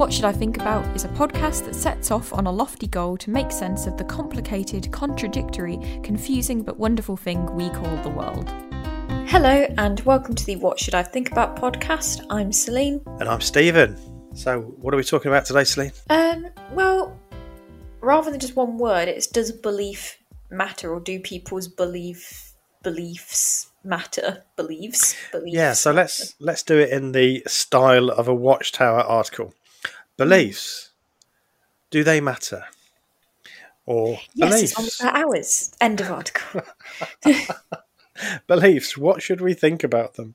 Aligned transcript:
What 0.00 0.14
Should 0.14 0.24
I 0.24 0.32
Think 0.32 0.56
About 0.56 0.96
is 0.96 1.04
a 1.04 1.08
podcast 1.08 1.66
that 1.66 1.74
sets 1.74 2.10
off 2.10 2.32
on 2.32 2.46
a 2.46 2.50
lofty 2.50 2.86
goal 2.86 3.18
to 3.18 3.28
make 3.28 3.52
sense 3.52 3.86
of 3.86 3.98
the 3.98 4.04
complicated, 4.04 4.90
contradictory, 4.90 5.78
confusing, 6.02 6.62
but 6.62 6.78
wonderful 6.78 7.18
thing 7.18 7.44
we 7.54 7.68
call 7.68 7.94
the 7.98 8.08
world. 8.08 8.48
Hello, 9.28 9.66
and 9.76 10.00
welcome 10.00 10.34
to 10.34 10.46
the 10.46 10.56
What 10.56 10.78
Should 10.78 10.94
I 10.94 11.02
Think 11.02 11.30
About 11.30 11.54
podcast. 11.56 12.24
I'm 12.30 12.50
Celine. 12.50 13.02
And 13.18 13.28
I'm 13.28 13.42
Stephen. 13.42 13.94
So, 14.34 14.60
what 14.78 14.94
are 14.94 14.96
we 14.96 15.04
talking 15.04 15.30
about 15.30 15.44
today, 15.44 15.64
Celine? 15.64 15.92
Um, 16.08 16.46
well, 16.72 17.20
rather 18.00 18.30
than 18.30 18.40
just 18.40 18.56
one 18.56 18.78
word, 18.78 19.06
it's 19.06 19.26
does 19.26 19.52
belief 19.52 20.16
matter, 20.50 20.94
or 20.94 21.00
do 21.00 21.20
people's 21.20 21.68
belief 21.68 22.54
beliefs 22.82 23.70
matter? 23.84 24.44
Beliefs, 24.56 25.14
beliefs. 25.30 25.54
Yeah, 25.54 25.74
so 25.74 25.92
let's 25.92 26.36
let's 26.40 26.62
do 26.62 26.78
it 26.78 26.88
in 26.88 27.12
the 27.12 27.42
style 27.46 28.08
of 28.08 28.28
a 28.28 28.34
Watchtower 28.34 29.02
article. 29.02 29.52
Beliefs, 30.20 30.90
do 31.90 32.04
they 32.04 32.20
matter? 32.20 32.66
Or 33.86 34.18
Yes, 34.34 34.62
it's 34.62 34.74
beliefs? 34.74 35.00
on 35.02 35.16
hours. 35.16 35.72
End 35.80 35.98
of 36.02 36.10
article. 36.10 36.60
beliefs, 38.46 38.98
what 38.98 39.22
should 39.22 39.40
we 39.40 39.54
think 39.54 39.82
about 39.82 40.16
them? 40.16 40.34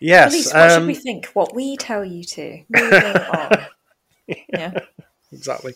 Yes, 0.00 0.32
Beliefs, 0.32 0.54
what 0.54 0.70
should 0.70 0.80
um, 0.80 0.86
we 0.86 0.94
think? 0.94 1.26
What 1.34 1.54
we 1.54 1.76
tell 1.76 2.02
you 2.02 2.24
to. 2.24 2.62
Moving 2.70 3.02
on. 3.16 3.66
Yeah. 4.26 4.78
exactly. 5.30 5.74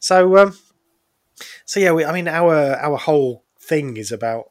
So, 0.00 0.36
um, 0.36 0.58
so 1.66 1.78
yeah, 1.78 1.92
we, 1.92 2.04
I 2.04 2.10
mean, 2.12 2.26
our 2.26 2.74
our 2.74 2.96
whole 2.96 3.44
thing 3.60 3.96
is 3.96 4.10
about 4.10 4.50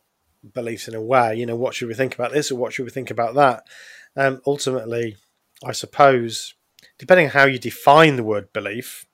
beliefs 0.54 0.88
in 0.88 0.96
a 0.96 1.02
way. 1.02 1.36
You 1.36 1.46
know, 1.46 1.58
what 1.58 1.74
should 1.74 1.90
we 1.90 1.96
think 1.96 2.16
about 2.16 2.32
this, 2.32 2.50
or 2.50 2.56
what 2.56 2.72
should 2.72 2.86
we 2.86 2.92
think 2.92 3.12
about 3.12 3.36
that? 3.36 3.68
Um, 4.16 4.42
ultimately, 4.48 5.18
I 5.66 5.74
suppose, 5.74 6.54
depending 6.98 7.28
on 7.28 7.32
how 7.34 7.46
you 7.46 7.60
define 7.60 8.16
the 8.16 8.24
word 8.24 8.52
belief, 8.54 9.06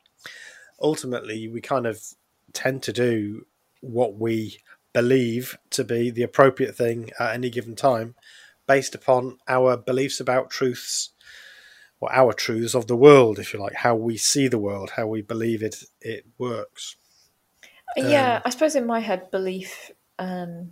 ultimately 0.81 1.47
we 1.47 1.61
kind 1.61 1.85
of 1.85 2.01
tend 2.53 2.83
to 2.83 2.93
do 2.93 3.45
what 3.81 4.15
we 4.15 4.57
believe 4.93 5.57
to 5.71 5.83
be 5.83 6.11
the 6.11 6.23
appropriate 6.23 6.75
thing 6.75 7.11
at 7.19 7.33
any 7.33 7.49
given 7.49 7.75
time, 7.75 8.15
based 8.67 8.93
upon 8.93 9.37
our 9.47 9.77
beliefs 9.77 10.19
about 10.19 10.49
truths 10.49 11.09
or 11.99 12.11
our 12.13 12.33
truths 12.33 12.75
of 12.75 12.87
the 12.87 12.95
world, 12.95 13.39
if 13.39 13.53
you 13.53 13.59
like, 13.59 13.75
how 13.75 13.95
we 13.95 14.17
see 14.17 14.47
the 14.47 14.57
world, 14.57 14.91
how 14.91 15.07
we 15.07 15.21
believe 15.21 15.61
it 15.63 15.83
it 16.01 16.25
works. 16.37 16.95
Yeah, 17.95 18.37
Um, 18.37 18.41
I 18.45 18.49
suppose 18.49 18.75
in 18.75 18.85
my 18.85 18.99
head, 18.99 19.31
belief 19.31 19.91
um, 20.17 20.71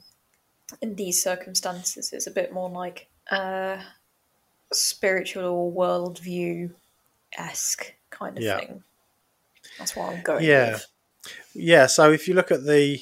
in 0.82 0.96
these 0.96 1.22
circumstances 1.22 2.14
is 2.14 2.28
a 2.28 2.32
bit 2.32 2.54
more 2.54 2.70
like 2.70 3.10
a 3.32 3.82
spiritual 4.72 5.46
or 5.46 5.72
worldview 5.72 6.72
esque 7.38 7.94
kind 8.10 8.38
of 8.38 8.44
Yeah. 8.44 8.60
thing. 8.60 8.84
That's 9.78 9.96
what 9.96 10.10
I'm 10.14 10.22
going 10.22 10.44
Yeah. 10.46 10.72
with. 10.74 10.88
Yeah, 11.54 11.86
so 11.88 12.12
if 12.12 12.28
you 12.28 12.34
look 12.34 12.52
at 12.52 12.66
the 12.66 13.02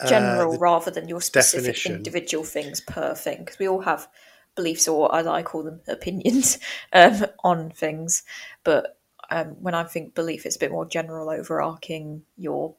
uh, 0.00 0.08
General 0.08 0.52
the- 0.52 0.58
rather 0.58 0.90
than 0.90 1.08
your 1.08 1.20
specific 1.20 1.66
definition. 1.66 1.96
individual 1.96 2.44
things 2.44 2.80
per 2.80 3.14
thing. 3.14 3.38
Because 3.44 3.58
we 3.58 3.68
all 3.68 3.80
have 3.82 4.08
beliefs, 4.56 4.88
or 4.88 5.14
as 5.14 5.26
I 5.26 5.42
call 5.42 5.62
them, 5.62 5.80
opinions 5.86 6.58
um, 6.92 7.24
on 7.44 7.70
things. 7.70 8.22
But 8.64 8.98
um, 9.30 9.50
when 9.62 9.74
I 9.74 9.84
think 9.84 10.14
belief, 10.14 10.46
it's 10.46 10.56
a 10.56 10.58
bit 10.58 10.72
more 10.72 10.84
general, 10.84 11.30
overarching 11.30 12.22
your 12.36 12.74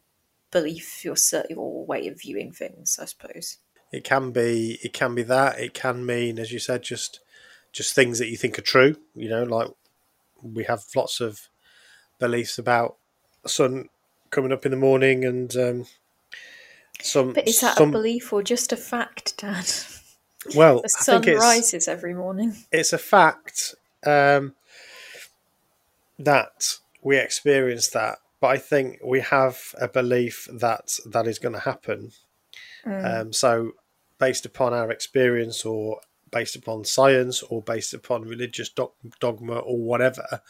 belief, 0.51 1.03
your, 1.03 1.15
your 1.49 1.85
way 1.85 2.07
of 2.07 2.19
viewing 2.21 2.51
things, 2.51 2.99
I 3.01 3.05
suppose. 3.05 3.57
it 3.91 4.03
can 4.03 4.31
be 4.31 4.77
it 4.83 4.93
can 4.93 5.15
be 5.15 5.23
that 5.23 5.57
it 5.59 5.73
can 5.73 6.05
mean, 6.05 6.37
as 6.37 6.51
you 6.51 6.59
said, 6.59 6.83
just 6.83 7.21
just 7.71 7.93
things 7.95 8.19
that 8.19 8.27
you 8.29 8.37
think 8.37 8.59
are 8.59 8.61
true. 8.63 8.97
You 9.15 9.29
know, 9.29 9.43
like 9.43 9.69
we 10.41 10.63
have 10.65 10.83
lots 10.95 11.19
of 11.21 11.49
beliefs 12.19 12.57
about 12.57 12.97
sun 13.45 13.89
coming 14.29 14.51
up 14.51 14.65
in 14.65 14.71
the 14.71 14.77
morning 14.77 15.23
and 15.25 15.55
um, 15.55 15.85
some 17.01 17.33
But 17.33 17.47
is 17.47 17.59
that 17.61 17.77
some 17.77 17.89
a 17.89 17.91
belief 17.91 18.31
or 18.33 18.43
just 18.43 18.71
a 18.71 18.77
fact, 18.77 19.37
Dad? 19.37 19.69
well, 20.55 20.81
The 20.81 20.89
I 20.99 21.03
sun 21.03 21.21
rises 21.23 21.87
every 21.87 22.13
morning. 22.13 22.55
it's 22.71 22.93
a 22.93 22.97
fact 22.97 23.75
um, 24.05 24.55
that 26.19 26.75
we 27.01 27.17
experience 27.17 27.89
that, 27.89 28.19
but 28.39 28.47
I 28.47 28.57
think 28.57 28.99
we 29.03 29.21
have 29.21 29.59
a 29.79 29.87
belief 29.87 30.47
that 30.51 30.97
that 31.05 31.27
is 31.27 31.39
going 31.39 31.53
to 31.53 31.61
happen. 31.61 32.11
Um, 32.85 33.33
so, 33.33 33.71
based 34.19 34.45
upon 34.45 34.73
our 34.73 34.91
experience, 34.91 35.65
or 35.65 36.01
based 36.35 36.57
upon 36.57 36.83
science, 36.83 37.41
or 37.43 37.61
based 37.61 37.93
upon 37.93 38.23
religious 38.23 38.69
dogma, 39.21 39.57
or 39.57 39.77
whatever, 39.77 40.41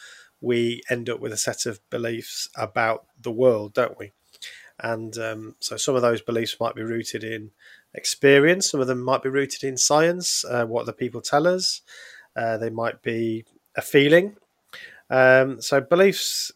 we 0.42 0.82
end 0.90 1.10
up 1.10 1.20
with 1.20 1.32
a 1.32 1.38
set 1.38 1.68
of 1.68 1.80
beliefs 1.92 2.50
about 2.58 3.06
the 3.22 3.32
world, 3.32 3.76
don't 3.76 3.98
we? 4.00 4.12
And 4.80 5.16
um, 5.20 5.56
so, 5.60 5.78
some 5.78 5.96
of 5.96 6.02
those 6.02 6.22
beliefs 6.22 6.58
might 6.60 6.74
be 6.74 6.82
rooted 6.82 7.24
in 7.24 7.52
experience. 7.94 8.72
Some 8.72 8.82
of 8.82 8.88
them 8.88 9.02
might 9.02 9.22
be 9.22 9.30
rooted 9.30 9.64
in 9.64 9.78
science, 9.78 10.44
uh, 10.44 10.66
what 10.66 10.88
the 10.88 10.94
people 10.94 11.22
tell 11.22 11.48
us. 11.48 11.82
Uh, 12.36 12.58
they 12.58 12.72
might 12.72 13.04
be 13.04 13.46
a 13.78 13.82
feeling. 13.82 14.36
Um, 15.10 15.62
so 15.62 15.82
beliefs, 15.82 16.52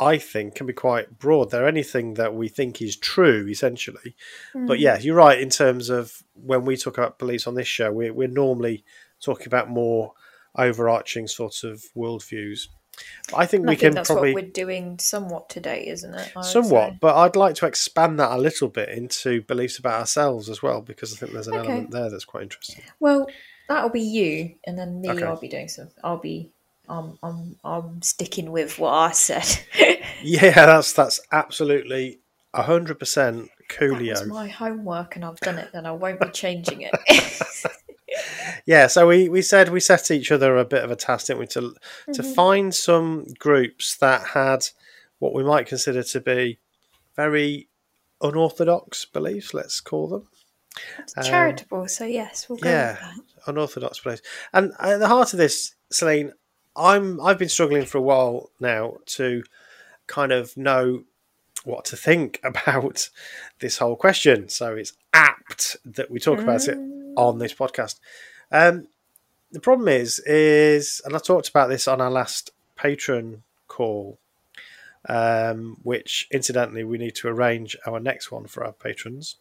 I 0.00 0.18
think, 0.18 0.54
can 0.54 0.66
be 0.66 0.72
quite 0.72 1.18
broad. 1.18 1.50
They're 1.50 1.68
anything 1.68 2.14
that 2.14 2.34
we 2.34 2.48
think 2.48 2.80
is 2.80 2.96
true, 2.96 3.46
essentially. 3.48 4.16
But 4.54 4.78
hmm. 4.78 4.82
yeah, 4.82 4.98
you're 4.98 5.14
right 5.14 5.38
in 5.38 5.50
terms 5.50 5.90
of 5.90 6.22
when 6.34 6.64
we 6.64 6.76
talk 6.76 6.96
about 6.96 7.18
beliefs 7.18 7.46
on 7.46 7.54
this 7.54 7.68
show, 7.68 7.92
we're, 7.92 8.12
we're 8.12 8.28
normally 8.28 8.84
talking 9.20 9.46
about 9.46 9.68
more 9.68 10.12
overarching 10.56 11.26
sorts 11.26 11.62
of 11.62 11.84
worldviews. 11.96 12.68
I 13.34 13.46
think 13.46 13.62
And 13.62 13.70
I 13.70 13.72
we 13.72 13.76
think 13.76 13.80
can 13.80 13.94
that's 13.94 14.08
probably 14.08 14.34
what 14.34 14.44
we're 14.44 14.50
doing 14.50 14.98
somewhat 14.98 15.48
today, 15.48 15.86
isn't 15.86 16.14
it? 16.14 16.32
I 16.36 16.42
somewhat, 16.42 17.00
but 17.00 17.16
I'd 17.16 17.36
like 17.36 17.54
to 17.56 17.66
expand 17.66 18.18
that 18.18 18.32
a 18.32 18.38
little 18.38 18.68
bit 18.68 18.88
into 18.88 19.42
beliefs 19.42 19.78
about 19.78 20.00
ourselves 20.00 20.48
as 20.48 20.62
well, 20.62 20.82
because 20.82 21.12
I 21.12 21.16
think 21.16 21.32
there's 21.32 21.46
an 21.48 21.54
Okay. 21.54 21.68
element 21.68 21.90
there 21.92 22.10
that's 22.10 22.24
quite 22.24 22.42
interesting. 22.42 22.82
Well, 22.98 23.28
that'll 23.68 23.90
be 23.90 24.02
you, 24.02 24.56
and 24.66 24.78
then 24.78 25.00
me. 25.00 25.10
Okay. 25.10 25.24
I'll 25.24 25.40
be 25.40 25.48
doing 25.48 25.68
some. 25.68 25.88
I'll 26.02 26.18
be. 26.18 26.52
Um, 26.90 27.18
I'm. 27.22 27.56
I'm 27.64 28.02
sticking 28.02 28.50
with 28.52 28.78
what 28.78 28.92
I 28.92 29.12
said. 29.12 29.46
Yeah, 30.22 30.50
that's 30.66 30.92
that's 30.92 31.18
absolutely 31.32 32.20
hundred 32.54 32.98
percent 32.98 33.48
that 33.78 34.00
was 34.20 34.26
my 34.26 34.48
homework, 34.48 35.16
and 35.16 35.24
I've 35.24 35.40
done 35.40 35.56
it, 35.56 35.70
and 35.72 35.86
I 35.86 35.92
won't 35.92 36.20
be 36.20 36.28
changing 36.30 36.82
it. 36.82 36.92
Yeah, 38.66 38.88
so 38.88 39.06
we, 39.06 39.28
we 39.28 39.40
said 39.40 39.68
we 39.70 39.80
set 39.80 40.10
each 40.10 40.30
other 40.32 40.58
a 40.58 40.64
bit 40.64 40.84
of 40.84 40.90
a 40.90 40.96
task, 40.96 41.28
didn't 41.28 41.40
we, 41.40 41.46
to 41.48 41.60
to 41.60 42.22
Mm-hmm. 42.22 42.32
find 42.32 42.74
some 42.74 43.24
groups 43.38 43.96
that 43.98 44.26
had 44.28 44.66
what 45.20 45.32
we 45.32 45.42
might 45.44 45.66
consider 45.66 46.02
to 46.02 46.20
be 46.20 46.58
very 47.16 47.68
unorthodox 48.20 49.04
beliefs. 49.06 49.54
Let's 49.54 49.80
call 49.80 50.08
them 50.08 50.28
It's 50.98 51.14
charitable, 51.26 51.88
so 51.88 52.04
yes, 52.04 52.48
we'll 52.48 52.58
go 52.58 52.68
yeah. 52.68 52.90
with 52.92 53.00
that. 53.00 53.50
unorthodox 53.50 54.00
beliefs. 54.00 54.22
And 54.52 54.72
at 54.80 54.98
the 54.98 55.08
heart 55.08 55.32
of 55.32 55.38
this, 55.38 55.74
Celine, 55.90 56.32
I'm 56.76 57.20
I've 57.20 57.38
been 57.38 57.48
struggling 57.48 57.84
for 57.84 57.98
a 57.98 58.02
while 58.02 58.50
now 58.60 58.98
to 59.06 59.42
kind 60.06 60.32
of 60.32 60.56
know 60.56 61.04
what 61.64 61.84
to 61.86 61.96
think 61.96 62.40
about 62.44 63.10
this 63.60 63.78
whole 63.78 63.96
question. 63.96 64.48
So 64.48 64.74
it's 64.74 64.92
apt 65.12 65.76
that 65.84 66.10
we 66.10 66.20
talk 66.20 66.38
about 66.38 66.68
it 66.68 66.78
on 67.16 67.38
this 67.38 67.54
podcast. 67.54 67.98
Um, 68.50 68.88
the 69.52 69.60
problem 69.60 69.88
is, 69.88 70.20
is, 70.20 71.00
and 71.04 71.14
I 71.14 71.18
talked 71.18 71.48
about 71.48 71.68
this 71.68 71.88
on 71.88 72.00
our 72.00 72.10
last 72.10 72.52
patron 72.76 73.42
call, 73.66 74.18
um, 75.08 75.78
which 75.82 76.28
incidentally 76.30 76.84
we 76.84 76.98
need 76.98 77.16
to 77.16 77.28
arrange 77.28 77.76
our 77.86 77.98
next 77.98 78.30
one 78.30 78.46
for 78.46 78.64
our 78.64 78.72
patrons. 78.72 79.36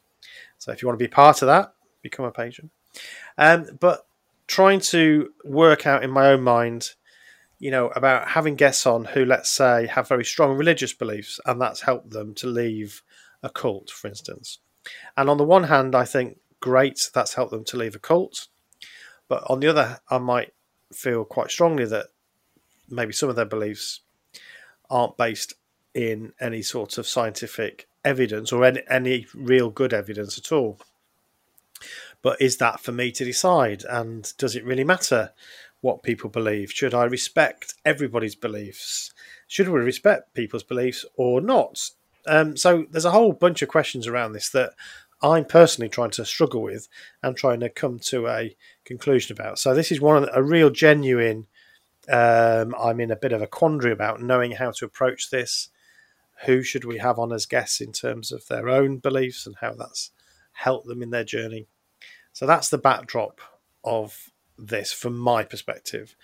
So 0.57 0.71
if 0.71 0.81
you 0.81 0.87
want 0.87 0.99
to 0.99 1.03
be 1.03 1.09
part 1.09 1.41
of 1.41 1.47
that, 1.47 1.73
become 2.01 2.25
a 2.25 2.31
patron. 2.31 2.71
Um, 3.37 3.77
but 3.79 4.07
trying 4.47 4.79
to 4.79 5.31
work 5.43 5.85
out 5.85 6.03
in 6.03 6.09
my 6.09 6.27
own 6.27 6.41
mind, 6.41 6.95
you 7.59 7.71
know, 7.71 7.89
about 7.89 8.29
having 8.29 8.55
guests 8.55 8.87
on 8.87 9.05
who, 9.05 9.25
let's 9.25 9.49
say, 9.49 9.87
have 9.87 10.07
very 10.07 10.25
strong 10.25 10.57
religious 10.57 10.93
beliefs, 10.93 11.39
and 11.45 11.61
that's 11.61 11.81
helped 11.81 12.11
them 12.11 12.33
to 12.35 12.47
leave 12.47 13.03
a 13.43 13.49
cult, 13.49 13.89
for 13.89 14.07
instance. 14.07 14.59
And 15.17 15.29
on 15.29 15.37
the 15.37 15.43
one 15.43 15.65
hand, 15.65 15.93
I 15.93 16.05
think 16.05 16.39
great 16.61 17.09
that's 17.13 17.33
helped 17.33 17.51
them 17.51 17.65
to 17.65 17.77
leave 17.77 17.95
a 17.95 17.99
cult, 17.99 18.47
but 19.27 19.43
on 19.49 19.59
the 19.59 19.67
other, 19.67 19.99
I 20.09 20.17
might 20.17 20.53
feel 20.93 21.25
quite 21.25 21.51
strongly 21.51 21.85
that 21.85 22.07
maybe 22.89 23.13
some 23.13 23.29
of 23.29 23.35
their 23.35 23.45
beliefs 23.45 23.99
aren't 24.89 25.17
based 25.17 25.53
in 25.93 26.33
any 26.39 26.61
sort 26.61 26.97
of 26.97 27.05
scientific 27.07 27.87
evidence 28.05 28.51
or 28.51 28.63
any, 28.63 28.81
any 28.89 29.27
real 29.35 29.69
good 29.69 29.93
evidence 29.93 30.37
at 30.37 30.51
all. 30.51 30.79
But 32.21 32.41
is 32.41 32.57
that 32.57 32.79
for 32.79 32.91
me 32.91 33.11
to 33.11 33.25
decide? 33.25 33.83
And 33.87 34.31
does 34.37 34.55
it 34.55 34.65
really 34.65 34.83
matter 34.83 35.31
what 35.81 36.03
people 36.03 36.29
believe? 36.29 36.71
Should 36.71 36.93
I 36.93 37.05
respect 37.05 37.75
everybody's 37.85 38.35
beliefs? 38.35 39.13
Should 39.47 39.69
we 39.69 39.79
respect 39.79 40.33
people's 40.33 40.63
beliefs 40.63 41.05
or 41.15 41.41
not? 41.41 41.89
Um, 42.27 42.57
so 42.57 42.85
there's 42.91 43.05
a 43.05 43.11
whole 43.11 43.33
bunch 43.33 43.61
of 43.61 43.69
questions 43.69 44.07
around 44.07 44.33
this 44.33 44.49
that 44.49 44.73
I'm 45.21 45.45
personally 45.45 45.89
trying 45.89 46.11
to 46.11 46.25
struggle 46.25 46.61
with 46.61 46.87
and 47.23 47.35
trying 47.35 47.59
to 47.61 47.69
come 47.69 47.99
to 47.99 48.27
a 48.27 48.55
conclusion 48.85 49.33
about. 49.33 49.59
So 49.59 49.73
this 49.73 49.91
is 49.91 49.99
one 49.99 50.23
of 50.23 50.29
a 50.33 50.43
real 50.43 50.69
genuine. 50.69 51.47
Um, 52.09 52.75
I'm 52.79 52.99
in 52.99 53.11
a 53.11 53.15
bit 53.15 53.33
of 53.33 53.41
a 53.41 53.47
quandary 53.47 53.91
about 53.91 54.21
knowing 54.21 54.51
how 54.51 54.71
to 54.71 54.85
approach 54.85 55.29
this. 55.29 55.69
Who 56.45 56.63
should 56.63 56.85
we 56.85 56.99
have 56.99 57.19
on 57.19 57.33
as 57.33 57.45
guests 57.45 57.81
in 57.81 57.91
terms 57.91 58.31
of 58.31 58.47
their 58.47 58.69
own 58.69 58.97
beliefs 58.97 59.45
and 59.45 59.55
how 59.59 59.73
that's 59.73 60.11
helped 60.53 60.87
them 60.87 61.01
in 61.01 61.09
their 61.09 61.25
journey? 61.25 61.67
So 62.31 62.45
that's 62.45 62.69
the 62.69 62.77
backdrop 62.77 63.41
of 63.83 64.29
this 64.59 64.91
from 64.91 65.17
my 65.17 65.43
perspective. 65.43 66.15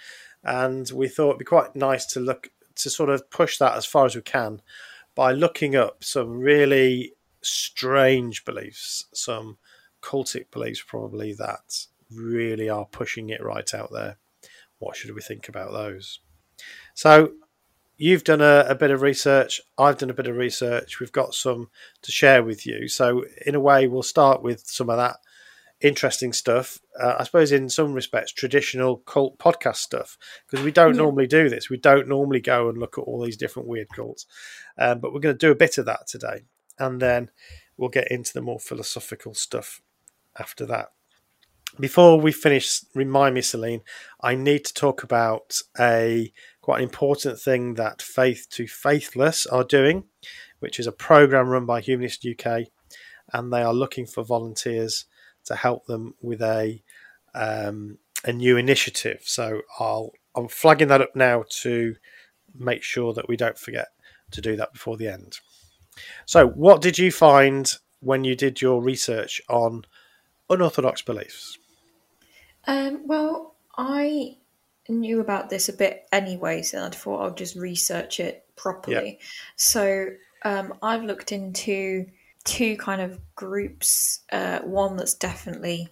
And 0.44 0.90
we 0.94 1.08
thought 1.08 1.30
it'd 1.30 1.40
be 1.40 1.46
quite 1.46 1.76
nice 1.76 2.06
to 2.08 2.20
look 2.20 2.52
to 2.76 2.90
sort 2.90 3.10
of 3.10 3.30
push 3.30 3.58
that 3.58 3.76
as 3.76 3.86
far 3.86 4.06
as 4.06 4.16
we 4.16 4.22
can 4.22 4.62
by 5.16 5.32
looking 5.32 5.76
up 5.76 6.04
some 6.04 6.40
really 6.40 7.14
strange 7.42 8.44
beliefs, 8.44 9.06
some 9.14 9.58
cultic 10.02 10.52
beliefs 10.52 10.84
probably 10.86 11.34
that 11.34 11.86
really 12.14 12.70
are 12.70 12.86
pushing 12.86 13.30
it 13.30 13.44
right 13.44 13.74
out 13.74 13.92
there. 13.92 14.18
What 14.80 14.98
should 14.98 15.16
we 15.16 15.22
think 15.22 15.48
about 15.48 15.72
those? 15.72 16.20
So 16.94 17.32
you've 17.98 18.24
done 18.24 18.42
a, 18.42 18.66
a, 18.68 18.76
bit 18.76 18.92
of 18.92 19.02
research. 19.02 19.62
I've 19.78 19.98
done 19.98 20.10
a 20.10 20.14
bit 20.16 20.28
of 20.28 20.36
research. 20.36 21.00
We've 21.00 21.12
got 21.12 21.34
some 21.34 21.70
to 22.02 22.12
share 22.12 22.44
with 22.44 22.66
you. 22.66 22.88
So, 22.88 23.26
in 23.46 23.56
a 23.56 23.60
way, 23.60 23.88
we'll 23.88 24.04
start 24.04 24.42
with 24.42 24.66
some 24.68 24.90
of 24.90 24.98
that 24.98 25.18
interesting 25.82 26.34
stuff. 26.34 26.80
Uh, 27.00 27.16
I 27.20 27.24
suppose, 27.24 27.52
in 27.52 27.70
some 27.70 27.94
respects, 27.94 28.32
traditional 28.32 28.98
cult 28.98 29.38
podcast 29.38 29.78
stuff 29.78 30.18
because 30.50 30.64
we 30.64 30.72
don't 30.72 30.96
yeah. 30.96 31.02
normally 31.02 31.28
do 31.28 31.50
this. 31.50 31.70
We 31.70 31.78
don't 31.78 32.08
normally 32.08 32.42
go 32.42 32.70
and 32.70 32.78
look 32.78 32.98
at 32.98 33.02
all 33.02 33.24
these 33.24 33.38
different 33.38 33.68
weird 33.68 33.90
cults, 33.90 34.26
um, 34.78 35.00
but 35.00 35.14
we're 35.14 35.20
going 35.20 35.36
to 35.36 35.46
do 35.46 35.52
a 35.52 35.56
bit 35.56 35.78
of 35.78 35.86
that 35.86 36.08
today, 36.08 36.44
and 36.80 37.02
then 37.02 37.30
we'll 37.78 37.90
get 37.90 38.12
into 38.12 38.34
the 38.34 38.42
more 38.42 38.60
philosophical 38.60 39.34
stuff 39.34 39.82
after 40.40 40.66
that. 40.66 40.90
Before 41.78 42.20
we 42.20 42.32
finish, 42.32 42.82
remind 42.94 43.36
me, 43.36 43.42
Celine, 43.42 43.82
I 44.22 44.36
need 44.36 44.64
to 44.66 44.74
talk 44.74 45.04
about 45.04 45.60
a 45.78 46.32
quite 46.62 46.78
an 46.78 46.84
important 46.84 47.38
thing 47.38 47.74
that 47.74 48.02
Faith 48.02 48.48
to 48.52 48.66
Faithless 48.66 49.46
are 49.48 49.66
doing, 49.66 50.06
which 50.60 50.80
is 50.80 50.88
a 50.88 50.94
program 50.94 51.50
run 51.50 51.66
by 51.66 51.82
Humanist 51.82 52.26
UK, 52.26 52.68
and 53.34 53.52
they 53.52 53.62
are 53.62 53.74
looking 53.74 54.06
for 54.06 54.24
volunteers 54.24 55.06
to 55.46 55.56
help 55.56 55.86
them 55.86 56.16
with 56.22 56.42
a 56.42 56.82
um, 57.34 57.98
a 58.24 58.34
new 58.34 58.58
initiative. 58.58 59.22
So 59.24 59.62
I'll 59.80 60.14
I'm 60.36 60.48
flagging 60.48 60.90
that 60.90 61.02
up 61.02 61.16
now 61.16 61.46
to 61.62 61.96
make 62.54 62.84
sure 62.84 63.14
that 63.14 63.28
we 63.28 63.38
don't 63.38 63.58
forget 63.58 63.88
to 64.32 64.42
do 64.42 64.56
that 64.58 64.74
before 64.74 64.98
the 64.98 65.08
end. 65.08 65.40
So, 66.26 66.48
what 66.48 66.82
did 66.82 66.98
you 66.98 67.12
find 67.12 67.74
when 68.02 68.24
you 68.24 68.36
did 68.36 68.62
your 68.62 68.82
research 68.82 69.42
on 69.50 69.86
unorthodox 70.50 71.02
beliefs? 71.02 71.58
Um, 72.68 73.08
well, 73.08 73.56
I 73.78 74.38
knew 74.90 75.22
about 75.22 75.50
this 75.50 75.70
a 75.70 75.74
bit 75.74 76.06
anyway, 76.12 76.62
so 76.62 76.86
I 76.86 76.90
thought 76.90 77.22
I'll 77.22 77.34
just 77.34 77.56
research 77.56 78.20
it 78.20 78.46
properly. 78.56 79.18
Yeah. 79.20 79.26
So, 79.56 80.08
um, 80.44 80.74
I've 80.82 81.04
looked 81.04 81.32
into 81.32 82.08
two 82.46 82.78
kind 82.78 83.02
of 83.02 83.20
groups. 83.36 84.22
Uh, 84.32 84.60
one 84.60 84.96
that's 84.96 85.14
definitely 85.14 85.90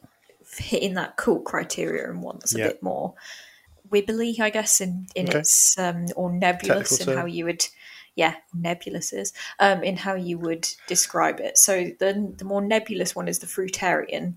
hitting 0.58 0.94
that 0.94 1.18
cult 1.18 1.44
criteria, 1.44 2.10
and 2.10 2.24
one 2.24 2.38
that's 2.40 2.56
a 2.56 2.60
yeah. 2.60 2.68
bit 2.68 2.84
more 2.84 3.14
wibbly, 3.92 4.40
I 4.40 4.50
guess, 4.50 4.80
in 4.80 5.08
in 5.16 5.30
okay. 5.30 5.40
its 5.40 5.78
um, 5.78 6.06
or 6.16 6.32
nebulous 6.32 7.06
in 7.06 7.18
how 7.18 7.26
you 7.26 7.46
would. 7.46 7.66
Yeah, 8.16 8.36
nebulous 8.54 9.12
is 9.12 9.34
um, 9.60 9.84
in 9.84 9.98
how 9.98 10.14
you 10.14 10.38
would 10.38 10.68
describe 10.88 11.40
it. 11.40 11.58
So 11.58 11.92
the 12.00 12.34
the 12.38 12.46
more 12.46 12.62
nebulous 12.62 13.16
one 13.16 13.28
is 13.28 13.40
the 13.40 13.48
fruitarian. 13.48 14.36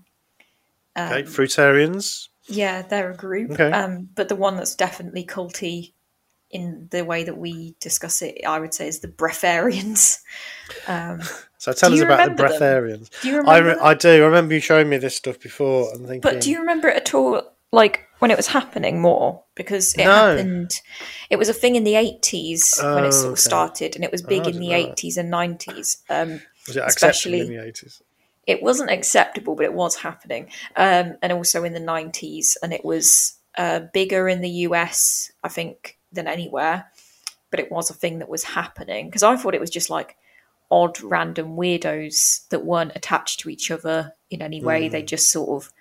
Um, 0.95 1.13
okay, 1.13 1.23
fruitarians. 1.23 2.29
Yeah, 2.47 2.81
they're 2.81 3.11
a 3.11 3.15
group. 3.15 3.51
Okay. 3.51 3.71
Um, 3.71 4.09
but 4.15 4.29
the 4.29 4.35
one 4.35 4.55
that's 4.55 4.75
definitely 4.75 5.25
culty 5.25 5.93
in 6.49 6.87
the 6.91 7.03
way 7.03 7.23
that 7.23 7.37
we 7.37 7.75
discuss 7.79 8.21
it, 8.21 8.41
I 8.47 8.59
would 8.59 8.73
say, 8.73 8.87
is 8.87 8.99
the 8.99 9.07
breatharians. 9.07 10.21
Um, 10.85 11.21
so 11.57 11.71
tell 11.71 11.93
us 11.93 12.01
about 12.01 12.35
the 12.35 12.43
breatharians. 12.43 13.09
Do 13.21 13.29
you 13.29 13.37
remember? 13.37 13.51
I, 13.51 13.57
re- 13.57 13.79
I, 13.81 13.93
do. 13.93 14.09
I 14.09 14.25
remember 14.25 14.53
you 14.53 14.59
showing 14.59 14.89
me 14.89 14.97
this 14.97 15.15
stuff 15.15 15.39
before. 15.39 15.93
And 15.93 16.01
thinking, 16.01 16.19
but 16.19 16.41
do 16.41 16.51
you 16.51 16.59
remember 16.59 16.89
it 16.89 16.97
at 16.97 17.13
all? 17.13 17.41
Like 17.71 18.07
when 18.19 18.31
it 18.31 18.37
was 18.37 18.47
happening 18.47 19.01
more 19.01 19.43
because 19.55 19.93
it 19.93 20.03
no. 20.03 20.11
happened. 20.11 20.71
It 21.29 21.37
was 21.37 21.49
a 21.49 21.53
thing 21.53 21.75
in 21.75 21.83
the 21.83 21.95
eighties 21.95 22.77
oh, 22.81 22.95
when 22.95 23.05
it 23.05 23.13
sort 23.13 23.33
of 23.33 23.39
started, 23.39 23.95
and 23.95 24.03
it 24.03 24.11
was 24.11 24.21
big 24.21 24.43
oh, 24.45 24.49
in 24.49 24.59
the 24.59 24.73
eighties 24.73 25.17
and 25.17 25.29
nineties. 25.29 26.03
Um, 26.09 26.41
was 26.67 26.77
it 26.77 26.83
especially 26.85 27.41
in 27.41 27.47
the 27.47 27.65
eighties? 27.65 28.01
It 28.45 28.61
wasn't 28.61 28.91
acceptable, 28.91 29.55
but 29.55 29.65
it 29.65 29.73
was 29.73 29.95
happening, 29.95 30.49
um, 30.75 31.17
and 31.21 31.31
also 31.31 31.63
in 31.63 31.73
the 31.73 31.79
nineties, 31.79 32.57
and 32.61 32.73
it 32.73 32.83
was 32.83 33.37
uh, 33.57 33.81
bigger 33.93 34.29
in 34.29 34.41
the 34.41 34.49
US, 34.49 35.31
I 35.43 35.49
think, 35.49 35.96
than 36.17 36.27
anywhere. 36.27 36.91
But 37.49 37.61
it 37.61 37.71
was 37.71 37.89
a 37.89 37.93
thing 37.93 38.19
that 38.19 38.27
was 38.27 38.43
happening 38.43 39.07
because 39.07 39.23
I 39.23 39.37
thought 39.37 39.55
it 39.55 39.61
was 39.61 39.69
just 39.69 39.89
like 39.89 40.17
odd, 40.69 40.99
random 41.01 41.55
weirdos 41.55 42.47
that 42.49 42.65
weren't 42.65 42.91
attached 42.95 43.39
to 43.39 43.49
each 43.49 43.71
other 43.71 44.13
in 44.29 44.41
any 44.41 44.61
way. 44.61 44.89
Mm. 44.89 44.91
They 44.91 45.03
just 45.03 45.31
sort 45.31 45.63
of 45.63 45.71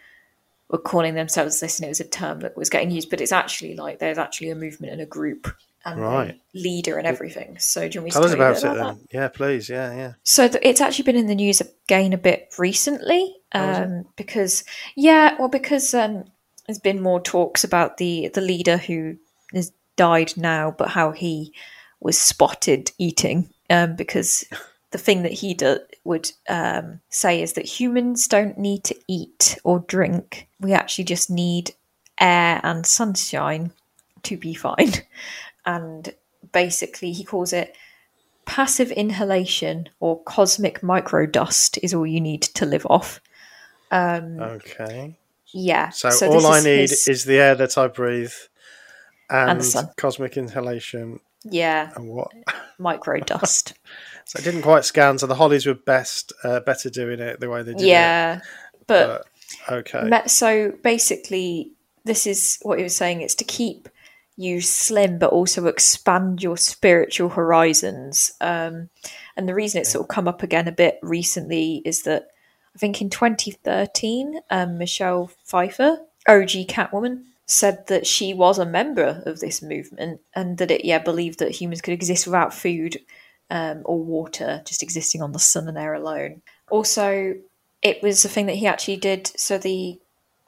were 0.68 0.78
calling 0.78 1.14
themselves 1.14 1.60
this, 1.60 1.78
and 1.78 1.86
it 1.86 1.88
was 1.88 2.00
a 2.00 2.04
term 2.04 2.40
that 2.40 2.56
was 2.56 2.70
getting 2.70 2.90
used. 2.90 3.10
But 3.10 3.20
it's 3.20 3.32
actually 3.32 3.74
like 3.74 3.98
there's 3.98 4.18
actually 4.18 4.50
a 4.50 4.54
movement 4.54 4.92
and 4.92 5.02
a 5.02 5.06
group 5.06 5.52
and 5.84 6.00
right. 6.00 6.40
leader 6.52 6.98
and 6.98 7.06
everything. 7.06 7.58
So, 7.58 7.88
do 7.88 7.94
you 7.94 8.00
want 8.00 8.04
me 8.06 8.10
tell 8.10 8.22
to 8.22 8.28
us 8.28 8.34
about, 8.34 8.58
about 8.58 8.76
it 8.76 8.78
then? 8.78 8.86
That? 8.86 9.16
Yeah, 9.16 9.28
please. 9.28 9.68
Yeah, 9.68 9.94
yeah. 9.94 10.12
So 10.24 10.48
th- 10.48 10.62
it's 10.64 10.80
actually 10.80 11.04
been 11.04 11.16
in 11.16 11.28
the 11.28 11.34
news 11.34 11.60
again 11.60 12.12
a 12.12 12.18
bit 12.18 12.52
recently, 12.58 13.36
oh, 13.54 13.72
um, 13.72 14.04
because 14.16 14.64
yeah, 14.96 15.36
well, 15.38 15.48
because 15.48 15.94
um, 15.94 16.24
there's 16.66 16.80
been 16.80 17.00
more 17.00 17.20
talks 17.20 17.64
about 17.64 17.96
the 17.96 18.28
the 18.34 18.40
leader 18.40 18.76
who 18.76 19.16
has 19.54 19.72
died 19.96 20.36
now, 20.36 20.74
but 20.76 20.88
how 20.88 21.12
he 21.12 21.52
was 22.00 22.18
spotted 22.18 22.92
eating 22.98 23.48
um, 23.70 23.96
because 23.96 24.44
the 24.90 24.98
thing 24.98 25.22
that 25.22 25.32
he 25.32 25.54
do, 25.54 25.78
would 26.04 26.30
um, 26.48 27.00
say 27.08 27.42
is 27.42 27.54
that 27.54 27.66
humans 27.66 28.28
don't 28.28 28.58
need 28.58 28.84
to 28.84 28.96
eat 29.08 29.58
or 29.64 29.80
drink. 29.80 30.48
We 30.60 30.72
actually 30.72 31.04
just 31.04 31.30
need 31.30 31.72
air 32.20 32.60
and 32.62 32.86
sunshine 32.86 33.72
to 34.24 34.36
be 34.36 34.54
fine. 34.54 34.92
And 35.68 36.14
basically, 36.52 37.10
he 37.10 37.24
calls 37.24 37.52
it 37.52 37.74
passive 38.44 38.92
inhalation 38.92 39.88
or 39.98 40.22
cosmic 40.22 40.80
microdust 40.80 41.76
is 41.82 41.92
all 41.92 42.06
you 42.06 42.20
need 42.20 42.42
to 42.42 42.64
live 42.64 42.86
off. 42.88 43.20
Um, 43.90 44.38
okay. 44.40 45.16
Yeah. 45.48 45.88
So, 45.88 46.10
so 46.10 46.28
all 46.28 46.46
I 46.46 46.60
need 46.60 46.90
his... 46.90 47.08
is 47.08 47.24
the 47.24 47.38
air 47.38 47.56
that 47.56 47.76
I 47.76 47.88
breathe 47.88 48.32
and, 49.30 49.60
and 49.60 49.96
cosmic 49.96 50.36
inhalation. 50.36 51.20
Yeah. 51.44 51.92
And 51.94 52.08
what? 52.08 52.32
Microdust. 52.80 53.74
So 54.28 54.40
it 54.40 54.42
didn't 54.42 54.62
quite 54.62 54.84
scan. 54.84 55.18
So 55.18 55.28
the 55.28 55.36
Hollies 55.36 55.66
were 55.66 55.74
best, 55.74 56.32
uh, 56.42 56.58
better 56.58 56.90
doing 56.90 57.20
it 57.20 57.38
the 57.38 57.48
way 57.48 57.62
they 57.62 57.74
did 57.74 57.86
yeah, 57.86 58.38
it. 58.38 58.42
but, 58.88 59.24
but 59.68 59.72
okay. 59.72 60.22
So 60.26 60.72
basically, 60.82 61.70
this 62.04 62.26
is 62.26 62.58
what 62.62 62.78
he 62.78 62.82
was 62.82 62.96
saying. 62.96 63.20
It's 63.20 63.36
to 63.36 63.44
keep 63.44 63.88
you 64.36 64.60
slim, 64.60 65.20
but 65.20 65.30
also 65.30 65.66
expand 65.66 66.42
your 66.42 66.56
spiritual 66.56 67.28
horizons. 67.28 68.32
Um, 68.40 68.90
and 69.36 69.48
the 69.48 69.54
reason 69.54 69.80
it's 69.80 69.92
sort 69.92 70.04
of 70.04 70.08
come 70.08 70.26
up 70.26 70.42
again 70.42 70.66
a 70.66 70.72
bit 70.72 70.98
recently 71.02 71.82
is 71.84 72.02
that 72.02 72.30
I 72.74 72.78
think 72.78 73.00
in 73.00 73.08
2013, 73.08 74.40
um, 74.50 74.76
Michelle 74.76 75.30
Pfeiffer, 75.44 75.98
OG 76.28 76.66
Catwoman, 76.68 77.24
said 77.46 77.86
that 77.86 78.06
she 78.06 78.34
was 78.34 78.58
a 78.58 78.66
member 78.66 79.22
of 79.24 79.40
this 79.40 79.62
movement 79.62 80.20
and 80.34 80.58
that 80.58 80.70
it 80.70 80.84
yeah 80.84 80.98
believed 80.98 81.38
that 81.38 81.52
humans 81.52 81.80
could 81.80 81.94
exist 81.94 82.26
without 82.26 82.52
food 82.52 82.98
um, 83.50 83.82
or 83.84 84.02
water, 84.02 84.62
just 84.64 84.82
existing 84.82 85.22
on 85.22 85.32
the 85.32 85.38
sun 85.38 85.68
and 85.68 85.78
air 85.78 85.94
alone. 85.94 86.42
Also, 86.70 87.36
it 87.82 88.02
was 88.02 88.24
a 88.24 88.28
thing 88.28 88.46
that 88.46 88.56
he 88.56 88.66
actually 88.66 88.96
did. 88.96 89.30
So 89.36 89.58
the 89.58 90.00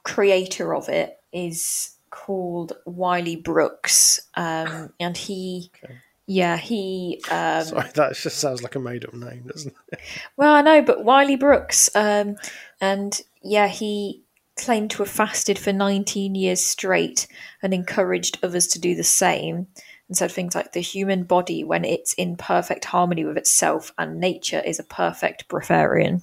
creator 0.03 0.75
of 0.75 0.89
it 0.89 1.21
is 1.33 1.95
called 2.11 2.73
Wiley 2.85 3.37
Brooks, 3.37 4.21
um, 4.35 4.93
and 4.99 5.17
he 5.17 5.71
okay. 5.85 5.95
yeah, 6.27 6.57
he. 6.57 7.23
Um, 7.31 7.65
Sorry, 7.65 7.91
that 7.95 8.15
just 8.17 8.39
sounds 8.39 8.63
like 8.63 8.75
a 8.75 8.81
made 8.81 9.05
up 9.05 9.15
name, 9.15 9.45
doesn't 9.47 9.75
it? 9.93 10.01
Well, 10.37 10.55
I 10.55 10.63
know, 10.63 10.83
but 10.83 11.05
Wiley 11.05 11.37
Brooks, 11.37 11.91
um, 11.95 12.37
and 12.81 13.21
yeah, 13.43 13.69
he 13.69 14.23
claimed 14.59 14.91
to 14.93 14.99
have 14.99 15.11
fasted 15.11 15.59
for 15.59 15.73
19 15.73 16.35
years 16.35 16.61
straight 16.65 17.27
and 17.63 17.73
encouraged 17.73 18.39
others 18.43 18.67
to 18.69 18.81
do 18.81 18.95
the 18.95 19.05
same. 19.05 19.69
And 20.09 20.17
said 20.17 20.33
things 20.33 20.55
like 20.55 20.73
the 20.73 20.81
human 20.81 21.25
body, 21.25 21.65
when 21.65 21.85
it's 21.85 22.15
in 22.15 22.37
perfect 22.37 22.87
harmony 22.87 23.25
with 23.25 23.37
itself 23.37 23.93
and 23.99 24.21
nature, 24.21 24.63
is 24.65 24.79
a 24.79 24.85
perfect 24.85 25.49
breatharian. 25.49 26.23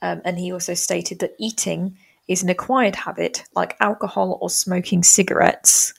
Um, 0.00 0.22
and 0.24 0.38
he 0.38 0.52
also 0.52 0.74
stated 0.74 1.18
that 1.20 1.34
eating 1.38 1.96
is 2.28 2.42
an 2.42 2.48
acquired 2.48 2.96
habit 2.96 3.44
like 3.54 3.76
alcohol 3.80 4.38
or 4.40 4.50
smoking 4.50 5.02
cigarettes. 5.02 5.94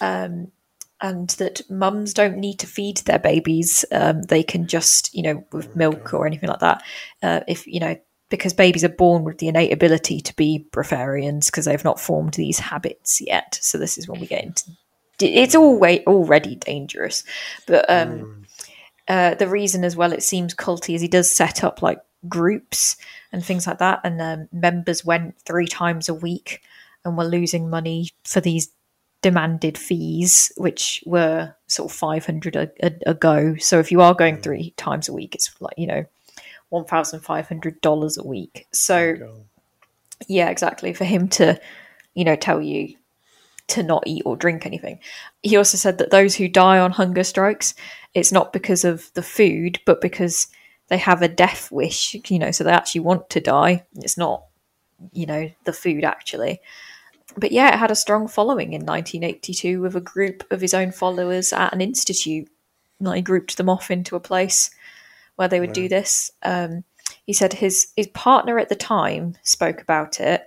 Um, 0.00 0.52
and 1.00 1.28
that 1.30 1.60
mums 1.68 2.14
don't 2.14 2.38
need 2.38 2.58
to 2.60 2.66
feed 2.66 2.98
their 2.98 3.18
babies. 3.18 3.84
Um, 3.92 4.22
they 4.22 4.42
can 4.42 4.66
just, 4.66 5.14
you 5.14 5.22
know, 5.22 5.44
with 5.52 5.76
milk 5.76 6.14
or 6.14 6.26
anything 6.26 6.48
like 6.48 6.60
that. 6.60 6.82
Uh, 7.22 7.40
if, 7.46 7.66
you 7.66 7.80
know, 7.80 7.96
because 8.28 8.52
babies 8.52 8.84
are 8.84 8.88
born 8.88 9.24
with 9.24 9.38
the 9.38 9.48
innate 9.48 9.72
ability 9.72 10.20
to 10.20 10.34
be 10.36 10.66
breatharians 10.72 11.46
because 11.46 11.66
they've 11.66 11.84
not 11.84 12.00
formed 12.00 12.34
these 12.34 12.58
habits 12.58 13.20
yet. 13.20 13.58
So 13.62 13.78
this 13.78 13.98
is 13.98 14.08
when 14.08 14.20
we 14.20 14.26
get 14.26 14.44
into 14.44 14.64
it's 15.20 15.54
always 15.54 16.00
already 16.06 16.56
dangerous. 16.56 17.24
But 17.66 17.88
um, 17.88 18.08
mm. 18.08 18.44
uh, 19.08 19.34
the 19.34 19.48
reason 19.48 19.84
as 19.84 19.96
well 19.96 20.12
it 20.12 20.22
seems 20.22 20.54
culty 20.54 20.94
is 20.94 21.00
he 21.00 21.08
does 21.08 21.30
set 21.30 21.64
up 21.64 21.82
like 21.82 21.98
groups 22.28 22.96
and 23.32 23.44
things 23.44 23.66
like 23.66 23.78
that, 23.78 24.00
and 24.04 24.20
um, 24.20 24.48
members 24.52 25.04
went 25.04 25.40
three 25.40 25.66
times 25.66 26.08
a 26.08 26.14
week 26.14 26.62
and 27.04 27.16
were 27.16 27.24
losing 27.24 27.70
money 27.70 28.10
for 28.24 28.40
these 28.40 28.70
demanded 29.22 29.78
fees, 29.78 30.52
which 30.56 31.02
were 31.06 31.54
sort 31.66 31.90
of 31.90 31.96
five 31.96 32.26
hundred 32.26 32.56
a, 32.56 32.70
a, 32.82 32.92
a 33.06 33.14
go. 33.14 33.56
So 33.56 33.78
if 33.78 33.90
you 33.90 34.00
are 34.00 34.14
going 34.14 34.38
mm. 34.38 34.42
three 34.42 34.70
times 34.76 35.08
a 35.08 35.12
week, 35.12 35.34
it's 35.34 35.54
like 35.60 35.74
you 35.76 35.86
know 35.86 36.04
one 36.68 36.84
thousand 36.84 37.20
five 37.20 37.48
hundred 37.48 37.80
dollars 37.80 38.18
a 38.18 38.26
week. 38.26 38.66
So 38.72 39.16
yeah, 40.28 40.48
exactly. 40.48 40.92
For 40.92 41.04
him 41.04 41.28
to 41.28 41.60
you 42.14 42.24
know 42.24 42.36
tell 42.36 42.60
you 42.60 42.96
to 43.68 43.82
not 43.82 44.04
eat 44.06 44.22
or 44.24 44.36
drink 44.36 44.64
anything. 44.64 45.00
He 45.42 45.56
also 45.56 45.76
said 45.76 45.98
that 45.98 46.10
those 46.10 46.36
who 46.36 46.48
die 46.48 46.78
on 46.78 46.92
hunger 46.92 47.24
strikes, 47.24 47.74
it's 48.14 48.32
not 48.32 48.52
because 48.52 48.84
of 48.84 49.12
the 49.14 49.22
food, 49.22 49.80
but 49.84 50.00
because 50.00 50.48
they 50.88 50.98
have 50.98 51.22
a 51.22 51.28
death 51.28 51.72
wish, 51.72 52.14
you 52.28 52.38
know, 52.38 52.52
so 52.52 52.62
they 52.62 52.70
actually 52.70 53.00
want 53.00 53.28
to 53.30 53.40
die. 53.40 53.84
It's 53.96 54.16
not, 54.16 54.44
you 55.12 55.26
know, 55.26 55.50
the 55.64 55.72
food 55.72 56.04
actually. 56.04 56.60
But 57.36 57.52
yeah, 57.52 57.74
it 57.74 57.78
had 57.78 57.90
a 57.90 57.96
strong 57.96 58.28
following 58.28 58.72
in 58.72 58.86
1982 58.86 59.80
with 59.80 59.96
a 59.96 60.00
group 60.00 60.44
of 60.50 60.60
his 60.60 60.72
own 60.72 60.92
followers 60.92 61.52
at 61.52 61.72
an 61.72 61.80
institute. 61.80 62.48
Like, 63.00 63.16
he 63.16 63.22
grouped 63.22 63.56
them 63.56 63.68
off 63.68 63.90
into 63.90 64.16
a 64.16 64.20
place 64.20 64.70
where 65.36 65.48
they 65.48 65.60
would 65.60 65.72
do 65.72 65.88
this. 65.88 66.30
Um, 66.42 66.84
he 67.24 67.32
said 67.32 67.52
his 67.52 67.88
his 67.96 68.08
partner 68.08 68.58
at 68.58 68.68
the 68.68 68.74
time 68.74 69.36
spoke 69.42 69.80
about 69.80 70.20
it, 70.20 70.46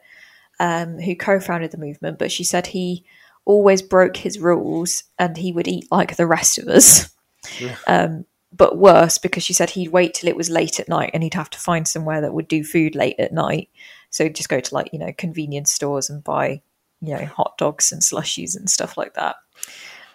um, 0.60 1.00
who 1.00 1.16
co-founded 1.16 1.72
the 1.72 1.78
movement, 1.78 2.20
but 2.20 2.32
she 2.32 2.44
said 2.44 2.68
he 2.68 3.06
always 3.46 3.82
broke 3.82 4.18
his 4.18 4.40
rules 4.40 5.04
and 5.18 5.38
he 5.38 5.52
would 5.52 5.68
eat 5.68 5.88
like 5.92 6.16
the 6.16 6.28
rest 6.28 6.58
of 6.58 6.68
us. 6.68 7.10
Yeah. 7.58 7.78
Um, 7.88 8.26
but 8.52 8.78
worse 8.78 9.18
because 9.18 9.44
she 9.44 9.54
said 9.54 9.70
he'd 9.70 9.94
wait 9.94 10.14
till 10.14 10.28
it 10.28 10.36
was 10.36 10.50
late 10.50 10.78
at 10.80 10.90
night 10.90 11.12
and 11.14 11.24
he'd 11.24 11.36
have 11.36 11.50
to 11.52 11.58
find 11.58 11.88
somewhere 11.88 12.20
that 12.20 12.34
would 12.34 12.50
do 12.50 12.66
food 12.66 12.96
late 12.96 13.16
at 13.18 13.32
night. 13.32 13.70
So 14.10 14.26
he'd 14.26 14.36
just 14.36 14.50
go 14.50 14.60
to 14.60 14.76
like, 14.76 14.92
you 14.92 15.00
know, 15.00 15.14
convenience 15.18 15.72
stores 15.72 16.10
and 16.10 16.22
buy, 16.22 16.62
you 17.02 17.16
know, 17.16 17.26
hot 17.26 17.58
dogs 17.58 17.94
and 17.94 18.02
slushies 18.02 18.58
and 18.58 18.70
stuff 18.70 18.98
like 18.98 19.14
that. 19.14 19.38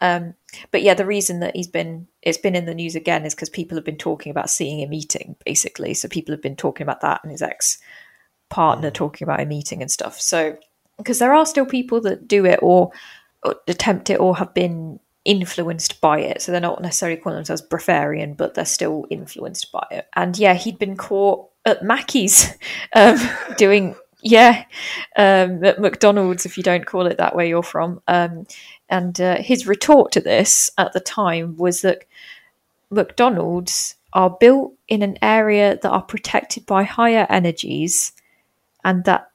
Um, 0.02 0.34
but 0.70 0.82
yeah, 0.82 0.94
the 0.94 1.06
reason 1.06 1.40
that 1.40 1.56
he's 1.56 1.68
been 1.68 2.06
it's 2.22 2.38
been 2.38 2.54
in 2.54 2.66
the 2.66 2.74
news 2.74 2.94
again 2.94 3.24
is 3.24 3.34
because 3.34 3.48
people 3.48 3.76
have 3.76 3.84
been 3.84 3.96
talking 3.96 4.30
about 4.30 4.50
seeing 4.50 4.80
him 4.80 4.92
eating, 4.92 5.36
basically. 5.44 5.94
So 5.94 6.08
people 6.08 6.32
have 6.32 6.42
been 6.42 6.56
talking 6.56 6.84
about 6.84 7.00
that 7.02 7.20
and 7.22 7.30
his 7.30 7.42
ex 7.42 7.78
partner 8.50 8.90
mm. 8.90 8.94
talking 8.94 9.26
about 9.26 9.40
him 9.40 9.52
eating 9.52 9.82
and 9.82 9.90
stuff. 9.90 10.20
So 10.20 10.56
because 10.98 11.18
there 11.18 11.34
are 11.34 11.46
still 11.46 11.66
people 11.66 12.00
that 12.02 12.28
do 12.28 12.46
it 12.46 12.58
or, 12.62 12.92
or 13.42 13.56
attempt 13.66 14.10
it 14.10 14.20
or 14.20 14.36
have 14.36 14.54
been 14.54 15.00
influenced 15.24 16.00
by 16.00 16.20
it. 16.20 16.42
So 16.42 16.52
they're 16.52 16.60
not 16.60 16.82
necessarily 16.82 17.18
calling 17.18 17.36
themselves 17.36 17.62
breatharian, 17.62 18.36
but 18.36 18.54
they're 18.54 18.64
still 18.64 19.06
influenced 19.10 19.72
by 19.72 19.86
it. 19.90 20.06
And 20.14 20.38
yeah, 20.38 20.54
he'd 20.54 20.78
been 20.78 20.96
caught 20.96 21.48
at 21.64 21.82
Mackey's 21.82 22.54
um, 22.94 23.18
doing, 23.56 23.96
yeah, 24.24 24.64
um, 25.16 25.62
at 25.62 25.80
McDonald's, 25.80 26.46
if 26.46 26.56
you 26.56 26.62
don't 26.62 26.86
call 26.86 27.06
it 27.06 27.18
that 27.18 27.36
way 27.36 27.48
you're 27.48 27.62
from. 27.62 28.00
Um, 28.08 28.46
and 28.88 29.20
uh, 29.20 29.36
his 29.36 29.66
retort 29.66 30.12
to 30.12 30.20
this 30.20 30.70
at 30.78 30.94
the 30.94 31.00
time 31.00 31.56
was 31.56 31.82
that 31.82 32.04
McDonald's 32.90 33.96
are 34.14 34.30
built 34.30 34.72
in 34.88 35.02
an 35.02 35.18
area 35.20 35.78
that 35.82 35.90
are 35.90 36.02
protected 36.02 36.64
by 36.64 36.84
higher 36.84 37.26
energies 37.28 38.12
and 38.82 39.04
that 39.04 39.30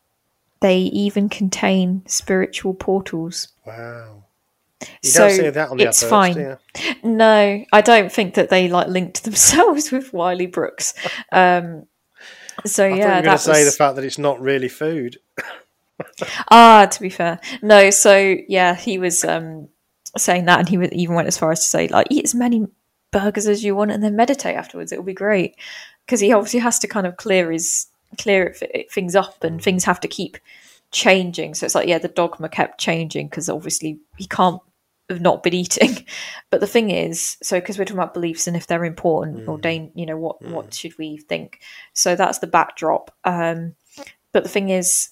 they 0.61 0.79
even 0.79 1.29
contain 1.29 2.01
spiritual 2.07 2.73
portals. 2.73 3.49
Wow. 3.65 4.23
You 5.03 5.09
so 5.09 5.27
it's 5.27 6.03
fine. 6.03 6.57
No, 7.03 7.65
I 7.71 7.81
don't 7.81 8.11
think 8.11 8.35
that 8.35 8.49
they 8.49 8.69
like 8.69 8.87
linked 8.87 9.23
themselves 9.25 9.91
with 9.91 10.13
Wiley 10.13 10.47
Brooks. 10.47 10.93
Um, 11.31 11.85
so 12.65 12.85
I 12.85 12.89
yeah, 12.89 12.95
you 12.95 13.01
were 13.01 13.21
going 13.21 13.37
to 13.37 13.43
say 13.43 13.63
the 13.63 13.71
fact 13.71 13.95
that 13.95 14.05
it's 14.05 14.17
not 14.17 14.39
really 14.41 14.69
food. 14.69 15.17
ah, 16.51 16.85
to 16.85 17.01
be 17.01 17.09
fair, 17.09 17.39
no. 17.61 17.89
So 17.89 18.37
yeah, 18.47 18.75
he 18.75 18.97
was 18.97 19.23
um, 19.23 19.69
saying 20.17 20.45
that, 20.45 20.59
and 20.59 20.69
he 20.69 21.01
even 21.01 21.15
went 21.15 21.27
as 21.27 21.37
far 21.37 21.51
as 21.51 21.59
to 21.61 21.65
say 21.65 21.87
like, 21.87 22.07
eat 22.09 22.23
as 22.23 22.35
many 22.35 22.67
burgers 23.11 23.47
as 23.47 23.63
you 23.63 23.75
want, 23.75 23.91
and 23.91 24.03
then 24.03 24.15
meditate 24.15 24.55
afterwards. 24.55 24.91
It'll 24.91 25.03
be 25.03 25.13
great 25.13 25.55
because 26.05 26.19
he 26.19 26.33
obviously 26.33 26.59
has 26.59 26.79
to 26.79 26.87
kind 26.87 27.07
of 27.07 27.17
clear 27.17 27.51
his 27.51 27.87
clear 28.17 28.55
things 28.91 29.15
up, 29.15 29.43
and 29.43 29.61
things 29.61 29.83
have 29.83 29.99
to 30.01 30.07
keep 30.07 30.37
changing. 30.91 31.53
So 31.53 31.65
it's 31.65 31.75
like, 31.75 31.87
yeah, 31.87 31.99
the 31.99 32.07
dogma 32.07 32.49
kept 32.49 32.79
changing 32.79 33.27
because 33.27 33.49
obviously 33.49 33.99
he 34.17 34.25
can't 34.25 34.61
have 35.09 35.21
not 35.21 35.43
been 35.43 35.53
eating. 35.53 36.05
But 36.51 36.61
the 36.61 36.67
thing 36.67 36.89
is, 36.89 37.37
so 37.43 37.59
because 37.59 37.77
we're 37.77 37.85
talking 37.85 37.99
about 37.99 38.15
beliefs 38.15 38.47
and 38.47 38.57
if 38.57 38.65
they're 38.65 38.83
important 38.83 39.45
mm. 39.45 39.47
or 39.47 39.59
dan- 39.59 39.91
you 39.93 40.07
know, 40.07 40.17
what 40.17 40.41
mm. 40.41 40.49
what 40.49 40.73
should 40.73 40.97
we 40.97 41.17
think? 41.17 41.59
So 41.93 42.15
that's 42.15 42.39
the 42.39 42.47
backdrop. 42.47 43.13
Um, 43.23 43.75
but 44.31 44.41
the 44.41 44.49
thing 44.49 44.69
is, 44.69 45.09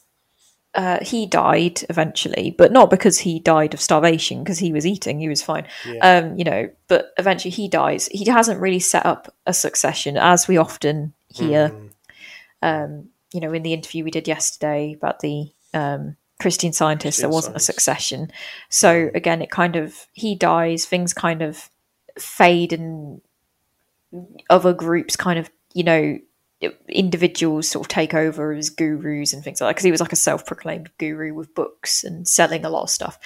uh, 0.73 0.97
he 1.03 1.25
died 1.25 1.81
eventually, 1.89 2.55
but 2.57 2.71
not 2.71 2.89
because 2.89 3.19
he 3.19 3.39
died 3.39 3.73
of 3.73 3.81
starvation, 3.81 4.43
because 4.43 4.59
he 4.59 4.71
was 4.71 4.85
eating, 4.85 5.19
he 5.19 5.29
was 5.29 5.43
fine. 5.43 5.67
Yeah. 5.87 6.19
Um, 6.19 6.37
you 6.37 6.43
know, 6.43 6.69
but 6.87 7.13
eventually 7.17 7.51
he 7.51 7.67
dies. 7.67 8.07
He 8.11 8.25
hasn't 8.25 8.61
really 8.61 8.79
set 8.79 9.05
up 9.05 9.33
a 9.45 9.53
succession, 9.53 10.17
as 10.17 10.47
we 10.47 10.57
often 10.57 11.13
hear. 11.29 11.69
Mm. 11.69 11.89
Um, 12.61 13.09
you 13.33 13.41
know, 13.41 13.53
in 13.53 13.63
the 13.63 13.73
interview 13.73 14.03
we 14.03 14.11
did 14.11 14.27
yesterday 14.27 14.93
about 14.93 15.19
the 15.19 15.51
um, 15.73 16.15
Christian 16.39 16.73
scientist, 16.73 17.19
there 17.19 17.29
wasn't 17.29 17.53
science. 17.53 17.69
a 17.69 17.73
succession. 17.73 18.31
So 18.69 19.09
again, 19.15 19.41
it 19.41 19.49
kind 19.49 19.75
of 19.75 20.07
he 20.13 20.35
dies, 20.35 20.85
things 20.85 21.13
kind 21.13 21.41
of 21.41 21.69
fade, 22.17 22.73
and 22.73 23.21
other 24.49 24.73
groups 24.73 25.15
kind 25.15 25.39
of 25.39 25.49
you 25.73 25.83
know 25.83 26.19
individuals 26.89 27.69
sort 27.69 27.85
of 27.85 27.87
take 27.87 28.13
over 28.13 28.51
as 28.51 28.69
gurus 28.69 29.33
and 29.33 29.43
things 29.43 29.61
like 29.61 29.69
that 29.69 29.75
because 29.75 29.83
he 29.83 29.91
was 29.91 30.01
like 30.01 30.13
a 30.13 30.15
self-proclaimed 30.15 30.89
guru 30.97 31.33
with 31.33 31.53
books 31.53 32.03
and 32.03 32.27
selling 32.27 32.65
a 32.65 32.69
lot 32.69 32.83
of 32.83 32.89
stuff. 32.89 33.19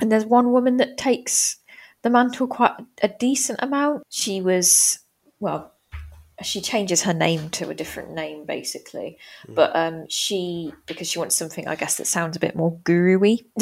And 0.00 0.12
there's 0.12 0.26
one 0.26 0.52
woman 0.52 0.76
that 0.76 0.96
takes 0.96 1.56
the 2.02 2.10
mantle 2.10 2.46
quite 2.46 2.72
a 3.02 3.08
decent 3.08 3.58
amount. 3.62 4.04
She 4.10 4.40
was 4.40 5.00
well, 5.40 5.72
she 6.42 6.60
changes 6.60 7.02
her 7.02 7.14
name 7.14 7.48
to 7.50 7.68
a 7.70 7.74
different 7.74 8.10
name 8.10 8.44
basically 8.44 9.18
mm. 9.48 9.54
but 9.54 9.74
um 9.74 10.06
she 10.08 10.72
because 10.86 11.08
she 11.08 11.18
wants 11.18 11.34
something 11.34 11.66
i 11.66 11.74
guess 11.74 11.96
that 11.96 12.06
sounds 12.06 12.36
a 12.36 12.40
bit 12.40 12.54
more 12.54 12.78
guru-y 12.84 13.38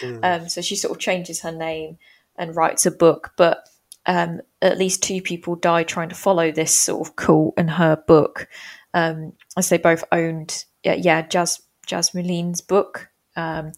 mm. 0.00 0.18
um 0.22 0.48
so 0.48 0.60
she 0.60 0.76
sort 0.76 0.92
of 0.92 0.98
changes 1.00 1.40
her 1.40 1.52
name 1.52 1.98
and 2.36 2.56
writes 2.56 2.84
a 2.86 2.90
book 2.90 3.32
but 3.36 3.68
um 4.06 4.40
at 4.60 4.78
least 4.78 5.02
two 5.02 5.22
people 5.22 5.54
died 5.54 5.86
trying 5.86 6.08
to 6.08 6.14
follow 6.14 6.50
this 6.50 6.74
sort 6.74 7.06
of 7.06 7.16
cult 7.16 7.54
and 7.56 7.70
her 7.70 7.96
book 7.96 8.48
um 8.92 9.32
as 9.56 9.68
they 9.68 9.78
both 9.78 10.04
owned 10.10 10.64
yeah, 10.82 10.94
yeah 10.94 11.22
Jas 11.22 11.62
Jasmuheen's 11.86 12.60
book 12.60 13.08
um 13.36 13.72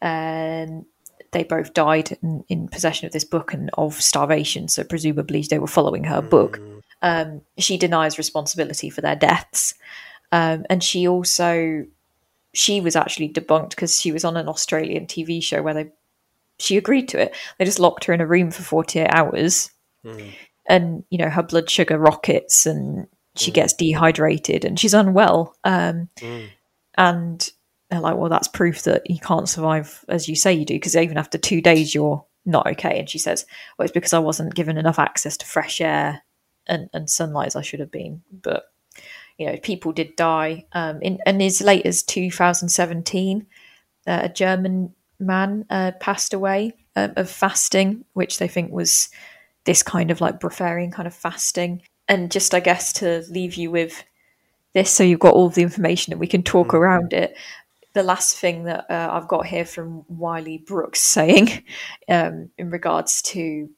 and 0.00 0.84
they 1.30 1.44
both 1.44 1.72
died 1.72 2.18
in, 2.22 2.44
in, 2.48 2.68
possession 2.68 3.06
of 3.06 3.12
this 3.12 3.24
book 3.24 3.54
and 3.54 3.70
of 3.74 3.94
starvation 4.02 4.68
so 4.68 4.84
presumably 4.84 5.42
they 5.48 5.58
were 5.58 5.66
following 5.66 6.04
her 6.04 6.20
mm. 6.20 6.28
book 6.28 6.60
um, 7.02 7.42
she 7.58 7.76
denies 7.76 8.18
responsibility 8.18 8.88
for 8.88 9.00
their 9.00 9.16
deaths, 9.16 9.74
um, 10.30 10.64
and 10.70 10.82
she 10.82 11.06
also 11.06 11.84
she 12.54 12.80
was 12.80 12.96
actually 12.96 13.28
debunked 13.28 13.70
because 13.70 14.00
she 14.00 14.12
was 14.12 14.24
on 14.24 14.36
an 14.36 14.48
Australian 14.48 15.06
TV 15.06 15.42
show 15.42 15.62
where 15.62 15.74
they 15.74 15.90
she 16.58 16.76
agreed 16.76 17.08
to 17.08 17.20
it. 17.20 17.34
They 17.58 17.64
just 17.64 17.80
locked 17.80 18.04
her 18.04 18.12
in 18.12 18.20
a 18.20 18.26
room 18.26 18.50
for 18.50 18.62
forty 18.62 19.00
eight 19.00 19.10
hours, 19.10 19.70
mm. 20.06 20.32
and 20.68 21.04
you 21.10 21.18
know 21.18 21.28
her 21.28 21.42
blood 21.42 21.68
sugar 21.68 21.98
rockets, 21.98 22.66
and 22.66 23.08
she 23.36 23.50
mm. 23.50 23.54
gets 23.54 23.74
dehydrated, 23.74 24.64
and 24.64 24.78
she's 24.78 24.94
unwell. 24.94 25.56
Um, 25.64 26.08
mm. 26.18 26.48
And 26.96 27.50
they're 27.90 28.00
like, 28.00 28.16
well, 28.16 28.30
that's 28.30 28.48
proof 28.48 28.82
that 28.82 29.08
you 29.10 29.18
can't 29.18 29.48
survive 29.48 30.04
as 30.08 30.28
you 30.28 30.36
say 30.36 30.52
you 30.52 30.64
do, 30.64 30.74
because 30.74 30.96
even 30.96 31.18
after 31.18 31.36
two 31.36 31.60
days, 31.60 31.94
you're 31.94 32.24
not 32.44 32.66
okay. 32.66 32.98
And 32.98 33.08
she 33.08 33.18
says, 33.18 33.44
well, 33.76 33.84
it's 33.84 33.92
because 33.92 34.12
I 34.12 34.18
wasn't 34.18 34.54
given 34.54 34.78
enough 34.78 34.98
access 34.98 35.36
to 35.38 35.46
fresh 35.46 35.80
air 35.80 36.22
and, 36.66 36.88
and 36.92 37.08
sunlight 37.08 37.48
as 37.48 37.56
I 37.56 37.62
should 37.62 37.80
have 37.80 37.90
been. 37.90 38.22
But, 38.30 38.64
you 39.38 39.46
know, 39.46 39.56
people 39.58 39.92
did 39.92 40.16
die. 40.16 40.66
Um, 40.72 41.00
in, 41.02 41.18
and 41.26 41.42
as 41.42 41.60
late 41.60 41.86
as 41.86 42.02
2017, 42.02 43.46
uh, 44.06 44.20
a 44.22 44.28
German 44.28 44.94
man 45.18 45.64
uh, 45.70 45.92
passed 46.00 46.34
away 46.34 46.74
uh, 46.96 47.08
of 47.16 47.30
fasting, 47.30 48.04
which 48.12 48.38
they 48.38 48.48
think 48.48 48.72
was 48.72 49.08
this 49.64 49.82
kind 49.82 50.10
of 50.10 50.20
like 50.20 50.40
breatharian 50.40 50.92
kind 50.92 51.06
of 51.06 51.14
fasting. 51.14 51.82
And 52.08 52.30
just, 52.30 52.54
I 52.54 52.60
guess, 52.60 52.92
to 52.94 53.24
leave 53.30 53.54
you 53.54 53.70
with 53.70 54.04
this 54.74 54.90
so 54.90 55.04
you've 55.04 55.20
got 55.20 55.34
all 55.34 55.50
the 55.50 55.62
information 55.62 56.12
and 56.12 56.20
we 56.20 56.26
can 56.26 56.42
talk 56.42 56.68
mm. 56.68 56.74
around 56.74 57.12
it 57.12 57.36
the 57.94 58.02
last 58.02 58.38
thing 58.38 58.64
that 58.64 58.86
uh, 58.90 59.10
I've 59.12 59.28
got 59.28 59.46
here 59.46 59.64
from 59.64 60.04
Wiley 60.08 60.58
Brooks 60.58 61.00
saying 61.00 61.64
um, 62.08 62.50
in 62.58 62.70
regards 62.70 63.22
to 63.22 63.68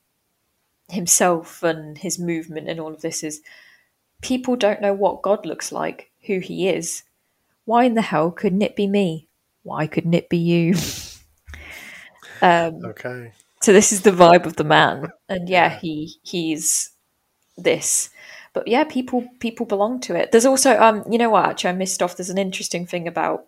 himself 0.89 1.63
and 1.63 1.99
his 1.99 2.19
movement 2.19 2.69
and 2.69 2.79
all 2.79 2.93
of 2.93 3.01
this 3.01 3.23
is 3.23 3.41
people 4.21 4.57
don't 4.57 4.81
know 4.81 4.93
what 4.95 5.23
God 5.23 5.47
looks 5.47 5.73
like, 5.73 6.11
who 6.27 6.39
he 6.39 6.69
is. 6.69 7.03
Why 7.65 7.85
in 7.85 7.95
the 7.95 8.03
hell 8.03 8.31
couldn't 8.31 8.63
it 8.63 8.77
be 8.77 8.87
me? 8.87 9.29
Why 9.63 9.87
couldn't 9.87 10.15
it 10.15 10.29
be 10.29 10.39
you? 10.39 10.75
um, 12.43 12.85
okay. 12.85 13.33
So 13.63 13.73
this 13.73 13.93
is 13.93 14.03
the 14.03 14.11
vibe 14.11 14.45
of 14.45 14.57
the 14.57 14.65
man, 14.65 15.11
and 15.31 15.49
yeah, 15.49 15.79
he 15.79 16.13
he's 16.23 16.91
this. 17.57 18.11
But 18.53 18.69
yeah, 18.69 18.85
people 18.85 19.27
people 19.41 19.65
belong 19.65 20.01
to 20.03 20.15
it. 20.15 20.33
There's 20.33 20.45
also 20.45 20.79
um, 20.79 21.03
you 21.11 21.17
know 21.17 21.31
what? 21.31 21.47
Actually, 21.47 21.71
I 21.71 21.75
missed 21.75 22.03
off. 22.03 22.17
There's 22.17 22.29
an 22.29 22.37
interesting 22.37 22.85
thing 22.85 23.09
about 23.09 23.47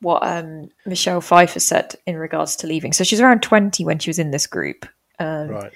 what 0.00 0.26
um, 0.26 0.68
Michelle 0.84 1.20
Pfeiffer 1.20 1.60
said 1.60 1.94
in 2.06 2.16
regards 2.16 2.56
to 2.56 2.66
leaving. 2.66 2.92
So 2.92 3.04
she's 3.04 3.20
around 3.20 3.42
20 3.42 3.84
when 3.84 3.98
she 3.98 4.10
was 4.10 4.18
in 4.18 4.30
this 4.30 4.46
group. 4.46 4.86
Um, 5.18 5.48
right. 5.48 5.72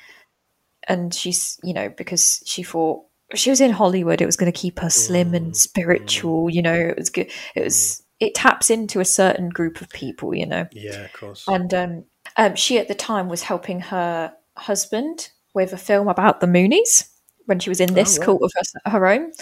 And 0.90 1.14
she's, 1.14 1.58
you 1.62 1.72
know, 1.72 1.88
because 1.88 2.42
she 2.44 2.62
thought 2.62 3.04
she 3.34 3.50
was 3.50 3.60
in 3.60 3.70
Hollywood, 3.70 4.20
it 4.20 4.26
was 4.26 4.36
going 4.36 4.52
to 4.52 4.58
keep 4.58 4.80
her 4.80 4.90
slim 4.90 5.32
mm, 5.32 5.36
and 5.36 5.56
spiritual, 5.56 6.46
mm, 6.46 6.52
you 6.52 6.62
know, 6.62 6.74
it 6.74 6.98
was 6.98 7.10
good. 7.10 7.30
It 7.54 7.64
was, 7.64 7.74
mm. 7.74 8.26
it 8.26 8.34
taps 8.34 8.70
into 8.70 9.00
a 9.00 9.04
certain 9.04 9.50
group 9.50 9.80
of 9.80 9.88
people, 9.90 10.34
you 10.34 10.46
know. 10.46 10.66
Yeah, 10.72 11.04
of 11.04 11.12
course. 11.12 11.44
And 11.46 11.72
um, 11.72 12.04
um, 12.36 12.56
she 12.56 12.78
at 12.78 12.88
the 12.88 12.94
time 12.94 13.28
was 13.28 13.42
helping 13.42 13.80
her 13.80 14.32
husband 14.56 15.30
with 15.54 15.72
a 15.72 15.78
film 15.78 16.08
about 16.08 16.40
the 16.40 16.46
Moonies 16.46 17.08
when 17.46 17.60
she 17.60 17.70
was 17.70 17.80
in 17.80 17.94
this 17.94 18.18
oh, 18.18 18.24
cult 18.24 18.42
of 18.42 18.52
her, 18.56 18.90
her 18.90 19.06
own. 19.06 19.32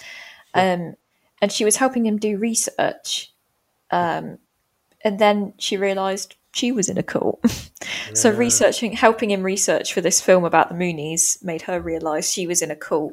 Um, 0.55 0.95
and 1.41 1.51
she 1.51 1.65
was 1.65 1.77
helping 1.77 2.05
him 2.05 2.19
do 2.19 2.37
research 2.37 3.33
um, 3.91 4.39
and 5.03 5.19
then 5.19 5.55
she 5.59 5.77
realised 5.77 6.37
she 6.55 6.73
was 6.73 6.89
in 6.89 6.99
a 6.99 7.03
cult. 7.03 7.41
Yeah. 8.09 8.15
so 8.15 8.31
researching, 8.31 8.93
helping 8.93 9.31
him 9.31 9.43
research 9.43 9.95
for 9.95 10.01
this 10.01 10.21
film 10.21 10.45
about 10.45 10.69
the 10.69 10.75
Moonies 10.75 11.43
made 11.45 11.63
her 11.63 11.81
realise 11.81 12.31
she 12.31 12.47
was 12.47 12.61
in 12.61 12.71
a 12.71 12.77
cult. 12.77 13.13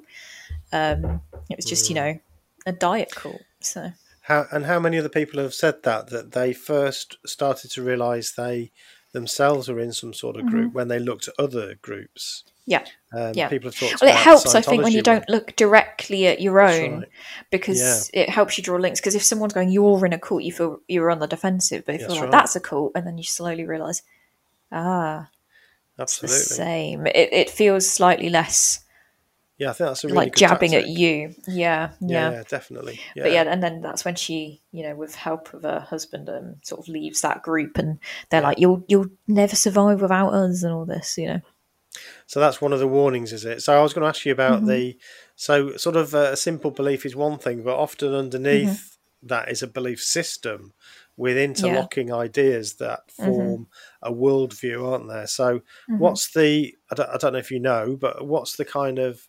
Um, 0.73 1.21
it 1.49 1.55
was 1.55 1.65
just, 1.65 1.87
you 1.87 1.95
know, 1.95 2.19
a 2.65 2.71
diet 2.71 3.11
cult. 3.11 3.41
So 3.59 3.91
how 4.25 4.47
and 4.51 4.65
how 4.65 4.79
many 4.79 4.97
other 4.97 5.09
people 5.09 5.39
have 5.39 5.53
said 5.53 5.83
that 5.83 6.07
that 6.07 6.31
they 6.31 6.51
first 6.51 7.17
started 7.25 7.69
to 7.71 7.83
realise 7.83 8.31
they 8.31 8.71
themselves 9.11 9.69
were 9.69 9.79
in 9.79 9.93
some 9.93 10.13
sort 10.13 10.35
of 10.35 10.47
group 10.47 10.69
mm-hmm. 10.69 10.75
when 10.75 10.87
they 10.87 10.99
looked 10.99 11.27
at 11.27 11.35
other 11.39 11.75
groups. 11.75 12.43
Yeah. 12.65 12.83
Um, 13.13 13.31
yeah. 13.35 13.47
People 13.47 13.69
have 13.69 13.79
talked 13.79 14.01
well, 14.01 14.09
it 14.09 14.15
helps, 14.15 14.55
I 14.55 14.61
think, 14.61 14.83
when 14.83 14.91
you 14.91 15.03
don't 15.03 15.27
look 15.29 15.55
directly 15.55 16.27
at 16.27 16.41
your 16.41 16.59
own 16.59 16.99
right. 16.99 17.09
because 17.51 18.09
yeah. 18.13 18.23
it 18.23 18.29
helps 18.29 18.57
you 18.57 18.63
draw 18.63 18.77
links. 18.77 18.99
Because 18.99 19.15
if 19.15 19.23
someone's 19.23 19.53
going, 19.53 19.69
you're 19.69 20.05
in 20.05 20.13
a 20.13 20.19
cult, 20.19 20.43
you 20.43 20.51
feel 20.51 20.79
you're 20.87 21.11
on 21.11 21.19
the 21.19 21.27
defensive, 21.27 21.85
but 21.85 21.95
if 21.95 22.01
you're 22.01 22.09
like, 22.09 22.21
right. 22.21 22.31
that's 22.31 22.55
a 22.55 22.59
cult, 22.59 22.93
and 22.95 23.05
then 23.05 23.17
you 23.17 23.23
slowly 23.23 23.65
realize, 23.65 24.01
ah, 24.71 25.29
absolutely 25.99 26.37
the 26.37 26.43
same. 26.43 27.07
It, 27.07 27.33
it 27.33 27.49
feels 27.49 27.87
slightly 27.87 28.29
less. 28.29 28.81
Yeah, 29.57 29.69
I 29.69 29.73
think 29.73 29.89
that's 29.89 30.03
a 30.03 30.07
really 30.07 30.17
like 30.17 30.35
jabbing 30.35 30.71
tactic. 30.71 30.89
at 30.91 30.97
you. 30.97 31.35
Yeah, 31.47 31.91
yeah, 32.01 32.31
yeah 32.31 32.43
definitely. 32.45 32.99
Yeah. 33.15 33.23
But 33.23 33.31
yeah, 33.31 33.43
and 33.43 33.63
then 33.63 33.81
that's 33.81 34.03
when 34.03 34.15
she, 34.15 34.61
you 34.73 34.83
know, 34.83 34.95
with 34.95 35.15
help 35.15 35.53
of 35.53 35.63
her 35.63 35.79
husband, 35.79 36.29
um, 36.29 36.57
sort 36.61 36.81
of 36.81 36.89
leaves 36.89 37.21
that 37.21 37.41
group, 37.41 37.77
and 37.77 37.99
they're 38.29 38.41
like, 38.41 38.59
"You'll 38.59 38.83
you'll 38.89 39.11
never 39.27 39.55
survive 39.55 40.01
without 40.01 40.33
us," 40.33 40.63
and 40.63 40.73
all 40.73 40.83
this, 40.83 41.17
you 41.17 41.27
know. 41.27 41.41
So 42.27 42.39
that's 42.39 42.61
one 42.61 42.73
of 42.73 42.79
the 42.79 42.87
warnings, 42.87 43.33
is 43.33 43.45
it? 43.45 43.61
So 43.61 43.77
I 43.77 43.81
was 43.81 43.93
going 43.93 44.03
to 44.03 44.09
ask 44.09 44.25
you 44.25 44.31
about 44.31 44.59
mm-hmm. 44.59 44.67
the 44.67 44.97
so 45.35 45.75
sort 45.77 45.95
of 45.95 46.13
a 46.13 46.35
simple 46.35 46.71
belief 46.71 47.05
is 47.05 47.15
one 47.15 47.37
thing, 47.37 47.63
but 47.63 47.77
often 47.77 48.13
underneath 48.13 48.67
mm-hmm. 48.67 49.27
that 49.27 49.49
is 49.49 49.61
a 49.61 49.67
belief 49.67 50.01
system 50.01 50.73
with 51.17 51.37
interlocking 51.37 52.09
yeah. 52.09 52.15
ideas 52.15 52.75
that 52.75 53.07
mm-hmm. 53.07 53.25
form 53.25 53.67
mm-hmm. 54.03 54.13
a 54.13 54.15
worldview, 54.15 54.91
aren't 54.91 55.07
there? 55.07 55.27
So 55.27 55.59
mm-hmm. 55.59 55.97
what's 55.97 56.31
the 56.33 56.75
I 56.91 56.95
don't, 56.95 57.09
I 57.09 57.17
don't 57.17 57.33
know 57.33 57.39
if 57.39 57.51
you 57.51 57.59
know, 57.59 57.97
but 57.99 58.25
what's 58.25 58.55
the 58.57 58.65
kind 58.65 58.99
of 58.99 59.27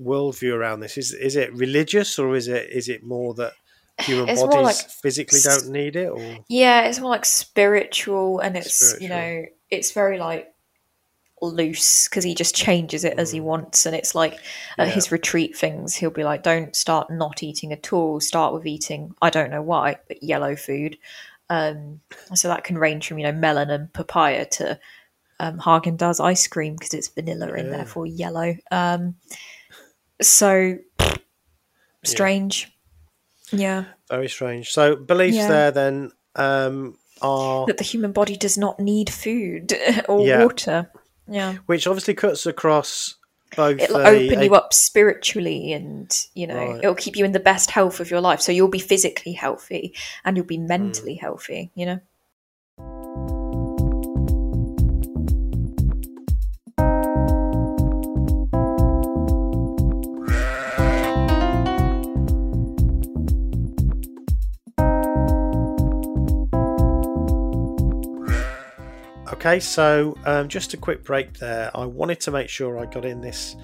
worldview 0.00 0.54
around 0.54 0.80
this? 0.80 0.98
Is 0.98 1.12
is 1.12 1.36
it 1.36 1.52
religious 1.54 2.18
or 2.18 2.36
is 2.36 2.48
it 2.48 2.70
is 2.70 2.88
it 2.88 3.02
more 3.02 3.34
that 3.34 3.52
human 3.98 4.28
it's 4.28 4.42
bodies 4.42 4.62
like, 4.62 4.76
physically 4.76 5.40
don't 5.42 5.68
need 5.70 5.96
it? 5.96 6.08
Or 6.08 6.38
yeah, 6.48 6.82
it's 6.82 7.00
more 7.00 7.10
like 7.10 7.24
spiritual, 7.24 8.40
and 8.40 8.56
it's 8.56 8.74
spiritual. 8.74 9.02
you 9.02 9.08
know 9.08 9.44
it's 9.70 9.92
very 9.92 10.18
like 10.18 10.52
loose 11.42 12.08
because 12.08 12.24
he 12.24 12.34
just 12.34 12.54
changes 12.54 13.04
it 13.04 13.18
as 13.18 13.30
he 13.30 13.40
mm. 13.40 13.44
wants 13.44 13.84
and 13.84 13.94
it's 13.94 14.14
like 14.14 14.34
at 14.78 14.88
yeah. 14.88 14.94
his 14.94 15.12
retreat 15.12 15.56
things 15.56 15.94
he'll 15.94 16.10
be 16.10 16.24
like 16.24 16.42
don't 16.42 16.74
start 16.74 17.10
not 17.10 17.42
eating 17.42 17.72
at 17.72 17.92
all 17.92 18.20
start 18.20 18.54
with 18.54 18.66
eating 18.66 19.14
i 19.20 19.28
don't 19.28 19.50
know 19.50 19.60
why 19.60 19.96
but 20.08 20.22
yellow 20.22 20.56
food 20.56 20.96
um, 21.48 22.00
so 22.34 22.48
that 22.48 22.64
can 22.64 22.76
range 22.76 23.06
from 23.06 23.18
you 23.18 23.24
know 23.24 23.32
melon 23.32 23.70
and 23.70 23.92
papaya 23.92 24.46
to 24.46 24.78
um, 25.38 25.58
Haagen 25.58 25.96
Dazs 25.96 26.24
ice 26.24 26.46
cream 26.48 26.74
because 26.74 26.94
it's 26.94 27.08
vanilla 27.08 27.48
yeah. 27.48 27.54
and 27.56 27.72
therefore 27.72 28.06
yellow 28.06 28.56
um, 28.72 29.14
so 30.20 30.78
strange 32.02 32.72
yeah. 33.52 33.58
yeah. 33.58 33.84
very 34.08 34.28
strange 34.28 34.72
so 34.72 34.96
beliefs 34.96 35.36
there 35.36 35.70
then 35.70 36.10
um, 36.34 36.96
are 37.20 37.66
that 37.66 37.78
the 37.78 37.84
human 37.84 38.12
body 38.12 38.36
does 38.36 38.58
not 38.58 38.80
need 38.80 39.10
food 39.10 39.74
or 40.08 40.18
water 40.40 40.90
yeah. 41.28 41.56
Which 41.66 41.86
obviously 41.86 42.14
cuts 42.14 42.46
across 42.46 43.14
both. 43.54 43.80
It'll 43.80 43.98
open 43.98 44.42
you 44.42 44.54
up 44.54 44.72
spiritually 44.72 45.72
and, 45.72 46.14
you 46.34 46.46
know, 46.46 46.56
right. 46.56 46.78
it'll 46.78 46.94
keep 46.94 47.16
you 47.16 47.24
in 47.24 47.32
the 47.32 47.40
best 47.40 47.70
health 47.70 48.00
of 48.00 48.10
your 48.10 48.20
life. 48.20 48.40
So 48.40 48.52
you'll 48.52 48.68
be 48.68 48.78
physically 48.78 49.32
healthy 49.32 49.94
and 50.24 50.36
you'll 50.36 50.46
be 50.46 50.58
mentally 50.58 51.16
mm. 51.16 51.20
healthy, 51.20 51.70
you 51.74 51.86
know? 51.86 52.00
Okay, 69.36 69.60
so 69.60 70.16
um, 70.24 70.48
just 70.48 70.72
a 70.72 70.78
quick 70.78 71.04
break 71.04 71.34
there. 71.34 71.70
I 71.74 71.84
wanted 71.84 72.20
to 72.20 72.30
make 72.30 72.48
sure 72.48 72.78
I 72.78 72.86
got 72.86 73.04
in 73.04 73.20
this 73.20 73.54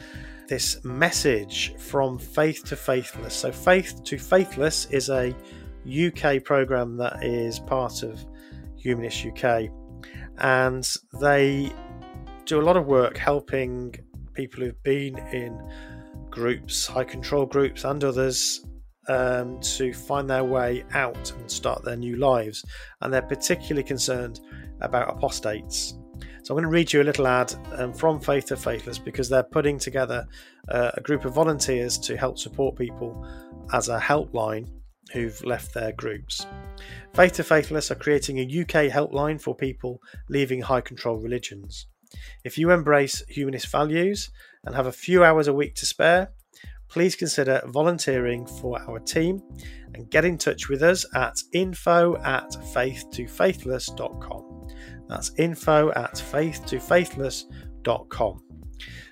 this 0.46 0.84
message 0.84 1.74
from 1.78 2.18
Faith 2.18 2.62
to 2.66 2.76
Faithless. 2.76 3.34
So, 3.34 3.50
Faith 3.50 4.04
to 4.04 4.18
Faithless 4.18 4.84
is 4.90 5.08
a 5.08 5.34
UK 5.88 6.44
program 6.44 6.98
that 6.98 7.24
is 7.24 7.58
part 7.58 8.02
of 8.02 8.22
Humanist 8.76 9.24
UK, 9.24 9.70
and 10.38 10.86
they 11.22 11.72
do 12.44 12.60
a 12.60 12.64
lot 12.64 12.76
of 12.76 12.84
work 12.84 13.16
helping 13.16 13.94
people 14.34 14.60
who've 14.60 14.82
been 14.82 15.16
in 15.32 15.58
groups, 16.30 16.86
high 16.86 17.04
control 17.04 17.46
groups, 17.46 17.84
and 17.84 18.04
others 18.04 18.66
um, 19.08 19.58
to 19.60 19.94
find 19.94 20.28
their 20.28 20.44
way 20.44 20.84
out 20.92 21.32
and 21.32 21.50
start 21.50 21.82
their 21.82 21.96
new 21.96 22.16
lives. 22.16 22.62
And 23.00 23.10
they're 23.10 23.22
particularly 23.22 23.84
concerned 23.84 24.38
about 24.84 25.08
apostates. 25.08 25.94
So 26.42 26.54
I'm 26.54 26.56
going 26.56 26.64
to 26.64 26.68
read 26.68 26.92
you 26.92 27.02
a 27.02 27.04
little 27.04 27.26
ad 27.28 27.54
um, 27.72 27.92
from 27.92 28.20
Faith 28.20 28.46
to 28.46 28.56
Faithless 28.56 28.98
because 28.98 29.28
they're 29.28 29.44
putting 29.44 29.78
together 29.78 30.26
uh, 30.68 30.90
a 30.94 31.00
group 31.00 31.24
of 31.24 31.34
volunteers 31.34 31.96
to 31.98 32.16
help 32.16 32.36
support 32.36 32.76
people 32.76 33.26
as 33.72 33.88
a 33.88 33.98
helpline 33.98 34.68
who've 35.12 35.42
left 35.44 35.72
their 35.74 35.92
groups. 35.92 36.46
Faith 37.14 37.34
to 37.34 37.44
Faithless 37.44 37.90
are 37.90 37.96
creating 37.96 38.38
a 38.38 38.42
UK 38.42 38.90
helpline 38.90 39.40
for 39.40 39.54
people 39.54 40.00
leaving 40.28 40.62
high 40.62 40.80
control 40.80 41.16
religions. 41.16 41.86
If 42.44 42.58
you 42.58 42.70
embrace 42.70 43.22
humanist 43.28 43.68
values 43.68 44.30
and 44.64 44.74
have 44.74 44.86
a 44.86 44.92
few 44.92 45.24
hours 45.24 45.48
a 45.48 45.54
week 45.54 45.74
to 45.76 45.86
spare, 45.86 46.32
please 46.92 47.16
consider 47.16 47.60
volunteering 47.68 48.46
for 48.46 48.78
our 48.86 48.98
team 48.98 49.42
and 49.94 50.10
get 50.10 50.26
in 50.26 50.36
touch 50.36 50.68
with 50.68 50.82
us 50.82 51.06
at 51.14 51.34
info 51.52 52.18
at 52.18 52.50
faith2faithless.com. 52.74 54.68
That's 55.08 55.32
info 55.38 55.90
at 55.92 56.12
faith2faithless.com. 56.12 58.42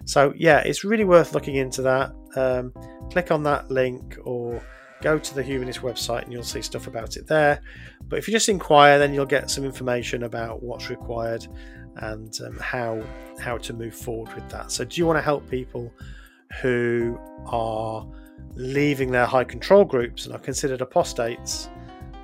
So, 0.04 0.34
yeah, 0.36 0.58
it's 0.58 0.84
really 0.84 1.04
worth 1.04 1.32
looking 1.32 1.54
into 1.56 1.80
that. 1.82 2.12
Um, 2.36 2.74
click 3.10 3.30
on 3.30 3.42
that 3.44 3.70
link 3.70 4.18
or 4.24 4.62
go 5.00 5.18
to 5.18 5.34
the 5.34 5.42
Humanist 5.42 5.80
website 5.80 6.24
and 6.24 6.34
you'll 6.34 6.42
see 6.42 6.60
stuff 6.60 6.86
about 6.86 7.16
it 7.16 7.26
there. 7.26 7.62
But 8.08 8.18
if 8.18 8.28
you 8.28 8.32
just 8.32 8.50
inquire, 8.50 8.98
then 8.98 9.14
you'll 9.14 9.24
get 9.24 9.50
some 9.50 9.64
information 9.64 10.24
about 10.24 10.62
what's 10.62 10.90
required 10.90 11.46
and 11.96 12.38
um, 12.44 12.58
how 12.58 13.02
how 13.40 13.56
to 13.58 13.72
move 13.72 13.94
forward 13.94 14.34
with 14.34 14.48
that. 14.50 14.70
So, 14.70 14.84
do 14.84 15.00
you 15.00 15.06
want 15.06 15.16
to 15.16 15.22
help 15.22 15.48
people 15.48 15.90
who 16.60 17.18
are 17.46 18.06
leaving 18.54 19.10
their 19.10 19.26
high 19.26 19.44
control 19.44 19.84
groups 19.84 20.26
and 20.26 20.34
are 20.34 20.38
considered 20.38 20.80
apostates? 20.80 21.68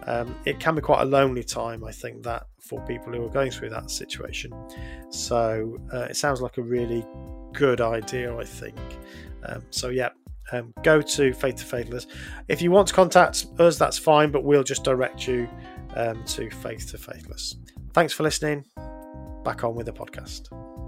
Um, 0.06 0.36
it 0.44 0.60
can 0.60 0.74
be 0.74 0.80
quite 0.80 1.02
a 1.02 1.04
lonely 1.04 1.42
time, 1.42 1.84
I 1.84 1.92
think, 1.92 2.22
that 2.22 2.46
for 2.60 2.80
people 2.86 3.12
who 3.12 3.24
are 3.24 3.30
going 3.30 3.50
through 3.50 3.70
that 3.70 3.90
situation. 3.90 4.52
So, 5.10 5.78
uh, 5.92 6.02
it 6.02 6.16
sounds 6.16 6.40
like 6.40 6.58
a 6.58 6.62
really 6.62 7.04
good 7.52 7.80
idea, 7.80 8.36
I 8.36 8.44
think. 8.44 8.78
Um, 9.44 9.64
so, 9.70 9.88
yeah, 9.88 10.10
um, 10.52 10.72
go 10.82 11.00
to 11.00 11.32
Faith 11.32 11.56
to 11.56 11.64
Faithless. 11.64 12.06
If 12.48 12.62
you 12.62 12.70
want 12.70 12.88
to 12.88 12.94
contact 12.94 13.46
us, 13.58 13.78
that's 13.78 13.98
fine, 13.98 14.30
but 14.30 14.44
we'll 14.44 14.64
just 14.64 14.84
direct 14.84 15.26
you 15.26 15.48
um, 15.94 16.22
to 16.24 16.50
Faith 16.50 16.90
to 16.90 16.98
Faithless. 16.98 17.56
Thanks 17.92 18.12
for 18.12 18.22
listening. 18.22 18.64
Back 19.44 19.64
on 19.64 19.74
with 19.74 19.86
the 19.86 19.92
podcast. 19.92 20.85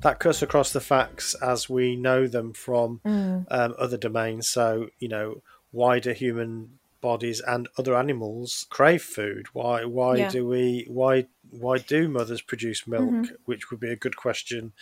That 0.00 0.18
cuts 0.18 0.42
across 0.42 0.72
the 0.72 0.80
facts 0.80 1.34
as 1.34 1.70
we 1.70 1.96
know 1.96 2.26
them 2.26 2.52
from 2.52 3.00
mm. 3.04 3.46
um, 3.50 3.74
other 3.78 3.96
domains. 3.96 4.48
So, 4.48 4.88
you 4.98 5.08
know, 5.08 5.42
why 5.70 6.00
do 6.00 6.12
human 6.12 6.78
bodies 7.00 7.40
and 7.40 7.68
other 7.78 7.96
animals 7.96 8.66
crave 8.68 9.02
food? 9.02 9.46
Why? 9.52 9.84
Why 9.84 10.16
yeah. 10.16 10.28
do 10.28 10.46
we? 10.46 10.86
Why? 10.88 11.26
Why 11.50 11.78
do 11.78 12.08
mothers 12.08 12.42
produce 12.42 12.86
milk? 12.86 13.10
Mm-hmm. 13.10 13.34
Which 13.44 13.70
would 13.70 13.80
be 13.80 13.90
a 13.90 13.96
good 13.96 14.16
question 14.16 14.72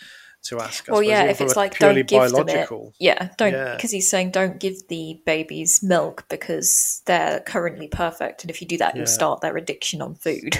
to 0.45 0.59
ask. 0.59 0.87
well, 0.87 1.03
yeah, 1.03 1.25
if 1.25 1.41
it's 1.41 1.55
like 1.55 1.77
don't 1.77 1.95
give 2.07 2.19
biological. 2.19 2.79
them 2.79 2.87
it, 2.89 2.95
yeah, 2.99 3.29
don't 3.37 3.75
because 3.75 3.93
yeah. 3.93 3.97
he's 3.97 4.09
saying 4.09 4.31
don't 4.31 4.59
give 4.59 4.87
the 4.87 5.21
babies 5.25 5.83
milk 5.83 6.25
because 6.29 7.01
they're 7.05 7.41
currently 7.41 7.87
perfect, 7.87 8.43
and 8.43 8.51
if 8.51 8.61
you 8.61 8.67
do 8.67 8.77
that, 8.77 8.93
yeah. 8.93 8.99
you'll 8.99 9.07
start 9.07 9.41
their 9.41 9.57
addiction 9.57 10.01
on 10.01 10.15
food. 10.15 10.57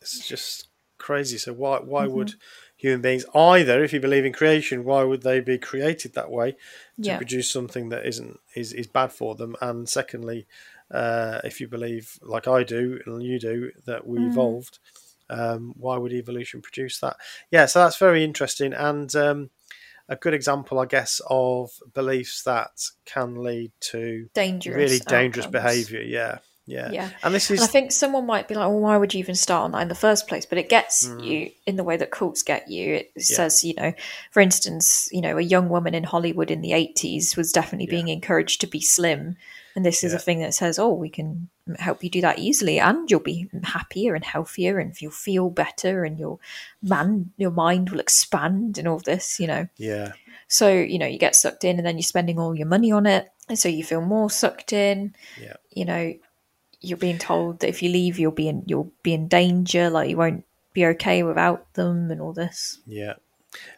It's 0.00 0.26
just 0.26 0.68
crazy. 0.96 1.38
So 1.38 1.52
why 1.52 1.78
why 1.80 2.06
mm-hmm. 2.06 2.14
would 2.14 2.34
human 2.78 3.02
beings 3.02 3.26
either, 3.34 3.84
if 3.84 3.92
you 3.92 4.00
believe 4.00 4.24
in 4.24 4.32
creation, 4.32 4.84
why 4.84 5.04
would 5.04 5.22
they 5.22 5.40
be 5.40 5.58
created 5.58 6.14
that 6.14 6.30
way 6.30 6.52
to 6.52 6.56
yeah. 6.96 7.16
produce 7.18 7.50
something 7.50 7.90
that 7.90 8.06
isn't 8.06 8.40
is 8.54 8.72
is 8.72 8.86
bad 8.86 9.12
for 9.12 9.34
them? 9.34 9.54
And 9.60 9.86
secondly, 9.86 10.46
uh, 10.90 11.40
if 11.44 11.60
you 11.60 11.68
believe 11.68 12.18
like 12.22 12.48
I 12.48 12.62
do 12.62 13.00
and 13.04 13.22
you 13.22 13.38
do 13.38 13.72
that 13.84 14.06
we 14.06 14.18
mm. 14.18 14.28
evolved 14.28 14.78
um, 15.30 15.74
why 15.76 15.96
would 15.96 16.12
evolution 16.12 16.62
produce 16.62 17.00
that? 17.00 17.16
Yeah, 17.50 17.66
so 17.66 17.80
that's 17.80 17.98
very 17.98 18.24
interesting 18.24 18.72
and 18.72 19.14
um, 19.14 19.50
a 20.08 20.16
good 20.16 20.34
example, 20.34 20.78
I 20.78 20.86
guess, 20.86 21.20
of 21.28 21.70
beliefs 21.94 22.42
that 22.44 22.70
can 23.04 23.42
lead 23.42 23.72
to 23.80 24.28
dangerous, 24.34 24.76
really 24.76 24.98
dangerous 25.00 25.46
behaviour. 25.46 26.00
Yeah, 26.00 26.38
yeah, 26.68 26.90
yeah. 26.90 27.10
And 27.22 27.34
this 27.34 27.50
is, 27.50 27.60
and 27.60 27.68
I 27.68 27.72
think 27.72 27.92
someone 27.92 28.26
might 28.26 28.46
be 28.46 28.54
like, 28.54 28.68
"Well, 28.68 28.80
why 28.80 28.96
would 28.96 29.14
you 29.14 29.20
even 29.20 29.34
start 29.34 29.64
on 29.64 29.72
that 29.72 29.82
in 29.82 29.88
the 29.88 29.94
first 29.94 30.28
place?" 30.28 30.44
But 30.44 30.58
it 30.58 30.68
gets 30.68 31.06
mm. 31.08 31.24
you 31.24 31.50
in 31.66 31.76
the 31.76 31.84
way 31.84 31.96
that 31.96 32.10
cults 32.10 32.42
get 32.42 32.68
you. 32.70 32.94
It 32.96 33.12
yeah. 33.16 33.22
says, 33.22 33.64
you 33.64 33.74
know, 33.74 33.92
for 34.30 34.40
instance, 34.40 35.08
you 35.10 35.22
know, 35.22 35.38
a 35.38 35.42
young 35.42 35.70
woman 35.70 35.94
in 35.94 36.04
Hollywood 36.04 36.50
in 36.50 36.60
the 36.60 36.72
'80s 36.72 37.36
was 37.36 37.52
definitely 37.52 37.86
yeah. 37.86 38.02
being 38.02 38.08
encouraged 38.08 38.60
to 38.60 38.66
be 38.66 38.80
slim, 38.80 39.36
and 39.74 39.84
this 39.84 40.04
is 40.04 40.12
yeah. 40.12 40.16
a 40.16 40.20
thing 40.20 40.40
that 40.40 40.54
says, 40.54 40.78
"Oh, 40.78 40.92
we 40.92 41.08
can 41.08 41.48
help 41.78 42.02
you 42.02 42.10
do 42.10 42.20
that 42.20 42.38
easily 42.38 42.78
and 42.78 43.10
you'll 43.10 43.20
be 43.20 43.48
happier 43.62 44.14
and 44.14 44.24
healthier 44.24 44.78
and 44.78 45.00
you'll 45.00 45.10
feel 45.10 45.50
better 45.50 46.04
and 46.04 46.18
your 46.18 46.38
man 46.82 47.30
your 47.36 47.50
mind 47.50 47.90
will 47.90 48.00
expand 48.00 48.78
and 48.78 48.88
all 48.88 48.98
this 49.00 49.38
you 49.38 49.46
know 49.46 49.68
yeah 49.76 50.12
so 50.48 50.72
you 50.72 50.98
know 50.98 51.06
you 51.06 51.18
get 51.18 51.36
sucked 51.36 51.64
in 51.64 51.76
and 51.76 51.86
then 51.86 51.96
you're 51.96 52.02
spending 52.02 52.38
all 52.38 52.54
your 52.54 52.66
money 52.66 52.90
on 52.90 53.06
it 53.06 53.30
and 53.48 53.58
so 53.58 53.68
you 53.68 53.84
feel 53.84 54.00
more 54.00 54.30
sucked 54.30 54.72
in 54.72 55.14
yeah 55.40 55.56
you 55.70 55.84
know 55.84 56.14
you're 56.80 56.96
being 56.98 57.18
told 57.18 57.60
that 57.60 57.68
if 57.68 57.82
you 57.82 57.90
leave 57.90 58.18
you'll 58.18 58.30
be 58.30 58.48
in 58.48 58.62
you'll 58.66 58.92
be 59.02 59.14
in 59.14 59.28
danger 59.28 59.90
like 59.90 60.08
you 60.08 60.16
won't 60.16 60.44
be 60.72 60.86
okay 60.86 61.22
without 61.22 61.72
them 61.74 62.10
and 62.10 62.20
all 62.20 62.32
this 62.32 62.78
yeah 62.86 63.14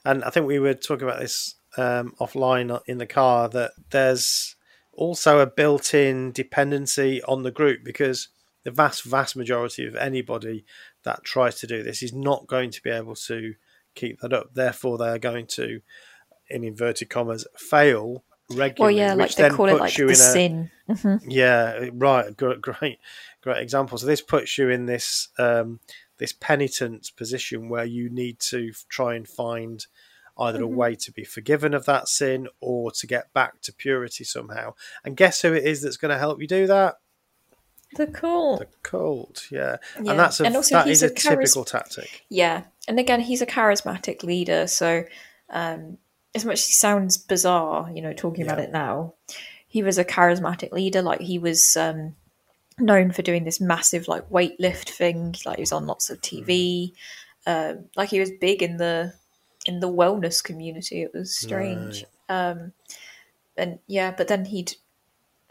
and 0.04 0.24
i 0.24 0.30
think 0.30 0.46
we 0.46 0.58
were 0.58 0.74
talking 0.74 1.08
about 1.08 1.20
this 1.20 1.54
um, 1.76 2.14
offline 2.20 2.80
in 2.86 2.98
the 2.98 3.06
car 3.06 3.48
that 3.48 3.72
there's 3.90 4.56
also 4.92 5.38
a 5.38 5.46
built-in 5.46 6.32
dependency 6.32 7.22
on 7.22 7.42
the 7.42 7.50
group 7.50 7.84
because 7.84 8.28
the 8.64 8.70
vast, 8.70 9.04
vast 9.04 9.36
majority 9.36 9.86
of 9.86 9.96
anybody 9.96 10.64
that 11.04 11.24
tries 11.24 11.56
to 11.60 11.66
do 11.66 11.82
this 11.82 12.02
is 12.02 12.12
not 12.12 12.46
going 12.46 12.70
to 12.70 12.82
be 12.82 12.90
able 12.90 13.14
to 13.14 13.54
keep 13.94 14.20
that 14.20 14.32
up. 14.32 14.54
Therefore, 14.54 14.98
they 14.98 15.08
are 15.08 15.18
going 15.18 15.46
to, 15.48 15.80
in 16.48 16.64
inverted 16.64 17.08
commas, 17.08 17.46
fail 17.56 18.24
regularly. 18.50 18.94
Well, 18.96 19.06
yeah, 19.08 19.14
like 19.14 19.34
they 19.34 19.50
call 19.50 19.68
it 19.68 19.78
like 19.78 19.94
the 19.94 20.14
sin. 20.14 20.70
Mm-hmm. 20.88 21.30
Yeah, 21.30 21.90
right. 21.94 22.36
Great, 22.36 22.60
great, 22.60 22.98
great 23.42 23.58
example. 23.58 23.98
So 23.98 24.06
this 24.06 24.20
puts 24.20 24.58
you 24.58 24.68
in 24.70 24.86
this 24.86 25.28
um, 25.38 25.80
this 26.18 26.32
penitent 26.32 27.12
position 27.16 27.68
where 27.68 27.84
you 27.84 28.10
need 28.10 28.38
to 28.40 28.72
try 28.88 29.14
and 29.14 29.26
find 29.26 29.86
either 30.38 30.58
mm-hmm. 30.58 30.72
a 30.72 30.76
way 30.76 30.94
to 30.94 31.12
be 31.12 31.24
forgiven 31.24 31.74
of 31.74 31.84
that 31.86 32.08
sin 32.08 32.48
or 32.60 32.90
to 32.92 33.06
get 33.06 33.32
back 33.32 33.60
to 33.62 33.72
purity 33.72 34.24
somehow. 34.24 34.74
And 35.04 35.16
guess 35.16 35.42
who 35.42 35.52
it 35.52 35.64
is 35.64 35.82
that's 35.82 35.96
going 35.96 36.12
to 36.12 36.18
help 36.18 36.40
you 36.40 36.46
do 36.46 36.66
that? 36.66 36.96
The 37.96 38.06
cult. 38.06 38.60
The 38.60 38.68
cult, 38.82 39.46
yeah. 39.50 39.76
yeah. 40.00 40.10
And 40.10 40.18
that's 40.20 40.40
a, 40.40 40.44
and 40.44 40.56
also 40.56 40.76
that 40.76 40.88
is 40.88 41.02
a, 41.02 41.06
a 41.06 41.10
charis- 41.10 41.52
typical 41.52 41.64
tactic. 41.64 42.24
Yeah. 42.28 42.64
And 42.86 42.98
again, 42.98 43.20
he's 43.20 43.42
a 43.42 43.46
charismatic 43.46 44.22
leader. 44.22 44.66
So, 44.66 45.04
um, 45.50 45.98
as 46.34 46.44
much 46.44 46.54
as 46.54 46.66
he 46.66 46.72
sounds 46.72 47.16
bizarre, 47.18 47.90
you 47.92 48.02
know, 48.02 48.12
talking 48.12 48.44
yeah. 48.44 48.52
about 48.52 48.64
it 48.64 48.72
now, 48.72 49.14
he 49.66 49.82
was 49.82 49.98
a 49.98 50.04
charismatic 50.04 50.72
leader. 50.72 51.02
Like, 51.02 51.20
he 51.20 51.38
was 51.38 51.76
um, 51.76 52.14
known 52.78 53.12
for 53.12 53.22
doing 53.22 53.44
this 53.44 53.60
massive, 53.60 54.08
like, 54.08 54.28
weightlift 54.30 54.90
thing. 54.90 55.34
Like, 55.44 55.56
he 55.56 55.62
was 55.62 55.72
on 55.72 55.86
lots 55.86 56.10
of 56.10 56.20
TV. 56.20 56.92
Mm. 57.46 57.72
Um, 57.76 57.84
like, 57.96 58.10
he 58.10 58.20
was 58.20 58.30
big 58.40 58.62
in 58.62 58.76
the 58.76 59.14
in 59.66 59.80
the 59.80 59.92
wellness 59.92 60.42
community. 60.42 61.02
It 61.02 61.12
was 61.12 61.36
strange. 61.36 62.04
Right. 62.28 62.50
Um, 62.50 62.72
and 63.56 63.78
yeah, 63.86 64.14
but 64.16 64.28
then 64.28 64.44
he'd 64.44 64.74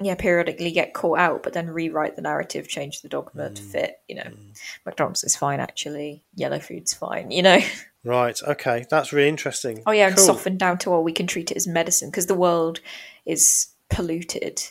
yeah 0.02 0.16
periodically 0.16 0.72
get 0.72 0.94
caught 0.94 1.20
out, 1.20 1.44
but 1.44 1.54
then 1.54 1.70
rewrite 1.70 2.16
the 2.16 2.22
narrative, 2.22 2.68
change 2.68 3.02
the 3.02 3.10
dogma 3.10 3.50
mm. 3.50 3.56
to 3.56 3.62
fit. 3.62 4.02
You 4.08 4.16
know, 4.16 4.24
mm. 4.24 4.60
McDonald's 4.86 5.24
is 5.24 5.36
fine 5.36 5.60
actually. 5.60 6.24
Yellow 6.36 6.60
food's 6.60 6.94
fine. 6.94 7.32
You 7.32 7.44
know. 7.44 7.60
Right. 8.04 8.42
Okay. 8.42 8.86
That's 8.90 9.12
really 9.12 9.30
interesting. 9.30 9.84
Oh 9.86 9.92
yeah, 9.92 10.10
cool. 10.10 10.18
and 10.18 10.20
softened 10.20 10.60
down 10.60 10.78
to 10.80 10.90
well, 10.92 11.04
we 11.04 11.12
can 11.12 11.28
treat 11.28 11.52
it 11.52 11.58
as 11.58 11.68
medicine 11.68 12.10
because 12.10 12.28
the 12.28 12.36
world 12.36 12.80
is 13.26 13.68
polluted. 13.90 14.62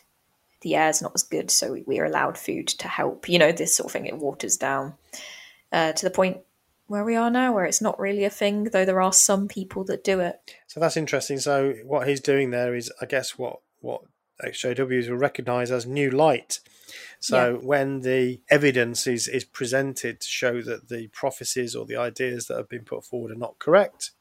The 0.62 0.74
air's 0.74 1.02
not 1.02 1.12
as 1.14 1.22
good, 1.22 1.50
so 1.50 1.72
we, 1.72 1.84
we 1.86 2.00
are 2.00 2.04
allowed 2.04 2.36
food 2.36 2.66
to 2.68 2.88
help. 2.88 3.28
You 3.28 3.38
know, 3.38 3.52
this 3.52 3.76
sort 3.76 3.86
of 3.86 3.92
thing. 3.92 4.06
It 4.06 4.16
waters 4.16 4.56
down 4.56 4.94
uh, 5.70 5.92
to 5.92 6.04
the 6.04 6.10
point 6.10 6.38
where 6.86 7.04
we 7.04 7.16
are 7.16 7.30
now, 7.30 7.52
where 7.52 7.66
it's 7.66 7.82
not 7.82 8.00
really 8.00 8.24
a 8.24 8.30
thing, 8.30 8.64
though 8.64 8.84
there 8.84 9.00
are 9.00 9.12
some 9.12 9.46
people 9.46 9.84
that 9.84 10.02
do 10.02 10.20
it. 10.20 10.40
So 10.66 10.80
that's 10.80 10.96
interesting. 10.96 11.38
So 11.38 11.74
what 11.84 12.08
he's 12.08 12.20
doing 12.20 12.50
there 12.50 12.74
is, 12.74 12.90
I 13.00 13.06
guess, 13.06 13.38
what 13.38 13.60
what 13.80 14.02
XJWs 14.44 15.08
will 15.08 15.16
recognise 15.16 15.70
as 15.70 15.86
new 15.86 16.10
light. 16.10 16.60
So 17.20 17.52
yeah. 17.54 17.66
when 17.66 18.00
the 18.00 18.40
evidence 18.50 19.06
is 19.06 19.28
is 19.28 19.44
presented 19.44 20.20
to 20.20 20.28
show 20.28 20.62
that 20.62 20.88
the 20.88 21.08
prophecies 21.08 21.74
or 21.74 21.84
the 21.84 21.96
ideas 21.96 22.46
that 22.46 22.56
have 22.56 22.68
been 22.68 22.84
put 22.84 23.04
forward 23.04 23.32
are 23.32 23.38
not 23.38 23.58
correct, 23.58 24.12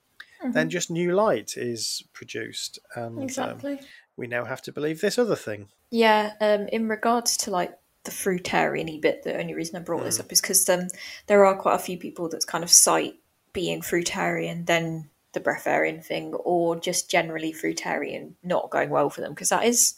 mm-hmm. 0.42 0.52
then 0.52 0.70
just 0.70 0.90
new 0.90 1.14
light 1.14 1.54
is 1.56 2.04
produced, 2.14 2.80
and 2.96 3.18
um, 3.18 3.24
exactly. 3.24 3.74
Um, 3.74 3.86
we 4.18 4.28
now 4.28 4.46
have 4.46 4.64
to 4.64 4.72
believe 4.72 5.00
this 5.00 5.20
other 5.20 5.36
thing. 5.36 5.68
Yeah, 5.92 6.34
um, 6.42 6.68
in 6.70 6.90
regards 6.90 7.38
to 7.38 7.52
like 7.52 7.78
the 8.08 8.12
fruitarian 8.12 9.00
bit. 9.02 9.24
The 9.24 9.38
only 9.38 9.54
reason 9.54 9.76
I 9.76 9.80
brought 9.80 10.02
mm. 10.02 10.06
this 10.06 10.20
up 10.20 10.32
is 10.32 10.42
because 10.42 10.68
um, 10.70 10.88
there 11.28 11.46
are 11.46 11.56
quite 11.56 11.76
a 11.76 11.80
few 11.80 11.98
people 11.98 12.28
that 12.30 12.48
kind 12.48 12.64
of 12.64 12.72
cite 12.72 13.16
being 13.54 13.82
fruitarian, 13.82 14.66
then 14.66 15.10
the 15.34 15.42
breatharian 15.42 16.04
thing, 16.04 16.34
or 16.34 16.80
just 16.80 17.12
generally 17.12 17.54
fruitarian 17.54 18.34
not 18.42 18.72
going 18.72 18.90
well 18.90 19.10
for 19.10 19.22
them 19.22 19.34
because 19.34 19.50
that 19.50 19.66
is. 19.66 19.96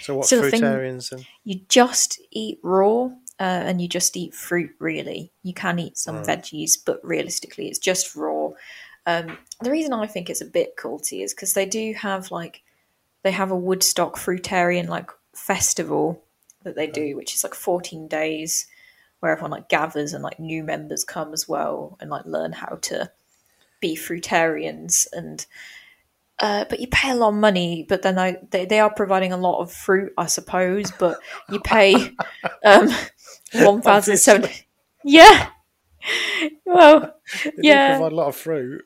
So 0.00 0.16
what 0.16 0.26
fruitarians? 0.26 1.10
Thing, 1.10 1.26
you 1.44 1.60
just 1.68 2.20
eat 2.30 2.58
raw. 2.62 3.10
Uh, 3.40 3.64
and 3.64 3.80
you 3.82 3.88
just 3.88 4.16
eat 4.16 4.34
fruit 4.34 4.70
really 4.78 5.32
you 5.42 5.52
can 5.54 5.78
eat 5.78 5.98
some 5.98 6.22
veggies 6.22 6.72
but 6.86 7.00
realistically 7.02 7.66
it's 7.66 7.78
just 7.78 8.14
raw 8.14 8.50
um, 9.06 9.36
the 9.62 9.70
reason 9.70 9.92
i 9.92 10.06
think 10.06 10.30
it's 10.30 10.42
a 10.42 10.46
bit 10.46 10.76
culty 10.76 11.24
is 11.24 11.34
because 11.34 11.54
they 11.54 11.66
do 11.66 11.92
have 11.94 12.30
like 12.30 12.62
they 13.22 13.30
have 13.32 13.50
a 13.50 13.56
woodstock 13.56 14.16
fruitarian 14.16 14.86
like 14.86 15.10
festival 15.34 16.22
that 16.62 16.76
they 16.76 16.86
do, 16.86 17.16
which 17.16 17.34
is 17.34 17.44
like 17.44 17.54
14 17.54 18.08
days 18.08 18.66
where 19.20 19.32
everyone 19.32 19.52
like 19.52 19.68
gathers 19.68 20.12
and 20.12 20.22
like 20.22 20.40
new 20.40 20.62
members 20.62 21.04
come 21.04 21.32
as 21.32 21.48
well 21.48 21.96
and 22.00 22.10
like 22.10 22.24
learn 22.24 22.52
how 22.52 22.78
to 22.82 23.10
be 23.80 23.96
fruitarians 23.96 25.06
and 25.12 25.46
uh, 26.42 26.66
but 26.68 26.80
you 26.80 26.86
pay 26.88 27.10
a 27.10 27.14
lot 27.14 27.28
of 27.30 27.34
money 27.34 27.86
but 27.88 28.02
then 28.02 28.18
I, 28.18 28.36
they, 28.50 28.66
they 28.66 28.80
are 28.80 28.92
providing 28.92 29.32
a 29.32 29.38
lot 29.38 29.60
of 29.60 29.72
fruit 29.72 30.12
i 30.18 30.26
suppose 30.26 30.90
but 30.98 31.18
you 31.48 31.60
pay 31.60 31.94
um 32.64 32.88
1007 33.52 34.50
yeah. 35.04 35.48
Well 36.64 37.14
they 37.44 37.52
yeah. 37.58 37.96
provide 37.96 38.12
a 38.12 38.16
lot 38.16 38.28
of 38.28 38.36
fruit. 38.36 38.84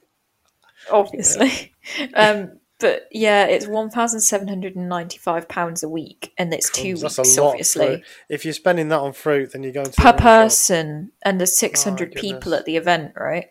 Obviously. 0.90 1.72
Yeah. 1.98 2.06
um 2.14 2.58
But 2.78 3.08
yeah, 3.10 3.46
it's 3.46 3.66
one 3.66 3.88
thousand 3.90 4.20
seven 4.20 4.48
hundred 4.48 4.76
and 4.76 4.88
ninety-five 4.88 5.48
pounds 5.48 5.82
a 5.82 5.88
week, 5.88 6.32
and 6.36 6.52
it's 6.52 6.68
two 6.68 6.96
weeks, 6.96 7.18
obviously, 7.38 8.02
if 8.28 8.44
you're 8.44 8.52
spending 8.52 8.88
that 8.90 9.00
on 9.00 9.14
fruit, 9.14 9.52
then 9.52 9.62
you're 9.62 9.72
going 9.72 9.90
to 9.90 9.92
per 9.96 10.12
wrong 10.12 10.18
shop. 10.18 10.18
person, 10.18 11.12
and 11.24 11.40
there's 11.40 11.56
six 11.56 11.84
hundred 11.84 12.12
Oh, 12.16 12.20
people 12.20 12.54
at 12.54 12.66
the 12.66 12.76
event, 12.76 13.14
right? 13.16 13.46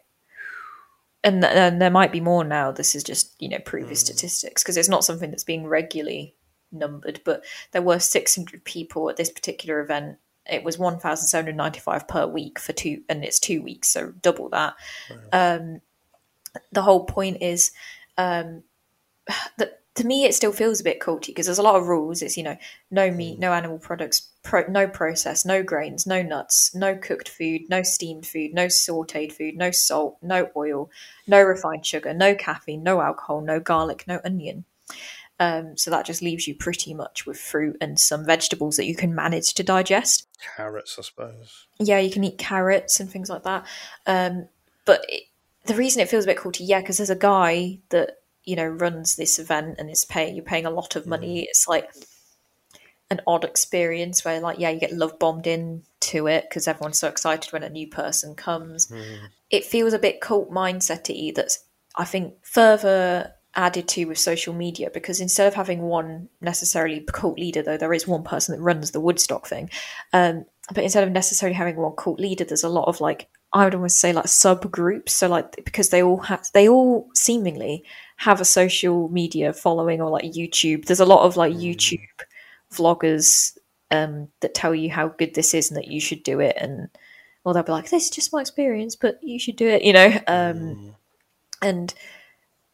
And, 1.26 1.42
th- 1.42 1.54
and 1.54 1.82
there 1.82 1.90
might 1.90 2.12
be 2.14 2.22
more 2.22 2.44
now. 2.46 2.72
This 2.72 2.96
is 2.96 3.04
just 3.04 3.36
you 3.42 3.50
know 3.50 3.60
previous 3.60 4.02
Hmm. 4.02 4.06
statistics 4.14 4.64
because 4.64 4.78
it's 4.78 4.88
not 4.88 5.04
something 5.04 5.30
that's 5.32 5.44
being 5.44 5.68
regularly 5.68 6.36
numbered. 6.72 7.20
But 7.26 7.44
there 7.72 7.82
were 7.82 8.00
six 8.00 8.36
hundred 8.36 8.64
people 8.64 9.10
at 9.10 9.18
this 9.18 9.30
particular 9.32 9.82
event. 9.82 10.20
It 10.46 10.64
was 10.64 10.78
one 10.78 11.00
thousand 11.00 11.28
seven 11.28 11.46
hundred 11.48 11.58
ninety-five 11.58 12.08
per 12.08 12.28
week 12.28 12.60
for 12.60 12.72
two, 12.74 13.02
and 13.10 13.26
it's 13.26 13.40
two 13.40 13.62
weeks, 13.62 13.90
so 13.90 14.14
double 14.22 14.50
that. 14.50 14.76
Um, 15.34 15.82
the 16.72 16.84
whole 16.84 17.06
point 17.06 17.42
is 17.42 17.72
um, 18.18 18.64
that 19.58 19.82
to 19.96 20.06
me 20.06 20.26
it 20.26 20.36
still 20.36 20.52
feels 20.52 20.80
a 20.80 20.84
bit 20.84 21.00
culty 21.00 21.28
because 21.28 21.48
there's 21.48 21.58
a 21.58 21.64
lot 21.64 21.76
of 21.76 21.88
rules. 21.88 22.22
It's 22.22 22.38
you 22.38 22.44
know 22.44 22.58
no 22.92 23.10
meat, 23.12 23.40
no 23.40 23.52
animal 23.52 23.80
products, 23.80 24.30
pro- 24.46 24.68
no 24.68 24.88
process, 24.88 25.44
no 25.44 25.62
grains, 25.62 26.08
no 26.08 26.22
nuts, 26.22 26.74
no 26.74 26.96
cooked 26.96 27.28
food, 27.28 27.64
no 27.68 27.84
steamed 27.84 28.26
food, 28.26 28.54
no 28.54 28.68
sautéed 28.68 29.34
food, 29.34 29.58
no 29.58 29.72
salt, 29.72 30.18
no 30.22 30.50
oil, 30.56 30.90
no 31.28 31.42
refined 31.42 31.86
sugar, 31.86 32.14
no 32.14 32.36
caffeine, 32.36 32.84
no 32.84 33.02
alcohol, 33.02 33.42
no 33.42 33.60
garlic, 33.60 34.06
no 34.08 34.22
onion. 34.24 34.64
Um, 35.38 35.76
so 35.76 35.92
that 35.92 36.06
just 36.06 36.22
leaves 36.22 36.48
you 36.48 36.56
pretty 36.56 36.94
much 36.94 37.26
with 37.26 37.38
fruit 37.38 37.76
and 37.82 38.00
some 38.00 38.26
vegetables 38.26 38.78
that 38.78 38.86
you 38.86 38.96
can 38.96 39.14
manage 39.14 39.54
to 39.56 39.64
digest 39.64 40.30
Carrots, 40.56 40.98
I 40.98 41.02
suppose. 41.02 41.66
yeah, 41.78 42.00
you 42.00 42.10
can 42.10 42.24
eat 42.24 42.38
carrots 42.38 43.02
and 43.02 43.10
things 43.10 43.30
like 43.30 43.44
that. 43.44 43.66
Um, 44.06 44.48
but 44.86 45.04
it, 45.10 45.24
the 45.66 45.76
reason 45.76 46.02
it 46.02 46.10
feels 46.10 46.24
a 46.24 46.28
bit 46.28 46.38
cool 46.38 46.54
to 46.54 46.64
yeah, 46.64 46.80
because 46.80 46.98
there's 46.98 47.10
a 47.10 47.16
guy 47.16 47.80
that 47.90 48.20
you 48.46 48.56
know 48.56 48.68
runs 48.68 49.16
this 49.16 49.40
event 49.40 49.76
and 49.80 49.90
is 49.90 50.06
paying 50.06 50.36
you're 50.36 50.46
paying 50.46 50.66
a 50.66 50.70
lot 50.70 50.96
of 50.96 51.08
money. 51.08 51.42
It's 51.42 51.68
like 51.68 51.92
an 53.12 53.22
odd 53.28 53.44
experience 53.44 54.26
where 54.26 54.40
like 54.40 54.60
yeah, 54.60 54.70
you 54.70 54.80
get 54.80 54.94
love 54.94 55.18
bombed 55.20 55.48
into 55.48 56.28
it 56.28 56.46
because 56.50 56.68
everyone's 56.68 57.00
so 57.00 57.08
excited 57.08 57.52
when 57.54 57.64
a 57.64 57.70
new 57.70 57.88
person 57.88 58.36
comes. 58.36 58.92
It 59.50 59.66
feels 59.66 59.94
a 59.94 60.00
bit 60.00 60.22
cult 60.22 60.50
mindsety 60.52 61.34
that's 61.34 61.60
I 61.96 62.06
think 62.06 62.34
further 62.42 63.32
added 63.58 63.88
to 63.88 64.06
with 64.06 64.18
social 64.18 64.54
media 64.54 64.90
because 64.94 65.22
instead 65.22 65.48
of 65.48 65.54
having 65.54 65.82
one 65.82 66.28
necessarily 66.42 67.06
cult 67.14 67.40
leader, 67.40 67.62
though 67.62 67.78
there 67.78 67.94
is 67.94 68.08
one 68.08 68.24
person 68.24 68.56
that 68.56 68.62
runs 68.62 68.92
the 68.92 69.00
Woodstock 69.00 69.48
thing, 69.48 69.70
um, 70.12 70.46
but 70.74 70.84
instead 70.84 71.04
of 71.04 71.14
necessarily 71.14 71.56
having 71.56 71.78
one 71.78 71.96
cult 71.96 72.20
leader, 72.20 72.44
there's 72.44 72.64
a 72.64 72.70
lot 72.70 72.88
of 72.88 73.00
like 73.02 73.30
I 73.54 73.64
would 73.64 73.76
almost 73.76 74.00
say 74.00 74.12
like 74.14 74.26
subgroups. 74.26 75.10
So 75.10 75.28
like 75.28 75.64
because 75.64 75.90
they 75.90 76.02
all 76.02 76.18
have 76.22 76.46
they 76.54 76.68
all 76.68 77.08
seemingly 77.14 77.84
have 78.18 78.42
a 78.42 78.46
social 78.46 79.10
media 79.10 79.54
following 79.54 80.02
or 80.02 80.10
like 80.10 80.26
YouTube. 80.26 80.86
There's 80.86 81.00
a 81.00 81.06
lot 81.06 81.24
of 81.24 81.38
like 81.38 81.54
YouTube 81.54 82.00
vloggers 82.74 83.58
um, 83.92 84.30
that 84.42 84.54
tell 84.54 84.74
you 84.74 84.90
how 84.90 85.10
good 85.10 85.34
this 85.34 85.54
is 85.54 85.70
and 85.70 85.78
that 85.78 85.88
you 85.88 86.00
should 86.00 86.24
do 86.24 86.40
it. 86.40 86.56
And 86.60 86.90
well 87.44 87.54
they'll 87.54 87.64
be 87.64 87.72
like 87.72 87.90
this 87.90 88.06
is 88.06 88.10
just 88.10 88.34
my 88.34 88.42
experience 88.42 88.96
but 88.96 89.20
you 89.22 89.40
should 89.40 89.56
do 89.56 89.68
it 89.68 89.84
you 89.84 89.94
know? 89.94 90.20
Um, 90.28 90.96
and 91.62 91.94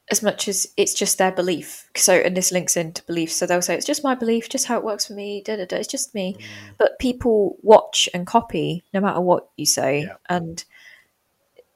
as 0.10 0.22
much 0.22 0.48
as 0.48 0.68
it's 0.76 0.94
just 0.94 1.18
their 1.18 1.32
belief. 1.32 1.90
So 1.96 2.14
and 2.14 2.36
this 2.36 2.52
links 2.52 2.76
into 2.76 3.04
belief 3.04 3.32
so 3.32 3.46
they'll 3.46 3.62
say 3.62 3.76
it's 3.76 3.86
just 3.86 4.04
my 4.04 4.16
belief 4.16 4.50
just 4.50 4.66
how 4.66 4.78
it 4.78 4.84
works 4.84 5.08
for 5.08 5.14
me 5.14 5.42
da, 5.46 5.56
da, 5.58 5.66
da, 5.66 5.78
it's 5.78 5.88
just 5.88 6.16
me. 6.16 6.38
But 6.78 7.00
people 7.00 7.58
watch 7.62 8.10
and 8.14 8.26
copy 8.26 8.84
no 8.94 9.02
matter 9.02 9.22
what 9.22 9.50
you 9.58 9.66
say. 9.66 10.02
Yeah. 10.02 10.16
and 10.30 10.64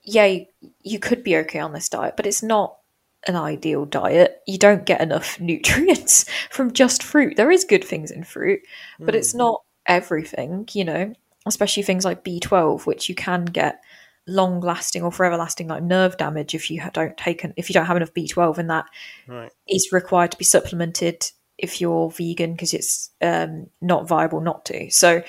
yeah 0.04 0.25
you, 0.25 0.45
you 0.84 0.99
could 0.99 1.23
be 1.23 1.38
okay 1.38 1.60
on 1.60 1.73
this 1.73 1.89
diet 1.89 2.15
but 2.15 2.25
it's 2.25 2.43
not 2.43 2.78
an 3.27 3.35
ideal 3.35 3.85
diet 3.85 4.41
you 4.47 4.57
don't 4.57 4.85
get 4.85 5.01
enough 5.01 5.39
nutrients 5.39 6.25
from 6.49 6.71
just 6.71 7.03
fruit 7.03 7.35
there 7.38 7.51
is 7.51 7.63
good 7.63 7.83
things 7.83 8.11
in 8.11 8.23
fruit 8.23 8.61
but 8.99 9.15
it's 9.15 9.31
hmm. 9.31 9.39
not 9.39 9.61
everything 9.88 10.67
you 10.73 10.83
know 10.83 11.13
especially 11.45 11.83
things 11.83 12.05
like 12.05 12.23
b12 12.23 12.85
which 12.85 13.07
you 13.09 13.15
can 13.15 13.45
get 13.45 13.81
long 14.27 14.59
lasting 14.59 15.03
or 15.03 15.11
forever 15.11 15.38
lasting 15.38 15.67
like 15.67 15.83
nerve 15.83 16.17
damage 16.17 16.55
if 16.55 16.71
you 16.71 16.81
don't 16.93 17.15
take 17.15 17.43
an, 17.43 17.53
if 17.57 17.69
you 17.69 17.73
don't 17.73 17.85
have 17.85 17.97
enough 17.97 18.13
b12 18.13 18.57
and 18.57 18.69
that 18.69 18.85
Right. 19.27 19.51
is 19.67 19.89
required 19.91 20.31
to 20.31 20.38
be 20.38 20.45
supplemented 20.45 21.31
if 21.58 21.80
you're 21.80 22.10
vegan 22.12 22.52
because 22.54 22.74
it's 22.74 23.12
um, 23.22 23.68
not 23.82 24.08
viable 24.08 24.41
not 24.41 24.65
to. 24.65 24.89
So, 24.91 25.24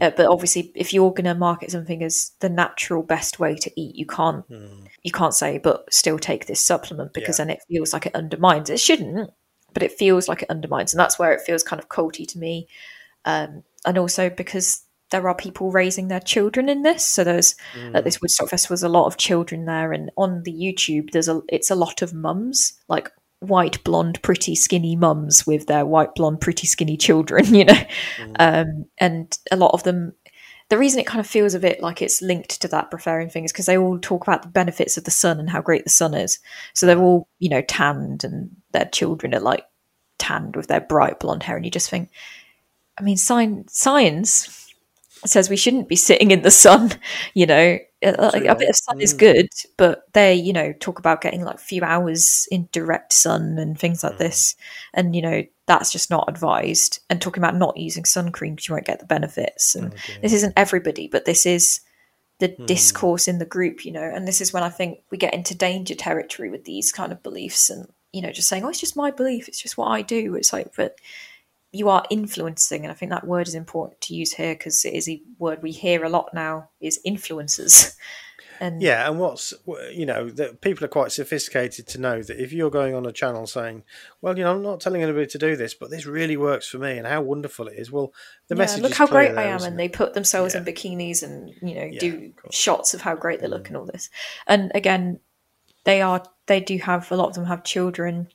uh, 0.00 0.10
but 0.10 0.26
obviously, 0.26 0.72
if 0.74 0.92
you're 0.92 1.10
going 1.12 1.24
to 1.24 1.34
market 1.34 1.70
something 1.70 2.02
as 2.02 2.32
the 2.40 2.50
natural 2.50 3.02
best 3.02 3.38
way 3.38 3.54
to 3.56 3.80
eat, 3.80 3.96
you 3.96 4.06
can't 4.06 4.44
you 5.02 5.10
can't 5.12 5.34
say, 5.34 5.58
but 5.58 5.92
still 5.92 6.18
take 6.18 6.46
this 6.46 6.64
supplement 6.64 7.12
because 7.14 7.38
Yeah. 7.38 7.46
then 7.46 7.56
it 7.56 7.62
feels 7.68 7.92
like 7.92 8.06
it 8.06 8.14
undermines. 8.14 8.68
It 8.68 8.80
shouldn't, 8.80 9.30
but 9.72 9.82
it 9.82 9.92
feels 9.92 10.28
like 10.28 10.42
it 10.42 10.50
undermines, 10.50 10.92
and 10.92 11.00
that's 11.00 11.18
where 11.18 11.32
it 11.32 11.40
feels 11.40 11.62
kind 11.62 11.80
of 11.80 11.88
culty 11.88 12.26
to 12.28 12.38
me. 12.38 12.68
Um, 13.24 13.62
and 13.86 13.96
also 13.98 14.28
because 14.30 14.82
there 15.10 15.26
are 15.28 15.34
people 15.34 15.72
raising 15.72 16.08
their 16.08 16.20
children 16.20 16.68
in 16.68 16.82
this. 16.82 17.04
So 17.06 17.24
there's 17.24 17.56
at 17.94 18.04
this 18.04 18.20
Woodstock 18.20 18.48
Festival, 18.48 18.74
there's 18.74 18.82
a 18.84 18.88
lot 18.88 19.06
of 19.06 19.16
children 19.16 19.64
there, 19.64 19.92
and 19.92 20.10
on 20.16 20.42
the 20.44 20.52
YouTube, 20.52 21.10
there's 21.12 21.28
a 21.28 21.40
it's 21.48 21.70
a 21.70 21.74
lot 21.74 22.02
of 22.02 22.12
mums 22.14 22.74
like 22.88 23.10
white 23.40 23.82
blonde 23.84 24.20
pretty 24.22 24.54
skinny 24.54 24.96
mums 24.96 25.46
with 25.46 25.66
their 25.66 25.84
white 25.84 26.14
blonde 26.14 26.40
pretty 26.40 26.66
skinny 26.66 26.96
children 26.96 27.44
you 27.54 27.64
know? 27.64 27.82
Um, 28.38 28.86
and 28.98 29.36
a 29.50 29.56
lot 29.56 29.72
of 29.72 29.82
them 29.82 30.14
the 30.68 30.78
reason 30.78 31.00
it 31.00 31.06
kind 31.06 31.18
of 31.18 31.26
feels 31.26 31.54
a 31.54 31.58
bit 31.58 31.82
like 31.82 32.00
it's 32.00 32.22
linked 32.22 32.62
to 32.62 32.68
that 32.68 32.92
breatharian 32.92 33.32
thing 33.32 33.44
is 33.44 33.52
because 33.52 33.66
they 33.66 33.76
all 33.76 33.98
talk 33.98 34.22
about 34.22 34.42
the 34.42 34.48
benefits 34.48 34.96
of 34.96 35.02
the 35.02 35.10
sun 35.10 35.40
and 35.40 35.50
how 35.50 35.60
great 35.60 35.82
the 35.82 35.90
sun 35.90 36.14
is. 36.14 36.38
So 36.74 36.86
they're 36.86 37.00
all 37.00 37.26
you 37.40 37.48
know 37.48 37.62
tanned 37.62 38.22
and 38.22 38.50
their 38.70 38.84
children 38.84 39.34
are 39.34 39.40
like 39.40 39.64
tanned 40.20 40.54
with 40.54 40.68
their 40.68 40.80
bright 40.80 41.18
blonde 41.18 41.42
hair 41.42 41.56
and 41.56 41.64
you 41.64 41.70
just 41.70 41.90
think 41.90 42.10
i 42.98 43.02
mean 43.02 43.16
science 43.16 43.76
science 43.76 44.68
says 45.24 45.50
we 45.50 45.56
shouldn't 45.56 45.88
be 45.88 45.96
sitting 45.96 46.30
in 46.30 46.42
the 46.42 46.50
sun 46.50 46.92
you 47.34 47.46
know 47.46 47.78
like, 48.02 48.44
a 48.44 48.54
bit 48.54 48.70
of 48.70 48.76
sun 48.76 49.00
is 49.00 49.14
mm. 49.14 49.18
good 49.18 49.48
but 49.76 50.04
they 50.14 50.34
you 50.34 50.52
know 50.52 50.72
talk 50.80 50.98
about 50.98 51.20
getting 51.20 51.44
like 51.44 51.56
a 51.56 51.58
few 51.58 51.82
hours 51.82 52.48
in 52.50 52.68
direct 52.72 53.12
sun 53.12 53.58
and 53.58 53.78
things 53.78 54.02
like 54.02 54.14
mm. 54.14 54.18
this 54.18 54.56
and 54.94 55.14
you 55.14 55.22
know 55.22 55.42
that's 55.70 55.92
just 55.92 56.10
not 56.10 56.28
advised. 56.28 56.98
And 57.08 57.22
talking 57.22 57.40
about 57.40 57.54
not 57.54 57.76
using 57.76 58.04
sun 58.04 58.32
cream 58.32 58.56
because 58.56 58.66
you 58.66 58.74
won't 58.74 58.86
get 58.86 58.98
the 58.98 59.06
benefits 59.06 59.76
and 59.76 59.94
oh, 59.94 59.96
this 60.20 60.32
isn't 60.32 60.54
everybody 60.56 61.06
but 61.06 61.26
this 61.26 61.46
is 61.46 61.80
the 62.40 62.48
hmm. 62.48 62.66
discourse 62.66 63.28
in 63.28 63.38
the 63.38 63.44
group 63.44 63.84
you 63.84 63.92
know 63.92 64.02
and 64.02 64.26
this 64.26 64.40
is 64.40 64.52
when 64.52 64.62
i 64.62 64.68
think 64.68 65.00
we 65.10 65.18
get 65.18 65.34
into 65.34 65.54
danger 65.54 65.94
territory 65.94 66.50
with 66.50 66.64
these 66.64 66.90
kind 66.90 67.12
of 67.12 67.22
beliefs 67.22 67.70
and 67.70 67.86
you 68.12 68.22
know 68.22 68.32
just 68.32 68.48
saying 68.48 68.64
oh 68.64 68.68
it's 68.68 68.80
just 68.80 68.96
my 68.96 69.10
belief 69.10 69.46
it's 69.46 69.60
just 69.60 69.76
what 69.76 69.88
i 69.88 70.02
do. 70.02 70.34
It's 70.34 70.52
like 70.52 70.74
but 70.74 70.98
you 71.72 71.88
are 71.88 72.04
influencing 72.10 72.82
and 72.82 72.90
i 72.90 72.94
think 72.94 73.10
that 73.10 73.26
word 73.26 73.48
is 73.48 73.54
important 73.54 74.00
to 74.00 74.14
use 74.14 74.32
here 74.32 74.54
because 74.54 74.84
it 74.84 74.94
is 74.94 75.08
a 75.08 75.22
word 75.38 75.62
we 75.62 75.70
hear 75.70 76.04
a 76.04 76.08
lot 76.08 76.30
now 76.34 76.68
is 76.80 77.00
influencers 77.06 77.94
and 78.60 78.82
Yeah, 78.82 79.08
and 79.08 79.18
what's 79.18 79.54
you 79.90 80.04
know 80.04 80.28
that 80.30 80.60
people 80.60 80.84
are 80.84 80.88
quite 80.88 81.10
sophisticated 81.10 81.88
to 81.88 81.98
know 81.98 82.22
that 82.22 82.40
if 82.40 82.52
you're 82.52 82.70
going 82.70 82.94
on 82.94 83.06
a 83.06 83.12
channel 83.12 83.46
saying, 83.46 83.82
"Well, 84.20 84.36
you 84.36 84.44
know, 84.44 84.54
I'm 84.54 84.62
not 84.62 84.80
telling 84.80 85.02
anybody 85.02 85.26
to 85.28 85.38
do 85.38 85.56
this, 85.56 85.72
but 85.72 85.90
this 85.90 86.04
really 86.04 86.36
works 86.36 86.68
for 86.68 86.78
me, 86.78 86.98
and 86.98 87.06
how 87.06 87.22
wonderful 87.22 87.68
it 87.68 87.78
is," 87.78 87.90
well, 87.90 88.12
the 88.48 88.54
yeah, 88.54 88.58
message 88.58 88.82
look 88.82 88.94
how 88.94 89.06
great 89.06 89.34
there, 89.34 89.40
I 89.40 89.44
am, 89.44 89.62
and 89.62 89.74
it? 89.74 89.76
they 89.78 89.88
put 89.88 90.12
themselves 90.12 90.54
in 90.54 90.64
bikinis 90.64 91.22
and 91.22 91.48
you 91.62 91.74
know 91.74 91.84
Yeah, 91.84 92.00
do 92.00 92.32
of 92.44 92.54
shots 92.54 92.92
of 92.92 93.00
how 93.00 93.16
great 93.16 93.40
they 93.40 93.48
look 93.48 93.64
mm. 93.64 93.68
and 93.68 93.76
all 93.78 93.86
this. 93.86 94.10
And 94.46 94.70
again, 94.74 95.20
they 95.84 96.02
are 96.02 96.22
they 96.46 96.60
do 96.60 96.76
have 96.78 97.10
a 97.10 97.16
lot 97.16 97.28
of 97.28 97.34
them 97.34 97.46
have 97.46 97.64
children. 97.64 98.28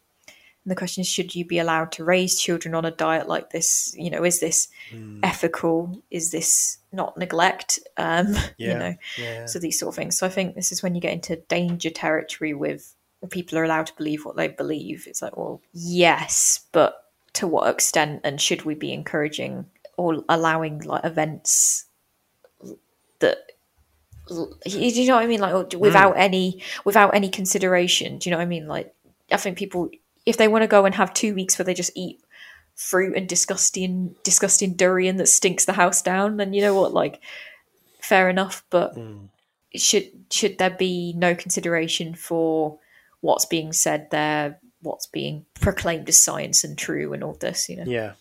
And 0.65 0.71
the 0.71 0.75
question 0.75 1.01
is, 1.01 1.07
should 1.07 1.35
you 1.35 1.45
be 1.45 1.59
allowed 1.59 1.91
to 1.93 2.03
raise 2.03 2.41
children 2.41 2.73
on 2.73 2.85
a 2.85 2.91
diet 2.91 3.27
like 3.27 3.51
this? 3.51 3.93
You 3.97 4.09
know, 4.09 4.23
is 4.25 4.39
this 4.39 4.67
Hmm. 4.91 5.19
ethical? 5.23 6.01
Is 6.09 6.31
this 6.31 6.79
not 6.91 7.17
neglect? 7.17 7.79
Um, 7.97 8.33
Yeah, 8.57 8.73
You 8.73 8.79
know, 8.79 8.95
yeah. 9.17 9.45
so 9.45 9.59
these 9.59 9.79
sort 9.79 9.89
of 9.93 9.95
things. 9.95 10.17
So 10.17 10.25
I 10.25 10.29
think 10.29 10.55
this 10.55 10.71
is 10.71 10.81
when 10.81 10.95
you 10.95 11.01
get 11.01 11.13
into 11.13 11.35
danger 11.35 11.91
territory 11.91 12.53
with 12.53 12.95
people 13.29 13.57
are 13.57 13.63
allowed 13.63 13.87
to 13.87 13.95
believe 13.95 14.25
what 14.25 14.35
they 14.35 14.47
believe. 14.47 15.05
It's 15.07 15.21
like, 15.21 15.37
well, 15.37 15.61
yes, 15.73 16.61
but 16.71 17.05
to 17.33 17.47
what 17.47 17.69
extent? 17.69 18.21
And 18.23 18.41
should 18.41 18.63
we 18.63 18.75
be 18.75 18.91
encouraging 18.93 19.65
or 19.97 20.23
allowing 20.29 20.79
like 20.79 21.05
events 21.05 21.85
that 23.19 23.37
you 24.29 25.07
know 25.07 25.15
what 25.15 25.23
I 25.23 25.27
mean? 25.27 25.39
Like 25.39 25.53
or 25.53 25.67
without 25.77 26.13
any 26.17 26.61
without 26.83 27.13
any 27.13 27.29
consideration. 27.29 28.17
Do 28.17 28.29
you 28.29 28.31
know 28.31 28.37
what 28.37 28.43
I 28.43 28.47
mean? 28.47 28.67
Like 28.67 28.93
I 29.31 29.37
think 29.37 29.57
people 29.57 29.89
if 30.25 30.37
they 30.37 30.47
want 30.47 30.63
to 30.63 30.67
go 30.67 30.85
and 30.85 30.95
have 30.95 31.13
two 31.13 31.35
weeks 31.35 31.57
where 31.57 31.65
they 31.65 31.73
just 31.73 31.91
eat 31.95 32.19
fruit 32.75 33.15
and 33.15 33.29
disgusting 33.29 34.15
disgusting 34.23 34.73
durian 34.73 35.17
that 35.17 35.27
stinks 35.27 35.65
the 35.65 35.73
house 35.73 36.01
down, 36.01 36.37
then 36.37 36.53
you 36.53 36.61
know 36.61 36.73
what, 36.73 36.93
like 36.93 37.21
fair 37.99 38.29
enough. 38.29 38.63
But 38.69 38.97
should 39.75 40.09
should 40.31 40.57
there 40.57 40.69
be 40.69 41.13
no 41.15 41.35
consideration 41.35 42.15
for 42.15 42.79
what's 43.21 43.45
being 43.45 43.73
said 43.73 44.09
there, 44.11 44.59
what's 44.81 45.07
being 45.07 45.45
proclaimed 45.55 46.07
as 46.09 46.21
science 46.21 46.63
and 46.63 46.77
true 46.77 47.13
and 47.13 47.23
all 47.23 47.33
this, 47.33 47.69
you 47.69 47.77
know? 47.77 47.83
Yeah. 47.85 48.13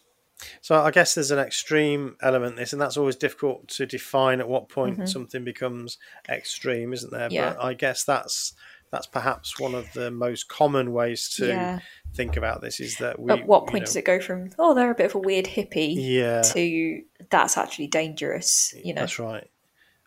So 0.60 0.80
I 0.80 0.90
guess 0.90 1.14
there's 1.14 1.30
an 1.30 1.38
extreme 1.38 2.16
element 2.22 2.52
in 2.52 2.56
this, 2.56 2.72
and 2.72 2.82
that's 2.82 2.96
always 2.96 3.16
difficult 3.16 3.68
to 3.68 3.86
define 3.86 4.40
at 4.40 4.48
what 4.48 4.68
point 4.68 5.08
something 5.08 5.44
becomes 5.44 5.98
extreme, 6.28 6.92
isn't 6.92 7.12
there? 7.12 7.28
Mm-hmm. 7.28 7.34
Yeah. 7.34 7.54
But 7.54 7.64
I 7.64 7.74
guess 7.74 8.04
that's 8.04 8.52
that's 8.94 9.06
perhaps 9.08 9.58
one 9.58 9.74
of 9.74 9.92
the 9.92 10.10
most 10.10 10.48
common 10.48 10.92
ways 10.92 11.28
to 11.36 11.48
Yeah. 11.48 11.78
think 12.14 12.36
about 12.36 12.60
this. 12.60 12.78
Is 12.80 12.96
that 12.98 13.18
we? 13.18 13.32
At 13.32 13.46
what 13.46 13.62
you 13.64 13.66
point 13.72 13.82
know- 13.82 13.86
does 13.86 13.96
it 13.96 14.04
go 14.04 14.20
from 14.20 14.50
oh 14.58 14.72
they're 14.74 14.90
a 14.90 14.94
bit 14.94 15.06
of 15.06 15.14
a 15.16 15.18
weird 15.18 15.46
hippie 15.46 15.94
Yeah, 15.96 16.42
to 16.42 17.02
that's 17.30 17.56
actually 17.56 17.88
dangerous? 17.88 18.72
You 18.82 18.94
know. 18.94 19.00
that's 19.02 19.18
right. 19.18 19.50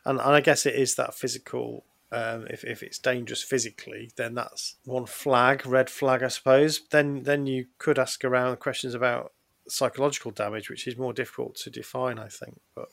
And, 0.05 0.19
and 0.19 0.29
I 0.29 0.41
guess 0.41 0.65
it 0.65 0.75
is 0.75 0.95
that 0.95 1.13
physical. 1.13 1.83
Um, 2.09 2.47
if 2.49 2.63
if 2.63 2.81
it's 2.83 2.99
dangerous 2.99 3.43
physically, 3.43 4.11
then 4.15 4.33
that's 4.35 4.75
one 4.85 5.05
flag, 5.05 5.65
red 5.65 5.89
flag, 5.89 6.23
I 6.23 6.29
suppose. 6.29 6.79
Then 6.89 7.23
then 7.23 7.45
you 7.45 7.65
could 7.79 7.99
ask 7.99 8.23
around 8.23 8.59
questions 8.61 8.93
about 8.93 9.33
psychological 9.67 10.31
damage, 10.31 10.69
which 10.69 10.87
is 10.87 10.95
more 10.97 11.11
difficult 11.11 11.55
to 11.57 11.69
define, 11.69 12.17
I 12.17 12.29
think. 12.29 12.61
But 12.73 12.87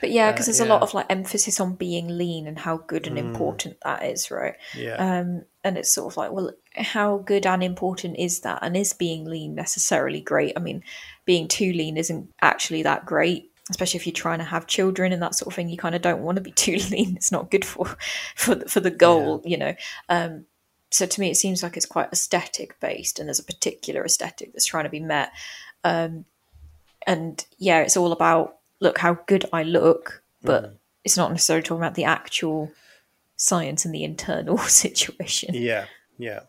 But 0.00 0.10
yeah, 0.10 0.28
Uh, 0.28 0.32
because 0.32 0.46
there's 0.46 0.60
a 0.60 0.64
yeah. 0.64 0.72
lot 0.74 0.82
of 0.82 0.94
like 0.94 1.06
emphasis 1.10 1.60
on 1.60 1.74
being 1.74 2.08
lean 2.08 2.46
and 2.46 2.58
how 2.58 2.78
good 2.78 3.06
and 3.06 3.18
important 3.18 3.76
that 3.84 4.04
is, 4.04 4.30
right? 4.30 4.54
yeah, 4.76 4.94
Um, 4.96 5.44
and 5.64 5.76
it's 5.78 5.92
sort 5.92 6.12
of 6.12 6.16
like, 6.16 6.32
well, 6.32 6.52
how 6.76 7.18
good 7.18 7.46
and 7.46 7.62
important 7.62 8.16
is 8.18 8.40
that? 8.40 8.60
And 8.62 8.76
is 8.76 8.92
being 8.92 9.24
lean 9.24 9.54
necessarily 9.54 10.20
great? 10.20 10.52
I 10.56 10.60
mean, 10.60 10.82
being 11.24 11.48
too 11.48 11.72
lean 11.72 11.96
isn't 11.96 12.32
actually 12.40 12.82
that 12.84 13.04
great, 13.06 13.50
especially 13.70 13.98
if 13.98 14.06
you're 14.06 14.12
trying 14.14 14.38
to 14.38 14.44
have 14.44 14.66
children 14.66 15.12
and 15.12 15.22
that 15.22 15.34
sort 15.34 15.48
of 15.48 15.54
thing. 15.54 15.68
You 15.68 15.76
kind 15.76 15.94
of 15.94 16.02
don't 16.02 16.22
want 16.22 16.36
to 16.36 16.42
be 16.42 16.52
too 16.66 16.76
lean. 16.90 17.16
It's 17.16 17.32
not 17.32 17.50
good 17.50 17.64
for 17.64 17.96
for 18.34 18.54
the- 18.54 18.68
for 18.68 18.80
the 18.80 18.90
goal, 18.90 19.42
you 19.44 19.56
know. 19.58 19.74
Um, 20.08 20.46
so 20.90 21.04
to 21.04 21.20
me, 21.20 21.30
it 21.30 21.36
seems 21.36 21.62
like 21.62 21.76
it's 21.76 21.84
quite 21.84 22.08
aesthetic 22.12 22.80
based, 22.80 23.18
and 23.18 23.28
there's 23.28 23.38
a 23.40 23.44
particular 23.44 24.04
aesthetic 24.04 24.52
that's 24.52 24.64
trying 24.64 24.84
to 24.84 24.90
be 24.90 25.00
met. 25.00 25.32
Um, 25.84 26.24
and 27.06 27.44
yeah, 27.58 27.80
it's 27.80 27.96
all 27.96 28.12
about 28.12 28.57
look 28.80 28.98
how 28.98 29.18
good 29.26 29.44
I 29.52 29.62
look, 29.62 30.22
but 30.42 30.76
it's 31.04 31.16
not 31.16 31.30
necessarily 31.30 31.62
talking 31.62 31.82
about 31.82 31.94
the 31.94 32.04
actual 32.04 32.70
science 33.36 33.84
and 33.84 33.94
the 33.94 34.04
internal 34.04 34.58
situation. 34.84 35.54
yeah, 35.54 35.86
yeah. 36.18 36.40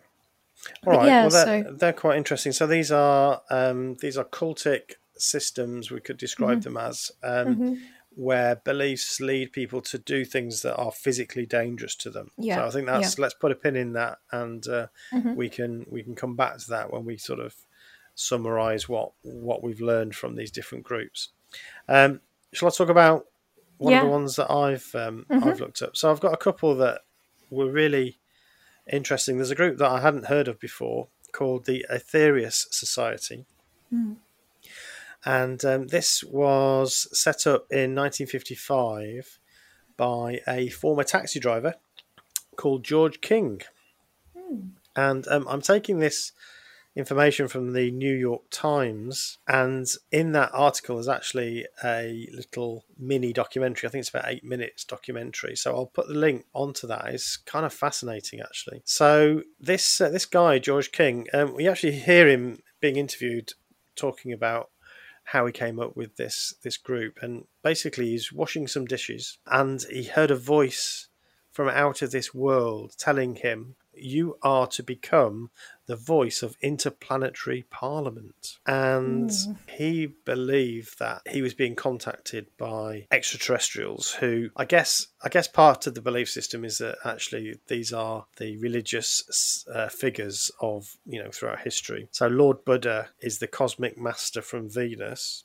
All 0.85 0.93
right. 0.93 1.07
yeah, 1.07 1.21
well, 1.21 1.29
they're, 1.29 1.63
so- 1.65 1.73
they're 1.73 1.93
quite 1.93 2.17
interesting. 2.17 2.51
So 2.51 2.67
these 2.67 2.91
are 2.91 3.41
um, 3.49 3.95
these 4.01 4.17
are 4.17 4.25
cultic 4.25 4.93
systems. 5.17 5.89
We 5.91 6.01
could 6.01 6.17
describe 6.17 6.59
Mm-hmm. 6.59 6.73
them 6.73 6.77
as 6.77 7.11
um, 7.23 7.81
where 8.15 8.57
beliefs 8.57 9.21
lead 9.21 9.53
people 9.53 9.79
to 9.81 9.97
do 9.97 10.25
things 10.25 10.61
that 10.63 10.75
are 10.75 10.91
physically 10.91 11.45
dangerous 11.45 11.95
to 11.95 12.09
them. 12.09 12.31
Yeah, 12.37 12.55
So 12.55 12.67
I 12.67 12.69
think 12.71 12.87
that's 12.87 13.17
let's 13.19 13.33
put 13.35 13.51
a 13.53 13.55
pin 13.55 13.75
in 13.77 13.93
that, 13.93 14.17
and 14.31 14.67
uh, 14.67 14.87
we 15.35 15.47
can 15.49 15.85
we 15.89 16.03
can 16.03 16.15
come 16.15 16.35
back 16.35 16.57
to 16.57 16.69
that 16.71 16.91
when 16.91 17.05
we 17.05 17.15
sort 17.17 17.39
of 17.39 17.55
summarize 18.15 18.89
what 18.89 19.11
what 19.21 19.63
we've 19.63 19.81
learned 19.81 20.15
from 20.15 20.35
these 20.35 20.51
different 20.51 20.83
groups. 20.83 21.29
Um, 21.87 22.21
shall 22.53 22.67
I 22.67 22.71
talk 22.71 22.89
about 22.89 23.25
one 23.77 23.93
of 23.93 24.03
the 24.03 24.09
ones 24.09 24.35
that 24.35 24.51
I've 24.51 24.93
um, 24.95 25.25
I've 25.29 25.59
looked 25.59 25.81
up? 25.81 25.95
So 25.95 26.11
I've 26.11 26.19
got 26.19 26.33
a 26.33 26.37
couple 26.37 26.75
that 26.75 27.01
were 27.49 27.71
really 27.71 28.19
interesting. 28.91 29.37
There's 29.37 29.51
a 29.51 29.55
group 29.55 29.77
that 29.77 29.89
I 29.89 30.01
hadn't 30.01 30.25
heard 30.25 30.47
of 30.47 30.59
before 30.59 31.07
called 31.31 31.65
the 31.65 31.85
Aetherius 31.91 32.65
Society. 32.71 33.45
And 35.25 35.63
um, 35.65 35.87
this 35.87 36.23
was 36.23 37.07
set 37.17 37.45
up 37.45 37.67
in 37.69 37.95
1955 37.95 39.39
by 39.97 40.41
a 40.47 40.69
former 40.69 41.03
taxi 41.03 41.39
driver 41.39 41.75
called 42.55 42.83
George 42.83 43.19
King. 43.21 43.61
And 44.95 45.27
um, 45.27 45.45
I'm 45.49 45.61
taking 45.61 45.99
this 45.99 46.31
information 46.99 47.47
from 47.47 47.73
the 47.73 47.89
New 47.91 48.13
York 48.13 48.43
Times, 48.51 49.39
and 49.47 49.87
in 50.11 50.33
that 50.33 50.51
article 50.53 50.99
is 50.99 51.07
actually 51.07 51.65
a 51.83 52.29
little 52.31 52.85
mini 52.97 53.33
documentary. 53.33 53.87
I 53.87 53.91
think 53.91 54.01
it's 54.01 54.09
about 54.09 54.27
eight 54.27 54.43
minutes 54.43 54.83
documentary. 54.83 55.55
So 55.55 55.75
I'll 55.75 55.85
put 55.87 56.07
the 56.07 56.13
link 56.13 56.45
onto 56.53 56.85
that. 56.87 57.07
It's 57.07 57.37
kind 57.37 57.65
of 57.65 57.73
fascinating, 57.73 58.41
actually. 58.41 58.81
So 58.85 59.43
this 59.59 59.99
uh, 59.99 60.09
this 60.09 60.25
guy 60.25 60.59
George 60.59 60.91
King, 60.91 61.27
um, 61.33 61.55
we 61.55 61.67
actually 61.67 61.93
hear 61.93 62.27
him 62.27 62.59
being 62.79 62.97
interviewed 62.97 63.53
talking 63.95 64.31
about 64.31 64.69
how 65.23 65.45
he 65.45 65.51
came 65.51 65.79
up 65.79 65.95
with 65.95 66.17
this 66.17 66.53
this 66.63 66.77
group, 66.77 67.19
and 67.21 67.45
basically 67.63 68.09
he's 68.09 68.33
washing 68.33 68.67
some 68.67 68.85
dishes, 68.85 69.39
and 69.47 69.83
he 69.89 70.03
heard 70.03 70.31
a 70.31 70.35
voice 70.35 71.07
from 71.51 71.67
out 71.67 72.01
of 72.01 72.11
this 72.11 72.33
world 72.33 72.93
telling 72.97 73.35
him 73.35 73.75
you 73.93 74.37
are 74.41 74.67
to 74.67 74.83
become 74.83 75.49
the 75.89 75.95
voice 75.95 76.43
of 76.43 76.55
interplanetary 76.61 77.65
parliament. 77.71 78.59
And 78.67 79.31
he 79.67 80.05
believed 80.23 80.99
that 80.99 81.23
he 81.27 81.41
was 81.41 81.55
being 81.55 81.75
contacted 81.75 82.45
by 82.59 83.07
extraterrestrials 83.09 84.11
who 84.11 84.51
I 84.55 84.65
guess 84.65 85.07
I 85.23 85.29
guess 85.29 85.47
part 85.47 85.87
of 85.87 85.95
the 85.95 86.01
belief 86.01 86.29
system 86.29 86.63
is 86.63 86.77
that 86.77 86.99
actually 87.03 87.55
these 87.69 87.91
are 87.91 88.27
the 88.37 88.55
religious 88.57 89.65
uh, 89.73 89.89
figures 89.89 90.51
of, 90.61 90.95
you 91.07 91.23
know, 91.23 91.31
throughout 91.31 91.61
history. 91.61 92.07
So 92.11 92.27
Lord 92.27 92.63
Buddha 92.65 93.09
is 93.19 93.39
the 93.39 93.47
cosmic 93.47 93.97
master 93.97 94.43
from 94.43 94.69
Venus. 94.69 95.43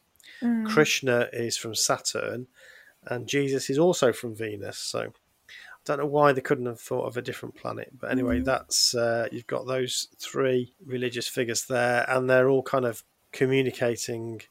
Krishna 0.66 1.28
is 1.32 1.56
from 1.56 1.74
Saturn 1.74 2.48
and 3.06 3.26
Jesus 3.26 3.70
is 3.70 3.78
also 3.78 4.12
from 4.12 4.34
Venus. 4.34 4.76
So 4.76 5.14
don't 5.84 5.98
know 5.98 6.06
why 6.06 6.32
they 6.32 6.40
couldn't 6.40 6.66
have 6.66 6.80
thought 6.80 7.06
of 7.06 7.16
a 7.16 7.22
different 7.22 7.56
planet, 7.56 7.92
but 7.98 8.10
anyway, 8.10 8.40
that's 8.40 8.94
uh, 8.94 9.28
you've 9.30 9.46
got 9.46 9.66
those 9.66 10.08
three 10.18 10.74
religious 10.84 11.28
figures 11.28 11.66
there, 11.66 12.04
and 12.08 12.28
they're 12.28 12.48
all 12.48 12.62
kind 12.62 12.84
of 12.84 13.04
communicating 13.32 14.42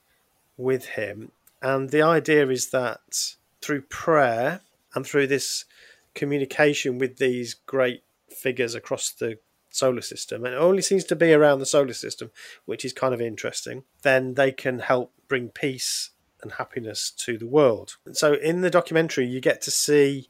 with 0.57 0.85
him. 0.85 1.31
And 1.61 1.89
the 1.89 2.01
idea 2.01 2.47
is 2.49 2.69
that 2.69 3.35
through 3.61 3.81
prayer 3.83 4.61
and 4.93 5.05
through 5.05 5.27
this 5.27 5.65
communication 6.13 6.99
with 6.99 7.17
these 7.17 7.53
great 7.53 8.03
figures 8.29 8.75
across 8.75 9.09
the 9.09 9.39
solar 9.69 10.01
system, 10.01 10.45
and 10.45 10.53
it 10.53 10.57
only 10.57 10.81
seems 10.83 11.03
to 11.05 11.15
be 11.15 11.33
around 11.33 11.59
the 11.59 11.65
solar 11.65 11.93
system, 11.93 12.29
which 12.65 12.85
is 12.85 12.93
kind 12.93 13.13
of 13.13 13.21
interesting, 13.21 13.83
then 14.03 14.35
they 14.35 14.51
can 14.51 14.79
help 14.79 15.11
bring 15.27 15.49
peace 15.49 16.11
and 16.43 16.53
happiness 16.53 17.09
to 17.09 17.37
the 17.37 17.47
world. 17.47 17.95
So 18.11 18.33
in 18.33 18.61
the 18.61 18.69
documentary, 18.69 19.25
you 19.25 19.41
get 19.41 19.61
to 19.63 19.71
see 19.71 20.29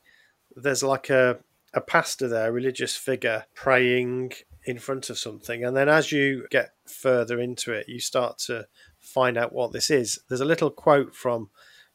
there's 0.56 0.84
like 0.84 1.10
a, 1.10 1.40
a 1.74 1.82
pastor 1.82 2.28
there, 2.28 2.50
a 2.50 2.52
religious 2.52 2.96
figure, 2.96 3.46
praying 3.54 4.34
in 4.66 4.80
front 4.80 5.10
of 5.10 5.18
something. 5.18 5.64
And 5.64 5.76
then 5.76 5.90
as 5.90 6.12
you 6.12 6.48
get 6.50 6.74
further 6.86 7.40
into 7.40 7.72
it, 7.74 7.90
you 7.90 8.00
start 8.00 8.38
to 8.40 8.68
find 9.00 9.38
out 9.38 9.54
what 9.54 9.74
this 9.74 9.90
is. 9.90 10.20
There's 10.28 10.42
a 10.42 10.46
little 10.46 10.70
quote 10.70 11.16
from 11.16 11.50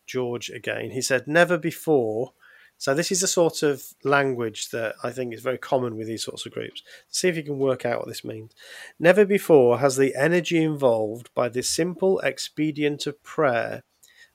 George 0.06 0.50
again. 0.50 0.90
He 0.90 1.02
said, 1.02 1.26
Never 1.26 1.58
before. 1.58 2.32
So 2.80 2.94
this 2.94 3.10
is 3.10 3.22
the 3.22 3.26
sort 3.26 3.64
of 3.64 3.82
language 4.04 4.68
that 4.70 4.94
I 5.02 5.10
think 5.10 5.34
is 5.34 5.42
very 5.42 5.58
common 5.58 5.96
with 5.96 6.06
these 6.06 6.22
sorts 6.22 6.46
of 6.46 6.52
groups. 6.52 6.82
See 7.08 7.26
if 7.26 7.36
you 7.36 7.42
can 7.42 7.58
work 7.58 7.84
out 7.84 7.98
what 7.98 8.06
this 8.06 8.24
means. 8.24 8.52
Never 9.00 9.24
before 9.24 9.80
has 9.80 9.96
the 9.96 10.14
energy 10.14 10.62
involved 10.62 11.28
by 11.34 11.48
this 11.48 11.68
simple 11.68 12.20
expedient 12.20 13.06
of 13.08 13.20
prayer 13.24 13.82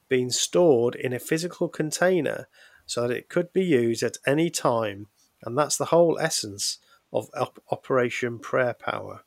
been 0.10 0.30
stored 0.30 0.96
in 0.96 1.14
a 1.14 1.20
physical 1.20 1.70
container 1.70 2.48
so 2.86 3.08
that 3.08 3.18
it 3.18 3.30
could 3.30 3.54
be 3.54 3.64
used 3.64 4.04
at 4.04 4.18
any 4.26 4.50
time. 4.50 5.08
And 5.44 5.58
that's 5.58 5.78
the 5.78 5.86
whole 5.86 6.18
essence 6.20 6.80
of 7.12 7.30
op- 7.36 7.62
Operation 7.72 8.40
Prayer 8.40 8.74
Power. 8.74 9.24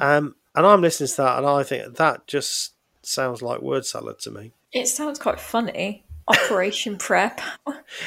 Um, 0.00 0.36
and 0.54 0.66
I'm 0.66 0.80
listening 0.80 1.08
to 1.08 1.16
that, 1.18 1.38
and 1.38 1.46
I 1.46 1.62
think 1.62 1.96
that 1.96 2.26
just 2.26 2.72
sounds 3.02 3.42
like 3.42 3.60
word 3.60 3.84
salad 3.84 4.18
to 4.20 4.30
me. 4.30 4.52
It 4.72 4.88
sounds 4.88 5.18
quite 5.18 5.40
funny. 5.40 6.04
Operation 6.28 6.96
Prep. 6.98 7.40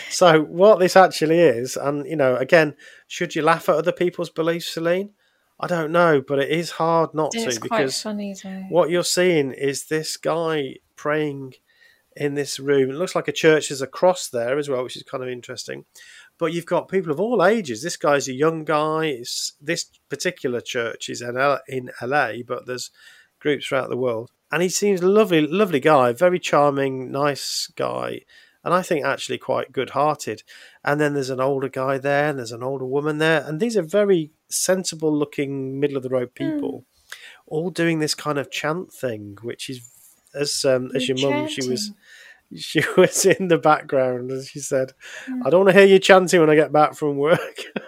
So, 0.10 0.42
what 0.42 0.80
this 0.80 0.96
actually 0.96 1.40
is, 1.40 1.78
and 1.78 2.06
you 2.06 2.16
know, 2.16 2.36
again, 2.36 2.76
should 3.08 3.36
you 3.36 3.42
laugh 3.42 3.70
at 3.70 3.76
other 3.76 3.92
people's 3.92 4.30
beliefs, 4.30 4.68
Celine? 4.68 5.12
I 5.60 5.68
don't 5.68 5.92
know, 5.92 6.22
but 6.26 6.40
it 6.40 6.50
is 6.50 6.72
hard 6.72 7.14
not 7.14 7.36
It's 7.36 7.56
to 7.56 7.60
quite 7.60 7.80
because 7.80 8.02
funny 8.02 8.34
what 8.70 8.90
you're 8.90 9.04
seeing 9.04 9.52
is 9.52 9.86
this 9.86 10.16
guy 10.16 10.78
praying 10.96 11.56
in 12.20 12.34
this 12.36 12.60
room. 12.60 12.90
It 12.90 12.96
looks 12.96 13.16
like 13.16 13.30
a 13.30 13.32
church. 13.32 13.70
There's 13.70 13.82
a 13.82 13.88
cross 13.88 14.28
there 14.28 14.60
as 14.60 14.68
well, 14.68 14.84
which 14.84 14.98
is 14.98 15.04
kind 15.04 15.24
of 15.24 15.30
interesting. 15.30 15.86
But 16.38 16.52
you've 16.52 16.66
got 16.66 16.90
people 16.90 17.12
of 17.12 17.20
all 17.20 17.44
ages. 17.44 17.82
This 17.82 17.96
guy's 17.96 18.28
a 18.28 18.34
young 18.34 18.66
guy. 18.66 19.06
It's, 19.06 19.54
this 19.62 19.86
particular 20.10 20.60
church 20.60 21.10
is 21.10 21.22
in 21.22 21.38
L- 21.38 21.62
in 21.70 21.92
LA, 22.02 22.44
but 22.46 22.68
there's 22.68 22.92
groups 23.40 23.66
throughout 23.66 23.90
the 23.90 23.98
world. 23.98 24.30
And 24.52 24.62
he 24.62 24.70
seems 24.70 25.02
lovely, 25.02 25.48
lovely 25.48 25.80
guy, 25.80 26.12
very 26.12 26.40
charming, 26.40 27.10
nice 27.10 27.72
guy, 27.76 28.22
and 28.66 28.74
I 28.74 28.82
think 28.82 29.06
actually 29.06 29.38
quite 29.38 29.72
good-hearted. 29.72 30.44
And 30.84 31.00
then 31.00 31.14
there's 31.14 31.30
an 31.30 31.40
older 31.40 31.70
guy 31.70 32.00
there, 32.00 32.30
and 32.30 32.40
there's 32.40 32.52
an 32.52 32.64
older 32.64 32.86
woman 32.86 33.20
there, 33.20 33.44
and 33.46 33.60
these 33.60 33.78
are 33.78 33.84
very 33.84 34.32
sensible-looking, 34.50 35.80
middle-of-the-road 35.80 36.34
people, 36.34 36.84
all 37.46 37.70
doing 37.70 38.00
this 38.00 38.16
kind 38.16 38.38
of 38.40 38.52
chant 38.52 38.92
thing, 38.92 39.38
which 39.42 39.70
is 39.70 39.88
as 40.34 40.66
um, 40.66 40.92
as 40.96 41.08
your 41.08 41.18
mum, 41.32 41.48
she 41.48 41.62
was. 41.70 41.92
She 42.56 42.82
was 42.98 43.26
in 43.26 43.48
the 43.48 43.58
background 43.58 44.32
and 44.32 44.46
she 44.46 44.60
said, 44.60 44.94
"I 45.46 45.50
don't 45.50 45.66
want 45.66 45.76
to 45.76 45.80
hear 45.80 45.88
you 45.88 46.00
chanting 46.00 46.40
when 46.40 46.50
I 46.50 46.56
get 46.56 46.72
back 46.72 46.96
from 46.96 47.18
work." 47.18 47.40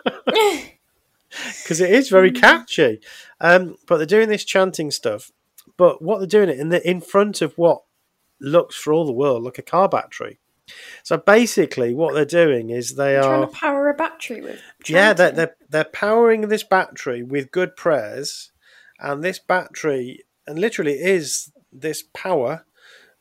Because 1.63 1.79
it 1.79 1.91
is 1.91 2.09
very 2.09 2.29
catchy, 2.31 2.99
um, 3.39 3.77
but 3.87 3.95
they're 3.97 4.05
doing 4.05 4.27
this 4.27 4.43
chanting 4.43 4.91
stuff. 4.91 5.31
But 5.77 6.01
what 6.01 6.17
they're 6.17 6.27
doing 6.27 6.49
it 6.49 6.59
in 6.59 6.69
the 6.69 6.85
in 6.87 6.99
front 6.99 7.41
of 7.41 7.57
what 7.57 7.83
looks 8.41 8.75
for 8.75 8.91
all 8.91 9.05
the 9.05 9.13
world 9.13 9.43
like 9.43 9.57
a 9.57 9.61
car 9.61 9.87
battery, 9.87 10.39
So 11.03 11.15
basically, 11.15 11.93
what 11.93 12.13
they're 12.13 12.25
doing 12.25 12.69
is 12.69 12.95
they 12.95 13.13
You're 13.13 13.23
trying 13.23 13.47
to 13.47 13.53
power 13.55 13.89
a 13.89 13.93
battery 13.93 14.41
with. 14.41 14.59
yeah 14.89 15.13
they're, 15.13 15.31
they're 15.31 15.55
they're 15.69 15.83
powering 15.85 16.49
this 16.49 16.63
battery 16.63 17.23
with 17.23 17.51
good 17.51 17.77
prayers, 17.77 18.51
and 18.99 19.23
this 19.23 19.39
battery 19.39 20.25
and 20.45 20.59
literally 20.59 20.95
is 20.99 21.53
this 21.71 22.03
power 22.13 22.65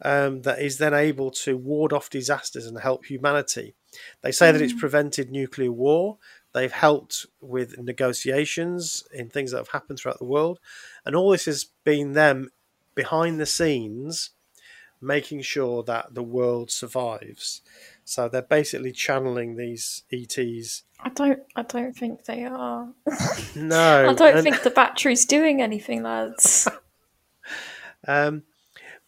um, 0.03 0.43
that 0.43 0.61
is 0.61 0.79
then 0.79 0.95
able 0.95 1.31
to 1.31 1.57
ward 1.57 1.93
off 1.93 2.11
disasters 2.11 2.67
and 2.67 2.79
help 2.81 3.05
humanity. 3.07 3.75
They 4.23 4.33
say 4.33 4.53
that 4.53 4.63
it's 4.63 4.73
prevented 4.73 5.31
nuclear 5.31 5.73
war. 5.73 6.19
They've 6.53 6.73
helped 6.73 7.27
with 7.41 7.79
negotiations 7.79 9.05
in 9.13 9.29
things 9.29 9.51
that 9.53 9.59
have 9.59 9.69
happened 9.69 9.99
throughout 9.99 10.19
the 10.19 10.25
world, 10.25 10.59
and 11.05 11.15
all 11.15 11.31
this 11.31 11.45
has 11.45 11.67
been 11.85 12.13
them 12.13 12.51
behind 12.95 13.41
the 13.41 13.47
scenes 13.47 14.31
making 15.03 15.41
sure 15.41 15.83
that 15.83 16.13
the 16.15 16.23
world 16.23 16.71
survives. 16.71 17.63
So 18.05 18.29
they're 18.29 18.43
basically 18.43 18.93
channeling 18.93 19.57
these 19.57 20.03
ETs. 20.13 20.83
I 21.01 21.09
don't. 21.09 21.41
I 21.57 21.63
don't 21.63 21.97
think 21.97 22.25
they 22.25 22.45
are. 22.45 22.89
No, 23.57 24.09
I 24.11 24.13
don't 24.13 24.35
and- 24.37 24.43
think 24.43 24.63
the 24.63 24.71
battery's 24.71 25.25
doing 25.25 25.63
anything, 25.63 26.03
lads. 26.03 26.69
Um, 28.09 28.45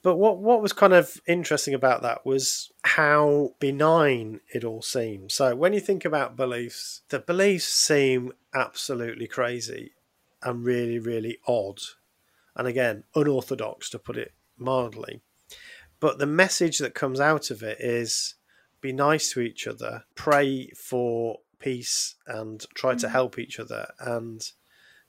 but 0.03 0.17
what 0.17 0.39
what 0.39 0.61
was 0.61 0.73
kind 0.73 0.93
of 0.93 1.21
interesting 1.27 1.75
about 1.75 2.03
that 2.03 2.27
was 2.27 2.73
how 2.85 3.55
benign 3.61 4.41
it 4.53 4.65
all 4.65 4.83
seemed. 4.83 5.33
So 5.33 5.55
when 5.55 5.73
you 5.73 5.81
think 5.81 6.05
about 6.05 6.37
beliefs, 6.37 7.03
the 7.09 7.21
beliefs 7.21 7.67
seem 7.67 8.33
absolutely 8.55 9.29
crazy 9.29 9.93
and 10.43 10.65
really 10.65 10.99
really 10.99 11.39
odd, 11.47 11.81
and 12.57 12.67
again 12.67 13.05
unorthodox 13.15 13.89
to 13.91 13.99
put 13.99 14.17
it 14.17 14.33
mildly. 14.59 15.21
But 16.01 16.19
the 16.19 16.27
message 16.27 16.79
that 16.79 16.95
comes 16.95 17.21
out 17.21 17.51
of 17.53 17.63
it 17.63 17.81
is 17.81 18.35
be 18.81 18.93
nice 18.93 19.33
to 19.33 19.41
each 19.41 19.69
other, 19.69 20.05
pray 20.17 20.71
for 20.77 21.39
peace, 21.61 22.17
and 22.27 22.67
try 22.75 22.97
to 22.97 23.07
mm. 23.07 23.11
help 23.11 23.39
each 23.39 23.61
other. 23.61 23.87
And 24.01 24.43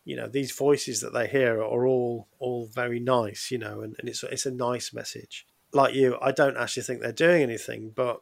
you 0.05 0.15
know 0.15 0.27
these 0.27 0.51
voices 0.51 1.01
that 1.01 1.13
they 1.13 1.27
hear 1.27 1.59
are 1.61 1.87
all 1.87 2.27
all 2.39 2.65
very 2.65 2.99
nice 2.99 3.49
you 3.51 3.57
know 3.57 3.81
and, 3.81 3.95
and 3.99 4.09
it's 4.09 4.23
it's 4.23 4.45
a 4.45 4.51
nice 4.51 4.93
message. 4.93 5.45
Like 5.71 5.95
you 5.95 6.17
i 6.21 6.31
don't 6.31 6.57
actually 6.57 6.83
think 6.83 7.01
they're 7.01 7.11
doing 7.11 7.41
anything 7.41 7.91
but 7.95 8.21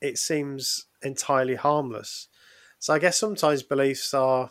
it 0.00 0.18
seems 0.18 0.86
entirely 1.02 1.56
harmless. 1.56 2.28
So 2.78 2.94
i 2.94 2.98
guess 2.98 3.18
sometimes 3.18 3.62
beliefs 3.62 4.14
are 4.14 4.50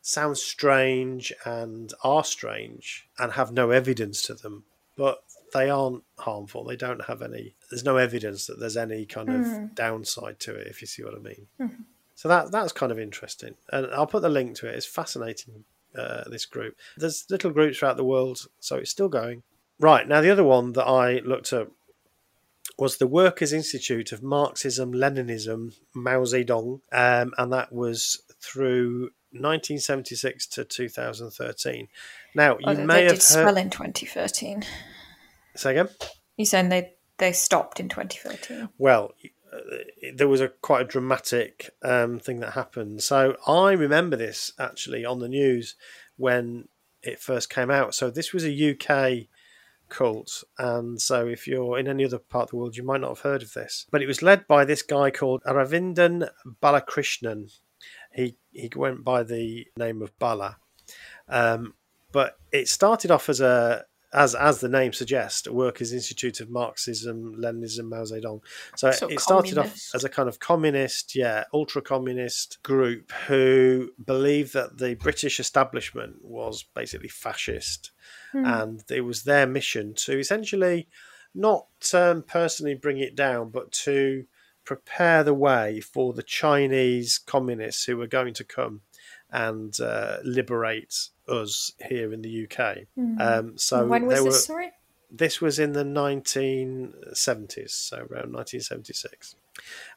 sound 0.00 0.38
strange 0.38 1.32
and 1.44 1.92
are 2.02 2.24
strange 2.24 3.08
and 3.18 3.32
have 3.32 3.52
no 3.52 3.70
evidence 3.70 4.22
to 4.22 4.34
them 4.34 4.64
but 4.96 5.22
they 5.54 5.70
aren't 5.70 6.02
harmful. 6.18 6.64
They 6.64 6.76
don't 6.76 7.06
have 7.06 7.22
any 7.22 7.54
there's 7.70 7.84
no 7.84 7.96
evidence 7.96 8.46
that 8.46 8.60
there's 8.60 8.76
any 8.76 9.06
kind 9.06 9.28
of 9.28 9.46
mm-hmm. 9.46 9.66
downside 9.74 10.40
to 10.40 10.54
it 10.54 10.66
if 10.66 10.80
you 10.80 10.86
see 10.86 11.02
what 11.02 11.14
i 11.14 11.18
mean 11.18 11.46
mm-hmm. 11.60 11.82
So 12.18 12.26
that 12.26 12.50
that's 12.50 12.72
kind 12.72 12.90
of 12.90 12.98
interesting, 12.98 13.54
and 13.72 13.86
I'll 13.92 14.08
put 14.08 14.22
the 14.22 14.28
link 14.28 14.56
to 14.56 14.66
it. 14.66 14.74
It's 14.74 14.84
fascinating. 14.84 15.62
Uh, 15.96 16.28
this 16.28 16.46
group. 16.46 16.76
There's 16.96 17.24
little 17.30 17.52
groups 17.52 17.78
throughout 17.78 17.96
the 17.96 18.04
world, 18.04 18.48
so 18.58 18.74
it's 18.74 18.90
still 18.90 19.08
going. 19.08 19.44
Right 19.78 20.06
now, 20.06 20.20
the 20.20 20.30
other 20.30 20.42
one 20.42 20.72
that 20.72 20.84
I 20.84 21.20
looked 21.20 21.52
at 21.52 21.68
was 22.76 22.96
the 22.96 23.06
Workers' 23.06 23.52
Institute 23.52 24.10
of 24.10 24.20
Marxism, 24.20 24.92
Leninism, 24.92 25.76
Mao 25.94 26.24
Zedong, 26.24 26.80
um, 26.90 27.32
and 27.38 27.52
that 27.52 27.72
was 27.72 28.20
through 28.40 29.10
1976 29.30 30.46
to 30.48 30.64
2013. 30.64 31.86
Now 32.34 32.58
you 32.58 32.64
Oh, 32.66 32.74
they, 32.74 32.84
may 32.84 32.94
they 32.94 33.02
have 33.04 33.12
did 33.12 33.22
spell 33.22 33.56
in 33.56 33.70
2013. 33.70 34.64
Say 35.54 35.70
again. 35.70 35.88
You 36.36 36.46
saying 36.46 36.68
they 36.68 36.94
they 37.18 37.32
stopped 37.32 37.78
in 37.78 37.88
2013? 37.88 38.70
Well, 38.76 39.14
there 40.14 40.28
was 40.28 40.40
a 40.40 40.48
quite 40.48 40.82
a 40.82 40.88
dramatic 40.88 41.70
um, 41.82 42.18
thing 42.18 42.40
that 42.40 42.52
happened. 42.52 43.02
So 43.02 43.36
I 43.46 43.72
remember 43.72 44.16
this 44.16 44.52
actually 44.58 45.04
on 45.04 45.18
the 45.20 45.28
news 45.28 45.76
when 46.16 46.68
it 47.02 47.20
first 47.20 47.50
came 47.50 47.70
out. 47.70 47.94
So 47.94 48.10
this 48.10 48.32
was 48.32 48.44
a 48.44 48.70
UK 48.70 49.28
cult, 49.88 50.44
and 50.58 51.00
so 51.00 51.26
if 51.26 51.46
you're 51.46 51.78
in 51.78 51.88
any 51.88 52.04
other 52.04 52.18
part 52.18 52.44
of 52.44 52.50
the 52.50 52.56
world, 52.56 52.76
you 52.76 52.82
might 52.82 53.00
not 53.00 53.10
have 53.10 53.20
heard 53.20 53.42
of 53.42 53.54
this. 53.54 53.86
But 53.90 54.02
it 54.02 54.06
was 54.06 54.22
led 54.22 54.46
by 54.46 54.64
this 54.64 54.82
guy 54.82 55.10
called 55.10 55.42
Aravindan 55.44 56.28
Balakrishnan. 56.62 57.50
He 58.12 58.36
he 58.52 58.70
went 58.74 59.04
by 59.04 59.22
the 59.22 59.66
name 59.76 60.02
of 60.02 60.18
Bala, 60.18 60.58
um, 61.28 61.74
but 62.12 62.38
it 62.52 62.68
started 62.68 63.10
off 63.10 63.28
as 63.28 63.40
a 63.40 63.84
as 64.12 64.34
as 64.34 64.60
the 64.60 64.68
name 64.68 64.92
suggests, 64.92 65.46
a 65.46 65.52
Workers' 65.52 65.92
Institute 65.92 66.40
of 66.40 66.50
Marxism, 66.50 67.36
Leninism, 67.38 67.88
Mao 67.88 68.02
Zedong. 68.02 68.40
So 68.76 68.90
Sort 68.90 69.12
it 69.12 69.20
started 69.20 69.58
off 69.58 69.76
as 69.94 70.04
a 70.04 70.08
kind 70.08 70.28
of 70.28 70.38
communist, 70.38 71.14
yeah, 71.14 71.44
ultra 71.52 71.82
communist 71.82 72.62
group 72.62 73.12
who 73.26 73.90
believed 74.04 74.54
that 74.54 74.78
the 74.78 74.94
British 74.94 75.38
establishment 75.40 76.24
was 76.24 76.64
basically 76.74 77.08
fascist, 77.08 77.90
and 78.32 78.82
it 78.90 79.02
was 79.02 79.24
their 79.24 79.46
mission 79.46 79.94
to 79.94 80.18
essentially 80.18 80.88
not 81.34 81.66
um, 81.92 82.22
personally 82.22 82.74
bring 82.74 82.98
it 82.98 83.14
down, 83.14 83.50
but 83.50 83.70
to 83.72 84.24
prepare 84.64 85.24
the 85.24 85.34
way 85.34 85.80
for 85.80 86.12
the 86.12 86.22
Chinese 86.22 87.18
communists 87.18 87.84
who 87.84 87.96
were 87.96 88.06
going 88.06 88.34
to 88.34 88.44
come 88.44 88.82
and 89.30 89.78
uh, 89.80 90.18
liberate 90.24 91.08
us 91.28 91.72
here 91.86 92.12
in 92.12 92.22
the 92.22 92.48
UK. 92.50 92.78
Um, 93.20 93.58
so 93.58 93.86
when 93.86 94.06
was 94.06 94.20
were, 94.20 94.30
this? 94.30 94.46
Sorry. 94.46 94.70
this 95.10 95.40
was 95.40 95.58
in 95.58 95.72
the 95.72 95.84
1970s, 95.84 97.70
so 97.70 97.96
around 97.96 98.32
1976. 98.32 99.34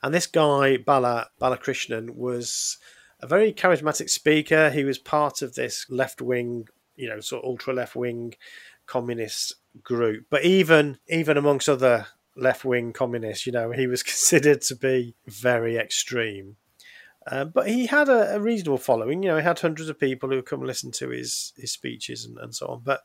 And 0.01 0.13
this 0.13 0.27
guy, 0.27 0.77
Bala 0.77 1.29
Balakrishnan, 1.39 2.15
was 2.15 2.77
a 3.21 3.27
very 3.27 3.53
charismatic 3.53 4.09
speaker. 4.09 4.69
He 4.69 4.83
was 4.83 4.97
part 4.97 5.41
of 5.41 5.55
this 5.55 5.85
left 5.89 6.21
wing, 6.21 6.67
you 6.95 7.07
know, 7.07 7.19
sort 7.19 7.43
of 7.43 7.49
ultra 7.49 7.73
left 7.73 7.95
wing 7.95 8.35
communist 8.85 9.53
group. 9.83 10.25
But 10.29 10.43
even 10.43 10.97
even 11.07 11.37
amongst 11.37 11.69
other 11.69 12.07
left 12.35 12.65
wing 12.65 12.93
communists, 12.93 13.45
you 13.45 13.51
know, 13.51 13.71
he 13.71 13.87
was 13.87 14.03
considered 14.13 14.61
to 14.63 14.75
be 14.75 15.15
very 15.27 15.77
extreme. 15.77 16.57
Um, 17.27 17.51
but 17.53 17.67
he 17.67 17.85
had 17.85 18.09
a, 18.09 18.35
a 18.35 18.39
reasonable 18.39 18.77
following. 18.77 19.21
You 19.21 19.29
know, 19.29 19.37
he 19.37 19.43
had 19.43 19.59
hundreds 19.59 19.89
of 19.89 19.99
people 19.99 20.29
who 20.29 20.41
come 20.41 20.63
listen 20.63 20.91
to 20.93 21.09
his 21.09 21.53
his 21.55 21.71
speeches 21.71 22.25
and, 22.25 22.37
and 22.39 22.55
so 22.55 22.67
on. 22.67 22.81
But 22.83 23.01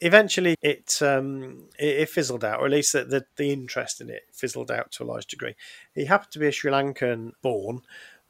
eventually, 0.00 0.56
it 0.60 1.00
um, 1.02 1.68
it, 1.78 2.00
it 2.00 2.10
fizzled 2.10 2.44
out, 2.44 2.60
or 2.60 2.66
at 2.66 2.72
least 2.72 2.92
the, 2.92 3.04
the 3.04 3.24
the 3.36 3.50
interest 3.50 4.00
in 4.00 4.10
it 4.10 4.22
fizzled 4.32 4.70
out 4.70 4.92
to 4.92 5.04
a 5.04 5.06
large 5.06 5.26
degree. 5.26 5.54
He 5.94 6.04
happened 6.04 6.32
to 6.32 6.38
be 6.38 6.48
a 6.48 6.52
Sri 6.52 6.70
Lankan 6.70 7.32
born, 7.42 7.80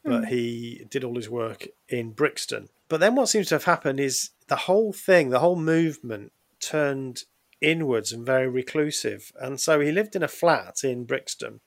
but 0.05 0.27
he 0.27 0.87
did 0.89 1.05
all 1.05 1.17
his 1.17 1.29
work 1.29 1.67
in 1.89 2.13
Brixton. 2.13 2.69
But 2.89 3.01
then, 3.01 3.17
what 3.17 3.29
seems 3.29 3.49
to 3.49 3.57
have 3.57 3.65
happened 3.65 4.01
is 4.01 4.31
the 4.47 4.57
whole 4.57 4.93
thing, 4.93 5.31
the 5.31 5.41
whole 5.41 5.57
movement, 5.57 6.33
turned 6.61 7.25
inwards 7.61 8.13
and 8.13 8.25
very 8.25 8.49
reclusive, 8.49 9.33
and 9.41 9.61
so 9.61 9.81
he 9.81 9.91
lived 9.91 10.15
in 10.15 10.23
a 10.23 10.29
flat 10.29 10.85
in 10.85 11.05
Brixton 11.05 11.61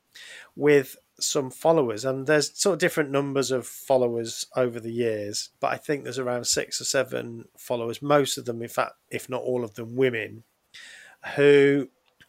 with 0.55 0.97
some 1.19 1.51
followers 1.51 2.03
and 2.03 2.25
there's 2.25 2.57
sort 2.57 2.73
of 2.73 2.79
different 2.79 3.11
numbers 3.11 3.51
of 3.51 3.67
followers 3.67 4.47
over 4.55 4.79
the 4.79 4.91
years 4.91 5.49
but 5.59 5.71
i 5.71 5.77
think 5.77 6.03
there's 6.03 6.19
around 6.19 6.45
six 6.45 6.81
or 6.81 6.85
seven 6.85 7.45
followers 7.57 8.01
most 8.01 8.37
of 8.37 8.45
them 8.45 8.61
in 8.61 8.67
fact 8.67 8.93
if 9.11 9.29
not 9.29 9.41
all 9.41 9.63
of 9.63 9.75
them 9.75 9.95
women 9.95 10.43
who 11.35 11.87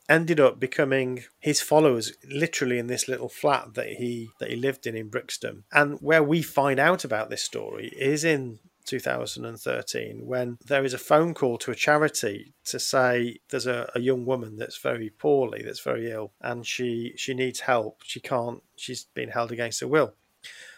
ended 0.09 0.39
up 0.39 0.61
becoming 0.61 1.25
his 1.41 1.61
followers 1.61 2.13
literally 2.29 2.79
in 2.79 2.87
this 2.87 3.09
little 3.09 3.29
flat 3.29 3.75
that 3.75 3.89
he 3.89 4.31
that 4.39 4.51
he 4.51 4.57
lived 4.57 4.87
in 4.87 4.97
in 4.97 5.09
brixton. 5.09 5.65
And 5.73 5.99
where 6.01 6.23
we 6.23 6.43
find 6.43 6.79
out 6.79 7.05
about 7.05 7.31
this 7.31 7.43
story 7.43 7.93
is 7.99 8.25
in 8.25 8.59
2013 8.85 10.27
when 10.27 10.59
there 10.67 10.85
is 10.85 10.95
a 10.95 10.99
phone 10.99 11.35
call 11.35 11.59
to 11.59 11.71
a 11.71 11.75
charity 11.75 12.53
to 12.65 12.79
say 12.79 13.39
there's 13.51 13.67
a, 13.67 13.91
a 13.95 14.01
young 14.01 14.25
woman 14.25 14.57
that's 14.57 14.79
very 14.79 15.11
poorly 15.11 15.63
that's 15.63 15.81
very 15.81 16.11
ill 16.11 16.33
and 16.41 16.67
she 16.67 17.13
she 17.17 17.35
needs 17.35 17.61
help 17.61 18.03
she 18.05 18.21
can't 18.21 18.63
she's 18.77 19.05
been 19.15 19.31
held 19.31 19.51
against 19.51 19.81
her 19.81 19.89
will 19.89 20.15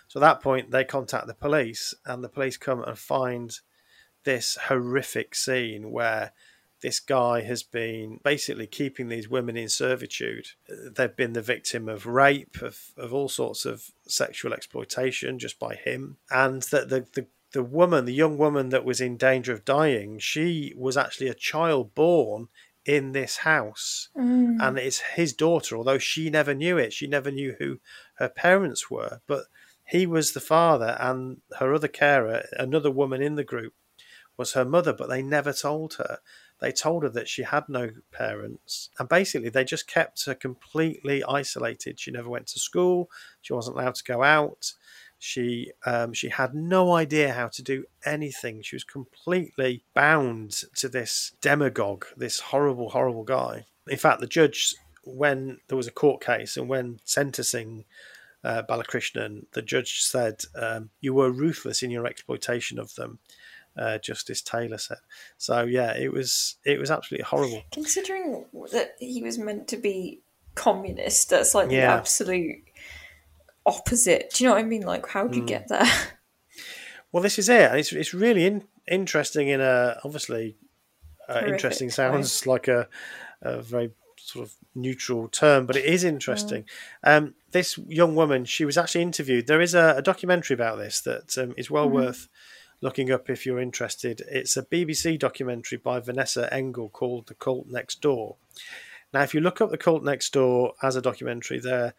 so 0.09 0.21
at 0.21 0.23
that 0.23 0.43
point 0.43 0.71
they 0.71 0.85
contact 0.85 1.27
the 1.27 1.35
police 1.35 1.95
and 2.05 2.23
the 2.23 2.29
police 2.29 2.57
come 2.57 2.83
and 2.83 2.99
find 2.99 3.59
this 4.25 4.57
horrific 4.69 5.35
scene 5.35 5.91
where 5.91 6.33
this 6.83 7.01
guy 7.01 7.41
has 7.41 7.63
been 7.63 8.21
basically 8.23 8.67
keeping 8.67 9.09
these 9.09 9.29
women 9.29 9.57
in 9.57 9.69
servitude. 9.69 10.49
They've 10.69 11.17
been 11.17 11.33
the 11.33 11.43
victim 11.43 11.89
of 11.89 12.07
rape, 12.07 12.61
of, 12.61 12.79
of 12.97 13.15
all 13.15 13.29
sorts 13.29 13.65
of 13.65 13.91
sexual 14.07 14.53
exploitation 14.53 15.39
just 15.39 15.59
by 15.59 15.75
him. 15.75 16.19
And 16.31 16.63
that 16.65 16.91
the, 16.91 17.07
the, 17.15 17.27
the 17.53 17.62
woman, 17.62 18.05
the 18.05 18.12
young 18.12 18.38
woman 18.38 18.70
that 18.70 18.84
was 18.84 19.01
in 19.01 19.16
danger 19.16 19.53
of 19.53 19.64
dying, 19.64 20.18
she 20.18 20.74
was 20.76 20.97
actually 20.97 21.28
a 21.28 21.34
child 21.34 21.94
born 21.94 22.49
in 22.84 23.12
this 23.12 23.38
house. 23.38 24.09
Mm. 24.16 24.59
And 24.61 24.78
it's 24.78 25.01
his 25.01 25.32
daughter, 25.32 25.76
although 25.76 25.99
she 25.99 26.30
never 26.30 26.55
knew 26.55 26.78
it. 26.78 26.92
She 26.92 27.07
never 27.07 27.30
knew 27.30 27.57
who 27.59 27.80
her 28.14 28.28
parents 28.28 28.90
were. 28.90 29.20
But 29.26 29.44
he 29.84 30.07
was 30.07 30.32
the 30.32 30.40
father, 30.40 30.97
and 31.01 31.40
her 31.59 31.72
other 31.72 31.88
carer, 31.88 32.44
another 32.53 32.90
woman 32.90 33.22
in 33.22 33.36
the 33.36 33.44
group, 33.44 33.74
was 34.36 34.53
her 34.53 34.64
mother, 34.64 34.92
but 34.92 35.09
they 35.09 35.22
never 35.22 35.53
told 35.53 35.94
her 35.94 36.18
they 36.61 36.72
told 36.72 37.03
her 37.03 37.09
that 37.11 37.28
she 37.28 37.42
had 37.42 37.68
no 37.68 37.90
parents, 38.11 38.88
and 38.99 39.09
basically 39.09 39.51
they 39.51 39.64
just 39.64 39.86
kept 39.86 40.24
her 40.24 40.34
completely 40.34 41.22
isolated. 41.24 42.01
She 42.01 42.11
never 42.11 42.30
went 42.30 42.47
to 42.49 42.59
school. 42.59 43.11
She 43.42 43.53
wasn't 43.53 43.76
allowed 43.76 43.97
to 43.97 44.05
go 44.05 44.22
out. 44.22 44.72
She 45.19 45.73
um, 45.85 46.12
she 46.12 46.29
had 46.29 46.55
no 46.55 46.95
idea 46.95 47.33
how 47.33 47.49
to 47.49 47.62
do 47.62 47.85
anything. 48.05 48.62
She 48.62 48.77
was 48.77 48.85
completely 48.85 49.83
bound 49.95 50.64
to 50.77 50.89
this 50.89 51.33
demagogue, 51.41 52.07
this 52.17 52.41
horrible, 52.41 52.91
horrible 52.91 53.25
guy. 53.25 53.64
In 53.89 53.97
fact, 53.97 54.21
the 54.21 54.27
judge, 54.27 54.75
when 55.05 55.59
there 55.69 55.77
was 55.77 55.87
a 55.87 55.93
court 55.93 56.21
case 56.23 56.57
and 56.57 56.69
when 56.69 57.01
sentencing 57.05 57.85
uh, 58.45 58.62
Balakrishnan, 58.69 59.47
the 59.53 59.62
judge 59.62 60.03
said, 60.03 60.43
um, 60.55 60.91
"You 61.01 61.14
were 61.14 61.31
ruthless 61.31 61.83
in 61.83 61.91
your 61.91 62.07
exploitation 62.07 62.79
of 62.79 62.95
them." 62.95 63.19
Uh, 63.77 63.99
Justice 63.99 64.41
Taylor 64.41 64.79
said. 64.79 64.99
So 65.37 65.64
yeah, 65.64 65.95
it 65.97 66.12
was 66.12 66.57
it 66.64 66.79
was 66.79 66.91
absolutely 66.91 67.25
horrible. 67.25 67.62
Considering 67.73 68.45
that 68.73 68.97
he 68.99 69.23
was 69.23 69.39
meant 69.39 69.69
to 69.69 69.77
be 69.77 70.21
communist, 70.55 71.31
that's 71.31 71.55
like 71.55 71.71
yeah. 71.71 71.89
the 71.89 71.93
absolute 71.93 72.66
opposite. 73.67 74.33
Do 74.35 74.45
you 74.45 74.49
know 74.51 74.55
what 74.55 74.64
I 74.64 74.67
mean? 74.67 74.83
Like, 74.83 75.09
how 75.09 75.27
do 75.27 75.37
you 75.37 75.45
mm. 75.45 75.49
get 75.49 75.69
there? 75.69 75.87
Well, 77.12 77.23
this 77.23 77.39
is 77.39 77.49
it. 77.49 77.73
It's 77.75 77.93
it's 77.93 78.12
really 78.12 78.45
in, 78.45 78.64
interesting 78.87 79.49
in 79.49 79.61
a 79.62 79.99
obviously 80.05 80.59
uh, 81.29 81.43
interesting 81.47 81.89
sounds 81.89 82.45
way. 82.45 82.53
like 82.53 82.69
a, 82.69 82.89
a 83.41 83.62
very 83.62 83.93
sort 84.19 84.45
of 84.45 84.55
neutral 84.75 85.29
term, 85.29 85.67
but 85.67 85.77
it 85.77 85.87
is 85.87 86.05
interesting. 86.05 86.64
Mm. 87.05 87.17
Um, 87.17 87.35
this 87.53 87.79
young 87.89 88.14
woman, 88.14 88.45
she 88.45 88.64
was 88.64 88.77
actually 88.77 89.03
interviewed. 89.03 89.47
There 89.47 89.61
is 89.61 89.75
a, 89.75 89.95
a 89.97 90.03
documentary 90.03 90.55
about 90.55 90.77
this 90.77 91.01
that 91.03 91.39
um, 91.39 91.55
is 91.57 91.71
well 91.71 91.89
mm. 91.89 91.93
worth 91.93 92.29
looking 92.83 93.11
up 93.11 93.31
if 93.31 93.47
you're 93.47 93.61
interested. 93.61 94.23
It's 94.29 94.57
a 94.57 94.62
BBC 94.62 95.19
documentary 95.19 95.79
by 95.79 96.01
Vanessa 96.01 96.53
Engle 96.53 96.91
called 96.91 97.29
The 97.29 97.35
Cult 97.35 97.67
Next 97.69 98.03
Door. 98.03 98.37
Now, 99.14 99.23
if 99.23 99.33
you 99.33 99.41
look 99.41 99.61
up 99.61 99.71
The 99.71 99.79
Cult 99.79 100.03
Next 100.03 100.33
Door 100.33 100.75
as 100.83 100.97
a 100.97 101.03
documentary, 101.03 101.61
there 101.61 101.95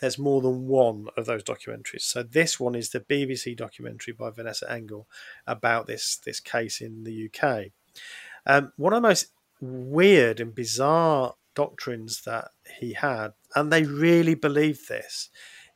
there's 0.00 0.18
more 0.18 0.40
than 0.40 0.66
one 0.66 1.06
of 1.16 1.26
those 1.26 1.42
documentaries. 1.42 2.02
So 2.02 2.22
this 2.22 2.60
one 2.60 2.74
is 2.74 2.90
the 2.90 3.00
BBC 3.00 3.56
documentary 3.56 4.12
by 4.12 4.30
Vanessa 4.30 4.70
Engle 4.70 5.08
about 5.46 5.86
this 5.86 6.16
this 6.16 6.40
case 6.40 6.80
in 6.80 7.04
the 7.04 7.28
UK. 7.28 7.66
Um, 8.46 8.72
one 8.76 8.92
of 8.92 9.02
the 9.02 9.08
most 9.08 9.32
weird 9.60 10.40
and 10.40 10.54
bizarre 10.54 11.34
doctrines 11.54 12.22
that 12.22 12.52
he 12.78 12.92
had, 12.92 13.32
and 13.54 13.72
they 13.72 13.82
really 13.82 14.34
believed 14.34 14.88
this, 14.88 15.28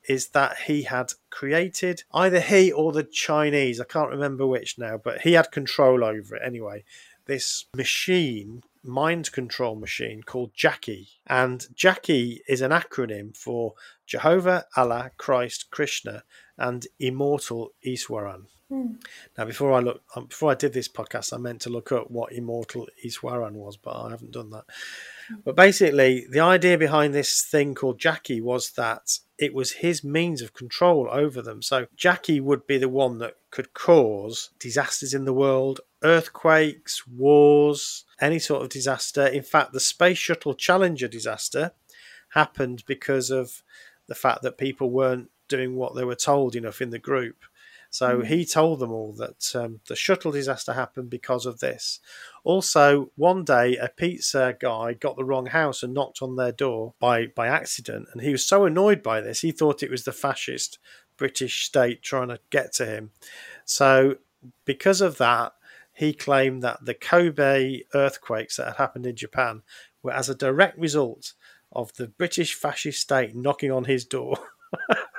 is 0.08 0.28
that 0.28 0.56
he 0.66 0.82
had 0.82 1.12
created 1.30 2.04
either 2.12 2.40
he 2.40 2.72
or 2.72 2.92
the 2.92 3.04
Chinese, 3.04 3.80
I 3.80 3.84
can't 3.84 4.10
remember 4.10 4.46
which 4.46 4.78
now, 4.78 4.96
but 4.96 5.22
he 5.22 5.32
had 5.32 5.52
control 5.52 6.04
over 6.04 6.36
it 6.36 6.42
anyway. 6.44 6.84
This 7.26 7.66
machine 7.76 8.62
mind 8.82 9.32
control 9.32 9.76
machine 9.76 10.22
called 10.22 10.52
Jackie. 10.54 11.08
And 11.26 11.66
Jackie 11.74 12.42
is 12.48 12.60
an 12.60 12.70
acronym 12.70 13.36
for 13.36 13.74
Jehovah, 14.06 14.66
Allah, 14.76 15.12
Christ, 15.16 15.70
Krishna, 15.70 16.24
and 16.58 16.86
Immortal 16.98 17.72
Iswaran. 17.86 18.46
Mm. 18.72 18.96
Now, 19.36 19.44
before 19.44 19.72
I 19.74 19.80
look, 19.80 20.02
um, 20.16 20.26
before 20.26 20.50
I 20.50 20.54
did 20.54 20.72
this 20.72 20.88
podcast, 20.88 21.32
I 21.32 21.36
meant 21.36 21.60
to 21.62 21.70
look 21.70 21.92
up 21.92 22.10
what 22.10 22.32
Immortal 22.32 22.88
Iswaran 23.04 23.52
was, 23.52 23.76
but 23.76 23.94
I 23.94 24.10
haven't 24.10 24.32
done 24.32 24.50
that. 24.50 24.64
Mm. 25.30 25.42
But 25.44 25.56
basically, 25.56 26.26
the 26.30 26.40
idea 26.40 26.78
behind 26.78 27.12
this 27.12 27.42
thing 27.42 27.74
called 27.74 27.98
Jackie 27.98 28.40
was 28.40 28.70
that 28.72 29.18
it 29.38 29.52
was 29.52 29.72
his 29.72 30.02
means 30.02 30.40
of 30.40 30.54
control 30.54 31.08
over 31.10 31.42
them. 31.42 31.60
So 31.60 31.86
Jackie 31.96 32.40
would 32.40 32.66
be 32.66 32.78
the 32.78 32.88
one 32.88 33.18
that 33.18 33.34
could 33.50 33.74
cause 33.74 34.50
disasters 34.58 35.12
in 35.12 35.26
the 35.26 35.34
world, 35.34 35.80
earthquakes, 36.02 37.06
wars, 37.06 38.04
any 38.20 38.38
sort 38.38 38.62
of 38.62 38.68
disaster. 38.68 39.26
In 39.26 39.42
fact, 39.42 39.72
the 39.72 39.80
Space 39.80 40.18
Shuttle 40.18 40.54
Challenger 40.54 41.08
disaster 41.08 41.72
happened 42.30 42.84
because 42.86 43.30
of 43.30 43.62
the 44.06 44.14
fact 44.14 44.42
that 44.42 44.58
people 44.58 44.90
weren't 44.90 45.30
doing 45.48 45.76
what 45.76 45.94
they 45.94 46.04
were 46.04 46.14
told 46.14 46.56
enough 46.56 46.80
in 46.80 46.90
the 46.90 46.98
group. 46.98 47.44
So 47.90 48.20
mm. 48.20 48.26
he 48.26 48.46
told 48.46 48.80
them 48.80 48.90
all 48.90 49.12
that 49.18 49.54
um, 49.54 49.80
the 49.86 49.94
shuttle 49.94 50.32
disaster 50.32 50.72
happened 50.72 51.10
because 51.10 51.44
of 51.44 51.60
this. 51.60 52.00
Also, 52.42 53.10
one 53.16 53.44
day 53.44 53.76
a 53.76 53.88
pizza 53.88 54.56
guy 54.58 54.94
got 54.94 55.16
the 55.16 55.24
wrong 55.24 55.46
house 55.46 55.82
and 55.82 55.92
knocked 55.92 56.22
on 56.22 56.36
their 56.36 56.52
door 56.52 56.94
by, 56.98 57.26
by 57.26 57.48
accident. 57.48 58.08
And 58.12 58.22
he 58.22 58.32
was 58.32 58.46
so 58.46 58.64
annoyed 58.64 59.02
by 59.02 59.20
this, 59.20 59.42
he 59.42 59.52
thought 59.52 59.82
it 59.82 59.90
was 59.90 60.04
the 60.04 60.12
fascist 60.12 60.78
British 61.18 61.66
state 61.66 62.02
trying 62.02 62.28
to 62.28 62.40
get 62.48 62.72
to 62.74 62.86
him. 62.86 63.10
So, 63.66 64.16
because 64.64 65.02
of 65.02 65.18
that, 65.18 65.52
he 65.92 66.12
claimed 66.12 66.62
that 66.62 66.84
the 66.84 66.94
Kobe 66.94 67.80
earthquakes 67.94 68.56
that 68.56 68.66
had 68.66 68.76
happened 68.76 69.06
in 69.06 69.16
Japan 69.16 69.62
were 70.02 70.12
as 70.12 70.28
a 70.28 70.34
direct 70.34 70.78
result 70.78 71.34
of 71.70 71.92
the 71.94 72.08
British 72.08 72.54
fascist 72.54 73.00
state 73.00 73.34
knocking 73.34 73.70
on 73.70 73.84
his 73.84 74.04
door. 74.04 74.36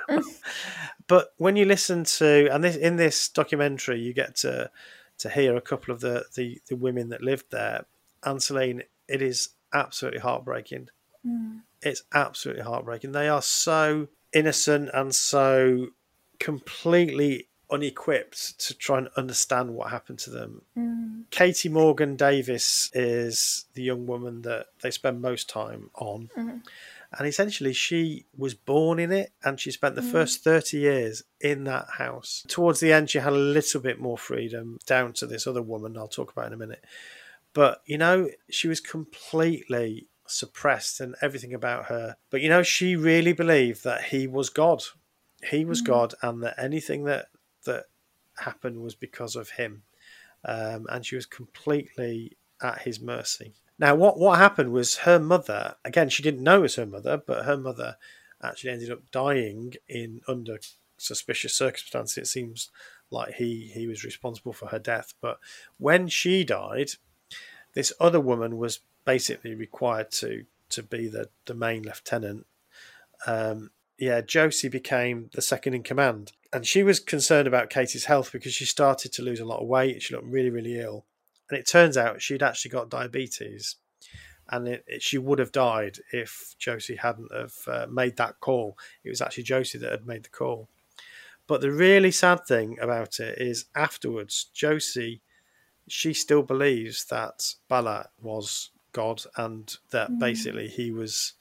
but 1.06 1.28
when 1.36 1.56
you 1.56 1.64
listen 1.64 2.04
to 2.04 2.48
and 2.52 2.62
this 2.62 2.76
in 2.76 2.96
this 2.96 3.28
documentary, 3.28 4.00
you 4.00 4.12
get 4.12 4.36
to 4.36 4.70
to 5.18 5.28
hear 5.28 5.56
a 5.56 5.60
couple 5.60 5.94
of 5.94 6.00
the 6.00 6.24
the, 6.34 6.60
the 6.68 6.76
women 6.76 7.08
that 7.10 7.22
lived 7.22 7.46
there. 7.50 7.86
And 8.22 8.38
Anseline, 8.38 8.82
it 9.08 9.22
is 9.22 9.50
absolutely 9.72 10.20
heartbreaking. 10.20 10.88
Mm. 11.26 11.60
It's 11.82 12.02
absolutely 12.12 12.64
heartbreaking. 12.64 13.12
They 13.12 13.28
are 13.28 13.42
so 13.42 14.08
innocent 14.32 14.90
and 14.92 15.14
so 15.14 15.88
completely 16.38 17.48
unequipped 17.70 18.58
to 18.60 18.74
try 18.74 18.98
and 18.98 19.08
understand 19.16 19.74
what 19.74 19.90
happened 19.90 20.18
to 20.20 20.30
them. 20.30 20.62
Mm. 20.76 21.24
Katy 21.30 21.68
Morgan 21.68 22.16
Davies 22.16 22.90
is 22.92 23.66
the 23.74 23.82
young 23.82 24.06
woman 24.06 24.42
that 24.42 24.66
they 24.82 24.90
spend 24.90 25.22
most 25.22 25.48
time 25.48 25.90
on. 25.94 26.30
Mm. 26.36 26.62
And 27.16 27.28
essentially, 27.28 27.72
she 27.72 28.26
was 28.36 28.54
born 28.54 28.98
in 28.98 29.12
it 29.12 29.32
and 29.44 29.60
she 29.60 29.70
spent 29.70 29.94
the 29.94 30.00
mm. 30.00 30.10
first 30.10 30.42
30 30.42 30.78
years 30.78 31.22
in 31.40 31.64
that 31.64 31.86
house. 31.98 32.44
Towards 32.48 32.80
the 32.80 32.92
end, 32.92 33.10
she 33.10 33.18
had 33.18 33.32
a 33.32 33.36
little 33.36 33.80
bit 33.80 34.00
more 34.00 34.18
freedom 34.18 34.78
down 34.86 35.12
to 35.14 35.26
this 35.26 35.46
other 35.46 35.62
woman 35.62 35.96
I'll 35.96 36.08
talk 36.08 36.32
about 36.32 36.48
in 36.48 36.52
a 36.52 36.58
minute. 36.58 36.84
But, 37.52 37.82
you 37.86 37.98
know, 37.98 38.30
she 38.50 38.66
was 38.66 38.80
completely 38.80 40.08
suppressed 40.26 41.00
and 41.00 41.14
everything 41.22 41.54
about 41.54 41.86
her. 41.86 42.16
But, 42.30 42.40
you 42.40 42.48
know, 42.48 42.62
she 42.62 42.96
really 42.96 43.32
believed 43.32 43.84
that 43.84 44.04
he 44.04 44.26
was 44.26 44.50
God. 44.50 44.82
He 45.50 45.64
was 45.64 45.82
mm. 45.82 45.86
God 45.86 46.14
and 46.20 46.42
that 46.42 46.58
anything 46.58 47.04
that, 47.04 47.28
that 47.64 47.84
happened 48.38 48.82
was 48.82 48.94
because 48.94 49.36
of 49.36 49.50
him. 49.50 49.82
Um, 50.44 50.86
and 50.90 51.04
she 51.04 51.16
was 51.16 51.26
completely 51.26 52.36
at 52.62 52.82
his 52.82 53.00
mercy. 53.00 53.54
Now, 53.78 53.94
what, 53.94 54.18
what 54.18 54.38
happened 54.38 54.72
was 54.72 54.98
her 54.98 55.18
mother, 55.18 55.76
again, 55.84 56.08
she 56.08 56.22
didn't 56.22 56.42
know 56.42 56.58
it 56.58 56.62
was 56.62 56.76
her 56.76 56.86
mother, 56.86 57.20
but 57.24 57.44
her 57.44 57.56
mother 57.56 57.96
actually 58.42 58.70
ended 58.70 58.90
up 58.90 59.10
dying 59.10 59.74
in 59.88 60.20
under 60.28 60.58
suspicious 60.96 61.54
circumstances. 61.54 62.18
It 62.18 62.26
seems 62.26 62.70
like 63.10 63.34
he, 63.34 63.70
he 63.74 63.86
was 63.86 64.04
responsible 64.04 64.52
for 64.52 64.66
her 64.66 64.78
death. 64.78 65.14
But 65.20 65.38
when 65.78 66.08
she 66.08 66.44
died, 66.44 66.90
this 67.74 67.92
other 68.00 68.20
woman 68.20 68.58
was 68.58 68.80
basically 69.04 69.54
required 69.54 70.10
to, 70.12 70.44
to 70.70 70.82
be 70.82 71.08
the, 71.08 71.28
the 71.46 71.54
main 71.54 71.82
lieutenant. 71.82 72.46
Um, 73.26 73.70
yeah, 73.98 74.20
Josie 74.20 74.68
became 74.68 75.30
the 75.34 75.42
second 75.42 75.74
in 75.74 75.82
command. 75.82 76.32
And 76.52 76.66
she 76.66 76.82
was 76.82 77.00
concerned 77.00 77.48
about 77.48 77.70
Katy's 77.70 78.04
health 78.04 78.30
because 78.32 78.54
she 78.54 78.64
started 78.64 79.12
to 79.12 79.22
lose 79.22 79.40
a 79.40 79.44
lot 79.44 79.60
of 79.60 79.68
weight. 79.68 80.02
She 80.02 80.14
looked 80.14 80.26
really, 80.26 80.50
really 80.50 80.78
ill. 80.78 81.04
And 81.50 81.58
it 81.58 81.66
turns 81.66 81.96
out 81.96 82.22
she'd 82.22 82.42
actually 82.42 82.70
got 82.70 82.88
diabetes, 82.88 83.76
and 84.48 84.66
it, 84.66 84.84
it, 84.86 85.02
she 85.02 85.18
would 85.18 85.38
have 85.38 85.52
died 85.52 85.98
if 86.12 86.54
Josie 86.58 86.96
hadn't 86.96 87.32
have 87.34 87.54
uh, 87.66 87.86
made 87.90 88.16
that 88.16 88.40
call. 88.40 88.78
It 89.02 89.10
was 89.10 89.20
actually 89.20 89.44
Josie 89.44 89.78
that 89.78 89.90
had 89.90 90.06
made 90.06 90.24
the 90.24 90.30
call. 90.30 90.68
But 91.46 91.60
the 91.60 91.70
really 91.70 92.10
sad 92.10 92.46
thing 92.46 92.78
about 92.80 93.20
it 93.20 93.38
is 93.38 93.66
afterwards, 93.74 94.46
Josie, 94.54 95.20
she 95.86 96.14
still 96.14 96.42
believes 96.42 97.04
that 97.06 97.54
Bala 97.68 98.08
was 98.20 98.70
God 98.92 99.22
and 99.36 99.74
that 99.90 100.10
mm. 100.10 100.18
basically 100.18 100.68
he 100.68 100.90
was 100.90 101.34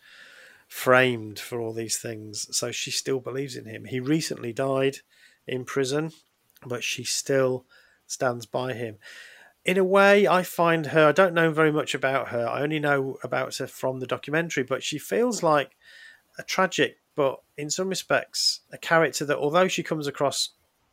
framed 0.74 1.40
for 1.40 1.60
all 1.60 1.74
these 1.74 1.98
things. 1.98 2.48
So 2.56 2.72
she 2.72 2.92
still 2.92 3.20
believes 3.20 3.56
in 3.56 3.66
him. 3.66 3.86
He 3.86 4.00
recently 4.00 4.54
died 4.54 4.98
in 5.48 5.66
prison, 5.66 6.12
but 6.66 6.84
she 6.84 7.04
still 7.04 7.66
stands 8.08 8.46
by 8.46 8.74
him 8.74 8.98
in 9.66 9.78
a 9.78 9.84
way, 9.84 10.28
I 10.28 10.44
find 10.44 10.88
her. 10.88 11.08
I 11.08 11.12
don't 11.12 11.34
know 11.34 11.52
very 11.52 11.72
much 11.72 11.96
about 11.96 12.30
her. 12.30 12.48
I 12.48 12.62
only 12.62 12.80
know 12.80 13.18
about 13.24 13.56
her 13.58 13.68
from 13.68 14.00
the 14.00 14.08
documentary, 14.08 14.64
but 14.64 14.84
she 14.84 14.98
feels 14.98 15.42
like 15.42 15.76
a 16.38 16.44
tragic, 16.44 16.98
but 17.16 17.42
in 17.58 17.70
some 17.70 17.90
respects, 17.90 18.62
a 18.72 18.78
character 18.78 19.24
that, 19.26 19.38
although 19.38 19.68
she 19.68 19.84
comes 19.84 20.08
across 20.08 20.50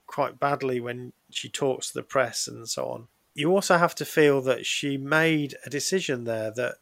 quite 0.07 0.39
badly 0.39 0.81
when 0.81 1.13
she 1.31 1.49
talks 1.49 1.89
to 1.89 1.95
the 1.95 2.03
press 2.03 2.47
and 2.47 2.69
so 2.69 2.87
on, 2.87 3.09
you 3.35 3.51
also 3.51 3.79
have 3.79 3.95
to 3.95 4.05
feel 4.05 4.41
that 4.43 4.67
she 4.67 4.97
made 4.97 5.57
a 5.65 5.71
decision 5.71 6.25
there 6.25 6.53
that 6.53 6.77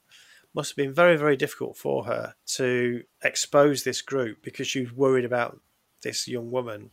must 0.54 0.70
have 0.70 0.76
been 0.76 0.94
very, 0.94 1.16
very 1.16 1.36
difficult 1.36 1.76
for 1.76 2.04
her 2.04 2.34
to 2.46 3.04
expose 3.22 3.84
this 3.84 4.02
group 4.02 4.42
because 4.42 4.66
she 4.66 4.80
was 4.80 4.92
worried 4.92 5.24
about 5.24 5.60
this 6.02 6.26
young 6.28 6.50
woman. 6.50 6.90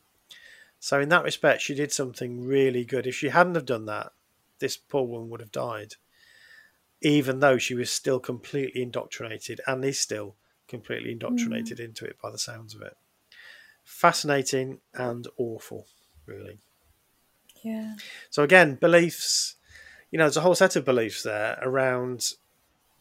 So, 0.79 0.99
in 0.99 1.09
that 1.09 1.23
respect, 1.23 1.61
she 1.61 1.73
did 1.73 1.91
something 1.91 2.45
really 2.45 2.85
good. 2.85 3.07
If 3.07 3.15
she 3.15 3.29
hadn't 3.29 3.55
have 3.55 3.65
done 3.65 3.85
that, 3.85 4.11
this 4.59 4.77
poor 4.77 5.03
woman 5.05 5.29
would 5.29 5.39
have 5.39 5.51
died. 5.51 5.95
even 7.01 7.39
though 7.39 7.57
she 7.57 7.75
was 7.75 7.91
still 7.91 8.19
completely 8.19 8.81
indoctrinated 8.81 9.61
and 9.67 9.83
is 9.85 9.99
still 9.99 10.35
completely 10.67 11.11
indoctrinated 11.11 11.77
mm. 11.77 11.85
into 11.85 12.05
it 12.05 12.17
by 12.21 12.31
the 12.31 12.37
sounds 12.37 12.73
of 12.73 12.81
it. 12.81 12.97
Fascinating 13.83 14.79
and 14.93 15.27
awful, 15.37 15.85
really. 16.25 16.57
Yeah. 17.63 17.95
So 18.29 18.43
again, 18.43 18.75
beliefs. 18.75 19.55
You 20.11 20.17
know, 20.17 20.25
there's 20.25 20.37
a 20.37 20.41
whole 20.41 20.55
set 20.55 20.75
of 20.75 20.85
beliefs 20.85 21.23
there 21.23 21.59
around 21.61 22.31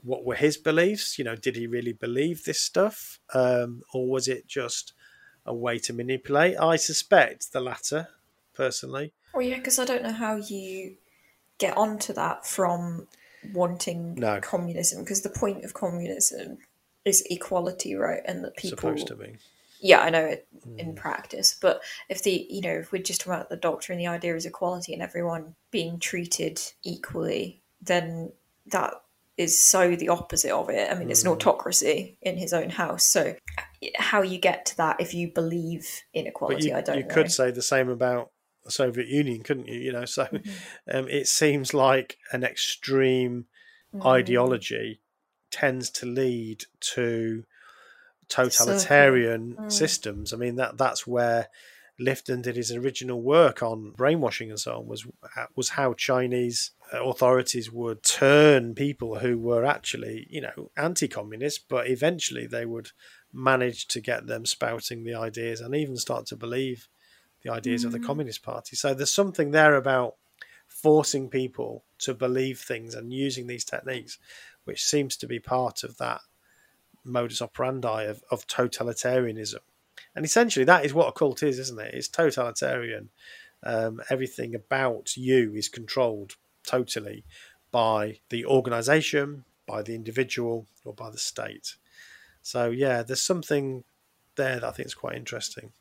what 0.04 0.24
were 0.24 0.34
his 0.34 0.56
beliefs. 0.56 1.18
You 1.18 1.24
know, 1.24 1.34
did 1.34 1.56
he 1.56 1.66
really 1.66 1.92
believe 1.92 2.44
this 2.44 2.60
stuff, 2.60 3.18
um, 3.32 3.82
or 3.92 4.06
was 4.06 4.28
it 4.28 4.46
just 4.46 4.92
a 5.46 5.54
way 5.54 5.78
to 5.80 5.92
manipulate? 5.92 6.58
I 6.58 6.76
suspect 6.76 7.52
the 7.52 7.60
latter, 7.60 8.08
personally. 8.54 9.12
Well, 9.32 9.42
yeah, 9.42 9.56
because 9.56 9.78
I 9.78 9.84
don't 9.84 10.02
know 10.02 10.12
how 10.12 10.36
you 10.36 10.96
get 11.58 11.76
onto 11.76 12.12
that 12.12 12.46
from 12.46 13.08
wanting 13.52 14.14
no. 14.14 14.40
communism, 14.40 15.02
because 15.02 15.22
the 15.22 15.30
point 15.30 15.64
of 15.64 15.74
communism 15.74 16.58
is 17.04 17.22
equality, 17.28 17.94
right? 17.94 18.22
And 18.24 18.44
that 18.44 18.56
people 18.56 18.76
supposed 18.76 19.06
to 19.08 19.16
be. 19.16 19.36
Yeah, 19.80 20.00
I 20.00 20.10
know 20.10 20.24
it 20.24 20.46
mm. 20.66 20.78
in 20.78 20.94
practice, 20.94 21.56
but 21.60 21.82
if 22.08 22.22
the 22.22 22.46
you 22.48 22.62
know 22.62 22.70
if 22.70 22.92
we're 22.92 23.02
just 23.02 23.20
talking 23.20 23.34
about 23.34 23.50
the 23.50 23.56
doctrine, 23.56 23.98
and 23.98 24.06
the 24.06 24.10
idea 24.10 24.34
is 24.34 24.46
equality 24.46 24.94
and 24.94 25.02
everyone 25.02 25.54
being 25.70 25.98
treated 25.98 26.60
equally, 26.84 27.60
then 27.82 28.32
that 28.66 28.94
is 29.36 29.60
so 29.60 29.96
the 29.96 30.08
opposite 30.08 30.52
of 30.52 30.70
it. 30.70 30.90
I 30.90 30.98
mean, 30.98 31.10
it's 31.10 31.24
an 31.24 31.30
mm. 31.30 31.34
autocracy 31.34 32.18
in 32.22 32.36
his 32.36 32.52
own 32.52 32.70
house. 32.70 33.04
So, 33.04 33.34
how 33.96 34.22
you 34.22 34.38
get 34.38 34.66
to 34.66 34.76
that 34.78 35.00
if 35.00 35.12
you 35.12 35.32
believe 35.32 36.02
inequality, 36.12 36.68
you, 36.68 36.74
I 36.74 36.80
don't. 36.80 36.98
You 36.98 37.02
know. 37.04 37.14
could 37.14 37.32
say 37.32 37.50
the 37.50 37.62
same 37.62 37.88
about 37.88 38.30
the 38.64 38.70
Soviet 38.70 39.08
Union, 39.08 39.42
couldn't 39.42 39.68
you? 39.68 39.78
You 39.78 39.92
know, 39.92 40.04
so 40.04 40.24
mm-hmm. 40.24 40.50
um, 40.96 41.08
it 41.08 41.26
seems 41.26 41.74
like 41.74 42.18
an 42.32 42.44
extreme 42.44 43.46
mm. 43.94 44.06
ideology 44.06 45.00
tends 45.50 45.90
to 45.90 46.06
lead 46.06 46.64
to 46.80 47.44
totalitarian 48.28 49.54
so, 49.56 49.62
mm. 49.62 49.72
systems. 49.72 50.32
I 50.32 50.36
mean 50.36 50.56
that 50.56 50.78
that's 50.78 51.06
where 51.06 51.48
Lifton 52.00 52.42
did 52.42 52.56
his 52.56 52.72
original 52.72 53.22
work 53.22 53.62
on 53.62 53.92
brainwashing 53.96 54.50
and 54.50 54.58
so 54.58 54.78
on 54.78 54.86
was 54.86 55.06
was 55.54 55.70
how 55.70 55.92
Chinese 55.94 56.72
authorities 57.02 57.70
would 57.70 58.02
turn 58.02 58.74
people 58.74 59.18
who 59.18 59.38
were 59.38 59.64
actually 59.64 60.26
you 60.30 60.40
know 60.40 60.70
anti-communist, 60.76 61.68
but 61.68 61.88
eventually 61.88 62.46
they 62.46 62.66
would 62.66 62.90
manage 63.32 63.86
to 63.88 64.00
get 64.00 64.26
them 64.26 64.46
spouting 64.46 65.04
the 65.04 65.14
ideas 65.14 65.60
and 65.60 65.74
even 65.74 65.96
start 65.96 66.26
to 66.26 66.36
believe 66.36 66.88
the 67.42 67.52
ideas 67.52 67.82
mm. 67.82 67.86
of 67.86 67.92
the 67.92 67.98
mm. 67.98 68.06
Communist 68.06 68.42
Party. 68.42 68.76
So 68.76 68.94
there's 68.94 69.12
something 69.12 69.50
there 69.50 69.74
about 69.74 70.14
forcing 70.68 71.28
people 71.28 71.84
to 71.98 72.14
believe 72.14 72.58
things 72.58 72.94
and 72.94 73.12
using 73.12 73.46
these 73.46 73.64
techniques 73.64 74.18
which 74.64 74.82
seems 74.82 75.16
to 75.16 75.26
be 75.26 75.38
part 75.38 75.84
of 75.84 75.98
that 75.98 76.20
modus 77.04 77.42
operandi 77.42 78.04
of, 78.04 78.22
of 78.30 78.46
totalitarianism. 78.46 79.58
And 80.14 80.24
essentially, 80.24 80.64
that 80.64 80.84
is 80.84 80.94
what 80.94 81.08
a 81.08 81.12
cult 81.12 81.42
is, 81.42 81.58
isn't 81.58 81.80
it? 81.80 81.94
It's 81.94 82.08
totalitarian. 82.08 83.10
Um, 83.62 84.00
everything 84.10 84.54
about 84.54 85.16
you 85.16 85.54
is 85.54 85.68
controlled 85.68 86.36
totally 86.66 87.24
by 87.70 88.18
the 88.28 88.44
organization, 88.46 89.44
by 89.66 89.82
the 89.82 89.94
individual, 89.94 90.66
or 90.84 90.92
by 90.92 91.10
the 91.10 91.18
state. 91.18 91.76
So, 92.42 92.70
yeah, 92.70 93.02
there's 93.02 93.22
something 93.22 93.84
there 94.36 94.56
that 94.56 94.64
I 94.64 94.70
think 94.70 94.86
is 94.86 94.94
quite 94.94 95.16
interesting. 95.16 95.72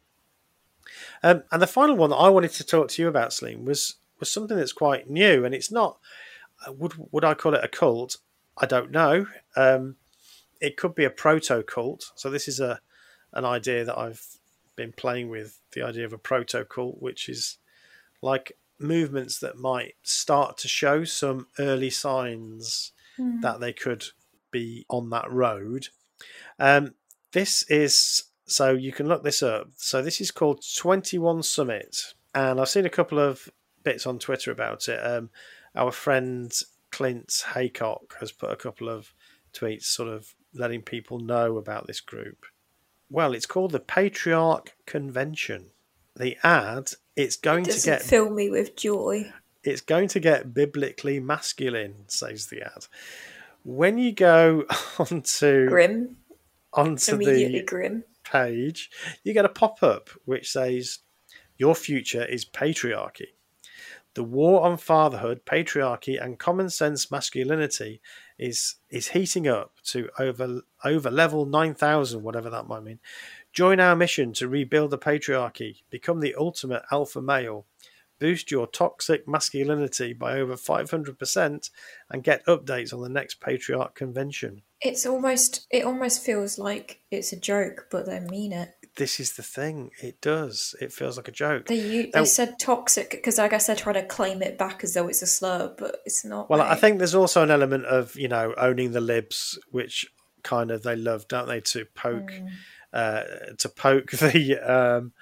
Um, 1.22 1.44
and 1.52 1.62
the 1.62 1.68
final 1.68 1.96
one 1.96 2.10
that 2.10 2.18
I 2.18 2.30
wanted 2.30 2.52
to 2.52 2.64
talk 2.64 2.90
to 2.90 3.02
you 3.02 3.08
about, 3.08 3.34
Celine, 3.34 3.66
was 3.66 3.96
was 4.20 4.32
something 4.32 4.56
that's 4.56 4.74
quite 4.74 5.10
new, 5.10 5.44
and 5.44 5.54
it's 5.54 5.72
not. 5.72 5.98
Uh, 6.66 6.72
would 6.74 6.94
would 7.12 7.26
I 7.26 7.34
call 7.34 7.54
it 7.54 7.64
a 7.64 7.68
cult? 7.68 8.18
I 8.58 8.66
don't 8.66 8.92
know. 8.92 9.28
Um, 9.56 9.96
it 10.62 10.78
could 10.78 10.96
be 10.96 11.04
a 11.04 11.10
proto 11.10 11.64
cult. 11.64 12.12
So 12.16 12.30
this 12.30 12.48
is 12.48 12.60
a 12.60 12.80
an 13.34 13.46
idea 13.46 13.84
that 13.86 13.98
I've 13.98 14.26
been 14.76 14.94
playing 14.94 15.30
with. 15.30 15.60
The 15.72 15.84
idea 15.84 16.06
of 16.06 16.14
a 16.14 16.18
proto 16.18 16.66
cult, 16.66 17.02
which 17.02 17.28
is 17.28 17.58
like 18.22 18.54
movements 18.80 19.40
that 19.40 19.58
might 19.58 19.96
start 20.04 20.58
to 20.58 20.68
show 20.68 21.04
some 21.04 21.48
early 21.60 21.90
signs 21.90 22.92
mm. 23.18 23.42
that 23.42 23.60
they 23.60 23.74
could 23.74 24.06
be 24.52 24.86
on 24.90 25.10
that 25.10 25.32
road. 25.32 25.88
Um, 26.60 26.94
this 27.32 27.64
is 27.70 28.24
so 28.46 28.72
you 28.72 28.92
can 28.92 29.08
look 29.08 29.24
this 29.24 29.42
up. 29.42 29.70
So 29.78 30.02
this 30.02 30.22
is 30.22 30.32
called 30.32 30.64
Twenty 30.78 31.18
One 31.18 31.44
Summit, 31.44 32.14
and 32.36 32.60
I've 32.60 32.70
seen 32.70 32.86
a 32.86 32.90
couple 32.90 33.20
of 33.20 33.50
bits 33.84 34.06
on 34.06 34.20
Twitter 34.20 34.52
about 34.52 34.88
it. 34.88 35.00
Um, 35.00 35.30
our 35.76 35.92
friend 35.92 36.52
Clint 36.92 37.28
Heacock 37.28 38.20
has 38.20 38.32
put 38.32 38.52
a 38.52 38.56
couple 38.56 38.90
of 38.90 39.14
tweets 39.54 39.86
sort 39.86 40.10
of 40.10 40.36
letting 40.54 40.82
people 40.82 41.20
know 41.20 41.58
about 41.58 41.88
this 41.88 42.00
group. 42.00 42.46
Well, 43.10 43.34
it's 43.34 43.46
called 43.46 43.72
the 43.72 43.80
Patriarch 43.80 44.76
Convention. 44.86 45.68
The 46.16 46.38
ad, 46.44 46.92
it's 47.16 47.36
going 47.36 47.66
it 47.68 47.74
to 47.74 47.86
get 47.86 48.02
fill 48.02 48.30
me 48.30 48.50
with 48.50 48.76
joy. 48.76 49.32
It's 49.64 49.82
going 49.82 50.10
to 50.10 50.20
get 50.20 50.54
biblically 50.54 51.20
masculine, 51.20 51.96
says 52.08 52.48
the 52.48 52.64
ad. 52.64 52.88
When 53.64 53.98
you 53.98 54.12
go 54.12 54.66
onto 55.00 55.68
grim, 55.70 56.18
onto 56.74 57.18
the 57.18 57.64
grim. 57.66 58.04
page, 58.24 58.90
you 59.24 59.34
get 59.34 59.46
a 59.46 59.50
pop 59.50 59.82
up 59.84 60.10
which 60.26 60.52
says, 60.52 61.00
"Your 61.58 61.76
future 61.76 62.26
is 62.26 62.46
patriarchy." 62.46 63.28
The 64.16 64.24
war 64.24 64.64
on 64.64 64.78
fatherhood, 64.78 65.44
patriarchy, 65.44 66.24
and 66.24 66.38
common 66.38 66.70
sense 66.70 67.10
masculinity 67.10 68.00
is 68.38 68.76
is 68.90 69.10
heating 69.10 69.48
up 69.48 69.74
to 69.86 70.10
over 70.20 70.62
over 70.84 71.10
level 71.10 71.46
nine 71.46 71.74
thousand, 71.74 72.24
whatever 72.24 72.50
that 72.50 72.68
might 72.68 72.84
mean. 72.84 73.00
Join 73.54 73.80
our 73.80 73.96
mission 73.96 74.34
to 74.34 74.48
rebuild 74.48 74.92
the 74.92 74.98
patriarchy, 74.98 75.78
become 75.90 76.20
the 76.20 76.36
ultimate 76.36 76.84
alpha 76.92 77.22
male, 77.22 77.66
boost 78.20 78.52
your 78.52 78.68
toxic 78.68 79.28
masculinity 79.28 80.14
by 80.14 80.40
over 80.40 80.58
five 80.58 80.90
hundred 80.92 81.20
percent, 81.20 81.70
and 82.10 82.24
get 82.24 82.46
updates 82.46 82.94
on 82.94 83.02
the 83.02 83.10
next 83.10 83.40
patriarch 83.40 83.96
convention. 83.96 84.64
It's 84.82 85.06
almost 85.06 85.68
it 85.70 85.86
almost 85.86 86.24
feels 86.24 86.58
like 86.58 87.02
it's 87.12 87.32
a 87.32 87.40
joke, 87.40 87.88
but 87.92 88.06
they 88.06 88.20
mean 88.20 88.54
it 88.54 88.74
this 88.96 89.20
is 89.20 89.34
the 89.34 89.44
thing. 89.44 89.92
It 90.02 90.22
does. 90.22 90.76
It 90.80 90.94
feels 90.94 91.18
like 91.18 91.28
a 91.28 91.32
joke. 91.32 91.68
They, 91.68 92.12
they 92.14 92.26
said 92.26 92.60
toxic 92.60 93.10
because 93.10 93.40
I 93.40 93.48
guess 93.48 93.68
they're 93.68 93.76
trying 93.76 93.96
to 93.96 94.06
claim 94.06 94.42
it 94.42 94.58
back 94.58 94.84
as 94.84 94.94
though 94.94 95.08
it's 95.08 95.22
a 95.22 95.28
slur, 95.28 95.74
but 95.78 95.98
it's 96.06 96.24
not. 96.24 96.50
Well, 96.50 96.60
right. 96.60 96.72
I 96.72 96.76
think 96.76 96.98
there's 96.98 97.16
also 97.16 97.42
an 97.44 97.52
element 97.52 97.86
of 97.86 98.16
you 98.16 98.28
know 98.28 98.54
owning 98.58 98.92
the 98.92 99.02
libs, 99.02 99.58
which 99.72 100.06
kind 100.44 100.72
of 100.72 100.84
they 100.84 100.96
love, 100.96 101.28
don't 101.28 101.48
they, 101.48 101.62
to 101.62 101.86
poke, 101.96 102.32
mm. 102.32 102.50
Uh, 102.94 103.24
to 103.58 103.70
poke 103.70 104.12
the, 104.12 104.60
um, 104.60 105.14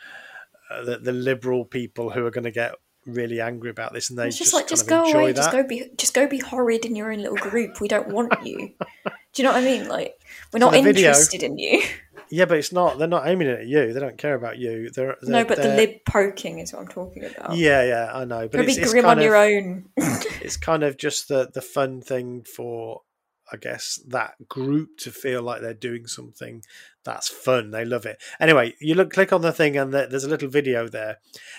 uh, 0.70 0.84
the 0.84 0.98
the 0.98 1.12
liberal 1.12 1.66
people 1.66 2.10
who 2.10 2.26
are 2.26 2.32
going 2.32 2.44
to 2.44 2.52
get 2.52 2.76
really 3.06 3.42
angry 3.42 3.70
about 3.70 3.94
this, 3.94 4.10
and 4.10 4.20
they 4.20 4.28
it's 4.28 4.38
just, 4.38 4.52
just 4.52 4.54
like 4.54 4.68
just 4.68 4.88
go 4.88 5.04
away, 5.04 5.32
that. 5.32 5.36
just 5.36 5.52
go 5.52 5.64
be 5.64 5.90
just 5.98 6.14
go 6.14 6.28
be 6.28 6.40
horrid 6.40 6.86
in 6.86 6.96
your 6.96 7.12
own 7.12 7.20
little 7.20 7.38
group. 7.38 7.82
We 7.82 7.88
don't 7.88 8.10
want 8.10 8.46
you. 8.46 8.74
Do 9.34 9.42
you 9.42 9.48
know 9.48 9.54
what 9.54 9.64
I 9.64 9.66
mean? 9.66 9.88
Like 9.88 10.20
we're 10.52 10.60
not 10.60 10.76
interested 10.76 11.44
in 11.44 11.58
you. 11.58 11.82
Yeah, 12.32 12.46
but 12.46 12.58
it's 12.58 12.72
not. 12.72 12.98
They're 12.98 13.10
not 13.10 13.28
aiming 13.28 13.48
it 13.48 13.60
at 13.60 13.68
you. 13.68 13.92
They 13.92 14.00
don't 14.00 14.18
care 14.18 14.36
about 14.36 14.58
you. 14.58 14.90
They're, 14.90 15.18
they're 15.22 15.32
no, 15.32 15.46
but 15.46 15.58
they're... 15.58 15.72
the 15.72 15.76
lib 15.76 16.06
poking 16.06 16.60
is 16.60 16.72
what 16.72 16.84
I'm 16.84 16.88
talking 16.88 17.26
about. 17.26 17.58
Yeah, 17.58 17.84
yeah, 17.84 18.12
I 18.14 18.24
know. 18.24 18.48
But 18.48 18.62
it's, 18.62 18.78
be 18.78 18.86
grim 18.86 19.06
on 19.06 19.18
of, 19.18 19.24
your 19.24 19.36
own. 19.36 19.90
it's 19.98 20.56
kind 20.56 20.84
of 20.84 20.98
just 20.98 21.28
the 21.28 21.50
the 21.54 21.62
fun 21.62 22.02
thing 22.02 22.44
for, 22.44 23.02
I 23.52 23.58
guess, 23.58 24.00
that 24.08 24.48
group 24.48 24.98
to 25.00 25.12
feel 25.12 25.42
like 25.42 25.62
they're 25.62 25.74
doing 25.74 26.08
something 26.08 26.64
that's 27.04 27.28
fun. 27.28 27.72
They 27.72 27.84
love 27.86 28.06
it. 28.06 28.22
Anyway, 28.40 28.76
you 28.80 28.96
look, 28.96 29.12
click 29.12 29.34
on 29.34 29.42
the 29.42 29.52
thing, 29.52 29.78
and 29.78 29.94
there's 29.94 30.24
a 30.24 30.30
little 30.30 30.50
video 30.50 30.88
there. 30.88 31.18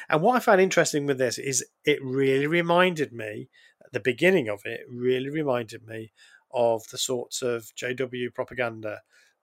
And 0.09 0.23
what 0.23 0.37
I 0.37 0.41
found 0.41 0.61
interesting 0.61 1.07
with 1.07 1.19
this 1.19 1.39
is 1.39 1.65
it 1.85 2.03
really 2.03 2.47
reminded 2.47 3.13
me 3.13 3.49
the 3.93 4.01
beginning 4.01 4.49
of 4.49 4.63
it. 4.65 4.81
Really 4.89 5.31
reminded 5.31 5.87
me 5.87 6.13
of 6.53 6.87
the 6.89 6.99
sorts 6.99 7.43
of 7.43 7.73
JW 7.77 8.33
propaganda 8.35 9.01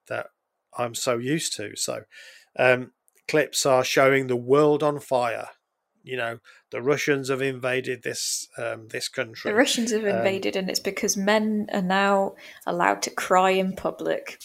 that 0.08 0.28
I'm 0.78 0.95
so 0.95 1.18
used 1.18 1.56
to. 1.58 1.76
So, 1.76 2.04
um, 2.58 2.91
clips 3.28 3.66
are 3.66 3.84
showing 3.84 4.28
the 4.28 4.36
world 4.36 4.84
on 4.84 5.00
fire. 5.00 5.50
You 6.10 6.18
know, 6.18 6.39
the 6.72 6.82
Russians 6.82 7.30
have 7.30 7.41
invaded 7.41 8.01
this 8.01 8.47
um, 8.57 8.88
this 8.88 9.07
country. 9.07 9.51
The 9.51 9.55
Russians 9.55 9.91
have 9.91 10.01
um, 10.01 10.10
invaded, 10.10 10.55
um, 10.57 10.62
and 10.62 10.70
it's 10.70 10.80
because 10.80 11.16
men 11.16 11.68
are 11.72 11.82
now 11.82 12.36
allowed 12.66 13.03
to 13.03 13.12
cry 13.12 13.51
in 13.51 13.76
public. 13.76 14.39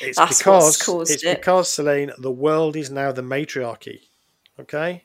It's 0.00 0.16
That's 0.16 0.38
because 0.38 0.80
caused 0.80 1.10
it's 1.10 1.24
it. 1.24 1.38
because 1.38 1.70
Celine, 1.70 2.12
the 2.18 2.30
world 2.30 2.76
is 2.76 2.90
now 2.90 3.12
the 3.12 3.22
matriarchy. 3.22 4.10
Okay. 4.58 5.04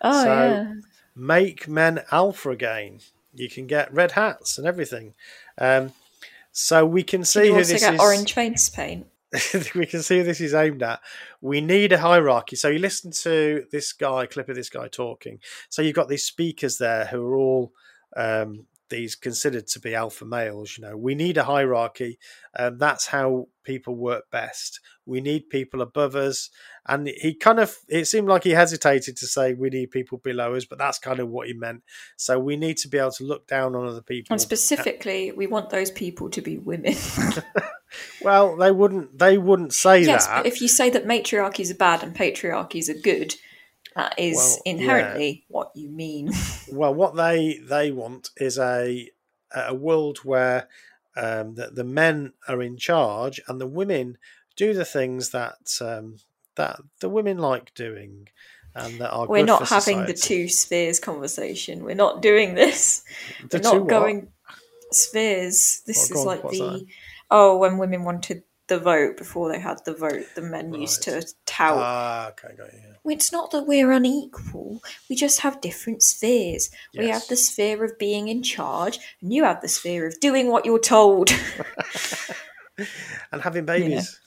Oh 0.00 0.22
so, 0.22 0.34
yeah. 0.34 0.72
Make 1.16 1.68
men 1.68 2.02
alpha 2.10 2.50
again. 2.50 3.00
You 3.34 3.48
can 3.48 3.66
get 3.66 3.92
red 3.92 4.12
hats 4.12 4.58
and 4.58 4.66
everything. 4.66 5.14
Um, 5.58 5.92
so 6.52 6.86
we 6.86 7.02
can 7.02 7.24
see 7.24 7.48
can 7.48 7.54
who 7.54 7.64
this 7.64 7.80
get 7.80 7.94
is. 7.94 8.00
Orange 8.00 8.32
face 8.32 8.68
paint. 8.68 9.06
we 9.74 9.86
can 9.86 10.02
see 10.02 10.18
who 10.18 10.24
this 10.24 10.40
is 10.40 10.54
aimed 10.54 10.82
at. 10.82 11.00
We 11.40 11.60
need 11.60 11.92
a 11.92 11.98
hierarchy. 11.98 12.56
So 12.56 12.68
you 12.68 12.78
listen 12.78 13.10
to 13.22 13.64
this 13.70 13.92
guy, 13.92 14.26
clip 14.26 14.48
of 14.48 14.56
this 14.56 14.70
guy 14.70 14.88
talking. 14.88 15.40
So 15.68 15.82
you've 15.82 15.96
got 15.96 16.08
these 16.08 16.24
speakers 16.24 16.78
there 16.78 17.06
who 17.06 17.24
are 17.24 17.36
all 17.36 17.72
um, 18.16 18.66
these 18.90 19.14
considered 19.14 19.66
to 19.68 19.80
be 19.80 19.94
alpha 19.94 20.24
males. 20.24 20.76
You 20.76 20.84
know, 20.84 20.96
we 20.96 21.14
need 21.14 21.36
a 21.36 21.44
hierarchy. 21.44 22.18
Um, 22.56 22.78
that's 22.78 23.06
how 23.06 23.48
people 23.64 23.96
work 23.96 24.30
best. 24.30 24.80
We 25.06 25.20
need 25.20 25.50
people 25.50 25.80
above 25.80 26.14
us. 26.14 26.50
And 26.86 27.08
he 27.08 27.34
kind 27.34 27.58
of, 27.58 27.76
it 27.88 28.06
seemed 28.06 28.28
like 28.28 28.44
he 28.44 28.50
hesitated 28.50 29.16
to 29.16 29.26
say 29.26 29.54
we 29.54 29.70
need 29.70 29.90
people 29.90 30.18
below 30.18 30.54
us, 30.54 30.64
but 30.64 30.78
that's 30.78 30.98
kind 30.98 31.18
of 31.18 31.28
what 31.28 31.48
he 31.48 31.54
meant. 31.54 31.82
So 32.16 32.38
we 32.38 32.56
need 32.56 32.76
to 32.78 32.88
be 32.88 32.98
able 32.98 33.12
to 33.12 33.24
look 33.24 33.46
down 33.46 33.74
on 33.74 33.86
other 33.86 34.02
people. 34.02 34.34
And 34.34 34.40
specifically, 34.40 35.32
we 35.32 35.46
want 35.46 35.70
those 35.70 35.90
people 35.90 36.30
to 36.30 36.40
be 36.40 36.58
women. 36.58 36.94
well, 38.22 38.56
they 38.56 38.70
wouldn't. 38.70 39.18
They 39.18 39.38
wouldn't 39.38 39.72
say 39.74 40.02
yes, 40.02 40.26
that. 40.26 40.42
but 40.42 40.46
if 40.46 40.60
you 40.60 40.68
say 40.68 40.90
that 40.90 41.06
matriarchies 41.06 41.70
are 41.70 41.76
bad 41.76 42.02
and 42.02 42.14
patriarchies 42.14 42.88
are 42.88 43.00
good, 43.00 43.34
that 43.96 44.14
is 44.18 44.36
Well, 44.36 44.62
inherently 44.64 45.28
yeah. 45.28 45.54
what 45.54 45.70
you 45.74 45.88
mean. 45.88 46.30
Well, 46.72 46.94
what 46.94 47.14
they 47.14 47.60
they 47.62 47.92
want 47.92 48.30
is 48.36 48.58
a 48.58 49.10
a 49.54 49.74
world 49.74 50.18
where 50.18 50.68
um, 51.16 51.54
the, 51.54 51.68
the 51.68 51.84
men 51.84 52.32
are 52.48 52.60
in 52.62 52.76
charge 52.76 53.40
and 53.46 53.60
the 53.60 53.66
women 53.66 54.18
do 54.56 54.74
the 54.74 54.84
things 54.84 55.30
that 55.30 55.58
um, 55.80 56.16
that 56.56 56.80
the 57.00 57.08
women 57.08 57.38
like 57.38 57.72
doing 57.74 58.28
and 58.74 59.00
that 59.00 59.10
are 59.12 59.26
We're 59.26 59.44
not 59.44 59.68
having 59.68 60.06
the 60.06 60.14
two 60.14 60.48
spheres 60.48 60.98
conversation. 60.98 61.84
We're 61.84 61.94
not 61.94 62.22
doing 62.22 62.54
this. 62.54 63.04
The 63.50 63.58
We're 63.58 63.62
not 63.62 63.80
what? 63.80 63.88
going 63.88 64.28
spheres. 64.90 65.82
This 65.86 66.10
What, 66.10 66.18
is 66.18 66.20
on, 66.20 66.26
like 66.26 66.42
the 66.42 66.58
that? 66.58 66.86
Oh, 67.30 67.56
when 67.56 67.78
women 67.78 68.04
wanted 68.04 68.42
the 68.66 68.78
vote 68.78 69.16
before 69.18 69.50
they 69.52 69.60
had 69.60 69.78
the 69.84 69.94
vote, 69.94 70.24
the 70.34 70.40
men 70.42 70.72
used 70.72 71.02
to 71.02 71.22
tout. 71.44 71.76
Ah, 71.78 72.28
okay, 72.28 72.54
got 72.56 72.72
you. 72.72 72.80
yeah. 72.82 73.12
It's 73.12 73.30
not 73.30 73.50
that 73.50 73.66
we're 73.66 73.92
unequal. 73.92 74.80
We 75.10 75.16
just 75.16 75.40
have 75.40 75.60
different 75.60 76.02
spheres. 76.02 76.70
We 76.96 77.08
have 77.08 77.26
the 77.28 77.36
sphere 77.36 77.84
of 77.84 77.98
being 77.98 78.28
in 78.28 78.42
charge, 78.42 78.98
and 79.20 79.32
you 79.32 79.44
have 79.44 79.60
the 79.60 79.68
sphere 79.68 80.06
of 80.06 80.18
doing 80.20 80.50
what 80.50 80.64
you're 80.64 80.78
told. 80.78 81.30
And 83.30 83.40
having 83.40 83.64
babies 83.66 84.18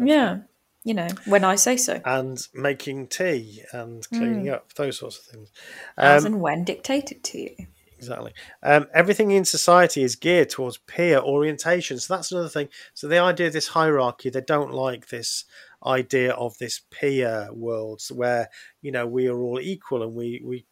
yeah, 0.00 0.38
you 0.84 0.94
know, 0.94 1.08
when 1.26 1.44
I 1.44 1.54
say 1.54 1.76
so, 1.76 2.00
and 2.04 2.44
making 2.54 3.08
tea 3.08 3.62
and 3.72 4.08
cleaning 4.08 4.48
up 4.48 4.72
those 4.74 4.98
sorts 4.98 5.18
of 5.18 5.24
things. 5.24 5.50
as 5.96 6.24
Um, 6.24 6.34
and 6.34 6.42
when 6.42 6.64
dictated 6.64 7.22
to 7.24 7.38
you. 7.38 7.66
Exactly. 8.02 8.32
Um, 8.64 8.88
everything 8.92 9.30
in 9.30 9.44
society 9.44 10.02
is 10.02 10.16
geared 10.16 10.50
towards 10.50 10.78
peer 10.78 11.20
orientation. 11.20 12.00
So 12.00 12.16
that's 12.16 12.32
another 12.32 12.48
thing. 12.48 12.68
So 12.94 13.06
the 13.06 13.18
idea 13.18 13.46
of 13.46 13.52
this 13.52 13.68
hierarchy, 13.68 14.28
they 14.28 14.40
don't 14.40 14.72
like 14.72 15.08
this 15.08 15.44
idea 15.86 16.32
of 16.32 16.58
this 16.58 16.80
peer 16.90 17.48
world 17.52 18.02
where 18.12 18.48
you 18.82 18.90
know 18.90 19.06
we 19.06 19.28
are 19.28 19.40
all 19.40 19.60
equal 19.60 20.02
and 20.02 20.14
we 20.14 20.40
we 20.44 20.64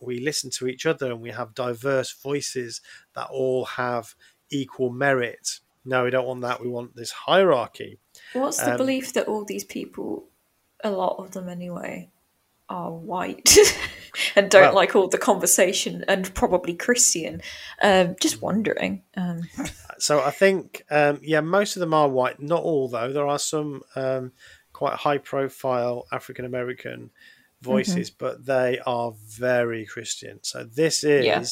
we 0.00 0.18
listen 0.18 0.50
to 0.50 0.66
each 0.66 0.86
other 0.86 1.06
and 1.06 1.20
we 1.20 1.30
have 1.30 1.54
diverse 1.54 2.12
voices 2.12 2.80
that 3.14 3.28
all 3.30 3.64
have 3.64 4.14
equal 4.50 4.90
merit. 4.90 5.60
No, 5.84 6.02
we 6.02 6.10
don't 6.10 6.26
want 6.26 6.40
that. 6.42 6.60
We 6.60 6.68
want 6.68 6.96
this 6.96 7.12
hierarchy. 7.12 8.00
What's 8.32 8.58
the 8.58 8.72
um, 8.72 8.76
belief 8.76 9.12
that 9.12 9.28
all 9.28 9.44
these 9.44 9.64
people, 9.64 10.28
a 10.82 10.90
lot 10.90 11.16
of 11.18 11.30
them 11.30 11.48
anyway, 11.48 12.10
are 12.72 12.90
white 12.92 13.56
and 14.36 14.50
don't 14.50 14.62
Well- 14.62 14.74
like 14.74 14.96
all 14.96 15.08
the 15.08 15.18
conversation 15.18 16.04
and 16.08 16.32
probably 16.34 16.74
Christian? 16.74 17.42
Um, 17.82 18.16
just 18.20 18.40
wondering. 18.42 19.02
Um, 19.16 19.42
So 19.98 20.20
I 20.20 20.30
think, 20.32 20.84
um, 20.90 21.20
yeah, 21.22 21.40
most 21.40 21.76
of 21.76 21.80
them 21.80 21.94
are 21.94 22.08
white. 22.08 22.40
Not 22.40 22.62
all, 22.64 22.88
though. 22.88 23.12
There 23.12 23.26
are 23.28 23.38
some 23.38 23.82
um, 23.94 24.32
quite 24.72 24.94
high 24.94 25.18
profile 25.18 26.06
African 26.10 26.44
American 26.44 27.10
voices, 27.60 28.10
but 28.10 28.44
they 28.44 28.80
are 28.84 29.12
very 29.28 29.86
Christian. 29.86 30.40
So 30.42 30.64
this 30.64 31.04
is 31.04 31.24
Yeah. 31.24 31.44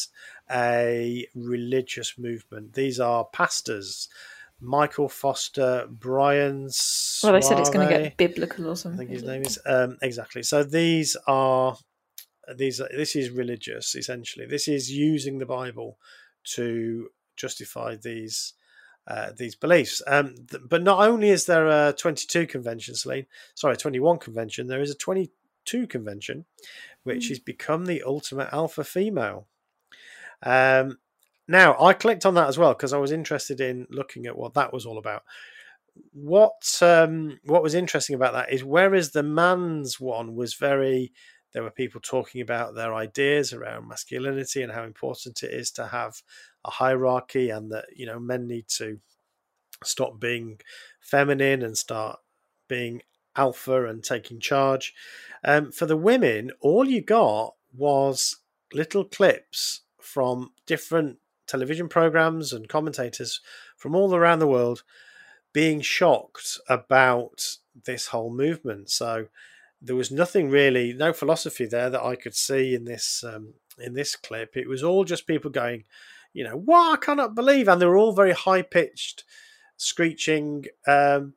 a 0.52 1.26
religious 1.36 2.18
movement. 2.18 2.72
These 2.74 2.98
are 2.98 3.24
pastors. 3.26 4.08
Michael 4.60 5.08
Foster, 5.08 5.86
Brian. 5.88 6.68
well, 7.22 7.32
they 7.32 7.40
said 7.40 7.58
it's 7.58 7.70
going 7.70 7.88
to 7.88 7.98
get 7.98 8.16
biblical 8.16 8.68
or 8.68 8.76
something. 8.76 8.98
I 8.98 8.98
think 8.98 9.10
his 9.10 9.22
name 9.22 9.42
is 9.42 9.58
um, 9.66 9.96
exactly. 10.02 10.42
So 10.42 10.62
these 10.62 11.16
are 11.26 11.76
these. 12.56 12.80
Are, 12.80 12.88
this 12.94 13.16
is 13.16 13.30
religious 13.30 13.94
essentially. 13.94 14.46
This 14.46 14.68
is 14.68 14.90
using 14.90 15.38
the 15.38 15.46
Bible 15.46 15.98
to 16.54 17.08
justify 17.36 17.96
these 17.96 18.54
uh, 19.06 19.30
these 19.36 19.54
beliefs. 19.54 20.02
Um, 20.06 20.34
th- 20.50 20.62
but 20.68 20.82
not 20.82 21.08
only 21.08 21.30
is 21.30 21.46
there 21.46 21.66
a 21.66 21.92
22 21.92 22.46
convention, 22.46 22.94
Celine, 22.94 23.26
sorry, 23.54 23.76
21 23.76 24.18
convention. 24.18 24.66
There 24.66 24.82
is 24.82 24.90
a 24.90 24.94
22 24.94 25.86
convention, 25.86 26.44
which 27.02 27.28
has 27.28 27.38
become 27.38 27.86
the 27.86 28.02
ultimate 28.02 28.50
alpha 28.52 28.84
female. 28.84 29.46
Um, 30.42 30.98
now 31.50 31.76
I 31.80 31.94
clicked 31.94 32.24
on 32.24 32.34
that 32.34 32.48
as 32.48 32.58
well 32.58 32.74
because 32.74 32.92
I 32.92 32.98
was 32.98 33.10
interested 33.10 33.60
in 33.60 33.88
looking 33.90 34.26
at 34.26 34.38
what 34.38 34.54
that 34.54 34.72
was 34.72 34.86
all 34.86 34.98
about. 34.98 35.24
What 36.12 36.78
um, 36.80 37.40
what 37.44 37.62
was 37.62 37.74
interesting 37.74 38.14
about 38.14 38.34
that 38.34 38.52
is 38.52 38.62
whereas 38.62 39.10
the 39.10 39.24
man's 39.24 39.98
one 39.98 40.36
was 40.36 40.54
very 40.54 41.12
there 41.52 41.64
were 41.64 41.72
people 41.72 42.00
talking 42.00 42.40
about 42.40 42.76
their 42.76 42.94
ideas 42.94 43.52
around 43.52 43.88
masculinity 43.88 44.62
and 44.62 44.70
how 44.70 44.84
important 44.84 45.42
it 45.42 45.52
is 45.52 45.72
to 45.72 45.88
have 45.88 46.22
a 46.64 46.70
hierarchy 46.70 47.50
and 47.50 47.72
that 47.72 47.86
you 47.96 48.06
know 48.06 48.20
men 48.20 48.46
need 48.46 48.68
to 48.68 49.00
stop 49.82 50.20
being 50.20 50.60
feminine 51.00 51.62
and 51.62 51.76
start 51.76 52.20
being 52.68 53.02
alpha 53.34 53.86
and 53.86 54.04
taking 54.04 54.38
charge. 54.38 54.94
Um, 55.42 55.72
for 55.72 55.86
the 55.86 55.96
women 55.96 56.52
all 56.60 56.88
you 56.88 57.02
got 57.02 57.54
was 57.76 58.36
little 58.72 59.04
clips 59.04 59.80
from 60.00 60.50
different 60.64 61.18
television 61.50 61.88
programs 61.88 62.52
and 62.52 62.68
commentators 62.68 63.40
from 63.76 63.94
all 63.94 64.14
around 64.14 64.38
the 64.38 64.46
world 64.46 64.82
being 65.52 65.80
shocked 65.80 66.58
about 66.68 67.56
this 67.84 68.08
whole 68.08 68.30
movement. 68.30 68.88
So 68.90 69.26
there 69.82 69.96
was 69.96 70.10
nothing 70.10 70.50
really, 70.50 70.92
no 70.92 71.12
philosophy 71.12 71.66
there 71.66 71.90
that 71.90 72.02
I 72.02 72.14
could 72.14 72.34
see 72.34 72.74
in 72.74 72.84
this 72.84 73.24
um, 73.24 73.54
in 73.78 73.94
this 73.94 74.14
clip. 74.14 74.56
It 74.56 74.68
was 74.68 74.82
all 74.82 75.04
just 75.04 75.26
people 75.26 75.50
going, 75.50 75.84
you 76.32 76.44
know, 76.44 76.56
what 76.56 76.92
I 76.92 76.96
cannot 76.96 77.34
believe, 77.34 77.66
and 77.66 77.80
they 77.80 77.86
were 77.86 77.96
all 77.96 78.12
very 78.12 78.32
high 78.32 78.62
pitched, 78.62 79.24
screeching, 79.76 80.66
um, 80.86 81.34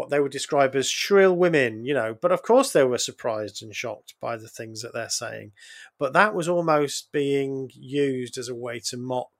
what 0.00 0.08
they 0.08 0.18
would 0.18 0.32
describe 0.32 0.74
as 0.74 0.88
shrill 0.88 1.36
women, 1.36 1.84
you 1.84 1.92
know. 1.92 2.16
But 2.18 2.32
of 2.32 2.42
course, 2.42 2.72
they 2.72 2.84
were 2.84 2.96
surprised 2.96 3.62
and 3.62 3.76
shocked 3.76 4.14
by 4.18 4.38
the 4.38 4.48
things 4.48 4.80
that 4.80 4.94
they're 4.94 5.10
saying. 5.10 5.52
But 5.98 6.14
that 6.14 6.34
was 6.34 6.48
almost 6.48 7.12
being 7.12 7.70
used 7.74 8.38
as 8.38 8.48
a 8.48 8.54
way 8.54 8.80
to 8.80 8.96
mock 8.96 9.30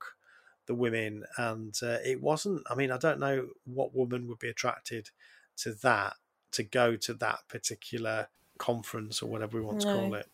the 0.67 0.75
women 0.77 1.25
and 1.37 1.75
uh, 1.83 1.97
it 2.05 2.23
wasn't 2.23 2.63
i 2.71 2.77
mean 2.77 2.93
i 2.93 2.97
don't 2.97 3.19
know 3.19 3.49
what 3.65 3.93
woman 3.93 4.29
would 4.29 4.39
be 4.39 4.49
attracted 4.49 5.11
to 5.57 5.73
that 5.83 6.15
to 6.53 6.63
go 6.63 6.95
to 6.95 7.13
that 7.13 7.41
particular 7.49 8.29
conference 8.57 9.21
or 9.21 9.29
whatever 9.29 9.59
we 9.59 9.65
want 9.65 9.81
to 9.81 9.89
call 9.89 10.15
it 10.15 10.29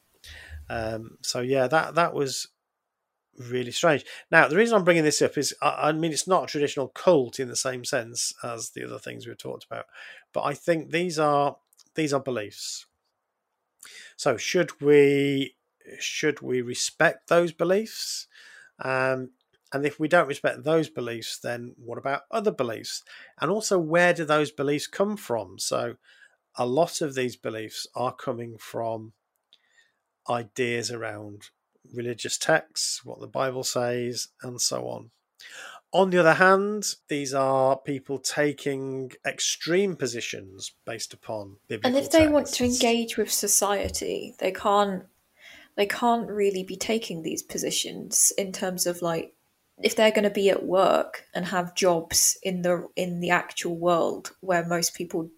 um, 0.69 1.17
so 1.23 1.41
yeah 1.41 1.67
that 1.67 1.95
that 1.95 2.13
was 2.13 2.49
really 3.51 3.71
strange 3.71 4.05
now 4.31 4.49
the 4.49 4.57
reason 4.57 4.77
i'm 4.77 4.85
bringing 4.85 5.05
this 5.05 5.23
up 5.23 5.37
is 5.37 5.55
I, 5.61 5.89
I 5.89 5.93
mean 5.93 6.13
it's 6.13 6.27
not 6.27 6.45
a 6.45 6.47
traditional 6.47 6.89
cult 6.89 7.39
in 7.39 7.49
the 7.49 7.57
same 7.57 7.85
sense 7.85 8.33
as 8.43 8.71
the 8.71 8.85
other 8.85 8.99
things 8.99 9.27
we've 9.27 9.39
talked 9.39 9.65
about 9.65 9.87
but 10.33 10.43
i 10.43 10.55
think 10.55 10.91
these 10.91 11.19
are 11.19 11.57
these 11.95 12.13
are 12.13 12.21
beliefs 12.21 12.87
so 14.17 14.37
should 14.37 14.81
we 14.81 15.55
should 15.99 16.41
we 16.41 16.63
respect 16.63 17.29
those 17.29 17.53
beliefs 17.53 18.27
um, 18.79 19.31
and 19.73 19.85
if 19.85 19.99
we 19.99 20.09
don't 20.09 20.29
respect 20.29 20.65
those 20.65 20.89
beliefs, 20.89 21.39
then 21.39 21.75
what 21.77 21.99
about 21.99 22.23
other 22.31 22.53
beliefs? 22.53 23.03
And 23.41 23.51
also, 23.51 23.79
where 23.79 24.15
do 24.15 24.25
those 24.25 24.51
beliefs 24.51 24.87
come 24.87 25.17
from? 25.17 25.59
So, 25.59 25.97
a 26.57 26.67
lot 26.67 27.01
of 27.01 27.15
these 27.15 27.37
beliefs 27.37 27.87
are 27.95 28.15
coming 28.15 28.57
from 28.59 29.13
ideas 30.31 30.91
around 30.91 31.51
religious 31.95 32.39
texts, 32.39 33.05
what 33.05 33.21
the 33.21 33.27
Bible 33.27 33.65
says, 33.65 34.29
and 34.43 34.61
so 34.61 34.89
on. 34.89 35.11
On 35.93 36.11
the 36.11 36.19
other 36.19 36.35
hand, 36.35 36.95
these 37.09 37.33
are 37.33 37.77
people 37.79 38.19
taking 38.19 39.13
extreme 39.25 39.97
positions 39.97 40.73
based 40.85 41.15
upon 41.15 41.57
biblical 41.69 41.97
and 41.97 42.05
if 42.05 42.11
they 42.11 42.29
want 42.29 42.49
to 42.49 42.65
engage 42.65 43.17
with 43.17 43.31
society, 43.31 44.35
they 44.39 44.53
can't. 44.53 45.05
They 45.77 45.87
can't 45.87 46.31
really 46.31 46.63
be 46.63 46.77
taking 46.77 47.23
these 47.23 47.43
positions 47.43 48.33
in 48.39 48.51
terms 48.51 48.87
of 48.87 49.03
like 49.03 49.35
if 49.83 49.95
they're 49.95 50.11
going 50.11 50.25
to 50.25 50.31
be 50.31 50.49
at 50.51 50.65
work 50.65 51.25
and 51.35 51.45
have 51.47 51.75
jobs 51.75 52.39
in 52.43 52.63
the 52.63 52.89
in 52.97 53.21
the 53.21 53.31
actual 53.31 53.77
world 53.77 54.33
where 54.41 54.65
most 54.65 54.95
people 54.95 55.29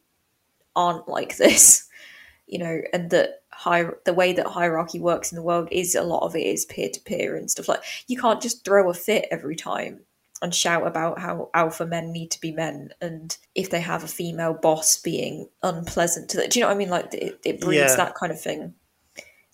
aren't 0.77 1.09
like 1.09 1.37
this, 1.37 1.89
you 2.47 2.59
know, 2.59 2.81
and 2.93 3.11
that 3.11 3.43
the 3.65 4.15
way 4.15 4.33
that 4.33 4.47
hierarchy 4.47 5.01
works 5.01 5.33
in 5.33 5.37
the 5.37 5.43
world 5.43 5.69
is 5.71 5.95
a 5.95 6.03
lot 6.03 6.23
of 6.25 6.35
it 6.37 6.47
is 6.47 6.65
peer 6.65 6.89
to 6.91 7.01
peer 7.01 7.37
and 7.37 7.51
stuff 7.51 7.69
like. 7.69 7.83
You 8.07 8.19
can't 8.19 8.41
just 8.41 8.65
throw 8.65 8.89
a 8.91 8.95
fit 8.95 9.27
every 9.31 9.57
time 9.57 10.01
and 10.41 10.55
shout 10.55 10.87
about 10.87 11.19
how 11.19 11.51
alpha 11.53 11.85
men 11.85 12.13
need 12.13 12.31
to 12.31 12.41
be 12.41 12.53
men 12.53 12.91
and 13.01 13.37
if 13.57 13.71
they 13.71 13.81
have 13.81 14.05
a 14.05 14.09
female 14.09 14.55
boss 14.55 14.97
being 15.01 15.49
unpleasant 15.65 16.31
to 16.31 16.37
them. 16.37 16.49
Do 16.49 16.59
you 16.59 16.63
know 16.65 16.69
what 16.69 16.75
I 16.75 16.79
mean? 16.79 16.91
Like 16.91 17.13
it, 17.15 17.41
it 17.45 17.61
breeds 17.61 17.91
Yeah. 17.91 17.97
that 17.97 18.15
kind 18.15 18.31
of 18.33 18.41
thing. 18.41 18.75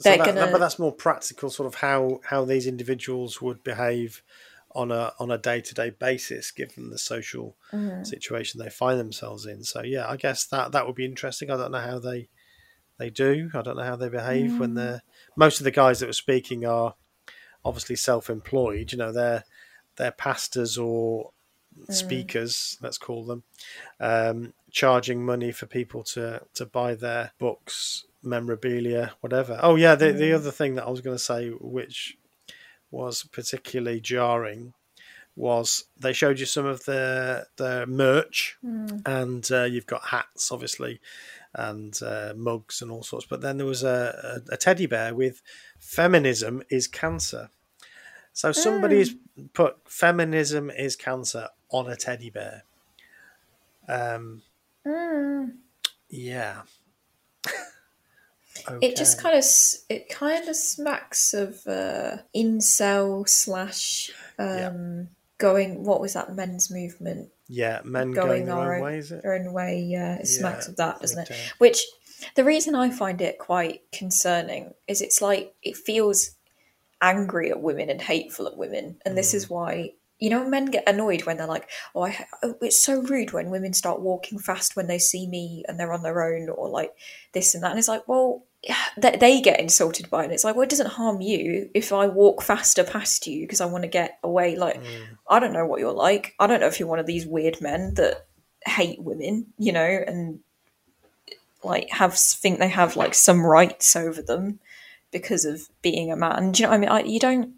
So 0.00 0.10
that, 0.10 0.26
gonna- 0.26 0.50
but 0.52 0.58
that's 0.58 0.78
more 0.78 0.92
practical, 0.92 1.48
sort 1.50 1.66
of 1.68 1.76
how 1.76 2.20
how 2.24 2.44
these 2.44 2.66
individuals 2.66 3.40
would 3.40 3.62
behave 3.64 4.22
on 4.74 4.90
a 4.90 5.12
on 5.20 5.30
a 5.30 5.38
day 5.38 5.60
to 5.62 5.72
day 5.72 5.88
basis, 5.90 6.50
given 6.50 6.90
the 6.90 6.98
social 6.98 7.56
Mm. 7.72 8.04
situation 8.06 8.60
they 8.60 8.68
find 8.70 8.98
themselves 9.00 9.46
in. 9.46 9.62
So 9.64 9.82
yeah, 9.82 10.06
I 10.08 10.16
guess 10.16 10.44
that 10.46 10.72
that 10.72 10.86
would 10.86 10.96
be 10.96 11.04
interesting. 11.06 11.50
I 11.50 11.56
don't 11.56 11.70
know 11.72 11.78
how 11.78 11.98
they 12.00 12.28
they 12.98 13.10
do. 13.10 13.50
I 13.54 13.62
don't 13.62 13.76
know 13.76 13.82
how 13.82 13.96
they 13.96 14.08
behave 14.08 14.58
when 14.58 14.72
Mm. 14.72 14.76
they're. 14.76 15.02
Most 15.36 15.60
of 15.60 15.64
the 15.64 15.70
guys 15.70 16.00
that 16.00 16.06
were 16.06 16.12
speaking 16.12 16.64
are 16.64 16.94
obviously 17.64 17.96
self 17.96 18.30
employed. 18.30 18.92
You 18.92 18.98
know, 18.98 19.12
they're 19.12 19.44
they're 19.96 20.12
pastors 20.12 20.76
or 20.78 21.30
Mm. 21.78 21.92
speakers, 21.92 22.78
let's 22.80 22.98
call 22.98 23.24
them, 23.24 23.42
um, 23.98 24.54
charging 24.70 25.24
money 25.26 25.50
for 25.50 25.66
people 25.66 26.04
to 26.04 26.42
to 26.54 26.66
buy 26.66 26.94
their 26.94 27.32
books, 27.38 28.04
memorabilia, 28.22 29.14
whatever. 29.20 29.58
Oh 29.62 29.74
yeah, 29.76 29.94
the 29.96 30.12
the 30.12 30.30
Mm. 30.30 30.34
other 30.36 30.50
thing 30.52 30.74
that 30.76 30.84
I 30.86 30.90
was 30.90 31.00
going 31.00 31.16
to 31.16 31.22
say, 31.22 31.48
which 31.50 32.16
was 32.92 33.24
particularly 33.24 34.00
jarring, 34.00 34.72
was 35.34 35.86
they 35.96 36.12
showed 36.12 36.38
you 36.38 36.46
some 36.46 36.64
of 36.66 36.84
their 36.84 37.46
their 37.56 37.86
merch, 37.86 38.56
Mm. 38.64 39.02
and 39.04 39.50
uh, 39.50 39.64
you've 39.64 39.86
got 39.86 40.04
hats, 40.08 40.52
obviously, 40.52 41.00
and 41.54 41.98
uh, 42.02 42.32
mugs 42.36 42.82
and 42.82 42.90
all 42.90 43.02
sorts. 43.02 43.26
But 43.26 43.40
then 43.40 43.56
there 43.58 43.66
was 43.66 43.82
a, 43.82 44.42
a, 44.50 44.54
a 44.54 44.56
teddy 44.56 44.86
bear 44.86 45.14
with 45.14 45.42
"Feminism 45.78 46.62
is 46.70 46.86
cancer." 46.88 47.50
So 48.32 48.50
somebody's 48.52 49.14
put 49.52 49.76
"Feminism 49.88 50.70
is 50.70 50.96
cancer" 50.96 51.48
on 51.70 51.88
a 51.90 51.96
teddy 51.96 52.30
bear. 52.30 52.64
Um, 53.88 54.42
Mm. 54.86 55.52
yeah. 56.10 56.62
It 58.80 58.96
just 58.96 59.20
kind 59.20 59.36
of 59.36 59.44
it 59.88 60.08
kind 60.08 60.48
of 60.48 60.54
smacks 60.56 61.34
of 61.34 61.66
uh, 61.66 62.18
incel 62.34 63.28
slash 63.28 64.10
um, 64.38 65.08
going. 65.38 65.84
What 65.84 66.00
was 66.00 66.12
that 66.14 66.34
men's 66.34 66.70
movement? 66.70 67.30
Yeah, 67.48 67.80
men 67.84 68.10
going 68.12 68.46
going, 68.46 68.46
their 68.46 68.74
own 68.76 68.82
way, 68.82 68.98
is 68.98 69.12
it? 69.12 69.22
Their 69.22 69.34
own 69.34 69.52
way. 69.52 69.80
Yeah, 69.80 70.16
it 70.16 70.26
smacks 70.26 70.66
Yeah, 70.66 70.70
of 70.70 70.76
that, 70.76 71.00
doesn't 71.00 71.30
it? 71.30 71.52
Which 71.58 71.84
the 72.36 72.44
reason 72.44 72.74
I 72.74 72.90
find 72.90 73.20
it 73.20 73.38
quite 73.38 73.82
concerning 73.92 74.72
is 74.88 75.02
it's 75.02 75.20
like 75.20 75.54
it 75.62 75.76
feels 75.76 76.30
angry 77.02 77.50
at 77.50 77.60
women 77.60 77.90
and 77.90 78.00
hateful 78.00 78.46
at 78.46 78.56
women, 78.56 78.98
and 79.04 79.16
this 79.16 79.32
Mm. 79.32 79.34
is 79.34 79.50
why. 79.50 79.92
You 80.20 80.30
know, 80.30 80.48
men 80.48 80.66
get 80.66 80.88
annoyed 80.88 81.24
when 81.24 81.36
they're 81.36 81.46
like, 81.46 81.68
"Oh, 81.94 82.02
I, 82.04 82.26
oh, 82.42 82.54
it's 82.62 82.82
so 82.82 83.00
rude 83.02 83.32
when 83.32 83.50
women 83.50 83.74
start 83.74 84.00
walking 84.00 84.38
fast 84.38 84.76
when 84.76 84.86
they 84.86 84.98
see 84.98 85.26
me 85.26 85.64
and 85.66 85.78
they're 85.78 85.92
on 85.92 86.02
their 86.02 86.22
own, 86.22 86.48
or 86.48 86.68
like 86.68 86.92
this 87.32 87.54
and 87.54 87.62
that." 87.62 87.70
And 87.70 87.78
it's 87.78 87.88
like, 87.88 88.06
well, 88.08 88.44
they, 88.96 89.16
they 89.16 89.40
get 89.40 89.60
insulted 89.60 90.08
by 90.10 90.22
it. 90.22 90.24
And 90.24 90.32
it's 90.32 90.44
like, 90.44 90.54
well, 90.54 90.62
it 90.62 90.70
doesn't 90.70 90.90
harm 90.90 91.20
you 91.20 91.70
if 91.74 91.92
I 91.92 92.06
walk 92.06 92.42
faster 92.42 92.84
past 92.84 93.26
you 93.26 93.42
because 93.42 93.60
I 93.60 93.66
want 93.66 93.82
to 93.82 93.88
get 93.88 94.18
away. 94.22 94.56
Like, 94.56 94.82
Mm. 94.82 95.18
I 95.28 95.38
don't 95.38 95.52
know 95.52 95.66
what 95.66 95.80
you're 95.80 95.92
like. 95.92 96.34
I 96.38 96.46
don't 96.46 96.60
know 96.60 96.66
if 96.66 96.78
you're 96.78 96.88
one 96.88 96.98
of 96.98 97.06
these 97.06 97.26
weird 97.26 97.60
men 97.60 97.94
that 97.94 98.26
hate 98.66 99.00
women, 99.02 99.46
you 99.58 99.72
know, 99.72 99.84
and 100.06 100.40
like 101.62 101.88
have 101.90 102.14
think 102.14 102.58
they 102.58 102.68
have 102.68 102.96
like 102.96 103.14
some 103.14 103.44
rights 103.44 103.96
over 103.96 104.20
them 104.22 104.60
because 105.10 105.44
of 105.44 105.68
being 105.82 106.10
a 106.12 106.16
man. 106.16 106.52
Do 106.52 106.62
you 106.62 106.66
know 106.66 106.70
what 106.70 106.76
I 106.76 106.80
mean? 106.80 106.88
I, 106.90 107.00
you 107.02 107.20
don't. 107.20 107.54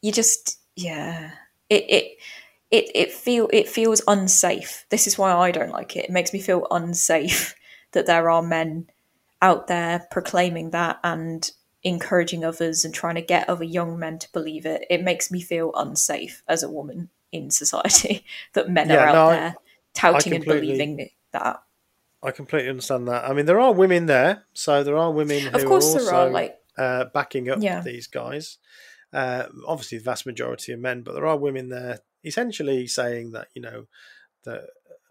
You 0.00 0.12
just 0.12 0.58
yeah. 0.76 1.30
It 1.70 1.84
it 1.88 2.18
it 2.70 2.90
it 2.94 3.12
feel 3.12 3.48
it 3.52 3.68
feels 3.68 4.02
unsafe. 4.06 4.84
This 4.90 5.06
is 5.06 5.16
why 5.16 5.32
I 5.32 5.50
don't 5.50 5.70
like 5.70 5.96
it. 5.96 6.06
It 6.06 6.10
makes 6.10 6.32
me 6.32 6.40
feel 6.40 6.66
unsafe 6.70 7.54
that 7.92 8.06
there 8.06 8.30
are 8.30 8.42
men 8.42 8.86
out 9.42 9.66
there 9.66 10.06
proclaiming 10.10 10.70
that 10.70 10.98
and 11.04 11.50
encouraging 11.82 12.44
others 12.44 12.84
and 12.84 12.94
trying 12.94 13.16
to 13.16 13.20
get 13.22 13.48
other 13.48 13.64
young 13.64 13.98
men 13.98 14.18
to 14.20 14.32
believe 14.32 14.64
it. 14.64 14.86
It 14.88 15.02
makes 15.02 15.30
me 15.30 15.42
feel 15.42 15.72
unsafe 15.74 16.42
as 16.48 16.62
a 16.62 16.70
woman 16.70 17.10
in 17.32 17.50
society 17.50 18.24
that 18.54 18.70
men 18.70 18.88
Yeah, 18.88 19.02
are 19.02 19.06
out 19.08 19.12
no, 19.14 19.26
I- 19.26 19.36
there 19.36 19.54
touting 19.94 20.34
and 20.34 20.44
believing 20.44 21.10
that. 21.32 21.62
I 22.22 22.30
completely 22.30 22.70
understand 22.70 23.08
that. 23.08 23.24
I 23.28 23.32
mean, 23.32 23.46
there 23.46 23.58
are 23.58 23.72
women 23.74 24.06
there, 24.06 24.44
so 24.54 24.84
there 24.84 24.96
are 24.96 25.10
women 25.10 25.40
who 25.42 25.58
Of 25.58 25.64
course, 25.66 25.84
are 25.86 25.98
also 25.98 26.04
there 26.04 26.14
are 26.14 26.30
like 26.30 26.58
uh, 26.78 27.04
backing 27.06 27.50
up 27.50 27.60
Yeah. 27.60 27.80
these 27.80 28.06
guys. 28.06 28.58
Uh, 29.12 29.46
obviously, 29.66 29.98
the 29.98 30.04
vast 30.04 30.24
majority 30.24 30.70
of 30.72 30.78
men, 30.78 31.02
but 31.02 31.14
there 31.14 31.26
are 31.26 31.36
women 31.36 31.68
there, 31.68 31.98
essentially 32.24 32.86
saying 32.86 33.32
that 33.32 33.48
you 33.54 33.60
know 33.62 33.86
that 34.44 34.68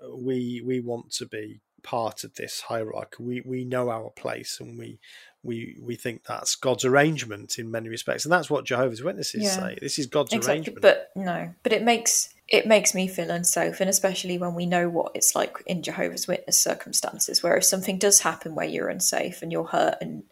we 0.09 0.61
we 0.65 0.79
want 0.79 1.11
to 1.11 1.25
be 1.25 1.59
part 1.83 2.23
of 2.23 2.35
this 2.35 2.61
hierarchy. 2.61 3.17
We 3.19 3.41
we 3.41 3.65
know 3.65 3.89
our 3.89 4.09
place, 4.09 4.59
and 4.59 4.77
we 4.77 4.99
we 5.43 5.77
we 5.81 5.95
think 5.95 6.23
that's 6.23 6.55
God's 6.55 6.85
arrangement 6.85 7.57
in 7.57 7.71
many 7.71 7.89
respects, 7.89 8.25
and 8.25 8.31
that's 8.31 8.49
what 8.49 8.65
Jehovah's 8.65 9.03
Witnesses 9.03 9.43
Yeah. 9.43 9.55
say. 9.55 9.77
This 9.81 9.97
is 9.97 10.07
God's 10.07 10.33
exactly, 10.33 10.53
arrangement. 10.53 10.81
but 10.81 11.11
no, 11.15 11.53
but 11.63 11.73
it 11.73 11.83
makes 11.83 12.29
it 12.47 12.67
makes 12.67 12.93
me 12.93 13.07
feel 13.07 13.31
unsafe, 13.31 13.79
and 13.79 13.89
especially 13.89 14.37
when 14.37 14.53
we 14.53 14.65
know 14.65 14.89
what 14.89 15.13
it's 15.15 15.35
like 15.35 15.63
in 15.65 15.81
Jehovah's 15.81 16.27
Witness 16.27 16.59
circumstances, 16.59 17.41
where 17.41 17.57
if 17.57 17.63
something 17.63 17.97
does 17.97 18.19
happen 18.19 18.55
where 18.55 18.67
you're 18.67 18.89
unsafe 18.89 19.41
and 19.41 19.51
you're 19.51 19.65
hurt, 19.65 19.97
and 20.01 20.23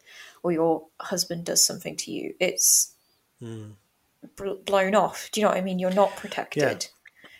or 0.44 0.52
your 0.52 0.86
husband 1.00 1.46
does 1.46 1.64
something 1.64 1.96
to 1.98 2.12
you, 2.12 2.36
it's 2.40 2.94
hmm. 3.40 3.72
bl- 4.36 4.62
blown 4.66 4.96
off. 4.96 5.30
Do 5.32 5.40
you 5.40 5.46
know 5.46 5.52
what 5.52 5.58
I 5.58 5.62
mean? 5.62 5.80
You're 5.80 5.92
not 5.92 6.16
protected. 6.16 6.88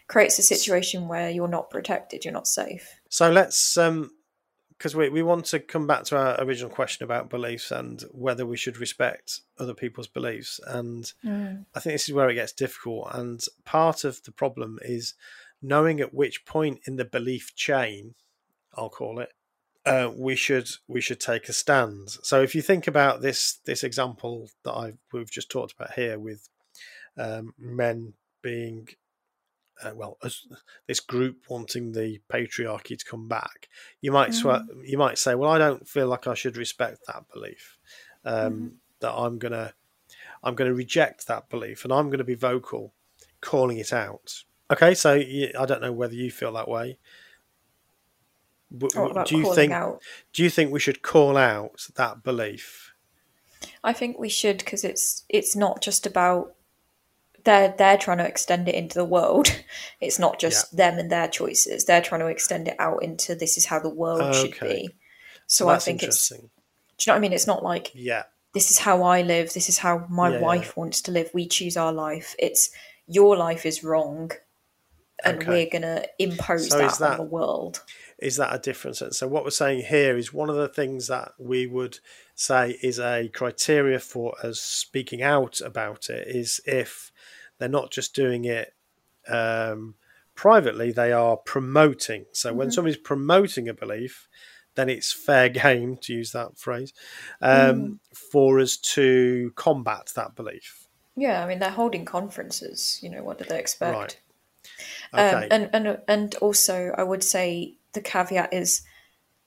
Creates 0.10 0.38
a 0.40 0.44
situation 0.44 1.08
where 1.08 1.30
you're 1.30 1.48
not 1.48 1.70
protected. 1.70 2.26
You're 2.26 2.34
not 2.34 2.48
safe. 2.48 3.00
So 3.10 3.32
let's, 3.32 3.78
um, 3.78 4.12
because 4.78 4.96
we, 4.96 5.10
we 5.10 5.24
want 5.24 5.46
to 5.46 5.60
come 5.60 5.88
back 5.88 6.04
to 6.06 6.18
our 6.18 6.42
original 6.44 6.70
question 6.70 7.04
about 7.04 7.30
beliefs 7.30 7.72
and 7.72 8.04
whether 8.12 8.46
we 8.46 8.58
should 8.58 8.78
respect 8.78 9.42
other 9.58 9.74
people's 9.74 10.08
beliefs. 10.08 10.60
And 10.66 11.12
I 11.76 11.80
think 11.80 11.94
this 11.94 12.10
is 12.10 12.16
where 12.16 12.30
it 12.30 12.36
gets 12.36 12.54
difficult. 12.54 13.10
And 13.14 13.42
part 13.66 14.04
of 14.04 14.24
the 14.24 14.32
problem 14.32 14.80
is 14.82 15.14
knowing 15.62 16.00
at 16.00 16.14
which 16.14 16.46
point 16.46 16.80
in 16.86 16.96
the 16.96 17.06
belief 17.06 17.56
chain, 17.56 18.16
I'll 18.74 18.90
call 18.90 19.20
it, 19.20 19.34
uh, 19.86 20.12
we 20.16 20.36
should 20.36 20.70
we 20.88 21.02
should 21.02 21.20
take 21.20 21.50
a 21.50 21.54
stand. 21.54 22.10
So 22.24 22.42
if 22.42 22.54
you 22.54 22.62
think 22.62 22.88
about 22.88 23.22
this 23.22 23.60
this 23.66 23.84
example 23.84 24.50
that 24.64 24.72
I 24.74 24.94
we've 25.12 25.32
just 25.32 25.50
talked 25.50 25.74
about 25.74 25.94
here 25.94 26.20
with 26.20 26.50
um, 27.18 27.54
men 27.58 28.14
being 28.42 28.88
uh, 29.84 29.92
well, 29.96 30.18
as 30.24 30.46
this 30.88 31.00
group 31.00 31.46
wanting 31.50 31.92
the 31.92 32.20
patriarchy 32.30 32.98
to 32.98 33.06
come 33.06 33.28
back, 33.28 33.70
you 34.02 34.12
might 34.12 34.32
swa- 34.32 34.66
you 34.84 34.98
might 34.98 35.18
say, 35.18 35.36
well, 35.36 35.50
I 35.50 35.58
don't 35.58 35.88
feel 35.88 36.08
like 36.08 36.28
I 36.28 36.34
should 36.34 36.58
respect 36.58 37.00
that 37.08 37.24
belief. 37.34 37.78
Um, 38.26 38.80
That 39.00 39.14
I'm 39.14 39.38
gonna 39.40 39.74
I'm 40.44 40.56
gonna 40.56 40.74
reject 40.74 41.28
that 41.28 41.50
belief, 41.50 41.84
and 41.84 41.94
I'm 41.94 42.10
gonna 42.10 42.24
be 42.24 42.36
vocal, 42.36 42.94
calling 43.42 43.78
it 43.78 43.94
out. 43.94 44.44
Okay, 44.72 44.94
so 44.94 45.14
you, 45.14 45.52
I 45.58 45.66
don't 45.66 45.82
know 45.82 45.94
whether 45.94 46.14
you 46.16 46.30
feel 46.32 46.54
that 46.54 46.68
way. 46.68 47.00
But 48.72 48.96
What 48.96 49.26
do 49.26 49.38
you 49.38 49.56
think 49.56 49.74
out? 49.74 50.02
do 50.34 50.44
you 50.44 50.50
think 50.50 50.72
we 50.72 50.80
should 50.80 51.02
call 51.02 51.38
out 51.38 51.88
that 51.96 52.24
belief? 52.24 52.94
I 53.84 53.94
think 53.94 54.20
we 54.20 54.30
should 54.30 54.60
because 54.60 54.84
it's 54.84 55.24
it's 55.28 55.56
not 55.56 55.82
just 55.82 56.06
about 56.06 56.56
they're 57.46 57.74
they're 57.78 57.98
trying 57.98 58.18
to 58.20 58.26
extend 58.28 58.68
it 58.70 58.76
into 58.76 58.96
the 58.98 59.06
world. 59.06 59.48
It's 60.02 60.18
not 60.20 60.40
just 60.40 60.76
them 60.76 60.98
and 60.98 61.12
their 61.12 61.28
choices. 61.28 61.86
They're 61.86 62.02
trying 62.02 62.22
to 62.22 62.28
extend 62.28 62.68
it 62.70 62.76
out 62.80 63.04
into 63.04 63.36
this 63.36 63.58
is 63.58 63.66
how 63.66 63.80
the 63.80 63.90
world 63.90 64.34
should 64.34 64.58
be. 64.60 64.90
So 65.48 65.68
I 65.70 65.78
think 65.78 66.04
it's. 66.04 66.32
interesting. 66.32 66.50
Do 66.98 67.04
you 67.04 67.12
know 67.12 67.14
what 67.14 67.18
I 67.18 67.22
mean? 67.22 67.34
It's 67.34 67.48
not 67.48 67.64
like 67.64 67.92
Yeah, 67.94 68.24
this 68.54 68.72
is 68.72 68.78
how 68.80 69.04
I 69.04 69.22
live. 69.22 69.54
This 69.54 69.70
is 69.70 69.78
how 69.80 70.06
my 70.10 70.32
Yeah. 70.32 70.40
wife 70.40 70.76
wants 70.78 71.02
to 71.04 71.12
live. 71.12 71.30
We 71.34 71.48
choose 71.48 71.76
our 71.78 71.92
life. 71.94 72.36
It's 72.40 72.70
your 73.08 73.36
life 73.36 73.66
is 73.66 73.84
wrong, 73.84 74.32
and 75.24 75.38
Okay. 75.38 75.50
we're 75.50 75.70
gonna 75.70 76.06
impose 76.18 76.70
So 76.70 76.78
that, 76.78 76.98
that- 77.00 77.12
on 77.12 77.18
the 77.18 77.24
world. 77.24 77.84
is 78.20 78.36
that 78.38 78.54
a 78.54 78.60
difference? 78.60 79.02
So 79.12 79.28
what 79.28 79.44
we're 79.44 79.50
saying 79.50 79.86
here 79.86 80.18
is 80.18 80.34
one 80.34 80.50
of 80.50 80.56
the 80.58 80.68
things 80.68 81.08
that 81.08 81.32
we 81.40 81.66
would 81.68 82.00
say 82.36 82.78
is 82.82 83.00
a 83.00 83.30
criteria 83.34 84.00
for 84.00 84.34
us 84.46 84.60
speaking 84.62 85.22
out 85.22 85.60
about 85.62 86.10
it 86.10 86.28
is 86.28 86.62
if 86.66 87.12
they're 87.60 87.70
not 87.70 87.92
just 87.92 88.16
doing 88.16 88.46
it 88.46 88.74
um, 89.28 89.96
privately, 90.36 90.92
they 90.92 91.12
are 91.12 91.38
promoting. 91.38 92.26
So 92.32 92.54
when 92.54 92.72
somebody's 92.72 92.98
promoting 92.98 93.68
a 93.70 93.74
belief, 93.74 94.28
then 94.76 94.90
it's 94.90 95.12
fair 95.12 95.50
game 95.50 95.98
to 95.98 96.14
use 96.14 96.32
that 96.32 96.58
phrase 96.58 96.94
um, 97.42 98.00
for 98.14 98.60
us 98.60 98.78
to 98.78 99.52
combat 99.56 100.12
that 100.16 100.36
belief. 100.36 100.88
Yeah, 101.16 101.44
I 101.44 101.48
mean 101.48 101.60
they're 101.60 101.70
holding 101.70 102.06
conferences. 102.06 103.00
You 103.04 103.10
know 103.10 103.24
what 103.24 103.38
do 103.38 103.44
they 103.44 103.60
expect? 103.60 103.94
Right. 103.94 104.20
Um, 105.12 105.20
Okay. 105.22 105.48
and 105.52 105.70
and 105.74 106.00
and 106.08 106.36
also, 106.36 106.94
I 106.98 107.04
would 107.04 107.24
say 107.24 107.76
the 107.94 108.02
caveat 108.02 108.54
is 108.54 108.82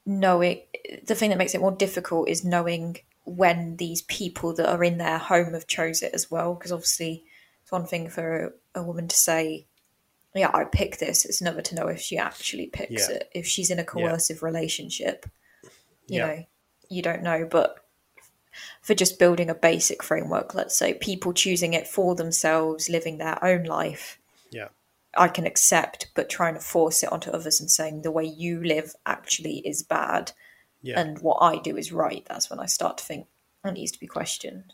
knowing 0.05 0.61
the 1.07 1.15
thing 1.15 1.31
that 1.31 1.39
makes 1.39 1.55
it 1.55 1.61
more 1.61 1.73
difficult 1.73 2.29
is 2.29 2.45
knowing 2.45 2.99
when 3.25 3.77
these 3.77 4.03
people 4.03 4.53
that 4.55 4.69
are 4.69 4.83
in 4.83 4.99
their 4.99 5.19
home 5.19 5.55
have 5.55 5.67
chose 5.67 6.03
it 6.03 6.13
as 6.13 6.31
well. 6.31 6.55
Because 6.55 6.73
obviously, 6.73 7.25
one 7.73 7.87
thing 7.87 8.09
for 8.09 8.55
a, 8.75 8.83
woman 8.83 9.09
to 9.09 9.17
say, 9.17 9.67
"Yeah, 10.35 10.51
I 10.53 10.65
pick 10.65 10.99
this." 10.99 11.25
It's 11.25 11.43
never 11.43 11.63
to 11.63 11.75
know 11.75 11.89
if 11.89 12.01
she 12.01 12.19
actually 12.19 12.67
picks 12.67 13.09
Yeah. 13.09 13.17
it. 13.17 13.31
If 13.35 13.47
she's 13.47 13.71
in 13.71 13.79
a 13.79 13.85
coercive 13.85 14.43
relationship, 14.43 15.27
you 16.07 16.19
Yeah. 16.19 16.27
know, 16.27 16.45
you 16.89 17.03
don't 17.03 17.23
know. 17.23 17.47
But 17.47 17.79
for 18.83 18.95
just 18.95 19.19
building 19.19 19.49
a 19.49 19.55
basic 19.55 20.03
framework, 20.03 20.55
let's 20.55 20.77
say 20.77 20.95
people 20.95 21.33
choosing 21.33 21.73
it 21.73 21.89
for 21.89 22.15
themselves, 22.15 22.89
living 22.89 23.19
their 23.19 23.43
own 23.43 23.65
life. 23.65 24.19
Yeah. 24.51 24.69
I 25.15 25.29
can 25.29 25.47
accept, 25.47 26.09
but 26.15 26.29
trying 26.29 26.55
to 26.55 26.61
force 26.61 27.03
it 27.03 27.11
onto 27.13 27.31
others 27.31 27.61
and 27.61 27.71
saying 27.71 28.03
the 28.03 28.11
way 28.11 28.25
you 28.25 28.63
live 28.63 28.95
actually 29.07 29.59
is 29.67 29.83
bad 29.83 30.33
Yeah. 30.83 31.01
and 31.01 31.19
what 31.21 31.39
I 31.41 31.59
do 31.59 31.77
is 31.77 31.93
right, 31.93 32.25
that's 32.29 32.51
when 32.51 32.59
I 32.61 32.67
start 32.67 32.99
to 32.99 33.05
think 33.05 33.27
that 33.63 33.75
needs 33.75 33.93
to 33.93 34.01
be 34.01 34.07
questioned. 34.07 34.73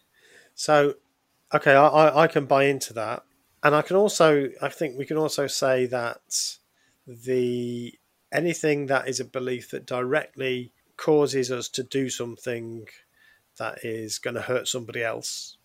So, 0.55 0.95
okay, 1.55 1.73
I, 1.75 1.87
I, 1.87 2.23
I 2.25 2.27
can 2.27 2.47
buy 2.47 2.65
into 2.65 2.93
that, 2.95 3.25
and 3.63 3.75
I 3.75 3.83
can 3.83 3.97
also, 3.97 4.49
I 4.63 4.69
think 4.69 4.99
we 4.99 5.07
can 5.07 5.17
also 5.17 5.47
say 5.47 5.87
that 5.87 6.59
the 7.07 7.95
anything 8.31 8.87
that 8.87 9.09
is 9.09 9.21
a 9.21 9.25
belief 9.25 9.71
that 9.71 9.87
directly 9.87 10.73
causes 10.97 11.51
us 11.51 11.69
to 11.71 11.83
do 11.83 12.11
something 12.11 12.87
that 13.59 13.85
is 13.85 14.19
going 14.19 14.35
to 14.35 14.43
hurt 14.43 14.69
somebody 14.69 15.03
else, 15.03 15.57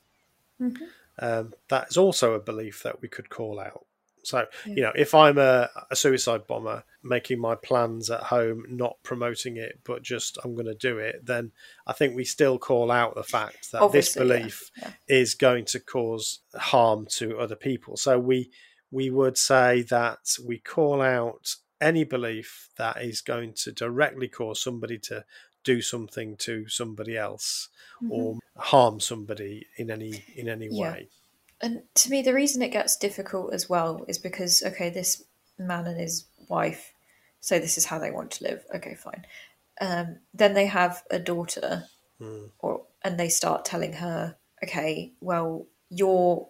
Mhm. 0.61 0.87
um, 1.19 1.53
that 1.67 1.89
is 1.89 1.97
also 1.97 2.33
a 2.33 2.39
belief 2.39 2.81
that 2.83 3.01
we 3.01 3.07
could 3.07 3.29
call 3.29 3.59
out. 3.59 3.85
So, 4.23 4.45
Yeah. 4.65 4.73
you 4.75 4.81
know, 4.83 4.91
if 4.95 5.13
I'm 5.13 5.37
a, 5.37 5.69
a 5.91 5.95
suicide 5.95 6.47
bomber 6.47 6.83
making 7.03 7.39
my 7.39 7.55
plans 7.55 8.09
at 8.09 8.21
home, 8.23 8.65
not 8.69 8.97
promoting 9.03 9.57
it, 9.57 9.79
but 9.83 10.01
just 10.01 10.37
I'm 10.43 10.53
going 10.55 10.65
to 10.67 10.73
do 10.75 10.97
it, 10.97 11.25
then 11.25 11.51
I 11.85 11.93
think 11.93 12.15
we 12.15 12.23
still 12.25 12.57
call 12.57 12.91
out 12.91 13.15
the 13.15 13.23
fact 13.23 13.71
that 13.71 13.79
this 13.91 14.15
Obviously, 14.15 14.27
yeah, 14.27 14.37
belief 14.39 14.71
yeah. 14.77 14.91
is 15.07 15.35
going 15.35 15.65
to 15.65 15.79
cause 15.79 16.39
harm 16.55 17.05
to 17.17 17.37
other 17.39 17.55
people. 17.55 17.97
So 17.97 18.17
we 18.19 18.49
we 18.91 19.09
would 19.09 19.37
say 19.37 19.81
that 19.89 20.37
we 20.45 20.59
call 20.59 21.01
out 21.01 21.55
any 21.81 22.03
belief 22.03 22.69
that 22.77 23.01
is 23.01 23.21
going 23.21 23.51
to 23.53 23.71
directly 23.71 24.27
cause 24.27 24.61
somebody 24.61 24.97
to 24.99 25.25
do 25.63 25.81
something 25.81 26.35
to 26.37 26.67
somebody 26.69 27.17
else 27.17 27.69
or 28.09 28.37
harm 28.57 28.99
somebody 28.99 29.65
in 29.77 29.89
any 29.89 30.23
in 30.35 30.47
any 30.47 30.67
Mm-hmm. 30.67 30.75
Yeah. 30.75 30.91
way. 30.91 31.09
And 31.63 31.83
to 31.95 32.09
me, 32.11 32.21
the 32.21 32.33
reason 32.33 32.61
it 32.61 32.73
gets 32.73 32.97
difficult 32.97 33.53
as 33.53 33.69
well 33.69 34.03
is 34.09 34.17
because, 34.17 34.61
okay, 34.63 34.89
this 34.89 35.23
man 35.57 35.87
and 35.87 35.97
his 35.97 36.25
wife 36.49 36.91
say 37.39 37.57
this 37.57 37.77
is 37.77 37.85
how 37.85 37.99
they 37.99 38.11
want 38.11 38.31
to 38.31 38.43
live. 38.43 38.65
Okay, 38.75 38.95
fine. 38.95 39.25
Um, 39.79 40.17
then 40.33 40.53
they 40.53 40.65
have 40.67 41.03
a 41.09 41.19
daughter, 41.19 41.85
or 42.59 42.81
and 43.03 43.17
they 43.17 43.29
start 43.29 43.63
telling 43.65 43.93
her, 43.93 44.35
okay, 44.63 45.13
well, 45.21 45.65
you're, 45.89 46.47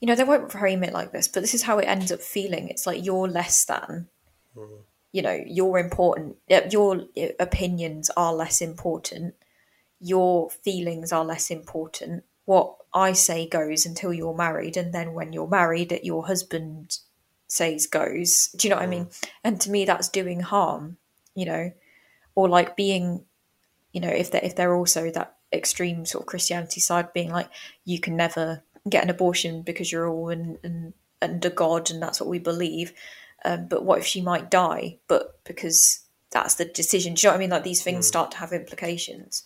you 0.00 0.06
know, 0.06 0.14
they 0.14 0.24
won't 0.24 0.52
frame 0.52 0.84
it 0.84 0.92
like 0.92 1.12
this, 1.12 1.28
but 1.28 1.40
this 1.40 1.54
is 1.54 1.62
how 1.62 1.78
it 1.78 1.86
ends 1.88 2.12
up 2.12 2.20
feeling. 2.20 2.68
It's 2.68 2.86
like 2.86 3.04
you're 3.04 3.28
less 3.28 3.64
than. 3.64 4.08
You 5.12 5.22
know, 5.22 5.42
you're 5.46 5.78
important. 5.78 6.36
uh, 6.50 6.62
Your 6.70 7.04
opinions 7.40 8.10
are 8.16 8.34
less 8.34 8.60
important. 8.60 9.34
Your 10.00 10.50
feelings 10.50 11.10
are 11.12 11.24
less 11.24 11.50
important. 11.50 12.24
What 12.52 12.76
I 12.92 13.14
say 13.14 13.48
goes 13.48 13.86
until 13.86 14.12
you're 14.12 14.36
married, 14.36 14.76
and 14.76 14.92
then 14.92 15.14
when 15.14 15.32
you're 15.32 15.48
married, 15.48 15.88
that 15.88 16.04
your 16.04 16.26
husband 16.26 16.98
says 17.46 17.86
goes. 17.86 18.48
Do 18.56 18.68
you 18.68 18.70
know 18.70 18.76
what 18.76 18.84
I 18.84 18.88
mean? 18.88 19.08
And 19.42 19.58
to 19.62 19.70
me, 19.70 19.86
that's 19.86 20.10
doing 20.10 20.40
harm. 20.40 20.98
You 21.34 21.46
know, 21.46 21.72
or 22.34 22.50
like 22.50 22.76
being, 22.76 23.24
you 23.92 24.02
know, 24.02 24.10
if 24.10 24.30
they're 24.30 24.44
if 24.44 24.54
they're 24.54 24.74
also 24.74 25.10
that 25.12 25.36
extreme 25.50 26.04
sort 26.04 26.24
of 26.24 26.26
Christianity 26.26 26.80
side, 26.80 27.14
being 27.14 27.30
like 27.30 27.48
you 27.86 27.98
can 27.98 28.16
never 28.16 28.62
get 28.86 29.02
an 29.02 29.08
abortion 29.08 29.62
because 29.62 29.90
you're 29.90 30.08
all 30.08 30.28
in, 30.28 30.58
in, 30.62 30.92
under 31.22 31.48
God 31.48 31.90
and 31.90 32.02
that's 32.02 32.20
what 32.20 32.28
we 32.28 32.38
believe. 32.38 32.92
Um, 33.46 33.66
but 33.66 33.84
what 33.84 34.00
if 34.00 34.06
she 34.06 34.20
might 34.20 34.50
die? 34.50 34.98
But 35.08 35.42
because 35.44 36.00
that's 36.30 36.56
the 36.56 36.66
decision. 36.66 37.14
Do 37.14 37.22
you 37.22 37.28
know 37.28 37.32
what 37.32 37.36
I 37.36 37.40
mean? 37.40 37.50
Like 37.50 37.64
these 37.64 37.82
things 37.82 38.06
start 38.06 38.32
to 38.32 38.38
have 38.38 38.52
implications. 38.52 39.44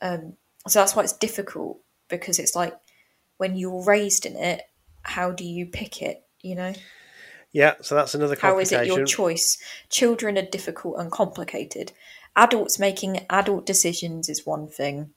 Um, 0.00 0.34
so 0.68 0.78
that's 0.80 0.94
why 0.94 1.02
it's 1.02 1.12
difficult 1.12 1.80
because 2.08 2.38
it's 2.38 2.56
like 2.56 2.74
when 3.36 3.56
you're 3.56 3.84
raised 3.84 4.26
in 4.26 4.36
it, 4.36 4.62
how 5.02 5.30
do 5.30 5.44
you 5.44 5.66
pick 5.66 6.02
it? 6.02 6.24
You 6.40 6.54
know, 6.54 6.72
Yeah, 7.52 7.74
so 7.80 7.94
that's 7.94 8.14
another 8.14 8.36
how 8.40 8.58
is 8.58 8.72
it 8.72 8.86
your 8.86 9.04
choice? 9.04 9.58
Children 9.88 10.38
are 10.38 10.42
difficult 10.42 10.98
and 10.98 11.10
complicated. 11.10 11.92
Adults 12.36 12.78
making 12.78 13.24
adult 13.30 13.66
decisions 13.66 14.28
is 14.28 14.46
one 14.46 14.68
thing, 14.68 15.10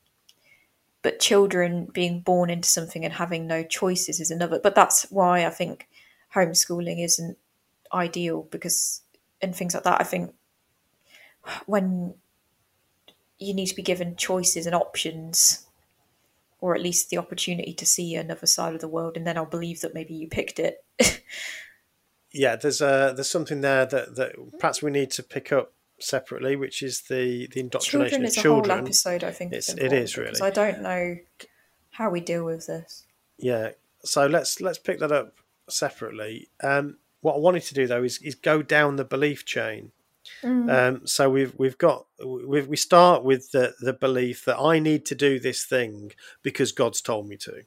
but 1.01 1.19
children 1.19 1.87
being 1.93 2.21
born 2.21 2.49
into 2.49 2.67
something 2.67 3.03
and 3.03 3.13
having 3.13 3.45
no 3.45 3.63
choices 3.63 4.19
is 4.19 4.31
another. 4.31 4.59
But 4.59 4.75
that's 4.75 5.03
why 5.11 5.45
I 5.45 5.49
think 5.49 5.87
homeschooling 6.33 7.03
isn't 7.03 7.37
ideal 7.93 8.47
because 8.51 9.01
and 9.41 9.55
things 9.55 9.73
like 9.73 9.83
that. 9.83 10.01
I 10.01 10.03
think 10.03 10.33
when 11.65 12.15
you 13.37 13.53
need 13.53 13.67
to 13.67 13.75
be 13.75 13.81
given 13.81 14.15
choices 14.15 14.65
and 14.65 14.75
options, 14.75 15.65
or 16.61 16.75
at 16.75 16.81
least 16.81 17.09
the 17.09 17.17
opportunity 17.17 17.73
to 17.73 17.85
see 17.85 18.15
another 18.15 18.45
side 18.47 18.73
of 18.75 18.81
the 18.81 18.87
world, 18.87 19.15
and 19.17 19.25
then 19.25 19.37
I'll 19.37 19.45
believe 19.45 19.81
that 19.81 19.93
maybe 19.93 20.13
you 20.13 20.27
picked 20.27 20.59
it. 20.59 20.83
yeah, 22.31 22.55
there's 22.55 22.81
a 22.81 23.13
there's 23.15 23.29
something 23.29 23.61
there 23.61 23.85
that, 23.85 24.15
that 24.15 24.35
perhaps 24.59 24.81
we 24.81 24.91
need 24.91 25.11
to 25.11 25.23
pick 25.23 25.51
up 25.51 25.73
separately, 25.99 26.55
which 26.55 26.83
is 26.83 27.01
the 27.01 27.47
the 27.51 27.59
indoctrination 27.61 28.09
children 28.09 28.23
of 28.23 28.29
is 28.29 28.37
a 28.37 28.41
children. 28.41 28.77
whole 28.77 28.85
episode. 28.87 29.23
I 29.23 29.31
think 29.31 29.53
It's- 29.53 29.75
it 29.77 29.93
is, 29.93 30.17
really. 30.17 30.39
I 30.41 30.49
don't 30.49 30.81
know 30.81 31.17
how 31.91 32.09
we 32.09 32.19
deal 32.21 32.45
with 32.45 32.67
this. 32.67 33.05
Yeah, 33.37 33.71
so 34.03 34.27
let's 34.27 34.61
let's 34.61 34.77
pick 34.77 34.99
that 34.99 35.11
up 35.11 35.35
separately. 35.69 36.49
Um, 36.61 36.97
what 37.21 37.35
I 37.35 37.39
wanted 37.39 37.63
to 37.63 37.73
do 37.73 37.87
though 37.87 38.03
is 38.03 38.21
is 38.21 38.35
go 38.35 38.61
down 38.61 38.95
the 38.97 39.05
belief 39.05 39.45
chain. 39.45 39.91
Um, 40.43 41.01
so 41.05 41.29
we've 41.29 41.53
we've 41.57 41.77
got 41.77 42.05
we 42.25 42.61
we 42.61 42.77
start 42.77 43.23
with 43.23 43.51
the 43.51 43.73
the 43.81 43.93
belief 43.93 44.45
that 44.45 44.59
I 44.59 44.79
need 44.79 45.05
to 45.07 45.15
do 45.15 45.39
this 45.39 45.65
thing 45.65 46.11
because 46.41 46.71
God's 46.71 47.01
told 47.01 47.27
me 47.27 47.37
to. 47.37 47.63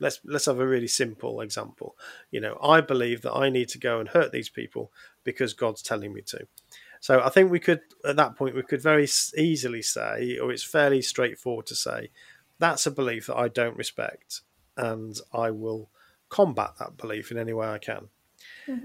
Let's 0.00 0.20
let's 0.24 0.46
have 0.46 0.58
a 0.58 0.66
really 0.66 0.88
simple 0.88 1.40
example. 1.40 1.96
You 2.30 2.40
know, 2.40 2.58
I 2.62 2.80
believe 2.80 3.22
that 3.22 3.32
I 3.32 3.48
need 3.48 3.68
to 3.70 3.78
go 3.78 4.00
and 4.00 4.08
hurt 4.08 4.32
these 4.32 4.48
people 4.48 4.92
because 5.22 5.54
God's 5.54 5.82
telling 5.82 6.12
me 6.12 6.22
to. 6.22 6.46
So 7.00 7.20
I 7.22 7.28
think 7.28 7.50
we 7.50 7.60
could 7.60 7.80
at 8.04 8.16
that 8.16 8.36
point 8.36 8.54
we 8.54 8.62
could 8.62 8.82
very 8.82 9.08
easily 9.36 9.82
say, 9.82 10.38
or 10.38 10.52
it's 10.52 10.64
fairly 10.64 11.02
straightforward 11.02 11.66
to 11.66 11.74
say, 11.74 12.10
that's 12.58 12.86
a 12.86 12.90
belief 12.90 13.26
that 13.26 13.36
I 13.36 13.48
don't 13.48 13.76
respect, 13.76 14.40
and 14.76 15.18
I 15.32 15.50
will 15.50 15.90
combat 16.28 16.72
that 16.78 16.96
belief 16.96 17.30
in 17.30 17.38
any 17.38 17.52
way 17.52 17.68
I 17.68 17.78
can. 17.78 18.08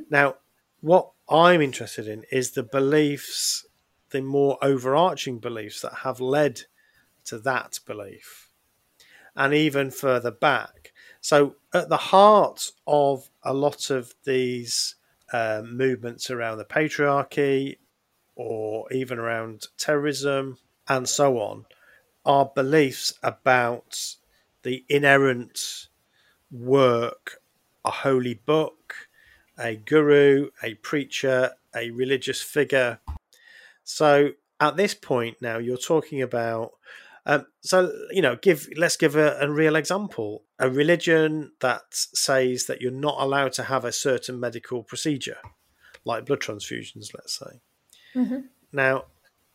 Now, 0.09 0.35
what 0.81 1.11
I'm 1.29 1.61
interested 1.61 2.07
in 2.07 2.23
is 2.31 2.51
the 2.51 2.63
beliefs, 2.63 3.65
the 4.09 4.21
more 4.21 4.57
overarching 4.61 5.39
beliefs 5.39 5.81
that 5.81 5.93
have 6.03 6.19
led 6.19 6.61
to 7.25 7.37
that 7.39 7.79
belief, 7.85 8.49
and 9.35 9.53
even 9.53 9.91
further 9.91 10.31
back. 10.31 10.93
So, 11.21 11.55
at 11.73 11.89
the 11.89 11.97
heart 11.97 12.71
of 12.87 13.29
a 13.43 13.53
lot 13.53 13.89
of 13.89 14.13
these 14.23 14.95
um, 15.33 15.75
movements 15.77 16.31
around 16.31 16.57
the 16.57 16.65
patriarchy, 16.65 17.77
or 18.35 18.91
even 18.91 19.19
around 19.19 19.67
terrorism, 19.77 20.57
and 20.87 21.07
so 21.07 21.37
on, 21.39 21.65
are 22.25 22.51
beliefs 22.55 23.13
about 23.21 24.15
the 24.63 24.85
inerrant 24.89 25.87
work, 26.51 27.41
a 27.85 27.91
holy 27.91 28.33
book, 28.33 29.08
a 29.59 29.75
guru, 29.75 30.49
a 30.63 30.75
preacher, 30.75 31.51
a 31.75 31.91
religious 31.91 32.41
figure. 32.41 32.99
So 33.83 34.31
at 34.59 34.77
this 34.77 34.93
point 34.93 35.37
now, 35.41 35.57
you're 35.57 35.77
talking 35.77 36.21
about. 36.21 36.71
Um, 37.25 37.45
so 37.61 37.91
you 38.11 38.21
know, 38.21 38.37
give 38.37 38.69
let's 38.77 38.95
give 38.95 39.15
a, 39.15 39.37
a 39.41 39.49
real 39.51 39.75
example: 39.75 40.43
a 40.57 40.69
religion 40.69 41.51
that 41.59 41.81
says 41.91 42.65
that 42.65 42.81
you're 42.81 42.91
not 42.91 43.17
allowed 43.19 43.53
to 43.53 43.63
have 43.63 43.85
a 43.85 43.91
certain 43.91 44.39
medical 44.39 44.83
procedure, 44.83 45.37
like 46.05 46.25
blood 46.25 46.39
transfusions, 46.39 47.13
let's 47.13 47.37
say. 47.37 47.59
Now, 48.71 49.05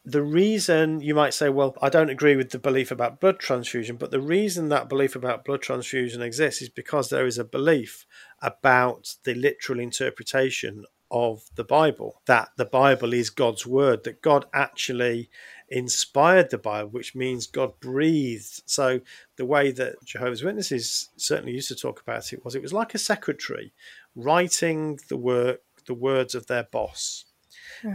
the 0.05 0.23
reason 0.23 1.01
you 1.01 1.15
might 1.15 1.33
say, 1.33 1.49
well, 1.49 1.75
I 1.81 1.89
don't 1.89 2.11
agree 2.11 2.37
with 2.37 2.51
the 2.51 2.59
belief 2.59 2.91
about 2.91 3.21
blood 3.21 3.39
transfusion, 3.39 3.97
but 3.97 4.11
the 4.11 4.21
reason 4.21 4.69
that 4.69 4.89
belief 4.89 5.17
about 5.17 5.45
blood 5.45 5.63
transfusion 5.63 6.21
exists 6.21 6.61
is 6.61 6.69
because 6.69 7.09
there 7.09 7.27
is 7.27 7.39
a 7.39 7.45
belief 7.45 8.07
about 8.43 9.17
the 9.25 9.35
literal 9.35 9.81
interpretation 9.81 10.85
of 11.11 11.45
the 11.55 11.65
Bible, 11.65 12.21
that 12.27 12.51
the 12.57 12.65
Bible 12.65 13.15
is 13.15 13.31
God's 13.31 13.67
word, 13.67 14.05
that 14.05 14.21
God 14.21 14.47
actually 14.53 15.31
inspired 15.69 16.51
the 16.51 16.59
Bible, 16.59 16.91
which 16.91 17.15
means 17.15 17.47
God 17.47 17.79
breathed. 17.81 18.63
So 18.67 19.01
the 19.37 19.47
way 19.47 19.71
that 19.73 20.05
Jehovah's 20.05 20.43
Witnesses 20.43 21.11
certainly 21.17 21.53
used 21.53 21.69
to 21.69 21.77
talk 21.77 22.01
about 22.01 22.33
it 22.33 22.45
was 22.45 22.55
it 22.55 22.63
was 22.63 22.73
like 22.73 22.95
a 22.95 22.99
secretary 22.99 23.73
writing 24.15 24.99
the 25.09 25.17
work, 25.17 25.61
the 25.87 25.95
words 25.95 26.35
of 26.35 26.47
their 26.47 26.65
boss. 26.65 27.25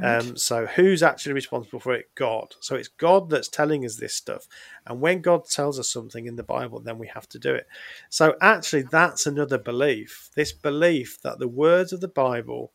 Um, 0.01 0.37
so 0.37 0.65
who's 0.65 1.03
actually 1.03 1.33
responsible 1.33 1.79
for 1.79 1.93
it? 1.93 2.09
God. 2.15 2.55
So 2.59 2.75
it's 2.75 2.87
God 2.87 3.29
that's 3.29 3.47
telling 3.47 3.85
us 3.85 3.95
this 3.95 4.13
stuff. 4.13 4.47
And 4.85 5.01
when 5.01 5.21
God 5.21 5.45
tells 5.45 5.79
us 5.79 5.89
something 5.89 6.25
in 6.25 6.35
the 6.35 6.43
Bible, 6.43 6.79
then 6.79 6.97
we 6.97 7.07
have 7.07 7.27
to 7.29 7.39
do 7.39 7.53
it. 7.53 7.67
So 8.09 8.35
actually, 8.41 8.83
that's 8.83 9.25
another 9.25 9.57
belief. 9.57 10.29
This 10.35 10.51
belief 10.51 11.21
that 11.21 11.39
the 11.39 11.47
words 11.47 11.93
of 11.93 12.01
the 12.01 12.07
Bible 12.07 12.71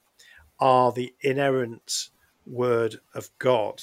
are 0.58 0.92
the 0.92 1.14
inerrant 1.20 2.08
word 2.46 3.00
of 3.14 3.30
God. 3.38 3.82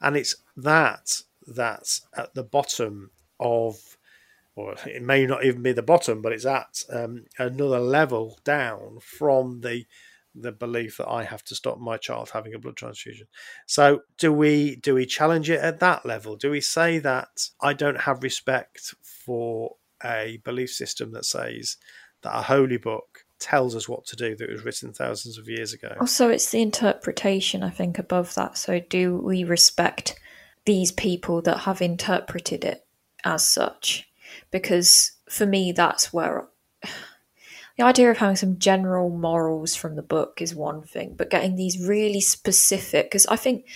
And 0.00 0.16
it's 0.16 0.36
that 0.56 1.22
that's 1.46 2.02
at 2.16 2.34
the 2.34 2.42
bottom 2.42 3.10
of 3.40 3.96
or 4.58 4.74
it 4.86 5.02
may 5.02 5.24
not 5.24 5.44
even 5.44 5.62
be 5.62 5.70
the 5.70 5.82
bottom, 5.82 6.20
but 6.20 6.32
it's 6.32 6.44
at 6.44 6.82
um, 6.92 7.26
another 7.38 7.78
level 7.78 8.40
down 8.42 8.98
from 9.00 9.60
the 9.60 9.86
the 10.42 10.52
belief 10.52 10.98
that 10.98 11.08
I 11.08 11.24
have 11.24 11.44
to 11.44 11.54
stop 11.54 11.78
my 11.78 11.96
child 11.96 12.30
having 12.30 12.54
a 12.54 12.58
blood 12.58 12.76
transfusion. 12.76 13.26
So 13.66 14.02
do 14.18 14.32
we 14.32 14.76
do 14.76 14.94
we 14.94 15.06
challenge 15.06 15.50
it 15.50 15.60
at 15.60 15.80
that 15.80 16.06
level? 16.06 16.36
Do 16.36 16.50
we 16.50 16.60
say 16.60 16.98
that 16.98 17.48
I 17.60 17.72
don't 17.72 18.00
have 18.02 18.22
respect 18.22 18.94
for 19.02 19.76
a 20.04 20.40
belief 20.44 20.70
system 20.70 21.12
that 21.12 21.24
says 21.24 21.76
that 22.22 22.36
a 22.36 22.42
holy 22.42 22.76
book 22.76 23.24
tells 23.38 23.76
us 23.76 23.88
what 23.88 24.04
to 24.06 24.16
do 24.16 24.34
that 24.36 24.50
was 24.50 24.64
written 24.64 24.92
thousands 24.92 25.38
of 25.38 25.48
years 25.48 25.72
ago? 25.72 25.96
Also, 26.00 26.28
it's 26.28 26.50
the 26.50 26.62
interpretation, 26.62 27.62
I 27.62 27.70
think, 27.70 27.98
above 27.98 28.34
that. 28.34 28.58
So 28.58 28.80
do 28.80 29.16
we 29.16 29.44
respect 29.44 30.18
these 30.64 30.92
people 30.92 31.42
that 31.42 31.58
have 31.60 31.80
interpreted 31.80 32.64
it 32.64 32.84
as 33.24 33.46
such? 33.46 34.08
Because 34.50 35.12
for 35.28 35.46
me, 35.46 35.72
that's 35.72 36.12
where 36.12 36.48
the 37.78 37.84
idea 37.84 38.10
of 38.10 38.18
having 38.18 38.36
some 38.36 38.58
general 38.58 39.08
morals 39.08 39.76
from 39.76 39.94
the 39.94 40.02
book 40.02 40.42
is 40.42 40.52
one 40.52 40.82
thing, 40.82 41.14
but 41.16 41.30
getting 41.30 41.54
these 41.54 41.86
really 41.86 42.20
specific, 42.20 43.06
because 43.06 43.24
I 43.26 43.36
think 43.36 43.66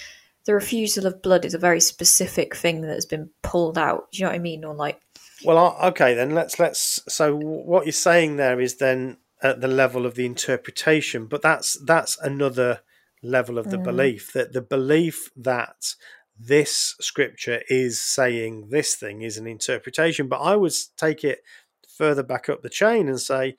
the 0.44 0.55
refusal 0.55 1.07
of 1.07 1.22
blood 1.22 1.44
is 1.44 1.55
a 1.55 1.59
very 1.59 1.80
specific 1.80 2.57
thing 2.57 2.80
that 2.80 2.92
has 2.92 3.07
been 3.07 3.30
pulled 3.42 3.78
out. 3.78 4.11
Do 4.11 4.18
you 4.18 4.24
know 4.24 4.30
what 4.30 4.36
I 4.36 4.40
mean? 4.40 4.64
Or 4.64 4.74
like, 4.74 5.00
well, 5.44 5.78
okay, 5.84 6.14
then 6.14 6.34
let's 6.34 6.59
let's. 6.59 7.00
So 7.09 7.36
what 7.36 7.86
you're 7.86 7.92
saying 7.92 8.36
there 8.36 8.61
is 8.61 8.76
then 8.76 9.18
at 9.40 9.61
the 9.61 9.68
level 9.68 10.05
of 10.05 10.16
the 10.16 10.26
interpretation, 10.26 11.26
but 11.26 11.40
that's 11.40 11.78
that's 11.84 12.18
another 12.18 12.80
level 13.22 13.57
of 13.57 13.70
the 13.70 13.76
mm. 13.76 13.84
belief 13.84 14.32
that 14.32 14.53
the 14.53 14.62
belief 14.62 15.30
that 15.36 15.94
this 16.36 16.96
scripture 17.00 17.62
is 17.68 18.00
saying 18.00 18.66
this 18.70 18.96
thing 18.96 19.22
is 19.22 19.36
an 19.36 19.46
interpretation. 19.46 20.26
But 20.26 20.40
I 20.40 20.57
would 20.57 20.72
take 20.96 21.22
it 21.22 21.42
further 21.96 22.22
back 22.24 22.48
up 22.48 22.62
the 22.62 22.68
chain 22.68 23.09
and 23.09 23.20
say 23.20 23.57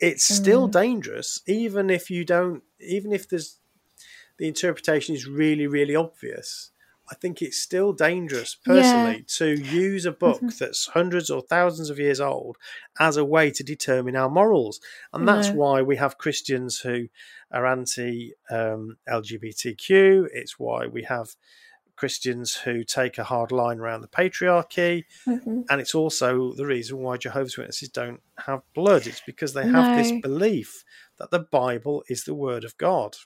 it's 0.00 0.24
still 0.24 0.68
mm. 0.68 0.72
dangerous, 0.72 1.40
even 1.46 1.90
if 1.90 2.10
you 2.10 2.24
don't, 2.24 2.62
even 2.80 3.12
if 3.12 3.28
there's 3.28 3.58
the 4.38 4.48
interpretation 4.48 5.14
is 5.14 5.26
really, 5.26 5.66
really 5.66 5.96
obvious. 5.96 6.70
I 7.08 7.14
think 7.14 7.40
it's 7.40 7.58
still 7.58 7.92
dangerous 7.92 8.56
personally 8.56 9.18
yeah. 9.18 9.22
to 9.38 9.54
use 9.54 10.06
a 10.06 10.12
book 10.12 10.38
mm-hmm. 10.38 10.48
that's 10.58 10.88
hundreds 10.88 11.30
or 11.30 11.40
thousands 11.40 11.88
of 11.88 12.00
years 12.00 12.20
old 12.20 12.56
as 12.98 13.16
a 13.16 13.24
way 13.24 13.52
to 13.52 13.62
determine 13.62 14.16
our 14.16 14.28
morals. 14.28 14.80
And 15.12 15.26
that's 15.26 15.50
why 15.50 15.82
we 15.82 15.96
have 15.96 16.18
Christians 16.18 16.80
who 16.80 17.06
are 17.52 17.64
anti 17.64 18.32
um, 18.50 18.96
LGBTQ. 19.08 20.26
It's 20.32 20.58
why 20.58 20.86
we 20.86 21.04
have 21.04 21.36
Christians 21.96 22.54
who 22.54 22.84
take 22.84 23.18
a 23.18 23.24
hard 23.24 23.50
line 23.50 23.78
around 23.78 24.02
the 24.02 24.08
patriarchy, 24.08 25.04
mm-hmm. 25.26 25.62
and 25.68 25.80
it's 25.80 25.94
also 25.94 26.52
the 26.52 26.66
reason 26.66 26.98
why 26.98 27.16
Jehovah's 27.16 27.56
Witnesses 27.56 27.88
don't 27.88 28.20
have 28.38 28.62
blood. 28.74 29.06
It's 29.06 29.22
because 29.24 29.54
they 29.54 29.64
have 29.64 29.96
no. 29.96 29.96
this 29.96 30.12
belief 30.20 30.84
that 31.18 31.30
the 31.30 31.40
Bible 31.40 32.04
is 32.08 32.24
the 32.24 32.34
Word 32.34 32.64
of 32.64 32.76
God. 32.78 33.16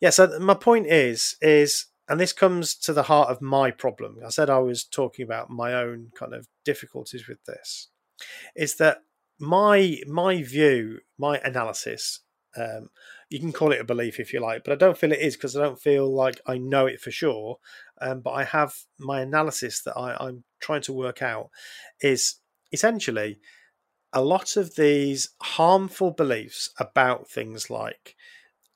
Yeah. 0.00 0.10
So 0.10 0.38
my 0.38 0.54
point 0.54 0.86
is, 0.86 1.36
is 1.40 1.86
and 2.08 2.20
this 2.20 2.32
comes 2.32 2.74
to 2.74 2.92
the 2.92 3.04
heart 3.04 3.30
of 3.30 3.40
my 3.40 3.70
problem. 3.70 4.18
I 4.24 4.28
said 4.28 4.50
I 4.50 4.58
was 4.58 4.84
talking 4.84 5.24
about 5.24 5.50
my 5.50 5.72
own 5.72 6.10
kind 6.14 6.34
of 6.34 6.46
difficulties 6.64 7.26
with 7.26 7.44
this. 7.46 7.88
Is 8.54 8.76
that 8.76 8.98
my 9.38 9.98
my 10.06 10.42
view, 10.42 11.00
my 11.18 11.38
analysis 11.38 12.20
um, 12.56 12.90
you 13.34 13.40
can 13.40 13.52
call 13.52 13.72
it 13.72 13.80
a 13.80 13.84
belief 13.84 14.20
if 14.20 14.32
you 14.32 14.38
like, 14.38 14.62
but 14.62 14.72
I 14.72 14.76
don't 14.76 14.96
feel 14.96 15.10
it 15.10 15.18
is 15.18 15.34
because 15.34 15.56
I 15.56 15.62
don't 15.62 15.80
feel 15.80 16.08
like 16.08 16.40
I 16.46 16.56
know 16.56 16.86
it 16.86 17.00
for 17.00 17.10
sure. 17.10 17.58
Um, 18.00 18.20
but 18.20 18.30
I 18.30 18.44
have 18.44 18.74
my 18.96 19.22
analysis 19.22 19.82
that 19.82 19.96
I, 19.96 20.16
I'm 20.24 20.44
trying 20.60 20.82
to 20.82 20.92
work 20.92 21.20
out 21.20 21.50
is 22.00 22.36
essentially 22.70 23.40
a 24.12 24.22
lot 24.22 24.56
of 24.56 24.76
these 24.76 25.30
harmful 25.42 26.12
beliefs 26.12 26.70
about 26.78 27.28
things 27.28 27.68
like 27.68 28.14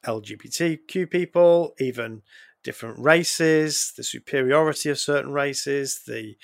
LGBTQ 0.05 1.09
people, 1.09 1.75
even 1.79 2.23
different 2.65 2.99
races, 2.99 3.93
the 3.97 4.03
superiority 4.03 4.91
of 4.91 4.99
certain 4.99 5.31
races, 5.31 6.03
the 6.05 6.35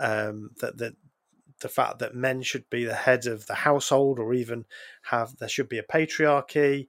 um, 0.00 0.52
that 0.60 0.78
the, 0.78 0.96
the 1.60 1.68
fact 1.68 1.98
that 1.98 2.14
men 2.14 2.40
should 2.40 2.70
be 2.70 2.86
the 2.86 2.94
head 2.94 3.26
of 3.26 3.46
the 3.46 3.56
household, 3.56 4.18
or 4.18 4.32
even 4.32 4.64
have 5.10 5.36
there 5.36 5.50
should 5.50 5.68
be 5.68 5.78
a 5.78 5.82
patriarchy, 5.82 6.88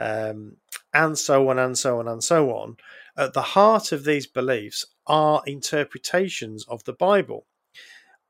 um, 0.00 0.56
and 0.94 1.16
so 1.18 1.48
on 1.50 1.58
and 1.58 1.78
so 1.78 1.98
on 1.98 2.08
and 2.08 2.24
so 2.24 2.50
on. 2.50 2.78
At 3.16 3.34
the 3.34 3.42
heart 3.42 3.92
of 3.92 4.04
these 4.04 4.26
beliefs 4.26 4.86
are 5.06 5.42
interpretations 5.46 6.64
of 6.68 6.84
the 6.84 6.94
Bible 6.94 7.46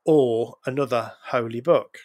or 0.05 0.57
another 0.65 1.13
holy 1.27 1.61
book. 1.61 1.99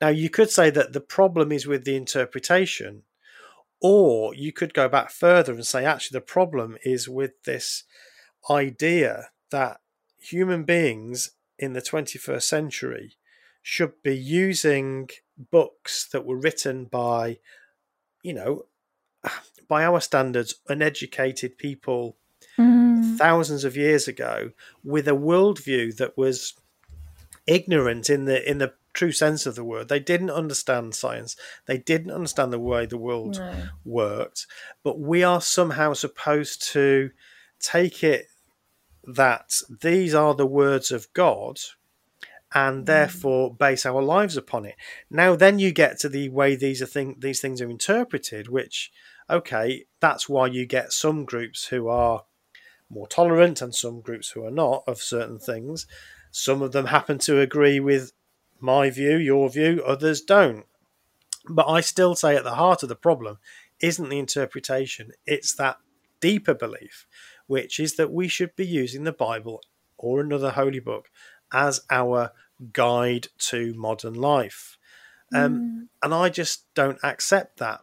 Now, 0.00 0.08
you 0.08 0.30
could 0.30 0.50
say 0.50 0.70
that 0.70 0.92
the 0.92 1.00
problem 1.00 1.52
is 1.52 1.66
with 1.66 1.84
the 1.84 1.96
interpretation, 1.96 3.02
or 3.80 4.34
you 4.34 4.52
could 4.52 4.72
go 4.72 4.88
back 4.88 5.10
further 5.10 5.52
and 5.52 5.66
say, 5.66 5.84
actually, 5.84 6.16
the 6.16 6.24
problem 6.24 6.78
is 6.84 7.08
with 7.08 7.42
this 7.44 7.84
idea 8.50 9.28
that 9.50 9.80
human 10.18 10.64
beings 10.64 11.32
in 11.58 11.74
the 11.74 11.82
21st 11.82 12.42
century 12.42 13.16
should 13.62 14.02
be 14.02 14.16
using 14.16 15.08
books 15.50 16.08
that 16.12 16.24
were 16.24 16.36
written 16.36 16.84
by, 16.84 17.38
you 18.22 18.32
know, 18.32 18.64
by 19.68 19.84
our 19.84 20.00
standards, 20.00 20.56
uneducated 20.68 21.58
people 21.58 22.16
mm. 22.58 23.16
thousands 23.16 23.64
of 23.64 23.76
years 23.76 24.08
ago 24.08 24.50
with 24.82 25.08
a 25.08 25.12
worldview 25.12 25.96
that 25.96 26.16
was 26.16 26.54
ignorant 27.46 28.08
in 28.08 28.24
the 28.24 28.48
in 28.48 28.58
the 28.58 28.72
true 28.92 29.12
sense 29.12 29.44
of 29.44 29.56
the 29.56 29.64
word. 29.64 29.88
They 29.88 29.98
didn't 29.98 30.30
understand 30.30 30.94
science. 30.94 31.36
They 31.66 31.78
didn't 31.78 32.12
understand 32.12 32.52
the 32.52 32.60
way 32.60 32.86
the 32.86 32.96
world 32.96 33.38
no. 33.38 33.52
worked. 33.84 34.46
But 34.82 35.00
we 35.00 35.24
are 35.24 35.40
somehow 35.40 35.94
supposed 35.94 36.62
to 36.72 37.10
take 37.58 38.04
it 38.04 38.26
that 39.02 39.52
these 39.82 40.14
are 40.14 40.34
the 40.34 40.46
words 40.46 40.90
of 40.90 41.12
God 41.12 41.58
and 42.54 42.82
mm. 42.82 42.86
therefore 42.86 43.54
base 43.54 43.84
our 43.84 44.00
lives 44.00 44.36
upon 44.36 44.64
it. 44.64 44.76
Now 45.10 45.34
then 45.36 45.58
you 45.58 45.72
get 45.72 45.98
to 46.00 46.08
the 46.08 46.28
way 46.28 46.56
these 46.56 46.80
are 46.80 46.86
thing 46.86 47.16
these 47.18 47.40
things 47.40 47.60
are 47.60 47.68
interpreted, 47.70 48.48
which 48.48 48.92
okay, 49.28 49.84
that's 50.00 50.28
why 50.28 50.46
you 50.46 50.66
get 50.66 50.92
some 50.92 51.24
groups 51.24 51.66
who 51.66 51.88
are 51.88 52.24
more 52.90 53.06
tolerant 53.06 53.62
and 53.62 53.74
some 53.74 54.00
groups 54.00 54.30
who 54.30 54.44
are 54.44 54.50
not 54.50 54.84
of 54.86 54.98
certain 54.98 55.38
things. 55.38 55.86
Some 56.30 56.62
of 56.62 56.72
them 56.72 56.86
happen 56.86 57.18
to 57.18 57.40
agree 57.40 57.80
with 57.80 58.12
my 58.60 58.90
view, 58.90 59.16
your 59.16 59.48
view, 59.48 59.82
others 59.84 60.20
don't. 60.20 60.66
But 61.48 61.68
I 61.68 61.80
still 61.80 62.14
say 62.14 62.36
at 62.36 62.44
the 62.44 62.54
heart 62.54 62.82
of 62.82 62.88
the 62.88 62.96
problem 62.96 63.38
isn't 63.80 64.08
the 64.08 64.18
interpretation, 64.18 65.12
it's 65.26 65.54
that 65.56 65.78
deeper 66.20 66.54
belief, 66.54 67.06
which 67.46 67.78
is 67.78 67.96
that 67.96 68.12
we 68.12 68.28
should 68.28 68.56
be 68.56 68.66
using 68.66 69.04
the 69.04 69.12
Bible 69.12 69.60
or 69.98 70.20
another 70.20 70.50
holy 70.50 70.80
book 70.80 71.10
as 71.52 71.82
our 71.90 72.32
guide 72.72 73.28
to 73.38 73.74
modern 73.74 74.14
life. 74.14 74.78
Um, 75.34 75.54
mm. 75.54 75.88
And 76.02 76.14
I 76.14 76.28
just 76.28 76.72
don't 76.74 76.98
accept 77.02 77.58
that 77.58 77.80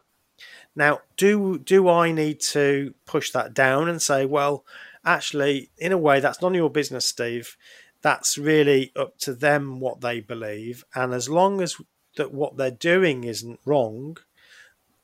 now, 0.74 1.00
do 1.16 1.58
do 1.58 1.88
I 1.88 2.12
need 2.12 2.40
to 2.40 2.94
push 3.06 3.30
that 3.32 3.54
down 3.54 3.88
and 3.88 4.00
say, 4.00 4.24
well, 4.24 4.64
actually, 5.04 5.70
in 5.78 5.92
a 5.92 5.98
way, 5.98 6.20
that's 6.20 6.40
none 6.40 6.52
of 6.52 6.56
your 6.56 6.70
business, 6.70 7.04
Steve. 7.04 7.56
That's 8.00 8.36
really 8.36 8.92
up 8.96 9.18
to 9.18 9.34
them 9.34 9.78
what 9.78 10.00
they 10.00 10.20
believe, 10.20 10.84
and 10.94 11.12
as 11.12 11.28
long 11.28 11.60
as 11.60 11.76
that 12.16 12.32
what 12.32 12.56
they're 12.56 12.70
doing 12.70 13.24
isn't 13.24 13.60
wrong 13.64 14.18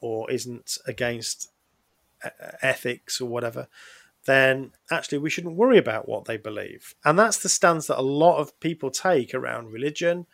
or 0.00 0.30
isn't 0.30 0.78
against 0.86 1.50
ethics 2.62 3.20
or 3.20 3.26
whatever, 3.26 3.68
then 4.26 4.72
actually 4.90 5.18
we 5.18 5.30
shouldn't 5.30 5.56
worry 5.56 5.78
about 5.78 6.08
what 6.08 6.24
they 6.24 6.36
believe. 6.36 6.94
And 7.04 7.18
that's 7.18 7.38
the 7.38 7.48
stance 7.48 7.86
that 7.86 7.98
a 7.98 8.02
lot 8.02 8.38
of 8.38 8.58
people 8.60 8.90
take 8.90 9.34
around 9.34 9.72
religion 9.72 10.26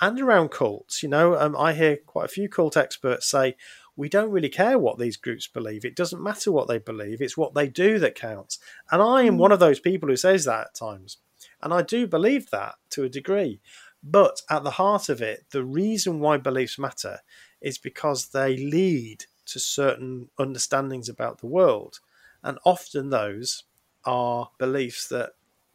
and 0.00 0.18
around 0.20 0.50
cults. 0.50 1.02
You 1.02 1.08
know, 1.08 1.38
um, 1.38 1.56
I 1.56 1.74
hear 1.74 1.96
quite 1.96 2.26
a 2.26 2.28
few 2.28 2.48
cult 2.48 2.76
experts 2.76 3.26
say, 3.26 3.56
we 3.96 4.08
don't 4.08 4.30
really 4.30 4.48
care 4.48 4.78
what 4.78 4.98
these 4.98 5.16
groups 5.16 5.46
believe. 5.46 5.84
It 5.84 5.96
doesn't 5.96 6.22
matter 6.22 6.50
what 6.50 6.68
they 6.68 6.78
believe, 6.78 7.20
it's 7.20 7.36
what 7.36 7.54
they 7.54 7.68
do 7.68 7.98
that 7.98 8.14
counts. 8.14 8.58
And 8.90 9.02
I 9.02 9.22
am 9.22 9.34
hmm. 9.34 9.40
one 9.40 9.52
of 9.52 9.60
those 9.60 9.80
people 9.80 10.08
who 10.08 10.16
says 10.16 10.44
that 10.44 10.66
at 10.68 10.74
times. 10.74 11.18
And 11.62 11.72
I 11.72 11.82
do 11.82 12.06
believe 12.06 12.50
that 12.50 12.74
to 12.90 13.04
a 13.04 13.08
degree. 13.08 13.60
But 14.02 14.42
at 14.50 14.64
the 14.64 14.72
heart 14.72 15.08
of 15.08 15.22
it, 15.22 15.44
the 15.50 15.64
reason 15.64 16.18
why 16.18 16.36
beliefs 16.36 16.78
matter 16.78 17.20
is 17.60 17.78
because 17.78 18.28
they 18.28 18.56
lead 18.56 19.26
to 19.46 19.60
certain 19.60 20.28
understandings 20.38 21.08
about 21.08 21.38
the 21.38 21.46
world. 21.46 22.00
And 22.42 22.58
often 22.64 23.10
those 23.10 23.64
are 24.04 24.50
beliefs 24.58 25.06
that, 25.08 25.32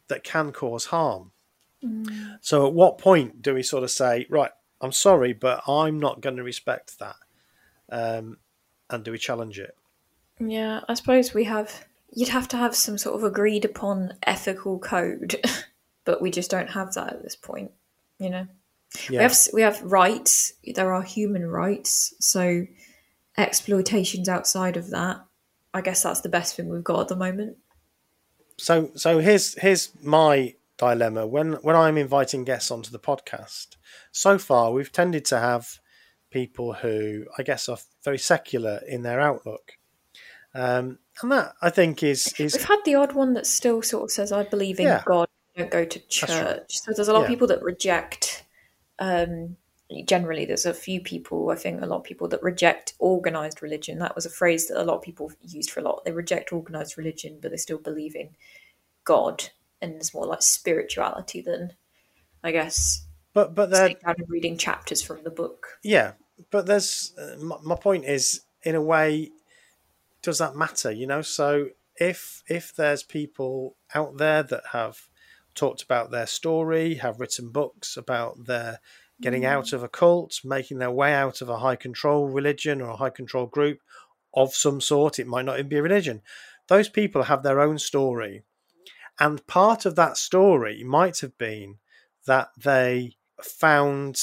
that 0.08 0.24
can 0.24 0.52
cause 0.52 0.86
harm. 0.86 1.32
Mm. 1.82 2.38
So 2.42 2.66
at 2.66 2.74
what 2.74 2.98
point 2.98 3.40
do 3.40 3.54
we 3.54 3.62
sort 3.62 3.84
of 3.84 3.90
say, 3.90 4.26
right, 4.28 4.50
I'm 4.80 4.92
sorry, 4.92 5.32
but 5.32 5.62
I'm 5.66 5.98
not 5.98 6.20
going 6.20 6.36
to 6.36 6.42
respect 6.42 6.98
that? 6.98 7.16
Um, 7.90 8.38
and 8.90 9.04
do 9.04 9.12
we 9.12 9.18
challenge 9.18 9.58
it? 9.58 9.76
Yeah, 10.40 10.80
I 10.88 10.94
suppose 10.94 11.34
we 11.34 11.44
have. 11.44 11.86
You'd 12.10 12.30
have 12.30 12.48
to 12.48 12.56
have 12.56 12.74
some 12.74 12.96
sort 12.96 13.16
of 13.16 13.24
agreed 13.24 13.64
upon 13.64 14.14
ethical 14.22 14.78
code, 14.78 15.36
but 16.04 16.22
we 16.22 16.30
just 16.30 16.50
don't 16.50 16.70
have 16.70 16.94
that 16.94 17.12
at 17.14 17.22
this 17.22 17.36
point. 17.36 17.70
You 18.18 18.30
know, 18.30 18.46
yeah. 19.08 19.18
we 19.18 19.22
have 19.22 19.38
we 19.52 19.62
have 19.62 19.82
rights. 19.82 20.54
There 20.74 20.92
are 20.92 21.02
human 21.02 21.46
rights. 21.46 22.14
So 22.20 22.66
exploitations 23.36 24.28
outside 24.28 24.76
of 24.76 24.90
that, 24.90 25.24
I 25.74 25.80
guess 25.80 26.02
that's 26.02 26.22
the 26.22 26.28
best 26.28 26.56
thing 26.56 26.68
we've 26.68 26.84
got 26.84 27.02
at 27.02 27.08
the 27.08 27.16
moment. 27.16 27.56
So 28.58 28.90
so 28.94 29.18
here's 29.18 29.54
here's 29.60 29.90
my 30.02 30.54
dilemma 30.78 31.26
when 31.26 31.54
when 31.54 31.76
I'm 31.76 31.98
inviting 31.98 32.44
guests 32.44 32.70
onto 32.70 32.90
the 32.90 32.98
podcast. 32.98 33.76
So 34.12 34.38
far, 34.38 34.72
we've 34.72 34.92
tended 34.92 35.24
to 35.26 35.38
have 35.38 35.78
people 36.30 36.72
who 36.74 37.26
I 37.36 37.42
guess 37.42 37.68
are 37.68 37.78
very 38.04 38.18
secular 38.18 38.80
in 38.86 39.02
their 39.02 39.20
outlook. 39.20 39.72
Um, 40.54 40.98
and 41.22 41.32
that 41.32 41.54
I 41.60 41.70
think 41.70 42.02
is 42.02 42.34
is 42.38 42.54
we've 42.54 42.64
had 42.64 42.80
the 42.84 42.94
odd 42.94 43.12
one 43.12 43.34
that 43.34 43.46
still 43.46 43.82
sort 43.82 44.04
of 44.04 44.10
says 44.10 44.32
I 44.32 44.44
believe 44.44 44.80
in 44.80 44.86
yeah, 44.86 45.02
God, 45.04 45.28
don't 45.56 45.70
go 45.70 45.84
to 45.84 45.98
church. 46.08 46.78
So 46.78 46.92
there's 46.94 47.08
a 47.08 47.12
lot 47.12 47.20
yeah. 47.20 47.24
of 47.24 47.30
people 47.30 47.46
that 47.48 47.62
reject. 47.62 48.44
Um, 48.98 49.56
generally, 50.04 50.44
there's 50.44 50.66
a 50.66 50.74
few 50.74 51.00
people. 51.00 51.50
I 51.50 51.56
think 51.56 51.82
a 51.82 51.86
lot 51.86 51.98
of 51.98 52.04
people 52.04 52.28
that 52.28 52.42
reject 52.42 52.94
organized 52.98 53.62
religion. 53.62 53.98
That 53.98 54.14
was 54.14 54.26
a 54.26 54.30
phrase 54.30 54.68
that 54.68 54.80
a 54.80 54.84
lot 54.84 54.96
of 54.96 55.02
people 55.02 55.32
used 55.42 55.70
for 55.70 55.80
a 55.80 55.82
lot. 55.82 56.04
They 56.04 56.12
reject 56.12 56.52
organized 56.52 56.98
religion, 56.98 57.38
but 57.40 57.50
they 57.50 57.56
still 57.56 57.78
believe 57.78 58.14
in 58.14 58.30
God, 59.04 59.50
and 59.80 59.94
it's 59.94 60.14
more 60.14 60.26
like 60.26 60.42
spirituality 60.42 61.40
than, 61.40 61.72
I 62.42 62.52
guess. 62.52 63.04
But 63.38 63.54
but 63.54 63.70
they're 63.70 63.94
reading 64.26 64.56
chapters 64.56 65.00
from 65.00 65.22
the 65.22 65.30
book. 65.30 65.78
Yeah, 65.84 66.14
but 66.50 66.66
there's 66.66 67.12
uh, 67.16 67.40
my, 67.40 67.56
my 67.62 67.76
point 67.76 68.04
is 68.04 68.40
in 68.64 68.74
a 68.74 68.82
way 68.82 69.30
does 70.22 70.38
that 70.38 70.56
matter? 70.56 70.90
You 70.90 71.06
know, 71.06 71.22
so 71.22 71.68
if 71.94 72.42
if 72.48 72.74
there's 72.74 73.04
people 73.04 73.76
out 73.94 74.16
there 74.16 74.42
that 74.42 74.64
have 74.72 75.08
talked 75.54 75.84
about 75.84 76.10
their 76.10 76.26
story, 76.26 76.96
have 76.96 77.20
written 77.20 77.50
books 77.50 77.96
about 77.96 78.46
their 78.46 78.80
getting 79.20 79.42
mm. 79.42 79.48
out 79.48 79.72
of 79.72 79.84
a 79.84 79.88
cult, 79.88 80.40
making 80.44 80.78
their 80.78 80.90
way 80.90 81.14
out 81.14 81.40
of 81.40 81.48
a 81.48 81.58
high 81.58 81.76
control 81.76 82.26
religion 82.26 82.80
or 82.80 82.90
a 82.90 82.96
high 82.96 83.10
control 83.10 83.46
group 83.46 83.78
of 84.34 84.52
some 84.52 84.80
sort, 84.80 85.20
it 85.20 85.28
might 85.28 85.44
not 85.44 85.60
even 85.60 85.68
be 85.68 85.76
a 85.76 85.82
religion. 85.82 86.22
Those 86.66 86.88
people 86.88 87.22
have 87.22 87.44
their 87.44 87.60
own 87.60 87.78
story. 87.78 88.42
And 89.20 89.46
part 89.46 89.86
of 89.86 89.94
that 89.94 90.16
story 90.16 90.82
might 90.82 91.20
have 91.20 91.38
been 91.38 91.78
that 92.26 92.50
they 92.56 93.16
found 93.42 94.20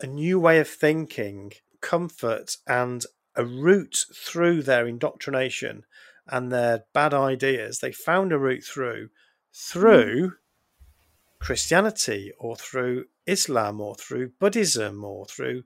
a 0.00 0.06
new 0.06 0.38
way 0.38 0.58
of 0.58 0.68
thinking, 0.68 1.52
comfort, 1.80 2.56
and 2.66 3.04
a 3.34 3.44
route 3.44 4.04
through 4.14 4.62
their 4.62 4.86
indoctrination 4.86 5.84
and 6.28 6.50
their 6.50 6.84
bad 6.92 7.14
ideas. 7.14 7.78
They 7.78 7.92
found 7.92 8.32
a 8.32 8.38
route 8.38 8.64
through 8.64 9.10
through 9.54 10.28
mm. 10.28 10.32
Christianity 11.38 12.32
or 12.38 12.56
through 12.56 13.06
Islam 13.26 13.80
or 13.80 13.94
through 13.94 14.32
Buddhism 14.38 15.04
or 15.04 15.26
through 15.26 15.64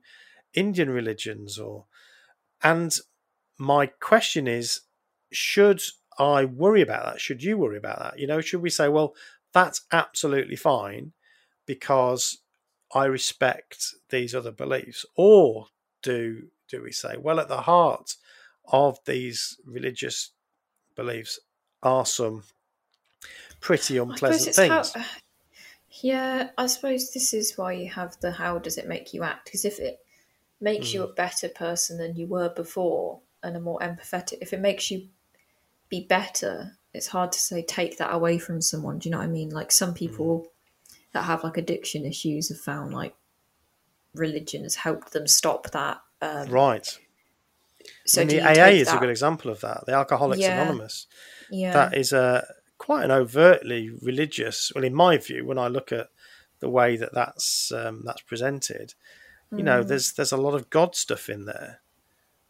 Indian 0.53 0.89
religions 0.89 1.57
or 1.59 1.85
and 2.63 2.97
my 3.57 3.87
question 3.87 4.47
is 4.47 4.81
should 5.31 5.81
I 6.17 6.45
worry 6.45 6.81
about 6.81 7.05
that? 7.05 7.21
Should 7.21 7.43
you 7.43 7.57
worry 7.57 7.77
about 7.77 7.99
that? 7.99 8.19
You 8.19 8.27
know, 8.27 8.41
should 8.41 8.61
we 8.61 8.69
say, 8.69 8.87
well, 8.87 9.13
that's 9.53 9.81
absolutely 9.91 10.55
fine 10.55 11.13
because 11.65 12.39
I 12.93 13.05
respect 13.05 13.93
these 14.09 14.33
other 14.33 14.51
beliefs? 14.51 15.05
Or 15.15 15.67
do 16.01 16.47
do 16.67 16.81
we 16.83 16.91
say? 16.91 17.17
Well, 17.17 17.39
at 17.39 17.47
the 17.47 17.61
heart 17.61 18.15
of 18.65 18.99
these 19.05 19.57
religious 19.65 20.31
beliefs 20.95 21.39
are 21.81 22.05
some 22.05 22.43
pretty 23.61 23.97
unpleasant 23.97 24.55
things. 24.55 24.93
How, 24.93 25.05
yeah, 26.01 26.49
I 26.57 26.67
suppose 26.67 27.11
this 27.11 27.33
is 27.33 27.57
why 27.57 27.73
you 27.73 27.89
have 27.89 28.19
the 28.19 28.31
how 28.31 28.57
does 28.59 28.77
it 28.77 28.87
make 28.87 29.13
you 29.13 29.23
act? 29.23 29.45
Because 29.45 29.65
if 29.65 29.79
it 29.79 29.99
makes 30.59 30.89
mm. 30.89 30.95
you 30.95 31.03
a 31.03 31.13
better 31.13 31.49
person 31.49 31.97
than 31.97 32.15
you 32.15 32.27
were 32.27 32.49
before 32.49 33.19
and 33.43 33.55
a 33.55 33.59
more 33.59 33.79
empathetic, 33.79 34.39
if 34.41 34.53
it 34.53 34.59
makes 34.59 34.91
you 34.91 35.07
be 35.89 36.05
better, 36.05 36.77
it's 36.93 37.07
hard 37.07 37.31
to 37.31 37.39
say 37.39 37.61
take 37.61 37.97
that 37.97 38.13
away 38.13 38.37
from 38.37 38.61
someone. 38.61 38.99
Do 38.99 39.07
you 39.07 39.11
know 39.11 39.19
what 39.19 39.25
I 39.25 39.27
mean? 39.31 39.49
Like 39.49 39.71
some 39.71 39.93
people 39.93 40.41
mm. 40.41 40.47
That 41.17 41.23
have 41.23 41.43
like 41.43 41.57
addiction 41.57 42.05
issues 42.05 42.49
have 42.49 42.59
found 42.59 42.93
like 42.93 43.15
religion 44.13 44.61
has 44.61 44.75
helped 44.75 45.13
them 45.13 45.25
stop 45.25 45.71
that 45.71 45.99
um, 46.21 46.47
right. 46.47 46.87
So 48.05 48.23
the 48.23 48.41
AA 48.41 48.67
is 48.67 48.87
that? 48.87 48.97
a 48.97 48.99
good 48.99 49.09
example 49.09 49.49
of 49.49 49.61
that. 49.61 49.85
The 49.87 49.93
Alcoholics 49.93 50.41
yeah. 50.41 50.61
Anonymous. 50.61 51.07
Yeah. 51.49 51.73
That 51.73 51.97
is 51.97 52.13
a 52.13 52.45
quite 52.77 53.03
an 53.03 53.11
overtly 53.11 53.89
religious. 54.01 54.71
Well, 54.75 54.83
in 54.83 54.93
my 54.93 55.17
view, 55.17 55.45
when 55.45 55.57
I 55.57 55.67
look 55.67 55.91
at 55.91 56.09
the 56.59 56.69
way 56.69 56.97
that 56.97 57.13
that's 57.13 57.71
um, 57.71 58.03
that's 58.05 58.21
presented, 58.21 58.93
you 59.51 59.59
mm. 59.59 59.63
know, 59.63 59.83
there's 59.83 60.13
there's 60.13 60.31
a 60.31 60.37
lot 60.37 60.53
of 60.53 60.69
God 60.69 60.95
stuff 60.95 61.29
in 61.29 61.45
there, 61.45 61.81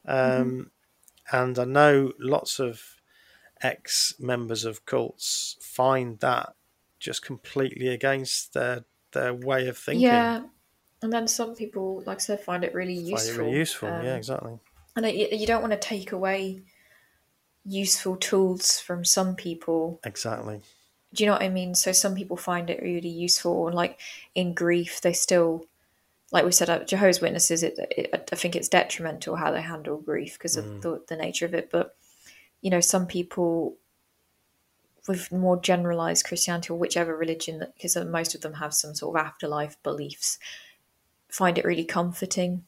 mm-hmm. 0.08 0.42
um, 0.42 0.50
mm-hmm. 0.50 1.36
and 1.36 1.60
I 1.60 1.66
know 1.66 2.12
lots 2.20 2.60
of 2.60 2.82
ex 3.62 4.14
members 4.20 4.66
of 4.66 4.86
cults 4.86 5.58
find 5.62 6.20
that 6.20 6.54
just 7.00 7.24
completely 7.24 7.88
against 7.90 8.54
their 8.54 8.86
their 9.14 9.34
way 9.34 9.68
of 9.68 9.78
thinking. 9.78 10.04
Yeah, 10.04 10.44
and 11.02 11.14
then 11.14 11.28
some 11.28 11.56
people, 11.56 12.04
like 12.06 12.18
I 12.18 12.22
said, 12.22 12.42
find 12.42 12.64
it 12.64 12.74
really 12.74 12.94
useful. 12.96 13.34
It 13.34 13.38
really 13.46 13.58
useful, 13.58 13.90
um, 13.90 14.06
yeah, 14.06 14.16
exactly. 14.16 14.60
And 14.96 15.06
it, 15.06 15.34
you 15.34 15.46
don't 15.46 15.62
want 15.62 15.74
to 15.74 15.80
take 15.80 16.12
away 16.12 16.64
useful 17.64 18.16
tools 18.16 18.80
from 18.80 19.06
some 19.06 19.36
people. 19.36 20.00
Exactly. 20.04 20.62
Do 21.14 21.24
you 21.24 21.30
know 21.30 21.34
what 21.34 21.44
I 21.44 21.50
mean? 21.50 21.76
So 21.76 21.92
some 21.92 22.16
people 22.16 22.38
find 22.38 22.70
it 22.70 22.82
really 22.82 23.10
useful, 23.10 23.68
and 23.68 23.76
like 23.76 24.00
in 24.34 24.54
grief, 24.54 25.02
they 25.02 25.14
still, 25.14 25.66
like 26.32 26.46
we 26.46 26.52
said, 26.52 26.70
uh, 26.70 26.84
Jehovah's 26.84 27.22
Witnesses. 27.22 27.64
It, 27.64 27.78
it, 27.96 28.30
I 28.32 28.36
think 28.36 28.56
it's 28.56 28.70
detrimental 28.70 29.36
how 29.36 29.52
they 29.52 29.62
handle 29.62 29.98
grief 29.98 30.34
because 30.34 30.58
of 30.58 30.66
mm. 30.66 30.82
the, 30.82 31.04
the 31.08 31.16
nature 31.16 31.46
of 31.46 31.54
it. 31.54 31.70
But 31.72 31.96
you 32.62 32.72
know, 32.72 32.82
some 32.82 33.06
people 33.06 33.78
with 35.08 35.32
more 35.32 35.58
generalized 35.58 36.26
Christianity 36.26 36.70
or 36.70 36.78
whichever 36.78 37.16
religion, 37.16 37.66
because 37.76 37.96
most 38.06 38.36
of 38.36 38.42
them 38.42 38.54
have 38.54 38.74
some 38.74 38.96
sort 38.96 39.16
of 39.16 39.26
afterlife 39.26 39.82
beliefs 39.84 40.40
find 41.30 41.58
it 41.58 41.66
really 41.66 41.86
comforting. 41.86 42.64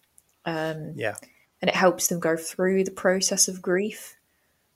Um, 0.45 0.93
yeah. 0.95 1.15
And 1.61 1.69
it 1.69 1.75
helps 1.75 2.07
them 2.07 2.19
go 2.19 2.37
through 2.37 2.83
the 2.83 2.91
process 2.91 3.47
of 3.47 3.61
grief, 3.61 4.15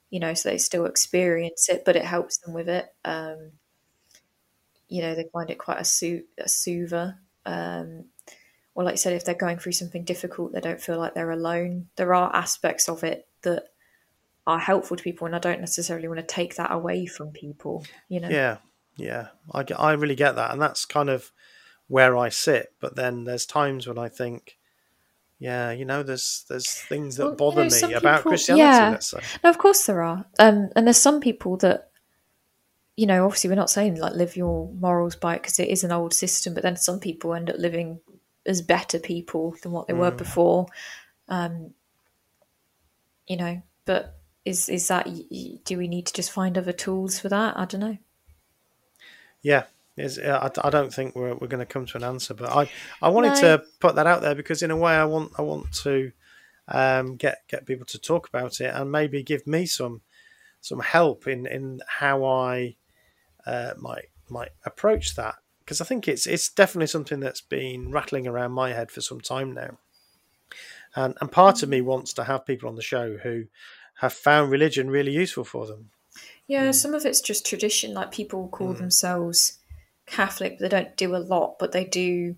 you 0.10 0.20
know, 0.20 0.34
so 0.34 0.50
they 0.50 0.58
still 0.58 0.86
experience 0.86 1.70
it, 1.70 1.84
but 1.86 1.96
it 1.96 2.06
helps 2.06 2.38
them 2.38 2.54
with 2.54 2.68
it. 2.70 2.94
Um, 3.06 3.52
you 4.90 5.02
know, 5.02 5.16
they 5.16 5.26
find 5.32 5.50
it 5.50 5.58
quite 5.58 5.80
a, 5.80 5.86
so- 5.86 6.22
a 6.38 6.50
soother. 6.50 7.20
Um, 7.46 8.06
or, 8.76 8.84
like 8.84 8.94
I 8.94 8.96
said, 8.96 9.14
if 9.14 9.24
they're 9.24 9.36
going 9.36 9.60
through 9.60 9.74
something 9.74 10.04
difficult, 10.04 10.52
they 10.52 10.60
don't 10.60 10.82
feel 10.82 10.98
like 10.98 11.14
they're 11.14 11.32
alone. 11.32 11.88
There 11.96 12.14
are 12.14 12.36
aspects 12.36 12.90
of 12.90 13.04
it 13.04 13.28
that 13.44 13.70
are 14.46 14.60
helpful 14.60 14.98
to 14.98 15.04
people, 15.04 15.26
and 15.26 15.36
I 15.36 15.40
don't 15.40 15.62
necessarily 15.62 16.08
want 16.08 16.20
to 16.20 16.26
take 16.26 16.56
that 16.56 16.72
away 16.72 17.06
from 17.06 17.32
people, 17.32 17.86
you 18.10 18.20
know? 18.20 18.30
Yeah, 18.30 18.58
yeah. 18.98 19.28
I, 19.54 19.64
I 19.78 19.94
really 19.94 20.16
get 20.16 20.36
that. 20.36 20.52
And 20.52 20.62
that's 20.62 20.86
kind 20.86 21.10
of 21.10 21.32
where 21.88 22.18
I 22.18 22.30
sit. 22.30 22.74
But 22.80 22.96
then 22.96 23.24
there's 23.24 23.46
times 23.46 23.88
when 23.88 23.98
I 23.98 24.10
think, 24.10 24.58
yeah, 25.40 25.72
you 25.72 25.86
know, 25.86 26.04
there's 26.04 26.46
there's 26.50 26.70
things 26.72 27.18
that 27.18 27.26
well, 27.26 27.36
bother 27.36 27.64
you 27.66 27.82
know, 27.82 27.88
me 27.88 27.94
about 27.94 28.24
Christianity. 28.24 28.64
Yeah. 28.64 28.90
Let's 28.92 29.08
say. 29.08 29.20
No, 29.44 29.50
of 29.50 29.58
course 29.58 29.86
there 29.86 30.02
are, 30.02 30.26
um, 30.40 30.70
and 30.76 30.88
there's 30.88 30.98
some 30.98 31.22
people 31.22 31.58
that, 31.58 31.90
you 32.96 33.06
know, 33.08 33.26
obviously 33.26 33.50
we're 33.50 33.56
not 33.56 33.70
saying 33.70 34.00
like 34.00 34.14
live 34.14 34.36
your 34.36 34.72
morals 34.74 35.16
by 35.16 35.36
it 35.36 35.42
because 35.42 35.60
it 35.60 35.70
is 35.70 35.84
an 35.84 35.92
old 35.92 36.14
system, 36.14 36.54
but 36.54 36.64
then 36.64 36.76
some 36.76 37.00
people 37.00 37.34
end 37.34 37.50
up 37.50 37.58
living 37.58 38.00
as 38.46 38.62
better 38.62 39.00
people 39.00 39.56
than 39.64 39.72
what 39.72 39.88
they 39.88 39.94
mm. 39.94 40.00
were 40.00 40.12
before. 40.12 40.68
Um, 41.30 41.74
you 43.28 43.38
know, 43.38 43.62
but 43.86 44.20
is 44.46 44.70
is 44.70 44.88
that 44.88 45.10
do 45.64 45.78
we 45.78 45.88
need 45.88 46.06
to 46.08 46.14
just 46.14 46.32
find 46.32 46.58
other 46.58 46.74
tools 46.74 47.20
for 47.20 47.30
that? 47.30 47.58
I 47.58 47.66
don't 47.66 47.82
know. 47.82 47.98
Yeah, 49.42 49.64
is 49.98 50.20
I, 50.20 50.50
I 50.64 50.70
don't 50.70 50.94
think 50.94 51.16
we're 51.16 51.36
we're 51.36 51.48
going 51.48 51.66
to 51.66 51.66
come 51.66 51.86
to 51.88 51.98
an 51.98 52.04
answer, 52.04 52.34
but 52.34 52.50
I 52.50 52.70
I 53.02 53.10
wanted 53.10 53.36
no. 53.36 53.42
to 53.42 53.64
put 53.80 53.96
that 53.96 54.08
out 54.08 54.22
there 54.22 54.36
because 54.36 54.64
in 54.64 54.72
a 54.72 54.78
way 54.78 54.94
I 54.94 55.06
want 55.06 55.32
I 55.38 55.42
want 55.42 55.72
to 55.84 56.12
um, 56.68 57.16
get 57.16 57.44
get 57.48 57.66
people 57.66 57.86
to 57.88 58.00
talk 58.00 58.28
about 58.28 58.60
it 58.60 58.74
and 58.74 58.92
maybe 58.92 59.24
give 59.24 59.46
me 59.48 59.66
some 59.66 60.02
some 60.62 60.80
help 60.80 61.28
in 61.28 61.46
in 61.46 61.82
how 61.88 62.24
I 62.26 62.76
uh, 63.46 63.74
might 63.78 64.10
might 64.30 64.52
approach 64.66 65.16
that 65.16 65.36
because 65.60 65.80
I 65.80 65.86
think 65.86 66.08
it's 66.08 66.26
it's 66.26 66.50
definitely 66.50 66.88
something 66.88 67.20
that's 67.20 67.42
been 67.42 67.92
rattling 67.92 68.28
around 68.28 68.52
my 68.52 68.74
head 68.74 68.92
for 68.92 69.02
some 69.02 69.22
time 69.22 69.54
now, 69.54 69.78
and 70.96 71.16
and 71.22 71.32
part 71.32 71.64
of 71.64 71.70
me 71.70 71.82
wants 71.82 72.14
to 72.14 72.24
have 72.24 72.46
people 72.46 72.68
on 72.68 72.76
the 72.76 72.82
show 72.82 73.18
who 73.18 73.46
have 73.96 74.14
found 74.14 74.52
religion 74.52 74.90
really 74.90 75.12
useful 75.12 75.44
for 75.44 75.66
them. 75.66 75.90
Yeah, 76.48 76.70
mm. 76.70 76.76
some 76.76 76.94
of 76.94 77.06
it's 77.06 77.22
just 77.22 77.46
tradition. 77.46 77.94
Like 77.94 78.12
people 78.12 78.48
call 78.50 78.74
mm. 78.74 78.78
themselves 78.78 79.60
Catholic, 80.06 80.60
they 80.60 80.70
don't 80.70 80.96
do 80.98 81.16
a 81.16 81.18
lot, 81.18 81.58
but 81.60 81.72
they 81.72 81.86
do 81.86 82.36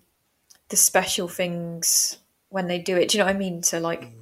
the 0.68 0.76
special 0.76 1.28
things 1.28 2.18
when 2.48 2.68
they 2.68 2.78
do 2.78 2.96
it. 2.96 3.08
Do 3.08 3.18
you 3.18 3.24
know 3.24 3.26
what 3.26 3.34
I 3.36 3.38
mean? 3.38 3.62
So 3.62 3.80
like, 3.80 4.02
mm. 4.02 4.14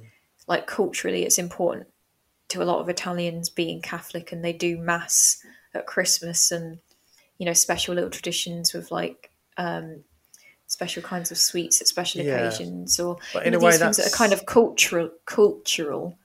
like 0.47 0.67
culturally, 0.67 1.23
it's 1.23 1.37
important 1.37 1.87
to 2.49 2.61
a 2.61 2.65
lot 2.65 2.79
of 2.79 2.89
Italians 2.89 3.49
being 3.49 3.81
Catholic, 3.81 4.31
and 4.31 4.43
they 4.43 4.53
do 4.53 4.77
mass 4.77 5.43
at 5.73 5.85
Christmas, 5.85 6.51
and 6.51 6.79
you 7.37 7.45
know, 7.45 7.53
special 7.53 7.95
little 7.95 8.09
traditions 8.09 8.73
with 8.73 8.91
like 8.91 9.31
um, 9.57 10.03
special 10.67 11.03
kinds 11.03 11.31
of 11.31 11.37
sweets 11.37 11.81
at 11.81 11.87
special 11.87 12.21
Yeah. 12.21 12.47
occasions, 12.47 12.99
or 12.99 13.17
in 13.43 13.53
a 13.53 13.59
way 13.59 13.77
things 13.77 13.97
that 13.97 14.07
are 14.07 14.17
kind 14.17 14.33
of 14.33 14.45
cultural, 14.45 15.09
cultural, 15.25 16.17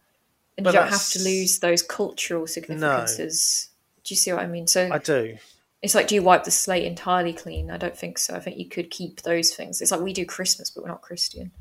and 0.56 0.64
But 0.64 0.74
you 0.74 0.80
don't 0.80 0.90
have 0.90 1.08
to 1.10 1.22
lose 1.22 1.58
those 1.58 1.82
cultural 1.82 2.46
significances. 2.46 3.70
Do 4.04 4.12
you 4.12 4.16
see 4.16 4.32
what 4.32 4.42
I 4.42 4.46
mean? 4.46 4.66
So 4.66 4.90
I 4.92 4.98
do. 4.98 5.36
it's 5.82 5.94
like, 5.94 6.08
do 6.08 6.14
you 6.14 6.22
wipe 6.22 6.44
the 6.44 6.50
slate 6.50 6.84
entirely 6.84 7.32
clean? 7.32 7.70
I 7.70 7.76
don't 7.76 7.96
think 7.96 8.18
so. 8.18 8.34
I 8.34 8.40
think 8.40 8.58
you 8.58 8.68
could 8.68 8.90
keep 8.90 9.22
those 9.22 9.54
things. 9.54 9.80
It's 9.80 9.90
like 9.90 10.00
we 10.00 10.12
do 10.12 10.26
Christmas, 10.26 10.70
but 10.70 10.82
we're 10.82 10.90
not 10.90 11.02
Christian. 11.02 11.52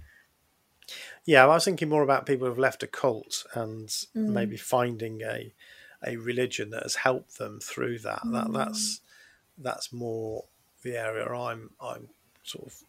Yeah, 1.25 1.43
I 1.43 1.47
was 1.47 1.65
thinking 1.65 1.89
more 1.89 2.03
about 2.03 2.25
people 2.25 2.47
who've 2.47 2.57
left 2.57 2.83
a 2.83 2.87
cult 2.87 3.45
and 3.53 3.87
mm. 3.87 4.05
maybe 4.15 4.57
finding 4.57 5.21
a 5.21 5.53
a 6.05 6.15
religion 6.15 6.69
that 6.69 6.83
has 6.83 6.95
helped 6.95 7.37
them 7.37 7.59
through 7.59 7.99
that. 7.99 8.21
That 8.31 8.47
mm. 8.47 8.53
that's 8.53 9.01
that's 9.57 9.93
more 9.93 10.45
the 10.81 10.97
area 10.97 11.27
I'm 11.27 11.71
I'm 11.79 12.09
sort 12.43 12.67
of 12.67 12.83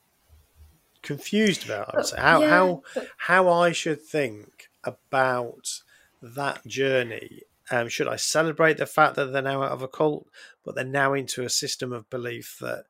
confused 1.03 1.65
about. 1.65 1.93
I 1.93 1.99
would 1.99 2.07
say 2.07 2.21
how 2.21 2.41
yeah, 2.41 2.49
how 2.49 2.83
but- 2.95 3.09
how 3.19 3.49
I 3.49 3.73
should 3.73 4.01
think 4.01 4.71
about 4.85 5.83
that 6.23 6.67
journey. 6.67 7.43
Um, 7.71 7.89
should 7.89 8.09
I 8.09 8.17
celebrate 8.17 8.79
the 8.79 8.87
fact 8.87 9.15
that 9.17 9.33
they're 9.33 9.43
now 9.43 9.63
out 9.63 9.73
of 9.73 9.83
a 9.83 9.89
cult, 9.89 10.27
but 10.65 10.75
they're 10.75 10.85
now 10.85 11.15
into 11.15 11.45
a 11.45 11.51
system 11.51 11.93
of 11.93 12.11
belief 12.11 12.59
that 12.61 12.85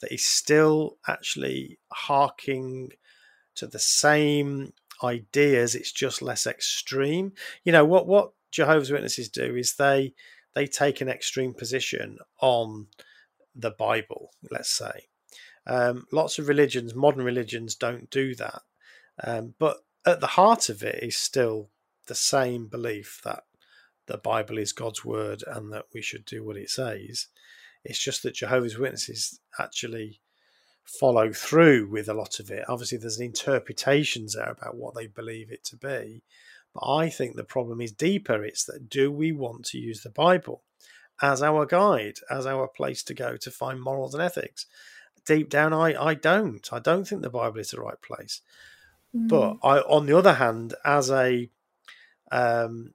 that 0.00 0.12
is 0.12 0.26
still 0.26 0.98
actually 1.08 1.78
harking 1.90 2.92
to 3.54 3.66
the 3.66 3.78
same 3.78 4.72
ideas 5.02 5.74
it's 5.74 5.92
just 5.92 6.22
less 6.22 6.46
extreme? 6.46 7.32
You 7.64 7.72
know 7.72 7.84
what 7.84 8.06
what 8.06 8.32
jehovah's 8.50 8.90
witnesses 8.90 9.28
do 9.28 9.56
is 9.56 9.74
they 9.74 10.14
they 10.54 10.66
take 10.66 11.00
an 11.00 11.08
extreme 11.08 11.52
position 11.52 12.18
on 12.40 12.86
the 13.54 13.70
bible 13.70 14.30
let's 14.50 14.70
say. 14.70 15.08
Um, 15.66 16.06
lots 16.12 16.38
of 16.38 16.48
religions 16.48 16.94
modern 16.94 17.24
religions 17.24 17.74
don't 17.74 18.10
do 18.10 18.34
that. 18.36 18.62
Um, 19.22 19.54
but 19.58 19.78
at 20.04 20.20
the 20.20 20.26
heart 20.26 20.68
of 20.68 20.82
it 20.82 21.02
is 21.02 21.16
still 21.16 21.70
the 22.06 22.14
same 22.14 22.66
belief 22.66 23.20
that 23.24 23.44
the 24.06 24.18
bible 24.18 24.58
is 24.58 24.72
god's 24.72 25.04
word 25.04 25.42
and 25.46 25.72
that 25.72 25.84
we 25.92 26.02
should 26.02 26.24
do 26.24 26.44
what 26.44 26.56
it 26.56 26.70
says 26.70 27.26
it's 27.84 28.02
just 28.02 28.22
that 28.22 28.34
jehovah's 28.34 28.78
witnesses 28.78 29.40
actually 29.58 30.20
follow 30.86 31.32
through 31.32 31.88
with 31.88 32.08
a 32.08 32.14
lot 32.14 32.38
of 32.40 32.50
it. 32.50 32.64
Obviously, 32.68 32.98
there's 32.98 33.20
interpretations 33.20 34.34
there 34.34 34.50
about 34.50 34.76
what 34.76 34.94
they 34.94 35.06
believe 35.06 35.50
it 35.50 35.64
to 35.64 35.76
be. 35.76 36.22
But 36.72 36.88
I 36.88 37.08
think 37.08 37.36
the 37.36 37.44
problem 37.44 37.80
is 37.80 37.92
deeper. 37.92 38.44
It's 38.44 38.64
that 38.64 38.88
do 38.88 39.10
we 39.10 39.32
want 39.32 39.64
to 39.66 39.78
use 39.78 40.02
the 40.02 40.10
Bible 40.10 40.62
as 41.20 41.42
our 41.42 41.66
guide, 41.66 42.18
as 42.30 42.46
our 42.46 42.68
place 42.68 43.02
to 43.04 43.14
go 43.14 43.36
to 43.36 43.50
find 43.50 43.80
morals 43.80 44.14
and 44.14 44.22
ethics? 44.22 44.66
Deep 45.26 45.50
down, 45.50 45.72
I, 45.72 46.00
I 46.00 46.14
don't. 46.14 46.66
I 46.72 46.78
don't 46.78 47.06
think 47.06 47.22
the 47.22 47.30
Bible 47.30 47.58
is 47.58 47.70
the 47.70 47.80
right 47.80 48.00
place. 48.00 48.42
But 49.12 49.54
mm. 49.54 49.58
I, 49.62 49.78
on 49.80 50.06
the 50.06 50.16
other 50.16 50.34
hand, 50.34 50.74
as 50.84 51.10
a 51.10 51.50
um, 52.30 52.94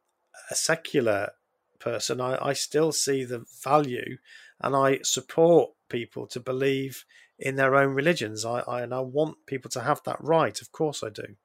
a 0.49 0.56
secular 0.56 1.32
person, 1.80 2.22
I, 2.22 2.38
I 2.41 2.53
still 2.53 2.91
see 2.91 3.24
the 3.24 3.45
value 3.64 4.18
and 4.60 4.76
I 4.76 4.99
support 5.03 5.72
people 5.90 6.28
to 6.28 6.40
believe 6.40 7.06
in 7.40 7.56
their 7.56 7.76
own 7.76 7.94
religions. 7.94 8.45
I, 8.45 8.60
I 8.68 8.82
and 8.82 8.94
I 8.94 8.99
want 8.99 9.45
people 9.48 9.72
to 9.72 9.82
have 9.82 10.02
that 10.06 10.22
right. 10.22 10.62
Of 10.62 10.72
course, 10.72 11.03
I 11.03 11.10
do. 11.10 11.36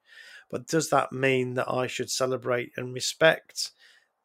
But 0.49 0.67
does 0.67 0.89
that 0.91 1.11
mean 1.11 1.55
that 1.55 1.69
I 1.69 1.87
should 1.87 2.09
celebrate 2.09 2.71
and 2.77 2.93
respect 2.93 3.71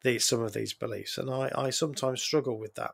these 0.02 0.24
some 0.24 0.42
of 0.42 0.52
these 0.52 0.72
beliefs? 0.72 1.18
And 1.18 1.30
I, 1.30 1.50
I 1.56 1.70
sometimes 1.70 2.22
struggle 2.22 2.58
with 2.58 2.74
that. 2.74 2.92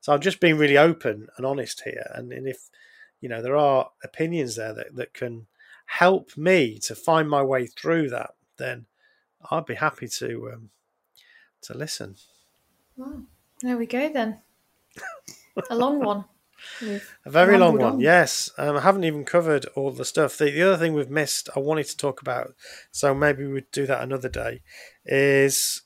So 0.00 0.12
I'm 0.12 0.20
just 0.20 0.40
being 0.40 0.56
really 0.56 0.78
open 0.78 1.28
and 1.36 1.44
honest 1.44 1.82
here. 1.84 2.10
And, 2.14 2.32
and 2.32 2.46
if 2.46 2.70
you 3.20 3.28
know 3.28 3.42
there 3.42 3.56
are 3.56 3.90
opinions 4.02 4.56
there 4.56 4.72
that, 4.72 4.94
that 4.94 5.12
can 5.12 5.46
help 5.86 6.36
me 6.36 6.78
to 6.78 6.94
find 6.94 7.28
my 7.28 7.42
way 7.42 7.66
through 7.66 8.08
that, 8.10 8.30
then 8.56 8.86
I'd 9.50 9.66
be 9.66 9.74
happy 9.74 10.08
to 10.08 10.50
um, 10.54 10.70
to 11.62 11.74
listen. 11.76 12.16
Wow. 12.96 13.22
There 13.62 13.76
we 13.76 13.86
go 13.86 14.12
then. 14.12 14.40
A 15.70 15.76
long 15.76 15.98
one. 16.04 16.24
We've 16.82 17.16
A 17.24 17.30
very 17.30 17.56
long 17.56 17.78
one, 17.78 17.92
on. 17.94 18.00
yes. 18.00 18.50
Um, 18.58 18.76
I 18.76 18.80
haven't 18.80 19.04
even 19.04 19.24
covered 19.24 19.64
all 19.76 19.90
the 19.90 20.04
stuff. 20.04 20.36
The, 20.36 20.50
the 20.50 20.62
other 20.62 20.76
thing 20.76 20.92
we've 20.92 21.10
missed, 21.10 21.48
I 21.56 21.60
wanted 21.60 21.86
to 21.86 21.96
talk 21.96 22.20
about, 22.20 22.54
so 22.90 23.14
maybe 23.14 23.46
we'd 23.46 23.70
do 23.72 23.86
that 23.86 24.02
another 24.02 24.28
day, 24.28 24.60
is 25.06 25.82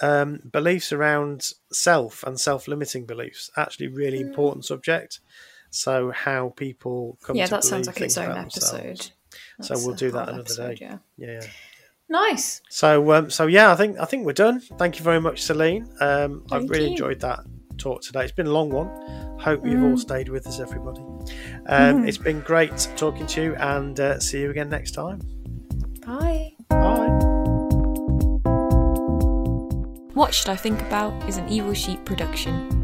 um, 0.00 0.40
beliefs 0.50 0.92
around 0.92 1.50
self 1.72 2.22
and 2.22 2.40
self-limiting 2.40 3.04
beliefs. 3.04 3.50
Actually, 3.56 3.88
really 3.88 4.20
important 4.20 4.64
subject. 4.64 5.20
So 5.70 6.10
how 6.10 6.54
people 6.56 7.18
come. 7.22 7.36
Yeah, 7.36 7.46
that 7.48 7.64
sounds 7.64 7.86
like 7.86 8.00
its 8.00 8.16
own 8.16 8.30
episode. 8.36 9.10
So 9.60 9.74
we'll 9.76 9.96
do 9.96 10.10
that 10.12 10.28
another 10.28 10.40
episode, 10.40 10.78
day. 10.78 10.86
Yeah. 10.86 10.98
Yeah. 11.16 11.46
Nice. 12.14 12.62
So, 12.70 13.12
um, 13.12 13.28
so 13.28 13.48
yeah, 13.48 13.72
I 13.72 13.74
think 13.74 13.98
I 13.98 14.04
think 14.04 14.24
we're 14.24 14.32
done. 14.34 14.60
Thank 14.78 14.98
you 14.98 15.04
very 15.04 15.20
much, 15.20 15.42
Celine. 15.42 15.88
Um, 15.98 16.46
I've 16.52 16.70
really 16.70 16.84
you. 16.84 16.90
enjoyed 16.92 17.18
that 17.20 17.40
talk 17.76 18.02
today. 18.02 18.22
It's 18.22 18.32
been 18.32 18.46
a 18.46 18.52
long 18.52 18.70
one. 18.70 18.88
Hope 19.40 19.66
you've 19.66 19.82
all 19.82 19.98
stayed 19.98 20.28
with 20.28 20.46
us, 20.46 20.60
everybody. 20.60 21.02
Um, 21.66 22.06
It's 22.06 22.16
been 22.16 22.40
great 22.40 22.88
talking 22.96 23.26
to 23.26 23.42
you, 23.42 23.54
and 23.56 23.98
uh, 23.98 24.20
see 24.20 24.40
you 24.42 24.50
again 24.50 24.68
next 24.68 24.92
time. 24.92 25.18
Bye. 26.06 26.52
Bye. 26.68 27.08
What 30.14 30.32
Should 30.32 30.50
I 30.50 30.56
Think 30.56 30.80
About 30.82 31.28
is 31.28 31.36
an 31.36 31.48
Evil 31.48 31.74
Sheep 31.74 32.04
production. 32.04 32.83